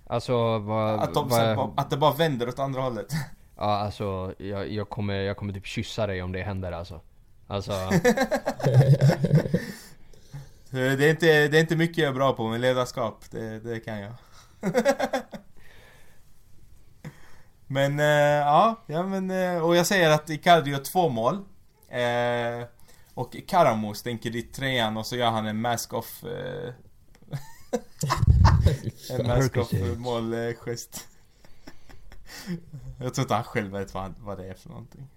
Alltså 0.07 0.59
vad... 0.59 1.01
Att, 1.01 1.15
de 1.15 1.29
vad... 1.29 1.57
Bara, 1.57 1.71
att 1.77 1.91
det 1.91 1.97
bara 1.97 2.15
vänder 2.15 2.49
åt 2.49 2.59
andra 2.59 2.81
hållet. 2.81 3.07
Ja 3.57 3.65
alltså, 3.65 4.35
jag, 4.39 4.71
jag, 4.71 4.89
kommer, 4.89 5.15
jag 5.15 5.37
kommer 5.37 5.53
typ 5.53 5.67
kyssa 5.67 6.07
dig 6.07 6.23
om 6.23 6.33
det 6.33 6.43
händer 6.43 6.73
alltså. 6.73 7.01
Alltså... 7.47 7.73
det, 10.71 11.05
är 11.05 11.11
inte, 11.11 11.49
det 11.49 11.59
är 11.59 11.61
inte 11.61 11.77
mycket 11.77 11.99
jag 11.99 12.09
är 12.09 12.15
bra 12.15 12.33
på, 12.33 12.49
men 12.49 12.61
ledarskap, 12.61 13.25
det, 13.31 13.61
det 13.61 13.81
kan 13.81 14.01
jag. 14.01 14.13
men 17.67 18.01
äh, 18.01 18.07
ja, 18.07 18.77
ja 18.87 19.03
men, 19.03 19.31
äh, 19.31 19.65
och 19.65 19.77
jag 19.77 19.87
säger 19.87 20.11
att 20.11 20.31
Icardi 20.31 20.71
gör 20.71 20.79
två 20.79 21.09
mål. 21.09 21.35
Äh, 21.89 22.67
och 23.15 23.37
Karamo 23.47 23.95
stänker 23.95 24.31
dit 24.31 24.55
trean 24.55 24.97
och 24.97 25.07
så 25.07 25.17
gör 25.17 25.31
han 25.31 25.47
en 25.47 25.61
mask-off 25.61 26.25
eh, 26.25 26.75
En 29.19 29.27
mask-off 29.27 29.73
målgest 29.97 31.09
Jag 33.01 33.15
tror 33.15 33.25
inte 33.25 33.35
han 33.35 33.45
själv 33.45 33.73
vet 33.73 33.95
vad, 33.95 34.03
han, 34.03 34.15
vad 34.19 34.39
det 34.39 34.47
är 34.47 34.55
för 34.55 34.69
någonting. 34.69 35.09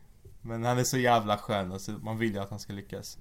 Men 0.41 0.63
han 0.63 0.77
är 0.77 0.83
så 0.83 0.97
jävla 0.97 1.37
skön 1.37 1.71
alltså, 1.71 1.91
man 1.91 2.17
vill 2.17 2.33
ju 2.33 2.39
att 2.39 2.49
han 2.49 2.59
ska 2.59 2.73
lyckas. 2.73 3.17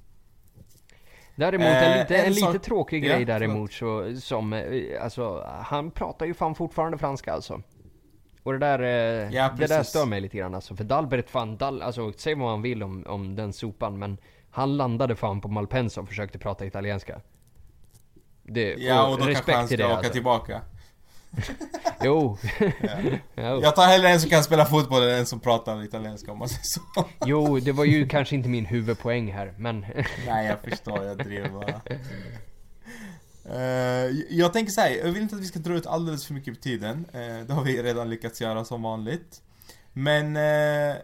Däremot 1.37 1.67
en 1.67 1.99
lite, 1.99 2.15
eh, 2.15 2.21
en, 2.21 2.27
en 2.27 2.33
lite 2.33 2.59
tråkig 2.59 3.03
grej 3.03 3.21
ja, 3.21 3.27
däremot 3.27 3.73
så, 3.73 4.17
som, 4.21 4.53
eh, 4.53 5.03
alltså 5.05 5.47
han 5.47 5.91
pratar 5.91 6.27
ju 6.27 6.35
fan 6.35 6.55
fortfarande 6.55 6.99
franska 6.99 7.33
alltså. 7.33 7.63
Och 8.43 8.53
det 8.53 8.59
där, 8.59 8.79
eh, 8.83 9.35
ja, 9.35 9.55
det 9.59 9.67
där 9.67 9.83
stör 9.83 10.07
mig 10.07 10.21
lite 10.21 10.37
grann 10.37 10.55
alltså. 10.55 10.77
För 10.77 10.85
Dalbert 10.85 11.31
fan, 11.31 11.57
Dal, 11.57 11.83
alltså 11.83 12.13
säg 12.17 12.35
vad 12.35 12.51
man 12.51 12.63
vill 12.63 12.83
om, 12.83 13.05
om 13.07 13.37
den 13.37 13.53
sopan 13.53 13.99
men 13.99 14.19
han 14.55 14.77
landade 14.77 15.17
fan 15.17 15.41
på 15.41 15.49
Malpensa 15.49 16.01
och 16.01 16.09
försökte 16.09 16.39
prata 16.39 16.67
italienska. 16.67 17.21
Det, 18.43 18.75
ja, 18.79 19.07
och 19.09 19.19
då 19.19 19.25
kanske 19.25 19.53
han 19.55 19.69
ska 19.69 19.77
åka 19.77 19.97
alltså. 19.97 20.13
tillbaka. 20.13 20.61
jo. 22.03 22.39
ja. 23.35 23.61
Jag 23.63 23.77
tar 23.77 23.87
hellre 23.87 24.09
en 24.09 24.21
som 24.21 24.31
kan 24.31 24.45
spela 24.45 24.65
fotboll 24.65 25.03
än 25.03 25.19
en 25.19 25.27
som 25.27 25.41
pratar 25.41 25.85
italienska 25.85 26.33
om 26.33 26.39
man 26.39 26.49
säger 26.49 26.63
så. 26.63 26.81
jo, 27.27 27.59
det 27.59 27.73
var 27.73 27.85
ju 27.85 28.09
kanske 28.09 28.37
inte 28.37 28.49
min 28.49 28.67
huvudpoäng 28.67 29.33
här, 29.33 29.55
men... 29.59 29.87
Nej, 30.27 30.47
jag 30.47 30.61
förstår. 30.61 31.05
Jag 31.05 31.19
driver 31.19 31.49
bara. 31.49 31.81
Uh, 33.51 34.11
jag 34.31 34.53
tänker 34.53 34.73
så 34.73 34.81
här, 34.81 34.91
jag 34.91 35.05
vill 35.05 35.23
inte 35.23 35.35
att 35.35 35.43
vi 35.43 35.47
ska 35.47 35.59
dra 35.59 35.75
ut 35.75 35.87
alldeles 35.87 36.27
för 36.27 36.35
mycket 36.35 36.55
på 36.55 36.61
tiden. 36.61 37.05
Uh, 37.15 37.47
det 37.47 37.53
har 37.53 37.65
vi 37.65 37.83
redan 37.83 38.11
lyckats 38.11 38.41
göra 38.41 38.65
som 38.65 38.83
vanligt. 38.83 39.43
Men 39.93 40.37
uh, 40.37 40.97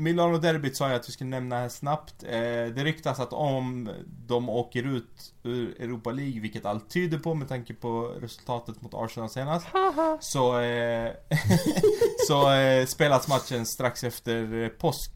Milano-derbyt 0.00 0.76
sa 0.76 0.88
jag 0.88 0.96
att 0.96 1.08
vi 1.08 1.12
skulle 1.12 1.30
nämna 1.30 1.58
här 1.58 1.68
snabbt. 1.68 2.22
Eh, 2.22 2.30
det 2.74 2.84
ryktas 2.84 3.20
att 3.20 3.32
om 3.32 3.90
de 4.26 4.48
åker 4.48 4.96
ut 4.96 5.34
ur 5.42 5.82
Europa 5.82 6.10
League, 6.10 6.40
vilket 6.40 6.64
allt 6.64 6.90
tyder 6.90 7.18
på 7.18 7.34
med 7.34 7.48
tanke 7.48 7.74
på 7.74 8.02
resultatet 8.20 8.82
mot 8.82 8.94
Arsenal 8.94 9.30
senast. 9.30 9.66
så 10.20 10.60
eh, 10.60 11.12
så 12.28 12.52
eh, 12.52 12.86
spelas 12.86 13.28
matchen 13.28 13.66
strax 13.66 14.04
efter 14.04 14.68
påsk, 14.68 15.12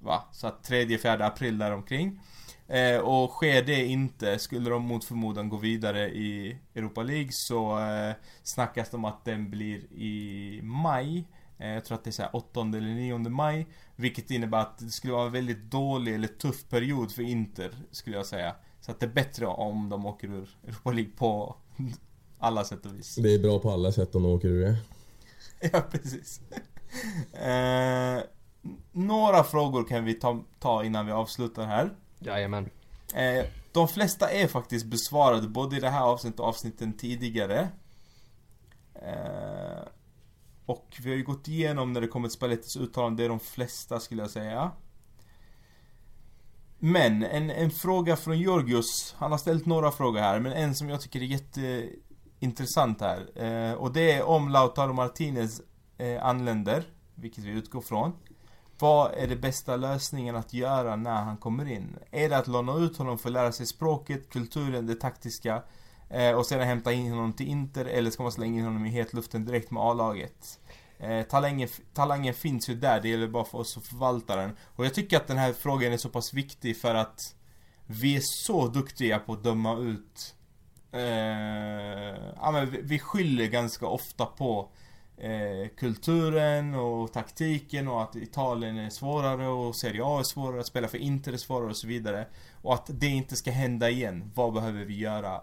va? 0.00 0.24
Så 0.32 0.46
att 0.46 0.68
3-4 0.68 1.26
april 1.26 1.58
däromkring. 1.58 2.20
Eh, 2.68 2.98
och 2.98 3.30
sker 3.30 3.62
det 3.62 3.84
inte, 3.84 4.38
skulle 4.38 4.70
de 4.70 4.82
mot 4.82 5.04
förmodan 5.04 5.48
gå 5.48 5.56
vidare 5.56 6.08
i 6.08 6.58
Europa 6.74 7.02
League 7.02 7.28
så 7.30 7.78
eh, 7.78 8.14
snackas 8.42 8.90
det 8.90 8.96
om 8.96 9.04
att 9.04 9.24
den 9.24 9.50
blir 9.50 9.78
i 9.92 10.60
maj. 10.62 11.24
Eh, 11.62 11.68
jag 11.68 11.84
tror 11.84 11.98
att 11.98 12.04
det 12.04 12.10
är 12.10 12.12
så 12.12 12.26
8 12.32 12.60
eller 12.60 12.80
9 12.80 13.18
maj. 13.18 13.66
Vilket 13.96 14.30
innebär 14.30 14.58
att 14.58 14.78
det 14.78 14.90
skulle 14.90 15.12
vara 15.12 15.26
en 15.26 15.32
väldigt 15.32 15.62
dålig 15.62 16.14
eller 16.14 16.28
tuff 16.28 16.68
period 16.68 17.12
för 17.12 17.22
Inter, 17.22 17.74
skulle 17.90 18.16
jag 18.16 18.26
säga. 18.26 18.54
Så 18.80 18.90
att 18.90 19.00
det 19.00 19.06
är 19.06 19.10
bättre 19.10 19.46
om 19.46 19.88
de 19.88 20.06
åker 20.06 20.28
ur 20.28 20.48
Europa 20.66 20.92
League 20.92 21.12
på 21.16 21.56
alla 22.38 22.64
sätt 22.64 22.86
och 22.86 22.94
vis. 22.94 23.14
Det 23.14 23.34
är 23.34 23.38
bra 23.38 23.58
på 23.58 23.70
alla 23.70 23.92
sätt 23.92 24.14
om 24.14 24.22
de 24.22 24.32
åker 24.32 24.48
ur 24.48 24.64
det. 24.64 24.76
ja, 25.72 25.80
precis. 25.80 26.40
eh, 27.32 28.22
några 28.92 29.44
frågor 29.44 29.84
kan 29.84 30.04
vi 30.04 30.14
ta, 30.14 30.44
ta 30.58 30.84
innan 30.84 31.06
vi 31.06 31.12
avslutar 31.12 31.66
här. 31.66 31.90
Jajamän. 32.18 32.70
Eh, 33.14 33.44
de 33.72 33.88
flesta 33.88 34.30
är 34.30 34.46
faktiskt 34.46 34.86
besvarade 34.86 35.48
både 35.48 35.76
i 35.76 35.80
det 35.80 35.90
här 35.90 36.02
avsnittet 36.04 36.40
och 36.40 36.46
avsnitten 36.46 36.92
tidigare. 36.92 37.68
Eh, 38.94 39.82
och 40.66 40.96
vi 41.02 41.10
har 41.10 41.16
ju 41.16 41.24
gått 41.24 41.48
igenom 41.48 41.92
när 41.92 42.00
det 42.00 42.08
kommer 42.08 42.28
till 42.28 42.36
Spallettis 42.36 42.76
uttalande, 42.76 43.22
det 43.22 43.24
är 43.24 43.28
de 43.28 43.40
flesta 43.40 44.00
skulle 44.00 44.22
jag 44.22 44.30
säga. 44.30 44.70
Men 46.78 47.22
en, 47.22 47.50
en 47.50 47.70
fråga 47.70 48.16
från 48.16 48.38
Georgios, 48.38 49.14
han 49.18 49.30
har 49.30 49.38
ställt 49.38 49.66
några 49.66 49.90
frågor 49.90 50.20
här, 50.20 50.40
men 50.40 50.52
en 50.52 50.74
som 50.74 50.88
jag 50.88 51.00
tycker 51.00 51.20
är 51.20 51.24
jätteintressant 51.24 53.00
här. 53.00 53.44
Eh, 53.44 53.74
och 53.74 53.92
det 53.92 54.12
är 54.12 54.22
om 54.22 54.48
Lautaro 54.48 54.92
Martinez 54.92 55.60
eh, 55.98 56.24
anländer, 56.24 56.84
vilket 57.14 57.44
vi 57.44 57.50
utgår 57.50 57.80
från. 57.80 58.12
vad 58.78 59.12
är 59.14 59.26
det 59.26 59.36
bästa 59.36 59.76
lösningen 59.76 60.36
att 60.36 60.52
göra 60.52 60.96
när 60.96 61.22
han 61.22 61.36
kommer 61.36 61.68
in? 61.68 61.96
Är 62.10 62.28
det 62.28 62.36
att 62.36 62.48
låna 62.48 62.76
ut 62.76 62.96
honom 62.96 63.18
för 63.18 63.28
att 63.28 63.32
lära 63.32 63.52
sig 63.52 63.66
språket, 63.66 64.30
kulturen, 64.30 64.86
det 64.86 64.94
taktiska 64.94 65.62
eh, 66.12 66.32
och 66.32 66.46
sedan 66.46 66.66
hämta 66.66 66.92
in 66.92 67.12
honom 67.12 67.32
till 67.32 67.48
Inter 67.48 67.84
eller 67.84 68.10
ska 68.10 68.22
man 68.22 68.32
slänga 68.32 68.58
in 68.58 68.64
honom 68.64 68.86
i 68.86 68.90
hetluften 68.90 69.44
direkt 69.44 69.70
med 69.70 69.82
A-laget? 69.82 70.60
Eh, 70.98 71.22
talangen, 71.22 71.68
talangen 71.94 72.34
finns 72.34 72.68
ju 72.68 72.74
där, 72.74 73.00
det 73.00 73.08
gäller 73.08 73.28
bara 73.28 73.44
för 73.44 73.58
oss 73.58 73.76
att 73.76 73.86
förvalta 73.86 74.36
den. 74.36 74.56
Och 74.76 74.84
jag 74.84 74.94
tycker 74.94 75.16
att 75.16 75.26
den 75.26 75.38
här 75.38 75.52
frågan 75.52 75.92
är 75.92 75.96
så 75.96 76.08
pass 76.08 76.34
viktig 76.34 76.76
för 76.76 76.94
att 76.94 77.34
vi 77.86 78.16
är 78.16 78.22
så 78.22 78.68
duktiga 78.68 79.18
på 79.18 79.32
att 79.32 79.42
döma 79.42 79.76
ut 79.76 80.34
eh, 80.92 82.32
ja, 82.36 82.50
men 82.52 82.70
vi, 82.70 82.80
vi 82.82 82.98
skyller 82.98 83.46
ganska 83.46 83.86
ofta 83.86 84.26
på 84.26 84.68
eh, 85.16 85.68
kulturen 85.76 86.74
och 86.74 87.12
taktiken 87.12 87.88
och 87.88 88.02
att 88.02 88.16
Italien 88.16 88.78
är 88.78 88.90
svårare 88.90 89.48
och 89.48 89.76
Serie 89.76 90.04
A 90.04 90.18
är 90.18 90.22
svårare, 90.22 90.60
att 90.60 90.66
spela 90.66 90.88
för 90.88 90.98
Inter 90.98 91.32
är 91.32 91.36
svårare 91.36 91.70
och 91.70 91.76
så 91.76 91.86
vidare. 91.86 92.26
Och 92.62 92.74
att 92.74 92.86
det 92.88 93.06
inte 93.06 93.36
ska 93.36 93.50
hända 93.50 93.90
igen. 93.90 94.32
Vad 94.34 94.52
behöver 94.52 94.84
vi 94.84 94.98
göra 94.98 95.40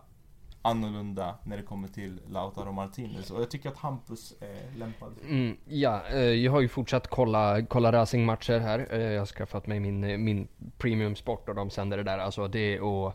annorlunda 0.62 1.38
när 1.44 1.58
det 1.58 1.64
kommer 1.64 1.88
till 1.88 2.22
Lautaro 2.28 2.72
Martinez. 2.72 3.32
Och 3.32 3.42
jag 3.42 3.52
tycker 3.52 3.70
att 3.70 3.78
Hampus 3.78 4.34
är 4.42 4.78
lämpad. 4.78 5.14
Mm, 5.30 5.58
ja, 5.66 6.02
eh, 6.12 6.20
jag 6.20 6.52
har 6.52 6.62
ju 6.62 6.68
fortsatt 6.68 7.08
kolla, 7.08 7.66
kolla 7.66 7.92
racingmatcher 7.92 8.60
här. 8.60 8.88
Eh, 8.92 9.02
jag 9.02 9.22
har 9.22 9.26
skaffat 9.26 9.68
mig 9.68 9.80
min, 9.80 10.04
eh, 10.04 10.18
min 10.18 10.48
premium 10.78 11.16
sport 11.16 11.50
och 11.50 11.56
de 11.56 11.70
sänder 11.70 11.98
det 11.98 12.04
där. 12.04 12.18
Alltså 12.18 12.48
det 12.48 12.80
och 12.80 13.14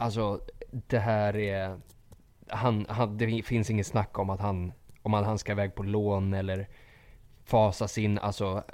Alltså 0.00 0.40
det 0.70 0.98
här 0.98 1.36
är 1.36 1.80
han, 2.48 2.86
han, 2.88 3.18
det 3.18 3.42
finns 3.42 3.70
inget 3.70 3.86
snack 3.86 4.18
om 4.18 4.30
att 4.30 4.40
han, 4.40 4.72
om 5.02 5.14
att 5.14 5.26
han 5.26 5.38
ska 5.38 5.52
iväg 5.52 5.74
på 5.74 5.82
lån 5.82 6.34
eller 6.34 6.68
fasas 7.44 7.98
in. 7.98 8.18
Alltså 8.18 8.64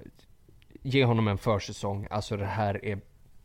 ge 0.83 1.05
honom 1.05 1.29
en 1.29 1.39
försäsong. 1.39 2.07
Alltså 2.11 2.37
det 2.37 2.47
här 2.47 2.85
är 2.85 3.01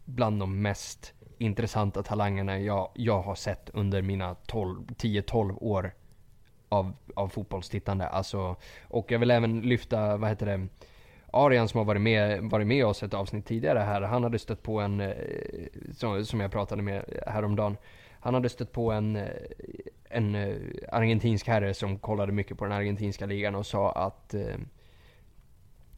bland 0.05 0.39
de 0.39 0.61
mest 0.61 1.13
intressanta 1.41 2.03
talangerna 2.03 2.59
jag, 2.59 2.89
jag 2.93 3.22
har 3.22 3.35
sett 3.35 3.69
under 3.73 4.01
mina 4.01 4.35
10-12 4.47 5.57
år 5.63 5.93
av, 6.69 6.93
av 7.15 7.27
fotbollstittande. 7.27 8.07
Alltså, 8.07 8.55
och 8.88 9.11
jag 9.11 9.19
vill 9.19 9.31
även 9.31 9.61
lyfta, 9.61 10.18
vad 10.18 10.30
heter 10.30 10.45
det, 10.45 10.68
Arian 11.34 11.68
som 11.68 11.77
har 11.77 11.85
varit 11.85 12.01
med, 12.01 12.43
varit 12.43 12.68
med 12.68 12.85
oss 12.85 13.03
ett 13.03 13.13
avsnitt 13.13 13.45
tidigare 13.45 13.80
här. 13.80 14.01
Han 14.01 14.23
hade 14.23 14.39
stött 14.39 14.63
på 14.63 14.80
en, 14.80 14.99
eh, 14.99 15.13
som, 15.93 16.26
som 16.26 16.39
jag 16.39 16.51
pratade 16.51 16.81
med 16.81 17.05
häromdagen. 17.27 17.77
Han 18.19 18.34
hade 18.34 18.49
stött 18.49 18.72
på 18.72 18.91
en, 18.91 19.15
eh, 19.15 19.27
en 20.09 20.35
eh, 20.35 20.55
argentinsk 20.91 21.47
herre 21.47 21.73
som 21.73 21.99
kollade 21.99 22.31
mycket 22.31 22.57
på 22.57 22.65
den 22.65 22.73
argentinska 22.73 23.26
ligan 23.26 23.55
och 23.55 23.65
sa 23.65 23.91
att 23.91 24.35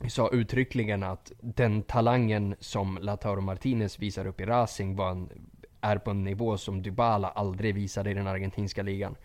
sa 0.09 0.29
uttryckligen 0.29 1.03
att 1.03 1.31
den 1.41 1.83
talangen 1.83 2.55
som 2.59 2.97
Lautaro 3.01 3.41
Martinez 3.41 3.99
visar 3.99 4.27
upp 4.27 4.41
i 4.41 4.45
Racing 4.45 4.97
var 4.97 5.11
en, 5.11 5.29
är 5.81 5.97
på 5.97 6.11
en 6.11 6.23
nivå 6.23 6.57
som 6.57 6.81
Dybala 6.81 7.29
aldrig 7.29 7.75
visade 7.75 8.11
i 8.11 8.13
den 8.13 8.27
argentinska 8.27 8.83
ligan. 8.83 9.15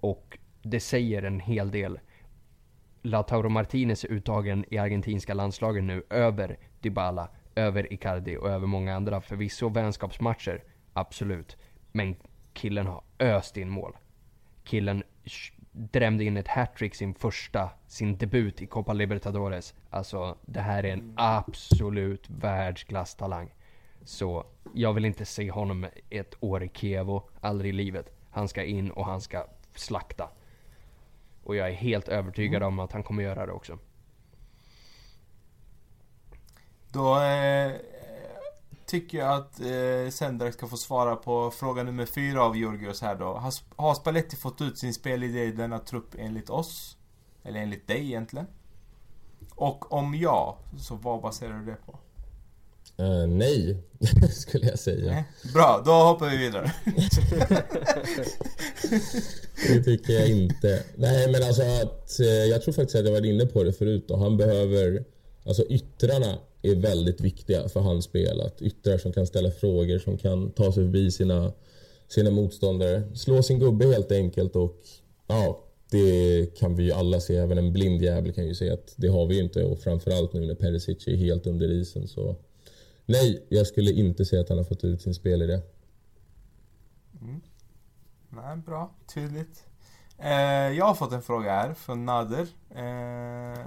Och 0.00 0.38
det 0.62 0.80
säger 0.80 1.22
en 1.22 1.40
hel 1.40 1.70
del. 1.70 2.00
Lautaro 3.02 3.48
Martinez 3.48 4.04
är 4.04 4.08
uttagen 4.08 4.64
i 4.70 4.78
argentinska 4.78 5.34
landslagen 5.34 5.86
nu 5.86 6.02
över 6.10 6.58
Dybala, 6.80 7.28
över 7.54 7.92
Icardi 7.92 8.36
och 8.36 8.48
över 8.48 8.66
många 8.66 8.96
andra. 8.96 9.20
Förvisso 9.20 9.68
vänskapsmatcher, 9.68 10.64
absolut. 10.92 11.56
Men 11.92 12.16
killen 12.52 12.86
har 12.86 13.02
öst 13.18 13.56
in 13.56 13.68
mål. 13.68 13.96
Killen 14.64 15.02
drämde 15.74 16.24
in 16.24 16.36
ett 16.36 16.48
hattrick 16.48 16.94
sin 16.94 17.14
första, 17.14 17.70
sin 17.86 18.16
debut 18.16 18.62
i 18.62 18.66
Copa 18.66 18.92
Libertadores. 18.92 19.74
Alltså, 19.90 20.36
det 20.46 20.60
här 20.60 20.84
är 20.84 20.92
en 20.92 21.12
absolut 21.16 22.30
världsklasstalang. 22.30 23.54
Så 24.04 24.46
jag 24.74 24.92
vill 24.92 25.04
inte 25.04 25.24
se 25.24 25.50
honom 25.50 25.86
ett 26.10 26.34
år 26.40 26.62
i 26.62 26.70
Kievo, 26.74 27.22
aldrig 27.40 27.68
i 27.68 27.72
livet. 27.72 28.10
Han 28.30 28.48
ska 28.48 28.64
in 28.64 28.90
och 28.90 29.06
han 29.06 29.20
ska 29.20 29.46
slakta. 29.74 30.28
Och 31.44 31.56
jag 31.56 31.68
är 31.68 31.72
helt 31.72 32.08
övertygad 32.08 32.62
mm. 32.62 32.68
om 32.68 32.78
att 32.78 32.92
han 32.92 33.02
kommer 33.02 33.22
göra 33.22 33.46
det 33.46 33.52
också. 33.52 33.78
Då 36.92 37.20
eh, 37.20 37.72
tycker 38.94 39.18
jag 39.18 39.32
att 39.32 39.60
eh, 39.60 40.10
Sendrak 40.10 40.54
ska 40.54 40.66
få 40.66 40.76
svara 40.76 41.16
på 41.16 41.50
fråga 41.50 41.82
nummer 41.82 42.06
fyra 42.06 42.42
av 42.42 42.56
Georgios 42.56 43.00
här 43.00 43.14
då. 43.14 43.24
Har, 43.24 43.54
har 43.76 43.94
Spalletti 43.94 44.36
fått 44.36 44.60
ut 44.60 44.78
sin 44.78 44.94
spelidé 44.94 45.44
i 45.44 45.52
denna 45.52 45.78
trupp 45.78 46.14
enligt 46.18 46.50
oss? 46.50 46.96
Eller 47.44 47.60
enligt 47.60 47.88
dig 47.88 48.04
egentligen? 48.06 48.46
Och 49.50 49.92
om 49.92 50.14
ja, 50.14 50.58
så 50.78 50.94
vad 50.94 51.22
baserar 51.22 51.58
du 51.58 51.66
det 51.66 51.76
på? 51.86 51.98
Uh, 53.02 53.26
nej, 53.26 53.82
skulle 54.30 54.66
jag 54.66 54.78
säga. 54.78 55.12
Nej. 55.12 55.24
Bra, 55.54 55.82
då 55.84 55.92
hoppar 55.92 56.28
vi 56.30 56.36
vidare. 56.36 56.72
det 59.68 59.84
tycker 59.84 60.12
jag 60.12 60.28
inte. 60.28 60.84
Nej, 60.96 61.32
men 61.32 61.42
alltså 61.42 61.62
att 61.62 62.20
eh, 62.20 62.26
jag 62.26 62.62
tror 62.62 62.74
faktiskt 62.74 62.96
att 62.96 63.04
jag 63.04 63.12
var 63.12 63.26
inne 63.26 63.46
på 63.46 63.62
det 63.62 63.72
förut 63.72 64.10
och 64.10 64.18
han 64.18 64.36
behöver 64.36 65.04
Alltså 65.46 65.64
yttrarna 65.68 66.38
är 66.64 66.74
väldigt 66.74 67.20
viktiga 67.20 67.68
för 67.68 67.80
hans 67.80 68.04
spel. 68.04 68.40
Att 68.40 68.62
yttrar 68.62 68.98
som 68.98 69.12
kan 69.12 69.26
ställa 69.26 69.50
frågor, 69.50 69.98
som 69.98 70.18
kan 70.18 70.50
ta 70.50 70.64
sig 70.72 70.84
förbi 70.84 71.10
sina, 71.10 71.52
sina 72.08 72.30
motståndare. 72.30 73.16
Slå 73.16 73.42
sin 73.42 73.58
gubbe 73.58 73.86
helt 73.86 74.12
enkelt 74.12 74.56
och 74.56 74.76
ja, 75.26 75.64
det 75.90 76.46
kan 76.58 76.76
vi 76.76 76.82
ju 76.82 76.92
alla 76.92 77.20
se. 77.20 77.36
Även 77.36 77.58
en 77.58 77.72
blind 77.72 78.02
jävel 78.02 78.32
kan 78.32 78.46
ju 78.46 78.54
se 78.54 78.70
att 78.70 78.94
det 78.96 79.08
har 79.08 79.26
vi 79.26 79.34
ju 79.34 79.42
inte 79.42 79.64
och 79.64 79.78
framförallt 79.78 80.32
nu 80.32 80.46
när 80.46 80.54
Perisic 80.54 81.08
är 81.08 81.16
helt 81.16 81.46
under 81.46 81.68
isen 81.70 82.08
så 82.08 82.36
nej, 83.06 83.46
jag 83.48 83.66
skulle 83.66 83.92
inte 83.92 84.24
säga 84.24 84.42
att 84.42 84.48
han 84.48 84.58
har 84.58 84.64
fått 84.64 84.84
ut 84.84 85.02
sin 85.02 85.14
spelidé. 85.14 85.60
Mm. 87.20 87.40
Nej, 88.28 88.56
bra. 88.56 88.90
Tydligt. 89.14 89.64
Eh, 90.18 90.70
jag 90.76 90.84
har 90.84 90.94
fått 90.94 91.12
en 91.12 91.22
fråga 91.22 91.50
här 91.50 91.74
från 91.74 92.04
Nader. 92.04 92.46
Eh, 92.70 93.58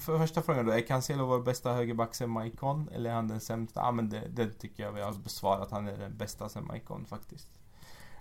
för 0.00 0.18
första 0.18 0.42
frågan 0.42 0.66
då, 0.66 0.72
är 0.72 0.80
Cancelo 0.80 1.26
vår 1.26 1.40
bästa 1.40 1.72
högerback 1.72 2.14
sen 2.14 2.30
Maicon? 2.30 2.88
Eller 2.92 3.10
är 3.10 3.14
han 3.14 3.28
den 3.28 3.40
sämsta? 3.40 3.80
Ja 3.80 3.90
men 3.90 4.08
det, 4.08 4.28
det 4.28 4.50
tycker 4.50 4.82
jag 4.82 4.92
vi 4.92 5.02
har 5.02 5.12
besvarat. 5.12 5.70
Han 5.70 5.88
är 5.88 5.96
den 5.96 6.16
bästa 6.16 6.48
sen 6.48 6.66
Maicon 6.66 7.06
faktiskt. 7.06 7.48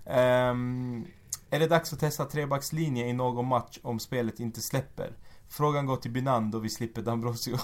Um, 0.06 1.08
är 1.50 1.60
det 1.60 1.68
dags 1.68 1.94
att 1.94 2.00
testa 2.00 2.26
trebackslinje 2.26 3.08
i 3.08 3.14
någon 3.14 3.48
match 3.48 3.80
om 3.84 4.00
spelet 4.00 4.40
inte 4.40 4.62
släpper? 4.62 5.14
Frågan 5.50 5.86
går 5.86 5.98
till 5.98 6.12
Binan 6.12 6.52
då 6.52 6.60
vi 6.60 6.70
slipper 6.70 7.02
Dambrosio. 7.02 7.54
uh, 7.54 7.60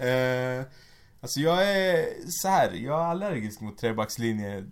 alltså 1.20 1.40
jag 1.40 1.70
är 1.72 2.06
så 2.28 2.48
här, 2.48 2.72
jag 2.72 3.00
är 3.00 3.04
allergisk 3.04 3.60
mot 3.60 3.78
trebackslinje. 3.78 4.64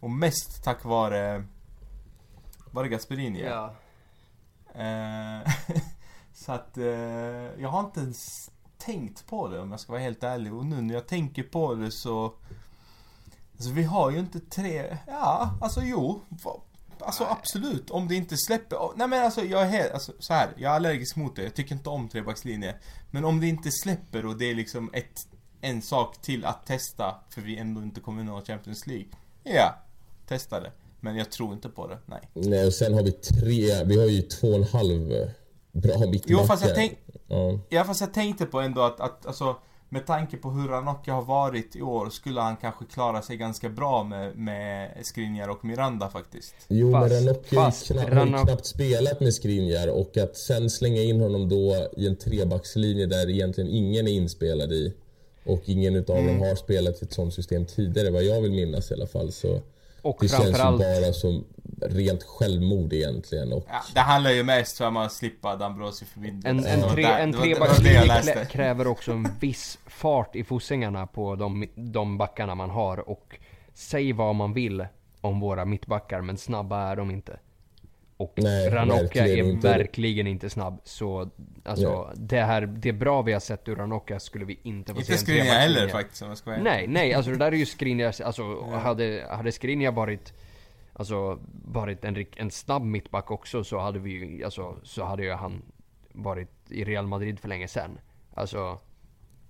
Och 0.00 0.10
mest 0.10 0.64
tack 0.64 0.84
vare... 0.84 1.44
Var 2.70 2.82
det 2.82 2.88
Gasperini? 2.88 3.42
Ja. 3.42 3.74
Uh, 4.76 5.52
så 6.34 6.52
att 6.52 6.78
uh, 6.78 6.84
jag 7.58 7.68
har 7.68 7.80
inte 7.80 8.00
ens 8.00 8.50
tänkt 8.78 9.26
på 9.26 9.48
det 9.48 9.60
om 9.60 9.70
jag 9.70 9.80
ska 9.80 9.92
vara 9.92 10.02
helt 10.02 10.22
ärlig. 10.22 10.54
Och 10.54 10.66
nu 10.66 10.80
när 10.80 10.94
jag 10.94 11.08
tänker 11.08 11.42
på 11.42 11.74
det 11.74 11.92
så 11.92 12.34
Alltså 13.56 13.70
vi 13.70 13.82
har 13.82 14.10
ju 14.10 14.18
inte 14.18 14.40
tre, 14.40 14.98
ja 15.06 15.58
alltså 15.60 15.80
jo. 15.82 16.20
Alltså 17.00 17.24
absolut, 17.24 17.90
om 17.90 18.08
det 18.08 18.14
inte 18.14 18.36
släpper. 18.36 18.78
Nej 18.96 19.08
men 19.08 19.24
alltså 19.24 19.44
jag 19.44 19.62
är 19.62 19.66
helt, 19.66 19.92
alltså, 19.92 20.12
så 20.18 20.34
här, 20.34 20.48
jag 20.56 20.72
är 20.72 20.76
allergisk 20.76 21.16
mot 21.16 21.36
det. 21.36 21.42
Jag 21.42 21.54
tycker 21.54 21.74
inte 21.74 21.88
om 21.88 22.08
trebackslinje. 22.08 22.74
Men 23.10 23.24
om 23.24 23.40
det 23.40 23.48
inte 23.48 23.70
släpper 23.70 24.26
och 24.26 24.36
det 24.36 24.50
är 24.50 24.54
liksom 24.54 24.90
ett, 24.92 25.28
en 25.60 25.82
sak 25.82 26.22
till 26.22 26.44
att 26.44 26.66
testa. 26.66 27.14
För 27.30 27.40
vi 27.40 27.56
ändå 27.56 27.82
inte 27.82 28.00
kommer 28.00 28.24
nå 28.24 28.40
Champions 28.40 28.86
League. 28.86 29.06
Ja, 29.42 29.74
testa 30.26 30.60
det. 30.60 30.72
Men 31.04 31.16
jag 31.16 31.30
tror 31.30 31.52
inte 31.52 31.68
på 31.68 31.86
det, 31.86 31.98
nej. 32.06 32.20
Nej 32.32 32.66
och 32.66 32.72
sen 32.72 32.94
har 32.94 33.02
vi 33.02 33.12
tre, 33.12 33.84
vi 33.84 33.98
har 33.98 34.06
ju 34.06 34.22
två 34.22 34.48
och 34.48 34.54
en 34.54 34.64
halv 34.64 35.08
bra 35.72 35.98
mittbackar. 35.98 36.24
Jo 36.26 36.38
fast 36.38 36.64
jag, 36.64 36.74
tänk, 36.74 36.98
ja. 37.26 37.58
ja 37.68 37.84
fast 37.84 38.00
jag 38.00 38.14
tänkte 38.14 38.46
på 38.46 38.60
ändå 38.60 38.80
att, 38.80 39.00
att 39.00 39.26
alltså 39.26 39.56
med 39.88 40.06
tanke 40.06 40.36
på 40.36 40.50
hur 40.50 40.68
Ranocchia 40.68 41.14
har 41.14 41.22
varit 41.22 41.76
i 41.76 41.82
år 41.82 42.10
skulle 42.10 42.40
han 42.40 42.56
kanske 42.56 42.84
klara 42.84 43.22
sig 43.22 43.36
ganska 43.36 43.68
bra 43.68 44.04
med, 44.04 44.36
med 44.36 44.90
Skriniar 45.02 45.48
och 45.48 45.64
Miranda 45.64 46.08
faktiskt. 46.08 46.54
Jo, 46.68 46.92
fast, 46.92 47.10
men 47.10 47.26
Ranocchia 47.26 47.60
har 48.00 48.10
Ranoc 48.10 48.42
knappt 48.42 48.66
spelat 48.66 49.20
med 49.20 49.34
Skriniar 49.34 49.88
och 49.88 50.16
att 50.16 50.36
sen 50.36 50.70
slänga 50.70 51.02
in 51.02 51.20
honom 51.20 51.48
då 51.48 51.88
i 51.96 52.06
en 52.06 52.16
trebackslinje 52.16 53.06
där 53.06 53.30
egentligen 53.30 53.70
ingen 53.70 54.08
är 54.08 54.12
inspelad 54.12 54.72
i 54.72 54.94
och 55.44 55.62
ingen 55.64 55.96
utav 55.96 56.16
mm. 56.16 56.26
dem 56.26 56.48
har 56.48 56.54
spelat 56.54 57.02
i 57.02 57.04
ett 57.04 57.12
sånt 57.12 57.34
system 57.34 57.66
tidigare 57.66 58.10
vad 58.10 58.24
jag 58.24 58.40
vill 58.40 58.52
minnas 58.52 58.90
i 58.90 58.94
alla 58.94 59.06
fall 59.06 59.32
så 59.32 59.60
och 60.04 60.16
det 60.20 60.28
känns 60.28 60.48
ju 60.48 60.52
bara 60.52 61.12
som 61.12 61.44
rent 61.80 62.22
självmord 62.22 62.92
egentligen. 62.92 63.52
Och... 63.52 63.64
Ja, 63.68 63.82
det 63.94 64.00
handlar 64.00 64.30
ju 64.30 64.42
mest 64.42 64.80
om 64.80 64.96
att 64.96 65.12
slippa 65.12 65.56
Dambrosio 65.56 66.06
förbindelse. 66.06 66.68
En, 66.68 66.82
en, 66.82 66.90
tre, 66.90 67.04
en 67.04 67.32
trebackslinje 67.32 68.44
kräver 68.50 68.86
också 68.86 69.12
en 69.12 69.28
viss 69.40 69.78
fart 69.86 70.36
i 70.36 70.44
fossingarna 70.44 71.06
på 71.06 71.36
de, 71.36 71.68
de 71.74 72.18
backarna 72.18 72.54
man 72.54 72.70
har. 72.70 73.08
Och 73.08 73.38
säg 73.74 74.12
vad 74.12 74.34
man 74.34 74.52
vill 74.52 74.86
om 75.20 75.40
våra 75.40 75.64
mittbackar, 75.64 76.20
men 76.20 76.36
snabba 76.36 76.82
är 76.82 76.96
de 76.96 77.10
inte. 77.10 77.38
Och 78.24 78.32
Nej, 78.36 78.70
Ranocchia 78.70 79.22
verkligen 79.22 79.46
är 79.46 79.50
inte. 79.50 79.68
verkligen 79.68 80.26
inte 80.26 80.50
snabb. 80.50 80.80
Så 80.84 81.30
alltså, 81.64 82.12
det 82.16 82.40
här, 82.40 82.66
det 82.66 82.92
bra 82.92 83.22
vi 83.22 83.32
har 83.32 83.40
sett 83.40 83.68
ur 83.68 83.76
Ranocchia 83.76 84.20
skulle 84.20 84.44
vi 84.44 84.58
inte 84.62 84.94
få 84.94 85.00
se 85.00 85.02
Inte 85.02 85.12
en 85.12 85.18
Skriniar 85.18 85.44
trebackslinje. 85.44 85.80
heller 85.80 85.88
faktiskt 85.92 86.22
om 86.22 86.28
jag 86.28 86.38
ska 86.38 86.50
vara. 86.50 86.62
Nej, 86.62 86.86
nej, 86.86 87.14
alltså 87.14 87.30
det 87.30 87.36
där 87.36 87.52
är 87.52 87.56
ju 87.56 87.66
Skriniar, 87.66 88.14
alltså 88.24 88.60
hade, 88.64 89.26
hade 89.30 89.52
Skriniar 89.52 89.92
varit 89.92 90.32
Alltså 90.96 91.38
varit 91.64 92.04
en, 92.04 92.26
en 92.36 92.50
snabb 92.50 92.82
mittback 92.82 93.30
också 93.30 93.64
så 93.64 93.78
hade 93.78 93.98
vi 93.98 94.10
ju, 94.10 94.44
alltså 94.44 94.76
så 94.82 95.04
hade 95.04 95.22
ju 95.24 95.32
han 95.32 95.62
varit 96.12 96.48
i 96.68 96.84
Real 96.84 97.06
Madrid 97.06 97.40
för 97.40 97.48
länge 97.48 97.68
sedan. 97.68 97.98
Alltså, 98.34 98.78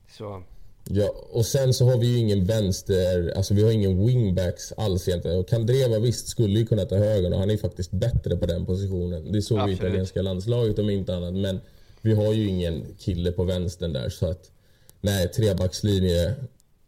så 0.08 0.42
Ja, 0.90 1.14
och 1.30 1.46
sen 1.46 1.74
så 1.74 1.84
har 1.84 1.98
vi 1.98 2.06
ju 2.06 2.18
ingen 2.18 2.44
vänster, 2.44 3.32
alltså 3.36 3.54
vi 3.54 3.62
har 3.62 3.70
ingen 3.70 4.06
wingbacks 4.06 4.72
alls 4.72 5.08
egentligen. 5.08 5.38
Och 5.38 5.48
Kandreva 5.48 5.98
visst 5.98 6.28
skulle 6.28 6.58
ju 6.58 6.66
kunna 6.66 6.84
ta 6.84 6.96
högern 6.96 7.32
och 7.32 7.38
han 7.38 7.48
är 7.48 7.54
ju 7.54 7.58
faktiskt 7.58 7.90
bättre 7.90 8.36
på 8.36 8.46
den 8.46 8.66
positionen. 8.66 9.32
Det 9.32 9.42
såg 9.42 9.66
vi 9.66 9.72
i 9.72 9.74
italienska 9.74 10.22
landslaget 10.22 10.78
om 10.78 10.90
inte 10.90 11.16
annat. 11.16 11.34
Men 11.34 11.60
vi 12.00 12.14
har 12.14 12.32
ju 12.32 12.48
ingen 12.48 12.86
kille 12.98 13.32
på 13.32 13.44
vänstern 13.44 13.92
där 13.92 14.08
så 14.08 14.26
att 14.26 14.50
nej, 15.00 15.28
trebackslinje. 15.28 16.34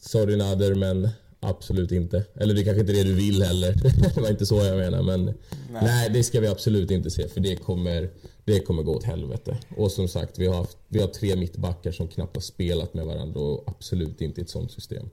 Sorry 0.00 0.36
Nader 0.36 0.74
men 0.74 1.08
absolut 1.40 1.92
inte. 1.92 2.24
Eller 2.34 2.54
det 2.54 2.60
är 2.60 2.64
kanske 2.64 2.80
inte 2.80 2.92
är 2.92 3.04
det 3.04 3.10
du 3.10 3.14
vill 3.14 3.42
heller. 3.42 3.74
det 4.14 4.20
var 4.20 4.30
inte 4.30 4.46
så 4.46 4.64
jag 4.64 4.76
menar 4.76 5.02
men 5.02 5.34
nej. 5.70 6.10
det 6.10 6.24
ska 6.24 6.40
vi 6.40 6.48
absolut 6.48 6.90
inte 6.90 7.10
se 7.10 7.28
för 7.28 7.40
det 7.40 7.56
kommer, 7.56 8.10
det 8.44 8.60
kommer 8.60 8.82
gå 8.82 8.94
åt 8.94 9.04
helvete. 9.04 9.58
Och 9.76 9.92
som 9.92 10.08
sagt, 10.08 10.38
vi 10.38 10.46
har, 10.46 10.54
haft, 10.54 10.78
vi 10.88 11.00
har 11.00 11.08
tre 11.08 11.36
mittbackar 11.36 11.92
som 11.92 12.08
knappt 12.08 12.36
har 12.36 12.42
spelat 12.42 12.94
med 12.94 13.06
varandra 13.06 13.40
och 13.40 13.64
absolut 13.66 14.20
inte 14.20 14.40
i 14.40 14.44
ett 14.44 14.50
sånt 14.50 14.72
system. 14.72 15.10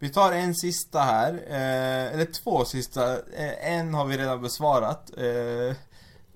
Vi 0.00 0.08
tar 0.08 0.32
en 0.32 0.54
sista 0.54 0.98
här, 0.98 1.32
eh, 1.32 2.14
eller 2.14 2.32
två 2.42 2.64
sista. 2.64 3.12
Eh, 3.12 3.72
en 3.72 3.94
har 3.94 4.04
vi 4.04 4.16
redan 4.16 4.42
besvarat. 4.42 5.10
Eh, 5.16 5.76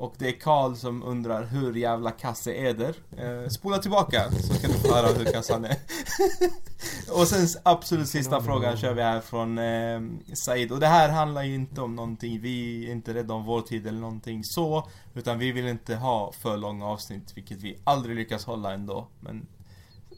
och 0.02 0.14
det 0.18 0.28
är 0.28 0.40
Karl 0.40 0.74
som 0.74 1.02
undrar 1.02 1.44
hur 1.44 1.74
jävla 1.74 2.10
kass 2.10 2.46
är 2.46 2.52
Eder? 2.52 2.94
Eh, 3.16 3.48
spola 3.48 3.78
tillbaka 3.78 4.30
så 4.30 4.54
kan 4.54 4.70
du 4.70 4.78
få 4.78 4.94
höra 4.94 5.06
hur 5.06 5.32
kass 5.32 5.50
han 5.50 5.64
är. 5.64 5.76
och 7.20 7.28
sen 7.28 7.46
absolut 7.62 8.08
sista 8.08 8.42
frågan 8.42 8.76
kör 8.76 8.94
vi 8.94 9.02
här 9.02 9.20
från 9.20 9.58
eh, 9.58 10.00
Said. 10.34 10.72
Och 10.72 10.80
det 10.80 10.86
här 10.86 11.08
handlar 11.08 11.42
ju 11.42 11.54
inte 11.54 11.80
om 11.80 11.96
någonting, 11.96 12.40
vi 12.40 12.86
är 12.88 12.92
inte 12.92 13.14
rädda 13.14 13.34
om 13.34 13.44
vår 13.44 13.60
tid 13.60 13.86
eller 13.86 14.00
någonting 14.00 14.44
så. 14.44 14.88
Utan 15.14 15.38
vi 15.38 15.52
vill 15.52 15.66
inte 15.66 15.94
ha 15.94 16.32
för 16.32 16.56
långa 16.56 16.86
avsnitt, 16.86 17.32
vilket 17.36 17.62
vi 17.62 17.78
aldrig 17.84 18.16
lyckas 18.16 18.44
hålla 18.44 18.72
ändå. 18.72 19.08
Men 19.20 19.46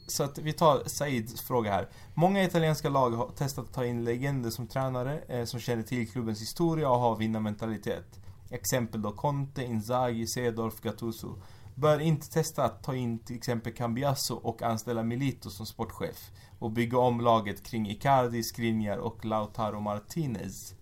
så 0.07 0.23
att 0.23 0.37
vi 0.37 0.53
tar 0.53 0.83
Saids 0.85 1.41
fråga 1.41 1.71
här. 1.71 1.87
Många 2.13 2.43
italienska 2.43 2.89
lag 2.89 3.11
har 3.11 3.27
testat 3.27 3.65
att 3.65 3.73
ta 3.73 3.85
in 3.85 4.03
legender 4.03 4.49
som 4.49 4.67
tränare 4.67 5.19
eh, 5.27 5.45
som 5.45 5.59
känner 5.59 5.83
till 5.83 6.11
klubbens 6.11 6.41
historia 6.41 6.89
och 6.89 6.99
har 6.99 7.15
vinnarmentalitet. 7.15 8.19
Exempel 8.49 9.01
då 9.01 9.11
Conte, 9.11 9.63
Inzaghi, 9.63 10.27
Sedorf, 10.27 10.81
Gattuso. 10.81 11.35
Bör 11.75 11.99
inte 11.99 12.29
testa 12.29 12.63
att 12.63 12.83
ta 12.83 12.95
in 12.95 13.19
till 13.19 13.35
exempel 13.35 13.73
Cambiasso 13.73 14.35
och 14.35 14.61
anställa 14.61 15.03
Milito 15.03 15.49
som 15.49 15.65
sportchef 15.65 16.31
och 16.59 16.71
bygga 16.71 16.97
om 16.97 17.21
laget 17.21 17.63
kring 17.63 17.89
Icardi, 17.89 18.43
Skriniar 18.43 18.97
och 18.97 19.25
Lautaro 19.25 19.79
Martinez. 19.79 20.73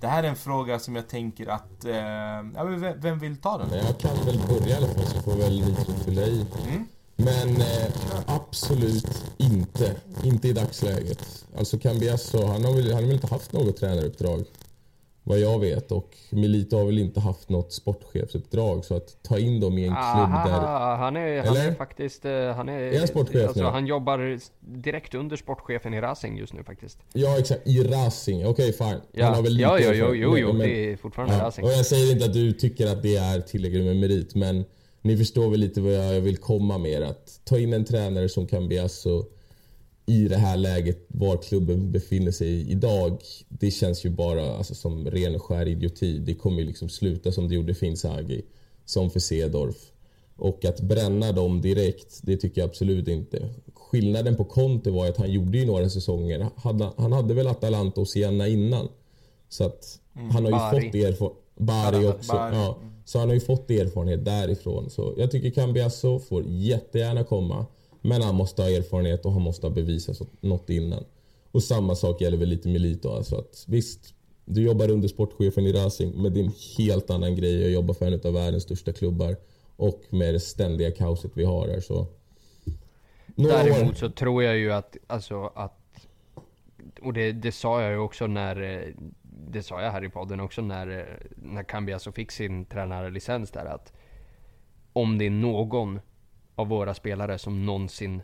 Det 0.00 0.06
här 0.06 0.22
är 0.22 0.28
en 0.28 0.36
fråga 0.36 0.78
som 0.78 0.96
jag 0.96 1.08
tänker 1.08 1.46
att... 1.46 1.84
Eh, 1.84 1.94
ja, 2.54 2.64
vem, 2.64 3.00
vem 3.00 3.18
vill 3.18 3.36
ta 3.36 3.58
den? 3.58 3.86
Jag 3.86 3.98
kan 3.98 4.24
väl 4.24 4.38
börja 4.48 4.68
i 4.68 4.72
alla 4.72 4.86
fall 4.86 5.06
så 5.06 5.22
får 5.22 5.36
väl 5.36 5.60
Nitro 5.60 5.92
fylla 6.04 6.22
i. 6.22 6.46
Mm. 6.68 6.86
Men 7.16 7.56
eh, 7.56 7.92
absolut 8.26 9.24
inte. 9.36 9.96
Inte 10.22 10.48
i 10.48 10.52
dagsläget. 10.52 11.44
Alltså 11.58 11.78
Cambiasso, 11.78 12.46
han 12.46 12.64
har 12.64 12.72
väl, 12.72 12.86
han 12.86 12.94
har 12.94 13.02
väl 13.02 13.12
inte 13.12 13.26
haft 13.26 13.52
något 13.52 13.76
tränaruppdrag. 13.76 14.44
Vad 15.24 15.38
jag 15.38 15.58
vet. 15.60 15.92
Och 15.92 16.16
Milito 16.30 16.76
har 16.76 16.84
väl 16.84 16.98
inte 16.98 17.20
haft 17.20 17.48
något 17.48 17.72
sportchefsuppdrag. 17.72 18.84
Så 18.84 18.96
att 18.96 19.22
ta 19.22 19.38
in 19.38 19.60
dem 19.60 19.78
i 19.78 19.84
en 19.86 19.94
klubb 19.94 20.30
där... 20.46 20.52
Aha, 20.52 20.96
han 20.96 21.16
är, 21.16 21.42
han 21.42 21.56
är 21.56 21.74
faktiskt, 21.74 22.24
eh, 22.24 22.32
han 22.32 22.68
är... 22.68 22.78
Är 22.80 22.98
han 22.98 23.08
sportchef 23.08 23.48
alltså, 23.48 23.62
nu? 23.62 23.68
han 23.68 23.86
jobbar 23.86 24.38
direkt 24.60 25.14
under 25.14 25.36
sportchefen 25.36 25.94
i 25.94 26.00
Racing 26.00 26.38
just 26.38 26.52
nu 26.52 26.64
faktiskt. 26.64 26.98
Ja 27.12 27.38
exakt, 27.38 27.66
i 27.66 27.82
Racing. 27.82 28.46
Okej 28.46 28.72
fine. 28.72 29.00
Ja, 29.12 29.24
Han 29.24 29.34
har 29.34 29.42
väl 29.42 29.52
lite 29.52 29.62
ja, 29.62 29.78
jo, 29.78 29.88
erfarenhet, 29.90 30.22
jo, 30.22 30.38
jo, 30.38 30.52
men- 30.52 30.58
det 30.58 30.92
är 30.92 30.96
fortfarande 30.96 31.34
Ja, 31.34 31.44
Racing. 31.44 31.64
och 31.66 31.72
jag 31.72 31.86
säger 31.86 32.12
inte 32.12 32.24
att 32.24 32.32
du 32.32 32.52
tycker 32.52 32.86
att 32.86 33.02
det 33.02 33.16
är 33.16 33.40
tillräckligt 33.40 33.84
med 33.84 33.96
merit, 33.96 34.34
men 34.34 34.64
ni 35.02 35.16
förstår 35.16 35.50
väl 35.50 35.60
lite 35.60 35.80
vad 35.80 35.92
jag 35.92 36.20
vill 36.20 36.36
komma 36.36 36.78
med. 36.78 37.02
Att 37.02 37.40
ta 37.44 37.58
in 37.58 37.72
en 37.72 37.84
tränare 37.84 38.28
som 38.28 38.46
kan 38.46 38.68
bli 38.68 38.78
alltså 38.78 39.24
i 40.06 40.28
det 40.28 40.36
här 40.36 40.56
läget 40.56 41.04
var 41.08 41.36
klubben 41.36 41.92
befinner 41.92 42.32
sig 42.32 42.70
idag. 42.70 43.22
Det 43.48 43.70
känns 43.70 44.04
ju 44.04 44.10
bara 44.10 44.56
alltså, 44.56 44.74
som 44.74 45.10
ren 45.10 45.34
och 45.34 45.42
skär 45.42 45.68
idioti. 45.68 46.18
Det 46.18 46.34
kommer 46.34 46.58
ju 46.60 46.66
liksom 46.66 46.88
sluta 46.88 47.32
som 47.32 47.48
det 47.48 47.54
gjorde 47.54 47.74
för 47.74 47.86
Inzaghi, 47.86 48.42
som 48.84 49.10
för 49.10 49.20
Sedorf. 49.20 49.92
Och 50.36 50.64
att 50.64 50.80
bränna 50.80 51.32
dem 51.32 51.60
direkt, 51.60 52.20
det 52.22 52.36
tycker 52.36 52.60
jag 52.60 52.68
absolut 52.68 53.08
inte. 53.08 53.48
Skillnaden 53.74 54.36
på 54.36 54.44
Conte 54.44 54.90
var 54.90 55.08
att 55.08 55.16
han 55.16 55.30
gjorde 55.30 55.58
ju 55.58 55.66
några 55.66 55.88
säsonger. 55.88 56.48
Han 56.96 57.12
hade 57.12 57.34
väl 57.34 57.46
Atalanta 57.46 58.00
och 58.00 58.08
Siena 58.08 58.48
innan. 58.48 58.88
Så 59.48 59.64
att 59.64 59.98
han 60.14 60.44
har 60.44 60.50
ju 60.50 60.50
Bari. 60.50 60.84
fått 60.84 60.94
erfarenhet. 60.94 61.38
Bari. 61.56 62.06
också. 62.06 62.32
Bari. 62.32 62.56
Ja. 62.56 62.78
Så 63.04 63.18
han 63.18 63.28
har 63.28 63.34
ju 63.34 63.40
fått 63.40 63.70
erfarenhet 63.70 64.24
därifrån. 64.24 64.90
Så 64.90 65.14
jag 65.16 65.30
tycker 65.30 65.50
Cambiasso 65.50 66.18
får 66.18 66.44
jättegärna 66.46 67.24
komma. 67.24 67.66
Men 68.02 68.22
han 68.22 68.34
måste 68.34 68.62
ha 68.62 68.70
erfarenhet 68.70 69.26
och 69.26 69.32
han 69.32 69.42
måste 69.42 69.66
ha 69.66 69.74
bevisat 69.74 70.20
något 70.40 70.70
innan. 70.70 71.04
Och 71.50 71.62
samma 71.62 71.94
sak 71.94 72.20
gäller 72.20 72.36
väl 72.36 72.48
lite 72.48 72.68
Milito. 72.68 73.10
Alltså 73.10 73.36
att, 73.36 73.64
visst, 73.68 74.14
du 74.44 74.62
jobbar 74.62 74.90
under 74.90 75.08
sportchefen 75.08 75.66
i 75.66 75.72
Racing, 75.72 76.22
men 76.22 76.34
det 76.34 76.40
är 76.40 76.44
en 76.44 76.52
helt 76.78 77.10
annan 77.10 77.36
grej 77.36 77.64
att 77.64 77.72
jobba 77.72 77.94
för 77.94 78.06
en 78.06 78.20
av 78.24 78.32
världens 78.32 78.62
största 78.62 78.92
klubbar. 78.92 79.36
Och 79.76 80.02
med 80.10 80.34
det 80.34 80.40
ständiga 80.40 80.90
kaoset 80.90 81.30
vi 81.34 81.44
har 81.44 81.68
här 81.68 81.80
så... 81.80 82.06
Några 83.34 83.54
år. 83.54 83.64
Däremot 83.64 83.98
så 83.98 84.10
tror 84.10 84.42
jag 84.42 84.56
ju 84.56 84.72
att, 84.72 84.96
alltså 85.06 85.52
att 85.54 86.06
Och 87.02 87.12
det, 87.12 87.32
det 87.32 87.52
sa 87.52 87.82
jag 87.82 87.90
ju 87.90 87.98
också 87.98 88.26
när 88.26 88.94
Det 89.48 89.62
sa 89.62 89.82
jag 89.82 89.92
här 89.92 90.04
i 90.04 90.08
podden 90.08 90.40
också 90.40 90.62
när 90.62 90.98
eh, 90.98 91.04
När 91.36 91.62
Cambiasso 91.62 92.12
fick 92.12 92.30
sin 92.30 92.64
tränarlicens 92.64 93.50
där 93.50 93.64
att 93.64 93.92
Om 94.92 95.18
det 95.18 95.26
är 95.26 95.30
någon 95.30 96.00
av 96.54 96.68
våra 96.68 96.94
spelare 96.94 97.38
som 97.38 97.66
någonsin 97.66 98.22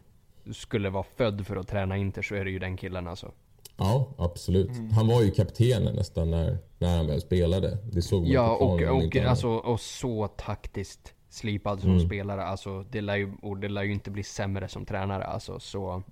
Skulle 0.53 0.91
vara 0.91 1.05
född 1.17 1.47
för 1.47 1.57
att 1.57 1.69
träna 1.69 1.97
Inter 1.97 2.23
så 2.23 2.35
är 2.35 2.45
det 2.45 2.51
ju 2.51 2.59
den 2.59 2.77
killen 2.77 3.07
alltså 3.09 3.33
Ja, 3.77 4.09
absolut. 4.19 4.71
Han 4.93 5.09
var 5.09 5.23
ju 5.23 5.31
kaptenen 5.31 5.95
nästan 5.97 6.31
när, 6.31 6.59
när 6.79 6.97
han 6.97 7.07
väl 7.07 7.21
spelade. 7.21 7.79
Det 7.93 8.03
såg 8.03 8.23
man 8.23 8.31
Ja 8.31 8.57
på 8.59 8.65
och, 8.65 8.83
och, 8.83 9.17
alltså, 9.17 9.49
och 9.49 9.81
så 9.81 10.29
taktiskt 10.29 11.15
slipad 11.31 11.81
som 11.81 12.01
spelare 12.01 12.45
alltså 12.45 12.85
det 12.91 13.01
lär 13.01 13.17
ju, 13.17 13.33
Och 13.43 13.57
det 13.59 13.69
lär 13.69 13.83
ju 13.83 13.93
inte 13.93 14.11
bli 14.11 14.23
sämre 14.23 14.69
som 14.69 14.85
tränare 14.87 15.25
alltså 15.25 15.61
så 15.61 16.03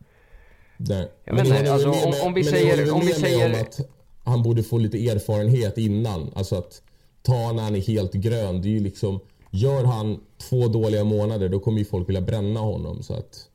Nej. 0.77 1.11
Jag 1.25 1.35
Men 1.35 1.45
vet 1.47 1.59
inte, 1.59 1.73
alltså, 1.73 1.89
om- 2.27 2.35
vi 2.35 2.45
säger- 2.45 2.95
om 2.95 3.01
vi 3.01 3.13
säger- 3.13 3.55
om 3.55 3.61
att 3.61 3.81
han 4.25 4.43
borde 4.43 4.63
få 4.63 4.79
lite 4.79 5.09
erfarenhet 5.09 5.79
innan. 5.79 6.31
Alltså 6.35 6.57
att 6.57 6.83
ta 7.23 7.53
när 7.53 7.63
han 7.63 7.75
är 7.77 7.81
helt 7.81 8.13
grön. 8.13 8.63
Det 8.63 8.69
är 8.69 8.71
ju 8.71 8.81
liksom... 8.81 9.21
Gör 9.51 9.85
han 9.85 10.21
två 10.39 10.69
dåliga 10.69 11.05
månader 11.05 11.49
då 11.49 11.61
kommer 11.61 11.79
ju 11.79 11.85
folk 11.85 12.09
vilja 12.09 12.21
bränna 12.21 12.61
honom. 12.61 13.03
Så 13.03 13.15
att... 13.15 13.51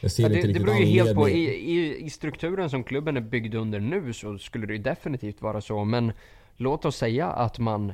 Jag 0.00 0.10
ser 0.10 0.22
Ja, 0.22 0.28
inte 0.28 0.36
det, 0.36 0.42
det 0.42 0.48
riktigt 0.48 0.66
beror 0.66 0.78
ju 0.78 0.84
helt 0.84 1.14
på, 1.14 1.28
i, 1.28 1.44
i, 1.44 2.04
i 2.04 2.10
strukturen 2.10 2.70
som 2.70 2.84
klubben 2.84 3.16
är 3.16 3.20
byggd 3.20 3.54
under 3.54 3.80
nu 3.80 4.12
så 4.12 4.38
skulle 4.38 4.66
det 4.66 4.72
ju 4.72 4.78
definitivt 4.78 5.42
vara 5.42 5.60
så, 5.60 5.84
men 5.84 6.12
låt 6.56 6.84
oss 6.84 6.96
säga 6.96 7.26
att 7.26 7.58
man 7.58 7.92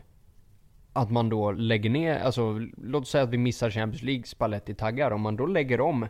att 0.93 1.11
man 1.11 1.29
då 1.29 1.53
lägger 1.53 1.91
ner, 1.91 2.19
alltså 2.19 2.61
låt 2.77 3.03
oss 3.03 3.11
säga 3.11 3.25
att 3.25 3.31
vi 3.31 3.39
missar 3.39 3.71
Champions 3.71 4.03
League 4.03 4.25
Spalletti 4.25 4.75
taggar, 4.75 5.11
om 5.11 5.21
man 5.21 5.37
då 5.37 5.47
lägger 5.47 5.81
om 5.81 6.07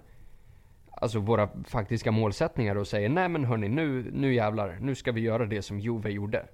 Alltså 0.97 1.19
våra 1.19 1.49
faktiska 1.65 2.11
målsättningar 2.13 2.77
och 2.77 2.87
säger 2.87 3.09
nej 3.09 3.29
men 3.29 3.45
hörni 3.45 3.69
nu, 3.69 4.11
nu 4.13 4.35
jävlar, 4.35 4.79
nu 4.81 4.95
ska 4.95 5.13
vi 5.13 5.21
göra 5.21 5.47
det 5.47 5.63
som 5.63 5.81
Juve 5.81 6.11
gjorde. 6.11 6.47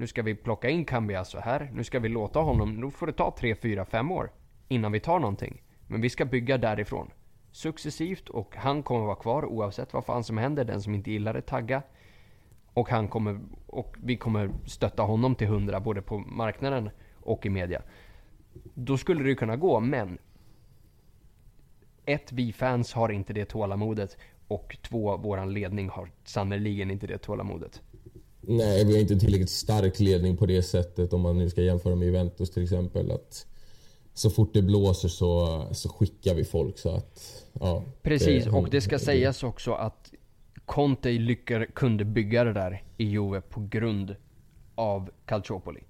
Nu 0.00 0.06
ska 0.06 0.22
vi 0.22 0.34
plocka 0.34 0.68
in 0.68 0.84
Cambiasso 0.84 1.38
här, 1.38 1.70
nu 1.72 1.84
ska 1.84 1.98
vi 1.98 2.08
låta 2.08 2.38
honom, 2.38 2.74
nu 2.74 2.90
får 2.90 3.06
det 3.06 3.12
ta 3.12 3.34
3, 3.38 3.54
4, 3.54 3.84
5 3.84 4.10
år 4.10 4.30
innan 4.68 4.92
vi 4.92 5.00
tar 5.00 5.18
någonting. 5.18 5.62
Men 5.86 6.00
vi 6.00 6.10
ska 6.10 6.24
bygga 6.24 6.58
därifrån. 6.58 7.10
Successivt 7.52 8.28
och 8.28 8.56
han 8.56 8.82
kommer 8.82 9.06
vara 9.06 9.16
kvar 9.16 9.44
oavsett 9.44 9.92
vad 9.92 10.04
fan 10.04 10.24
som 10.24 10.38
händer, 10.38 10.64
den 10.64 10.82
som 10.82 10.94
inte 10.94 11.10
gillar 11.10 11.34
det 11.34 11.42
tagga. 11.42 11.82
Och 12.74 12.90
han 12.90 13.08
kommer, 13.08 13.40
och 13.66 13.96
vi 14.02 14.16
kommer 14.16 14.50
stötta 14.66 15.02
honom 15.02 15.34
till 15.34 15.46
hundra 15.46 15.80
både 15.80 16.02
på 16.02 16.18
marknaden 16.18 16.90
och 17.20 17.46
i 17.46 17.50
media. 17.50 17.82
Då 18.74 18.96
skulle 18.96 19.22
det 19.22 19.28
ju 19.28 19.36
kunna 19.36 19.56
gå, 19.56 19.80
men 19.80 20.18
ett, 22.04 22.32
vi 22.32 22.52
fans 22.52 22.92
har 22.92 23.08
inte 23.08 23.32
det 23.32 23.44
tålamodet. 23.44 24.16
Och 24.48 24.76
två, 24.82 25.16
våran 25.16 25.52
ledning 25.52 25.88
har 25.88 26.10
sannerligen 26.24 26.90
inte 26.90 27.06
det 27.06 27.18
tålamodet. 27.18 27.82
Nej, 28.40 28.84
vi 28.84 28.92
har 28.92 29.00
inte 29.00 29.18
tillräckligt 29.18 29.50
stark 29.50 30.00
ledning 30.00 30.36
på 30.36 30.46
det 30.46 30.62
sättet 30.62 31.12
om 31.12 31.20
man 31.20 31.38
nu 31.38 31.50
ska 31.50 31.62
jämföra 31.62 31.94
med 31.94 32.06
Juventus 32.06 32.50
till 32.50 32.62
exempel. 32.62 33.10
Att 33.12 33.46
så 34.14 34.30
fort 34.30 34.50
det 34.52 34.62
blåser 34.62 35.08
så, 35.08 35.62
så 35.72 35.88
skickar 35.88 36.34
vi 36.34 36.44
folk 36.44 36.78
så 36.78 36.90
att... 36.90 37.44
Ja, 37.60 37.84
Precis, 38.02 38.44
det- 38.44 38.50
och 38.50 38.70
det 38.70 38.80
ska 38.80 38.98
sägas 38.98 39.42
också 39.42 39.72
att 39.72 40.12
Conte 40.66 41.10
lyckade, 41.10 41.66
kunde 41.66 42.04
bygga 42.04 42.44
det 42.44 42.52
där 42.52 42.82
i 42.96 43.04
Juve 43.04 43.40
på 43.40 43.66
grund 43.70 44.16
av 44.74 45.10
Calciopoli. 45.26 45.80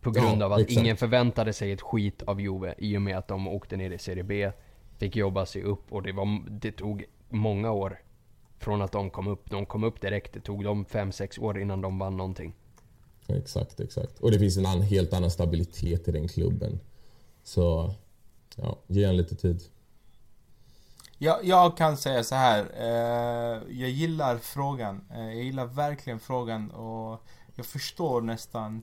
På 0.00 0.10
grund 0.10 0.42
Ja, 0.42 0.46
av 0.46 0.52
att 0.52 0.60
exakt. 0.60 0.80
ingen 0.80 0.96
förväntade 0.96 1.52
sig 1.52 1.72
ett 1.72 1.80
skit 1.82 2.22
av 2.22 2.40
Juve 2.40 2.74
i 2.78 2.96
och 2.96 3.02
med 3.02 3.18
att 3.18 3.28
de 3.28 3.48
åkte 3.48 3.76
ner 3.76 3.90
i 3.90 3.98
Serie 3.98 4.22
B. 4.24 4.50
Fick 4.98 5.16
jobba 5.16 5.46
sig 5.46 5.62
upp 5.62 5.92
och 5.92 6.02
det, 6.02 6.12
var, 6.12 6.50
det 6.50 6.72
tog 6.72 7.04
många 7.28 7.72
år 7.72 7.98
från 8.58 8.82
att 8.82 8.92
de 8.92 9.10
kom 9.10 9.28
upp. 9.28 9.50
De 9.50 9.66
kom 9.66 9.84
upp 9.84 10.00
direkt. 10.00 10.32
Det 10.32 10.40
tog 10.40 10.64
dem 10.64 10.84
5-6 10.84 11.40
år 11.40 11.60
innan 11.60 11.80
de 11.80 11.98
vann 11.98 12.16
någonting. 12.16 12.54
Exakt, 13.26 13.80
exakt. 13.80 14.18
Och 14.18 14.30
det 14.30 14.38
finns 14.38 14.56
en 14.56 14.66
an, 14.66 14.82
helt 14.82 15.12
annan 15.12 15.30
stabilitet 15.30 16.08
i 16.08 16.12
den 16.12 16.28
klubben. 16.28 16.80
Så, 17.42 17.94
ja, 18.56 18.78
ge 18.86 19.04
en 19.04 19.16
lite 19.16 19.36
tid. 19.36 19.62
Jag, 21.18 21.44
jag 21.44 21.76
kan 21.76 21.96
säga 21.96 22.24
så 22.24 22.34
här. 22.34 22.70
Eh, 22.76 23.78
jag 23.80 23.90
gillar 23.90 24.38
frågan. 24.38 25.04
Eh, 25.14 25.24
jag 25.24 25.44
gillar 25.44 25.66
verkligen 25.66 26.20
frågan 26.20 26.70
och 26.70 27.22
jag 27.54 27.66
förstår 27.66 28.20
nästan 28.20 28.82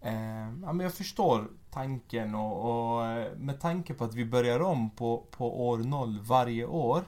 eh, 0.00 0.48
ja, 0.62 0.72
men 0.72 0.80
jag 0.80 0.94
förstår 0.94 1.48
tanken 1.70 2.34
och, 2.34 2.94
och 2.94 3.06
eh, 3.06 3.36
med 3.36 3.60
tanke 3.60 3.94
på 3.94 4.04
att 4.04 4.14
vi 4.14 4.24
börjar 4.24 4.60
om 4.60 4.90
på, 4.90 5.26
på 5.30 5.68
år 5.68 5.78
noll 5.78 6.18
varje 6.20 6.66
år 6.66 7.04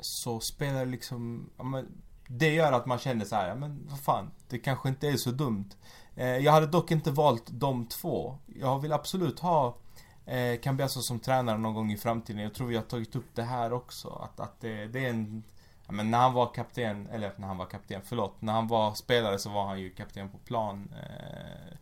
så 0.00 0.40
spelar 0.40 0.78
det 0.78 0.90
liksom 0.90 1.50
ja, 1.56 1.64
men, 1.64 2.02
det 2.28 2.54
gör 2.54 2.72
att 2.72 2.86
man 2.86 2.98
känner 2.98 3.24
så 3.24 3.36
här, 3.36 3.48
ja, 3.48 3.54
men 3.54 3.86
vad 3.90 4.00
fan, 4.00 4.30
det 4.48 4.58
kanske 4.58 4.88
inte 4.88 5.08
är 5.08 5.16
så 5.16 5.30
dumt. 5.30 5.70
Eh, 6.16 6.36
jag 6.36 6.52
hade 6.52 6.66
dock 6.66 6.90
inte 6.90 7.10
valt 7.10 7.46
de 7.48 7.86
två. 7.86 8.38
Jag 8.46 8.78
vill 8.78 8.92
absolut 8.92 9.40
ha 9.40 9.76
eh, 10.26 10.60
Cambiasso 10.60 11.02
som 11.02 11.20
tränare 11.20 11.58
någon 11.58 11.74
gång 11.74 11.92
i 11.92 11.96
framtiden. 11.96 12.42
Jag 12.42 12.54
tror 12.54 12.66
vi 12.66 12.76
har 12.76 12.82
tagit 12.82 13.16
upp 13.16 13.34
det 13.34 13.42
här 13.42 13.72
också. 13.72 14.08
Att, 14.08 14.40
att 14.40 14.60
det, 14.60 14.86
det 14.86 15.06
är 15.06 15.10
en... 15.10 15.42
Ja, 15.86 15.92
men 15.92 16.10
när 16.10 16.18
han 16.18 16.32
var 16.32 16.54
kapten, 16.54 17.06
eller 17.06 17.32
när 17.36 17.46
han 17.46 17.56
var 17.56 17.66
kapten, 17.66 18.00
förlåt. 18.04 18.42
När 18.42 18.52
han 18.52 18.68
var 18.68 18.94
spelare 18.94 19.38
så 19.38 19.50
var 19.50 19.66
han 19.66 19.80
ju 19.80 19.90
kapten 19.90 20.28
på 20.28 20.38
plan. 20.38 20.94
Eh, 20.94 21.76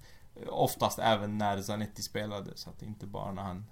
oftast 0.49 0.99
även 0.99 1.39
när 1.39 1.63
Zanetti 1.63 2.03
spelade. 2.03 2.51
Så 2.55 2.71
att 2.71 2.79
det 2.79 2.87
inte 2.87 3.07
bara 3.07 3.33
när 3.33 3.43
han... 3.43 3.67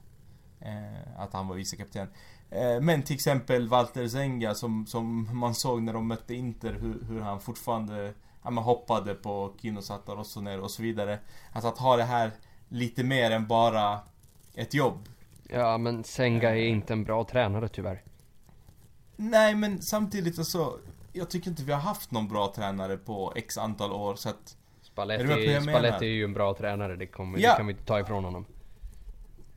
Eh, 0.60 1.20
att 1.20 1.32
han 1.32 1.48
var 1.48 1.56
vicekapten. 1.56 2.08
Eh, 2.54 2.80
men 2.80 3.02
till 3.02 3.14
exempel 3.14 3.68
Walter 3.68 4.08
Zenga 4.08 4.54
som, 4.54 4.86
som 4.86 5.28
man 5.38 5.54
såg 5.54 5.82
när 5.82 5.92
de 5.92 6.08
mötte 6.08 6.34
Inter 6.34 6.72
hur, 6.72 7.04
hur 7.08 7.20
han 7.20 7.40
fortfarande 7.40 8.14
ja, 8.42 8.50
men 8.50 8.64
hoppade 8.64 9.14
på 9.14 9.52
Kinosata 9.62 10.12
Rossonero 10.12 10.62
och 10.62 10.70
så 10.70 10.82
vidare. 10.82 11.18
Alltså 11.52 11.68
att 11.68 11.78
ha 11.78 11.96
det 11.96 12.04
här 12.04 12.30
lite 12.68 13.04
mer 13.04 13.30
än 13.30 13.46
bara 13.46 14.00
ett 14.54 14.74
jobb. 14.74 15.08
Ja 15.48 15.78
men 15.78 16.04
Senga 16.04 16.50
är 16.50 16.54
inte 16.68 16.92
en 16.92 17.04
bra 17.04 17.24
tränare 17.24 17.68
tyvärr. 17.68 18.02
Nej 19.16 19.54
men 19.54 19.82
samtidigt 19.82 20.38
alltså 20.38 20.78
Jag 21.12 21.30
tycker 21.30 21.50
inte 21.50 21.62
vi 21.62 21.72
har 21.72 21.80
haft 21.80 22.10
någon 22.10 22.28
bra 22.28 22.52
tränare 22.56 22.96
på 22.96 23.32
x 23.36 23.58
antal 23.58 23.92
år 23.92 24.14
så 24.14 24.28
att 24.28 24.56
Spalletti, 24.82 25.52
Är? 25.54 25.60
Spalletti 25.60 26.04
är 26.04 26.10
ju 26.10 26.24
en 26.24 26.32
bra 26.32 26.54
tränare, 26.54 26.96
det, 26.96 27.06
kommer, 27.06 27.38
Ja. 27.38 27.50
det 27.50 27.56
kan 27.56 27.66
vi 27.66 27.72
inte 27.72 27.84
ta 27.84 28.00
ifrån 28.00 28.24
honom. 28.24 28.44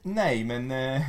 Nej 0.04 0.44
men 0.44 0.72
eh, 0.72 1.02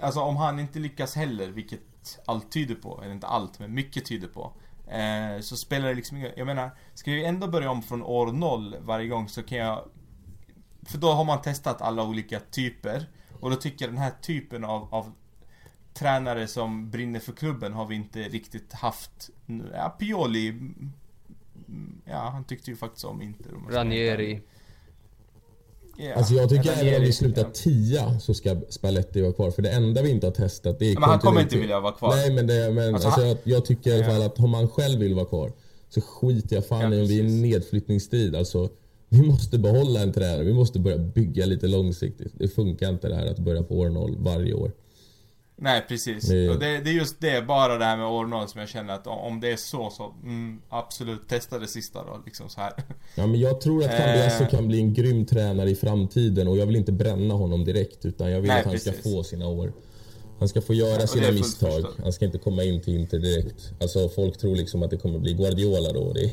Alltså 0.00 0.20
om 0.20 0.36
han 0.36 0.60
inte 0.60 0.78
lyckas 0.78 1.16
heller 1.16 1.48
vilket 1.48 2.20
allt 2.24 2.52
tyder 2.52 2.74
på, 2.74 3.02
eller 3.02 3.12
inte 3.12 3.26
allt 3.26 3.58
men 3.58 3.74
mycket 3.74 4.04
tyder 4.04 4.28
på 4.28 4.52
eh, 4.86 5.40
Så 5.40 5.56
spelar 5.56 5.88
det 5.88 5.94
liksom 5.94 6.16
ingen, 6.16 6.32
jag 6.36 6.46
menar 6.46 6.70
Ska 6.94 7.10
vi 7.10 7.24
ändå 7.24 7.48
börja 7.48 7.70
om 7.70 7.82
från 7.82 8.02
år 8.02 8.32
noll 8.32 8.76
varje 8.80 9.08
gång 9.08 9.28
så 9.28 9.42
kan 9.42 9.58
jag 9.58 9.88
För 10.82 10.98
då 10.98 11.12
har 11.12 11.24
man 11.24 11.42
testat 11.42 11.82
alla 11.82 12.04
olika 12.04 12.40
typer 12.40 13.06
Och 13.40 13.50
då 13.50 13.56
tycker 13.56 13.84
jag 13.84 13.94
den 13.94 14.02
här 14.02 14.14
typen 14.22 14.64
av, 14.64 14.94
av 14.94 15.12
Tränare 15.94 16.46
som 16.46 16.90
brinner 16.90 17.20
för 17.20 17.32
klubben 17.32 17.72
har 17.72 17.86
vi 17.86 17.94
inte 17.94 18.22
riktigt 18.22 18.72
haft 18.72 19.30
nu. 19.46 19.72
Ja, 19.74 19.88
Pioli 19.88 20.48
mm, 20.48 20.92
Ja, 22.04 22.28
han 22.32 22.44
tyckte 22.44 22.70
ju 22.70 22.76
faktiskt 22.76 23.04
om 23.04 23.22
Inter 23.22 23.54
om. 23.54 23.68
Ranieri. 23.70 24.42
Ja, 26.00 26.14
Alltså 26.14 26.34
jag 26.34 26.48
tycker 26.48 26.70
även 26.72 26.94
om 26.94 27.00
vi 27.06 27.12
slutar 27.12 27.50
tia 27.50 28.18
så 28.20 28.34
ska 28.34 28.56
Spalletti 28.68 29.20
vara 29.22 29.32
kvar. 29.32 29.50
För 29.50 29.62
det 29.62 29.70
enda 29.70 30.02
vi 30.02 30.10
inte 30.10 30.26
har 30.26 30.32
testat 30.32 30.78
det 30.78 30.84
är 30.90 30.94
Men 30.94 31.02
han 31.02 31.18
kommer 31.18 31.40
inte 31.40 31.58
vilja 31.58 31.80
vara 31.80 31.92
kvar. 31.92 32.16
Nej 32.16 32.32
men, 32.32 32.46
det, 32.46 32.70
men 32.70 32.94
Alltså, 32.94 33.08
alltså, 33.08 33.20
han- 33.20 33.28
jag, 33.28 33.38
jag 33.44 33.64
tycker 33.64 33.90
i 33.90 33.94
alla 33.94 34.04
fall 34.04 34.22
att 34.22 34.38
om 34.40 34.54
han 34.54 34.68
själv 34.68 34.98
vill 35.00 35.14
vara 35.14 35.26
kvar 35.26 35.52
så 35.90 36.00
skiter 36.00 36.56
jag 36.56 36.66
fan 36.66 36.80
Ja, 36.92 36.98
i 36.98 37.00
om 37.00 37.06
vi 37.06 37.20
är 37.20 37.24
i 37.24 37.40
nedflyttningsstrid. 37.40 38.36
Alltså, 38.36 38.68
vi 39.08 39.22
måste 39.22 39.58
behålla 39.58 40.00
en 40.00 40.12
tränare. 40.12 40.44
Vi 40.44 40.52
måste 40.52 40.78
börja 40.78 40.98
bygga 40.98 41.46
lite 41.46 41.66
långsiktigt. 41.66 42.32
Det 42.38 42.48
funkar 42.48 42.88
inte 42.88 43.08
det 43.08 43.14
här 43.14 43.26
att 43.26 43.38
börja 43.38 43.62
på 43.62 43.78
år 43.78 43.88
noll 43.90 44.16
varje 44.18 44.54
år. 44.54 44.72
Nej 45.60 45.84
precis. 45.88 46.28
Det- 46.28 46.48
Och 46.48 46.58
det, 46.58 46.78
det 46.80 46.90
är 46.90 46.94
just 46.94 47.20
det, 47.20 47.46
bara 47.46 47.78
det 47.78 47.84
här 47.84 47.96
med 47.96 48.06
år 48.06 48.26
noll 48.26 48.48
som 48.48 48.60
jag 48.60 48.68
känner 48.68 48.94
att 48.94 49.06
om- 49.06 49.40
det 49.40 49.52
är 49.52 49.56
så 49.56 49.90
så, 49.90 50.14
mm, 50.22 50.60
absolut, 50.68 51.28
testa 51.28 51.58
det 51.58 51.66
sista 51.68 52.04
då 52.04 52.22
liksom 52.26 52.48
så 52.48 52.60
här. 52.60 52.72
Ja, 53.14 53.26
men 53.26 53.40
jag 53.40 53.60
tror 53.60 53.84
att 53.84 53.90
Cambiasso 53.96 54.42
Eh. 54.44 54.48
kan 54.50 54.68
bli 54.68 54.78
en 54.80 54.94
grym 54.94 55.26
tränare 55.26 55.70
i 55.70 55.74
framtiden 55.74 56.48
och 56.48 56.56
jag 56.56 56.66
vill 56.66 56.76
inte 56.76 56.92
bränna 56.92 57.34
honom 57.34 57.64
direkt 57.64 58.04
utan 58.06 58.30
jag 58.30 58.40
vill 58.40 58.48
Nej, 58.48 58.60
att 58.60 58.66
han 58.66 58.78
ska 58.78 58.90
precis. 58.90 59.12
få 59.12 59.22
sina 59.22 59.46
år. 59.48 59.72
Han 60.38 60.48
ska 60.48 60.60
få 60.60 60.74
göra 60.74 61.06
sina 61.06 61.30
misstag. 61.30 61.72
förstått. 61.72 61.96
Han 62.02 62.12
ska 62.12 62.24
inte 62.24 62.38
komma 62.38 62.62
in 62.62 62.80
till 62.80 62.94
Inter 62.94 63.18
direkt. 63.18 63.72
Alltså 63.80 64.08
folk 64.08 64.38
tror 64.38 64.56
liksom 64.56 64.82
att 64.82 64.90
det 64.90 64.96
kommer 64.96 65.18
bli 65.18 65.32
Guardiola 65.34 65.92
då. 65.92 66.12
Det, 66.12 66.30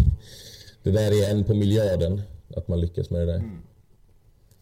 det 0.84 0.92
där 0.92 1.24
är 1.24 1.32
en 1.32 1.44
på 1.44 1.54
miljarden 1.54 2.22
att 2.56 2.68
man 2.68 2.82
lyckas 2.82 3.10
med 3.10 3.22
det 3.22 3.26
där. 3.26 3.36
Mm. 3.40 3.62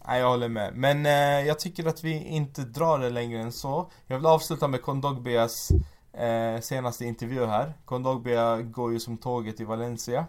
Nej, 0.07 0.19
jag 0.19 0.29
håller 0.29 0.49
med. 0.49 0.75
Men 0.75 1.05
eh, 1.05 1.47
jag 1.47 1.59
tycker 1.59 1.85
att 1.85 2.03
vi 2.03 2.23
inte 2.23 2.61
drar 2.61 2.99
det 2.99 3.09
längre 3.09 3.41
än 3.41 3.51
så. 3.51 3.91
Jag 4.07 4.17
vill 4.17 4.25
avsluta 4.25 4.67
med 4.67 4.81
Kondogbias 4.81 5.71
eh, 6.13 6.59
senaste 6.61 7.05
intervju 7.05 7.45
här. 7.45 7.73
Kondogbia 7.85 8.61
går 8.61 8.93
ju 8.93 8.99
som 8.99 9.17
tåget 9.17 9.59
i 9.59 9.63
Valencia. 9.63 10.25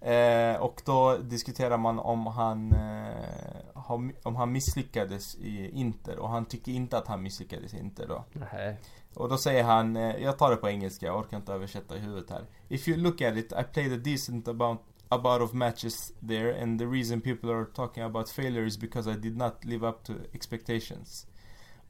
Eh, 0.00 0.56
och 0.56 0.82
då 0.84 1.16
diskuterar 1.16 1.78
man 1.78 1.98
om 1.98 2.26
han, 2.26 2.72
eh, 2.72 3.90
om 4.22 4.36
han 4.36 4.52
misslyckades 4.52 5.34
i 5.34 5.70
Inter. 5.74 6.18
Och 6.18 6.28
han 6.28 6.44
tycker 6.44 6.72
inte 6.72 6.98
att 6.98 7.08
han 7.08 7.22
misslyckades 7.22 7.74
i 7.74 7.78
Inter 7.78 8.06
då. 8.08 8.24
Nej. 8.32 8.76
Och 9.14 9.28
då 9.28 9.38
säger 9.38 9.64
han, 9.64 9.96
eh, 9.96 10.16
jag 10.16 10.38
tar 10.38 10.50
det 10.50 10.56
på 10.56 10.68
engelska, 10.68 11.06
jag 11.06 11.18
orkar 11.18 11.36
inte 11.36 11.52
översätta 11.52 11.96
i 11.96 11.98
huvudet 11.98 12.30
här. 12.30 12.44
If 12.68 12.88
you 12.88 12.98
look 12.98 13.20
at 13.20 13.36
it, 13.36 13.52
I 13.52 13.62
played 13.72 13.92
a 13.92 14.00
decent 14.04 14.48
about, 14.48 14.78
about 15.12 15.42
of 15.42 15.52
matches 15.52 16.12
there 16.22 16.48
and 16.48 16.80
the 16.80 16.86
reason 16.86 17.20
people 17.20 17.50
are 17.50 17.66
talking 17.66 18.02
about 18.02 18.30
failure 18.30 18.64
is 18.64 18.78
because 18.78 19.06
I 19.06 19.14
did 19.14 19.36
not 19.36 19.62
live 19.64 19.84
up 19.84 20.04
to 20.04 20.26
expectations. 20.34 21.26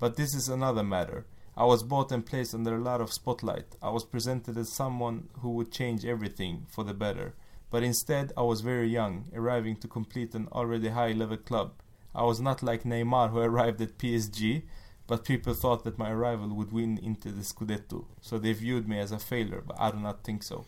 But 0.01 0.17
this 0.17 0.35
is 0.35 0.49
another 0.49 0.83
matter. 0.83 1.25
I 1.57 1.65
was 1.65 1.85
bought 1.85 2.11
and 2.11 2.27
placed 2.27 2.53
under 2.53 2.75
a 2.75 2.83
lot 2.83 3.01
of 3.01 3.13
spotlight. 3.13 3.77
I 3.81 3.91
was 3.91 4.05
presented 4.05 4.59
as 4.59 4.73
someone 4.73 5.29
who 5.41 5.51
would 5.51 5.71
change 5.71 6.05
everything 6.05 6.67
for 6.69 6.83
the 6.83 6.95
better. 6.95 7.35
But 7.71 7.85
instead, 7.85 8.33
I 8.37 8.43
was 8.43 8.61
very 8.61 8.89
young, 8.89 9.31
arriving 9.33 9.77
to 9.77 9.89
complete 9.89 10.35
an 10.35 10.49
already 10.51 10.89
high 10.89 11.13
level 11.13 11.37
club. 11.37 11.75
I 12.15 12.25
was 12.25 12.41
not 12.41 12.63
like 12.63 12.83
Neymar 12.83 13.31
who 13.31 13.39
arrived 13.51 13.81
at 13.81 13.99
PSG, 13.99 14.63
but 15.07 15.25
people 15.25 15.55
thought 15.55 15.85
that 15.85 15.99
my 15.99 16.11
arrival 16.11 16.49
would 16.49 16.73
win 16.73 16.99
into 16.99 17.31
the 17.31 17.43
Scudetto. 17.43 18.07
So 18.21 18.39
they 18.39 18.53
viewed 18.53 18.89
me 18.89 18.99
as 18.99 19.13
a 19.13 19.19
failure, 19.19 19.63
but 19.65 19.77
I 19.79 19.93
do 19.93 20.01
not 20.01 20.25
think 20.25 20.43
so. 20.43 20.65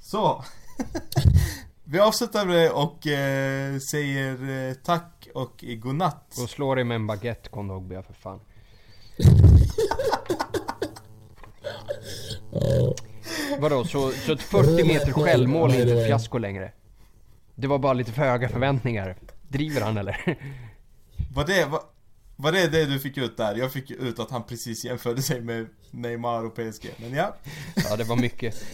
Så! 0.00 0.44
Vi 1.84 1.98
avslutar 1.98 2.46
med 2.46 2.70
och 2.70 3.06
eh, 3.06 3.78
säger 3.78 4.68
eh, 4.68 4.74
tack 4.74 5.28
och 5.34 5.64
godnatt. 5.78 6.38
Och 6.42 6.50
slå 6.50 6.74
dig 6.74 6.84
med 6.84 6.94
en 6.94 7.06
baguette 7.06 7.48
Kondogbia 7.48 8.02
för 8.02 8.14
fan. 8.14 8.40
Vadå, 13.58 13.84
så, 13.84 14.10
så 14.10 14.32
ett 14.32 14.42
40 14.42 14.84
meter 14.84 15.12
självmål 15.12 15.70
är 15.70 15.74
det 15.76 15.82
inte 15.82 15.94
var- 15.94 16.04
fiasko 16.06 16.38
längre? 16.38 16.72
Det 17.54 17.66
var 17.66 17.78
bara 17.78 17.92
lite 17.92 18.12
för 18.12 18.22
höga 18.22 18.48
förväntningar. 18.48 19.16
Driver 19.48 19.80
han 19.80 19.98
eller? 19.98 20.16
Var 21.34 21.44
det, 21.44 21.64
var, 21.64 21.80
var 22.36 22.52
det 22.52 22.68
det 22.68 22.84
du 22.86 22.98
fick 22.98 23.16
ut 23.18 23.36
där? 23.36 23.54
Jag 23.54 23.72
fick 23.72 23.90
ut 23.90 24.18
att 24.18 24.30
han 24.30 24.42
precis 24.42 24.84
jämförde 24.84 25.22
sig 25.22 25.40
med 25.40 25.66
Neymar 25.90 26.44
och 26.44 26.54
PSG. 26.54 26.90
Men 26.96 27.14
ja. 27.14 27.36
Ja, 27.74 27.96
det 27.96 28.04
var 28.04 28.16
mycket. 28.16 28.64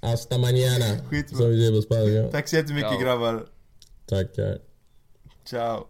Hasta 0.00 0.38
mañana. 0.38 0.98
Skitbra. 1.10 1.36
Som 1.38 1.50
vi 1.50 1.56
säger 1.56 1.76
på 1.76 1.82
spanska. 1.82 2.30
Tack 2.32 2.48
så 2.48 2.56
jättemycket 2.56 2.92
Ja. 2.92 3.00
grabbar. 3.00 3.46
Tackar. 4.06 4.58
Ciao. 5.44 5.88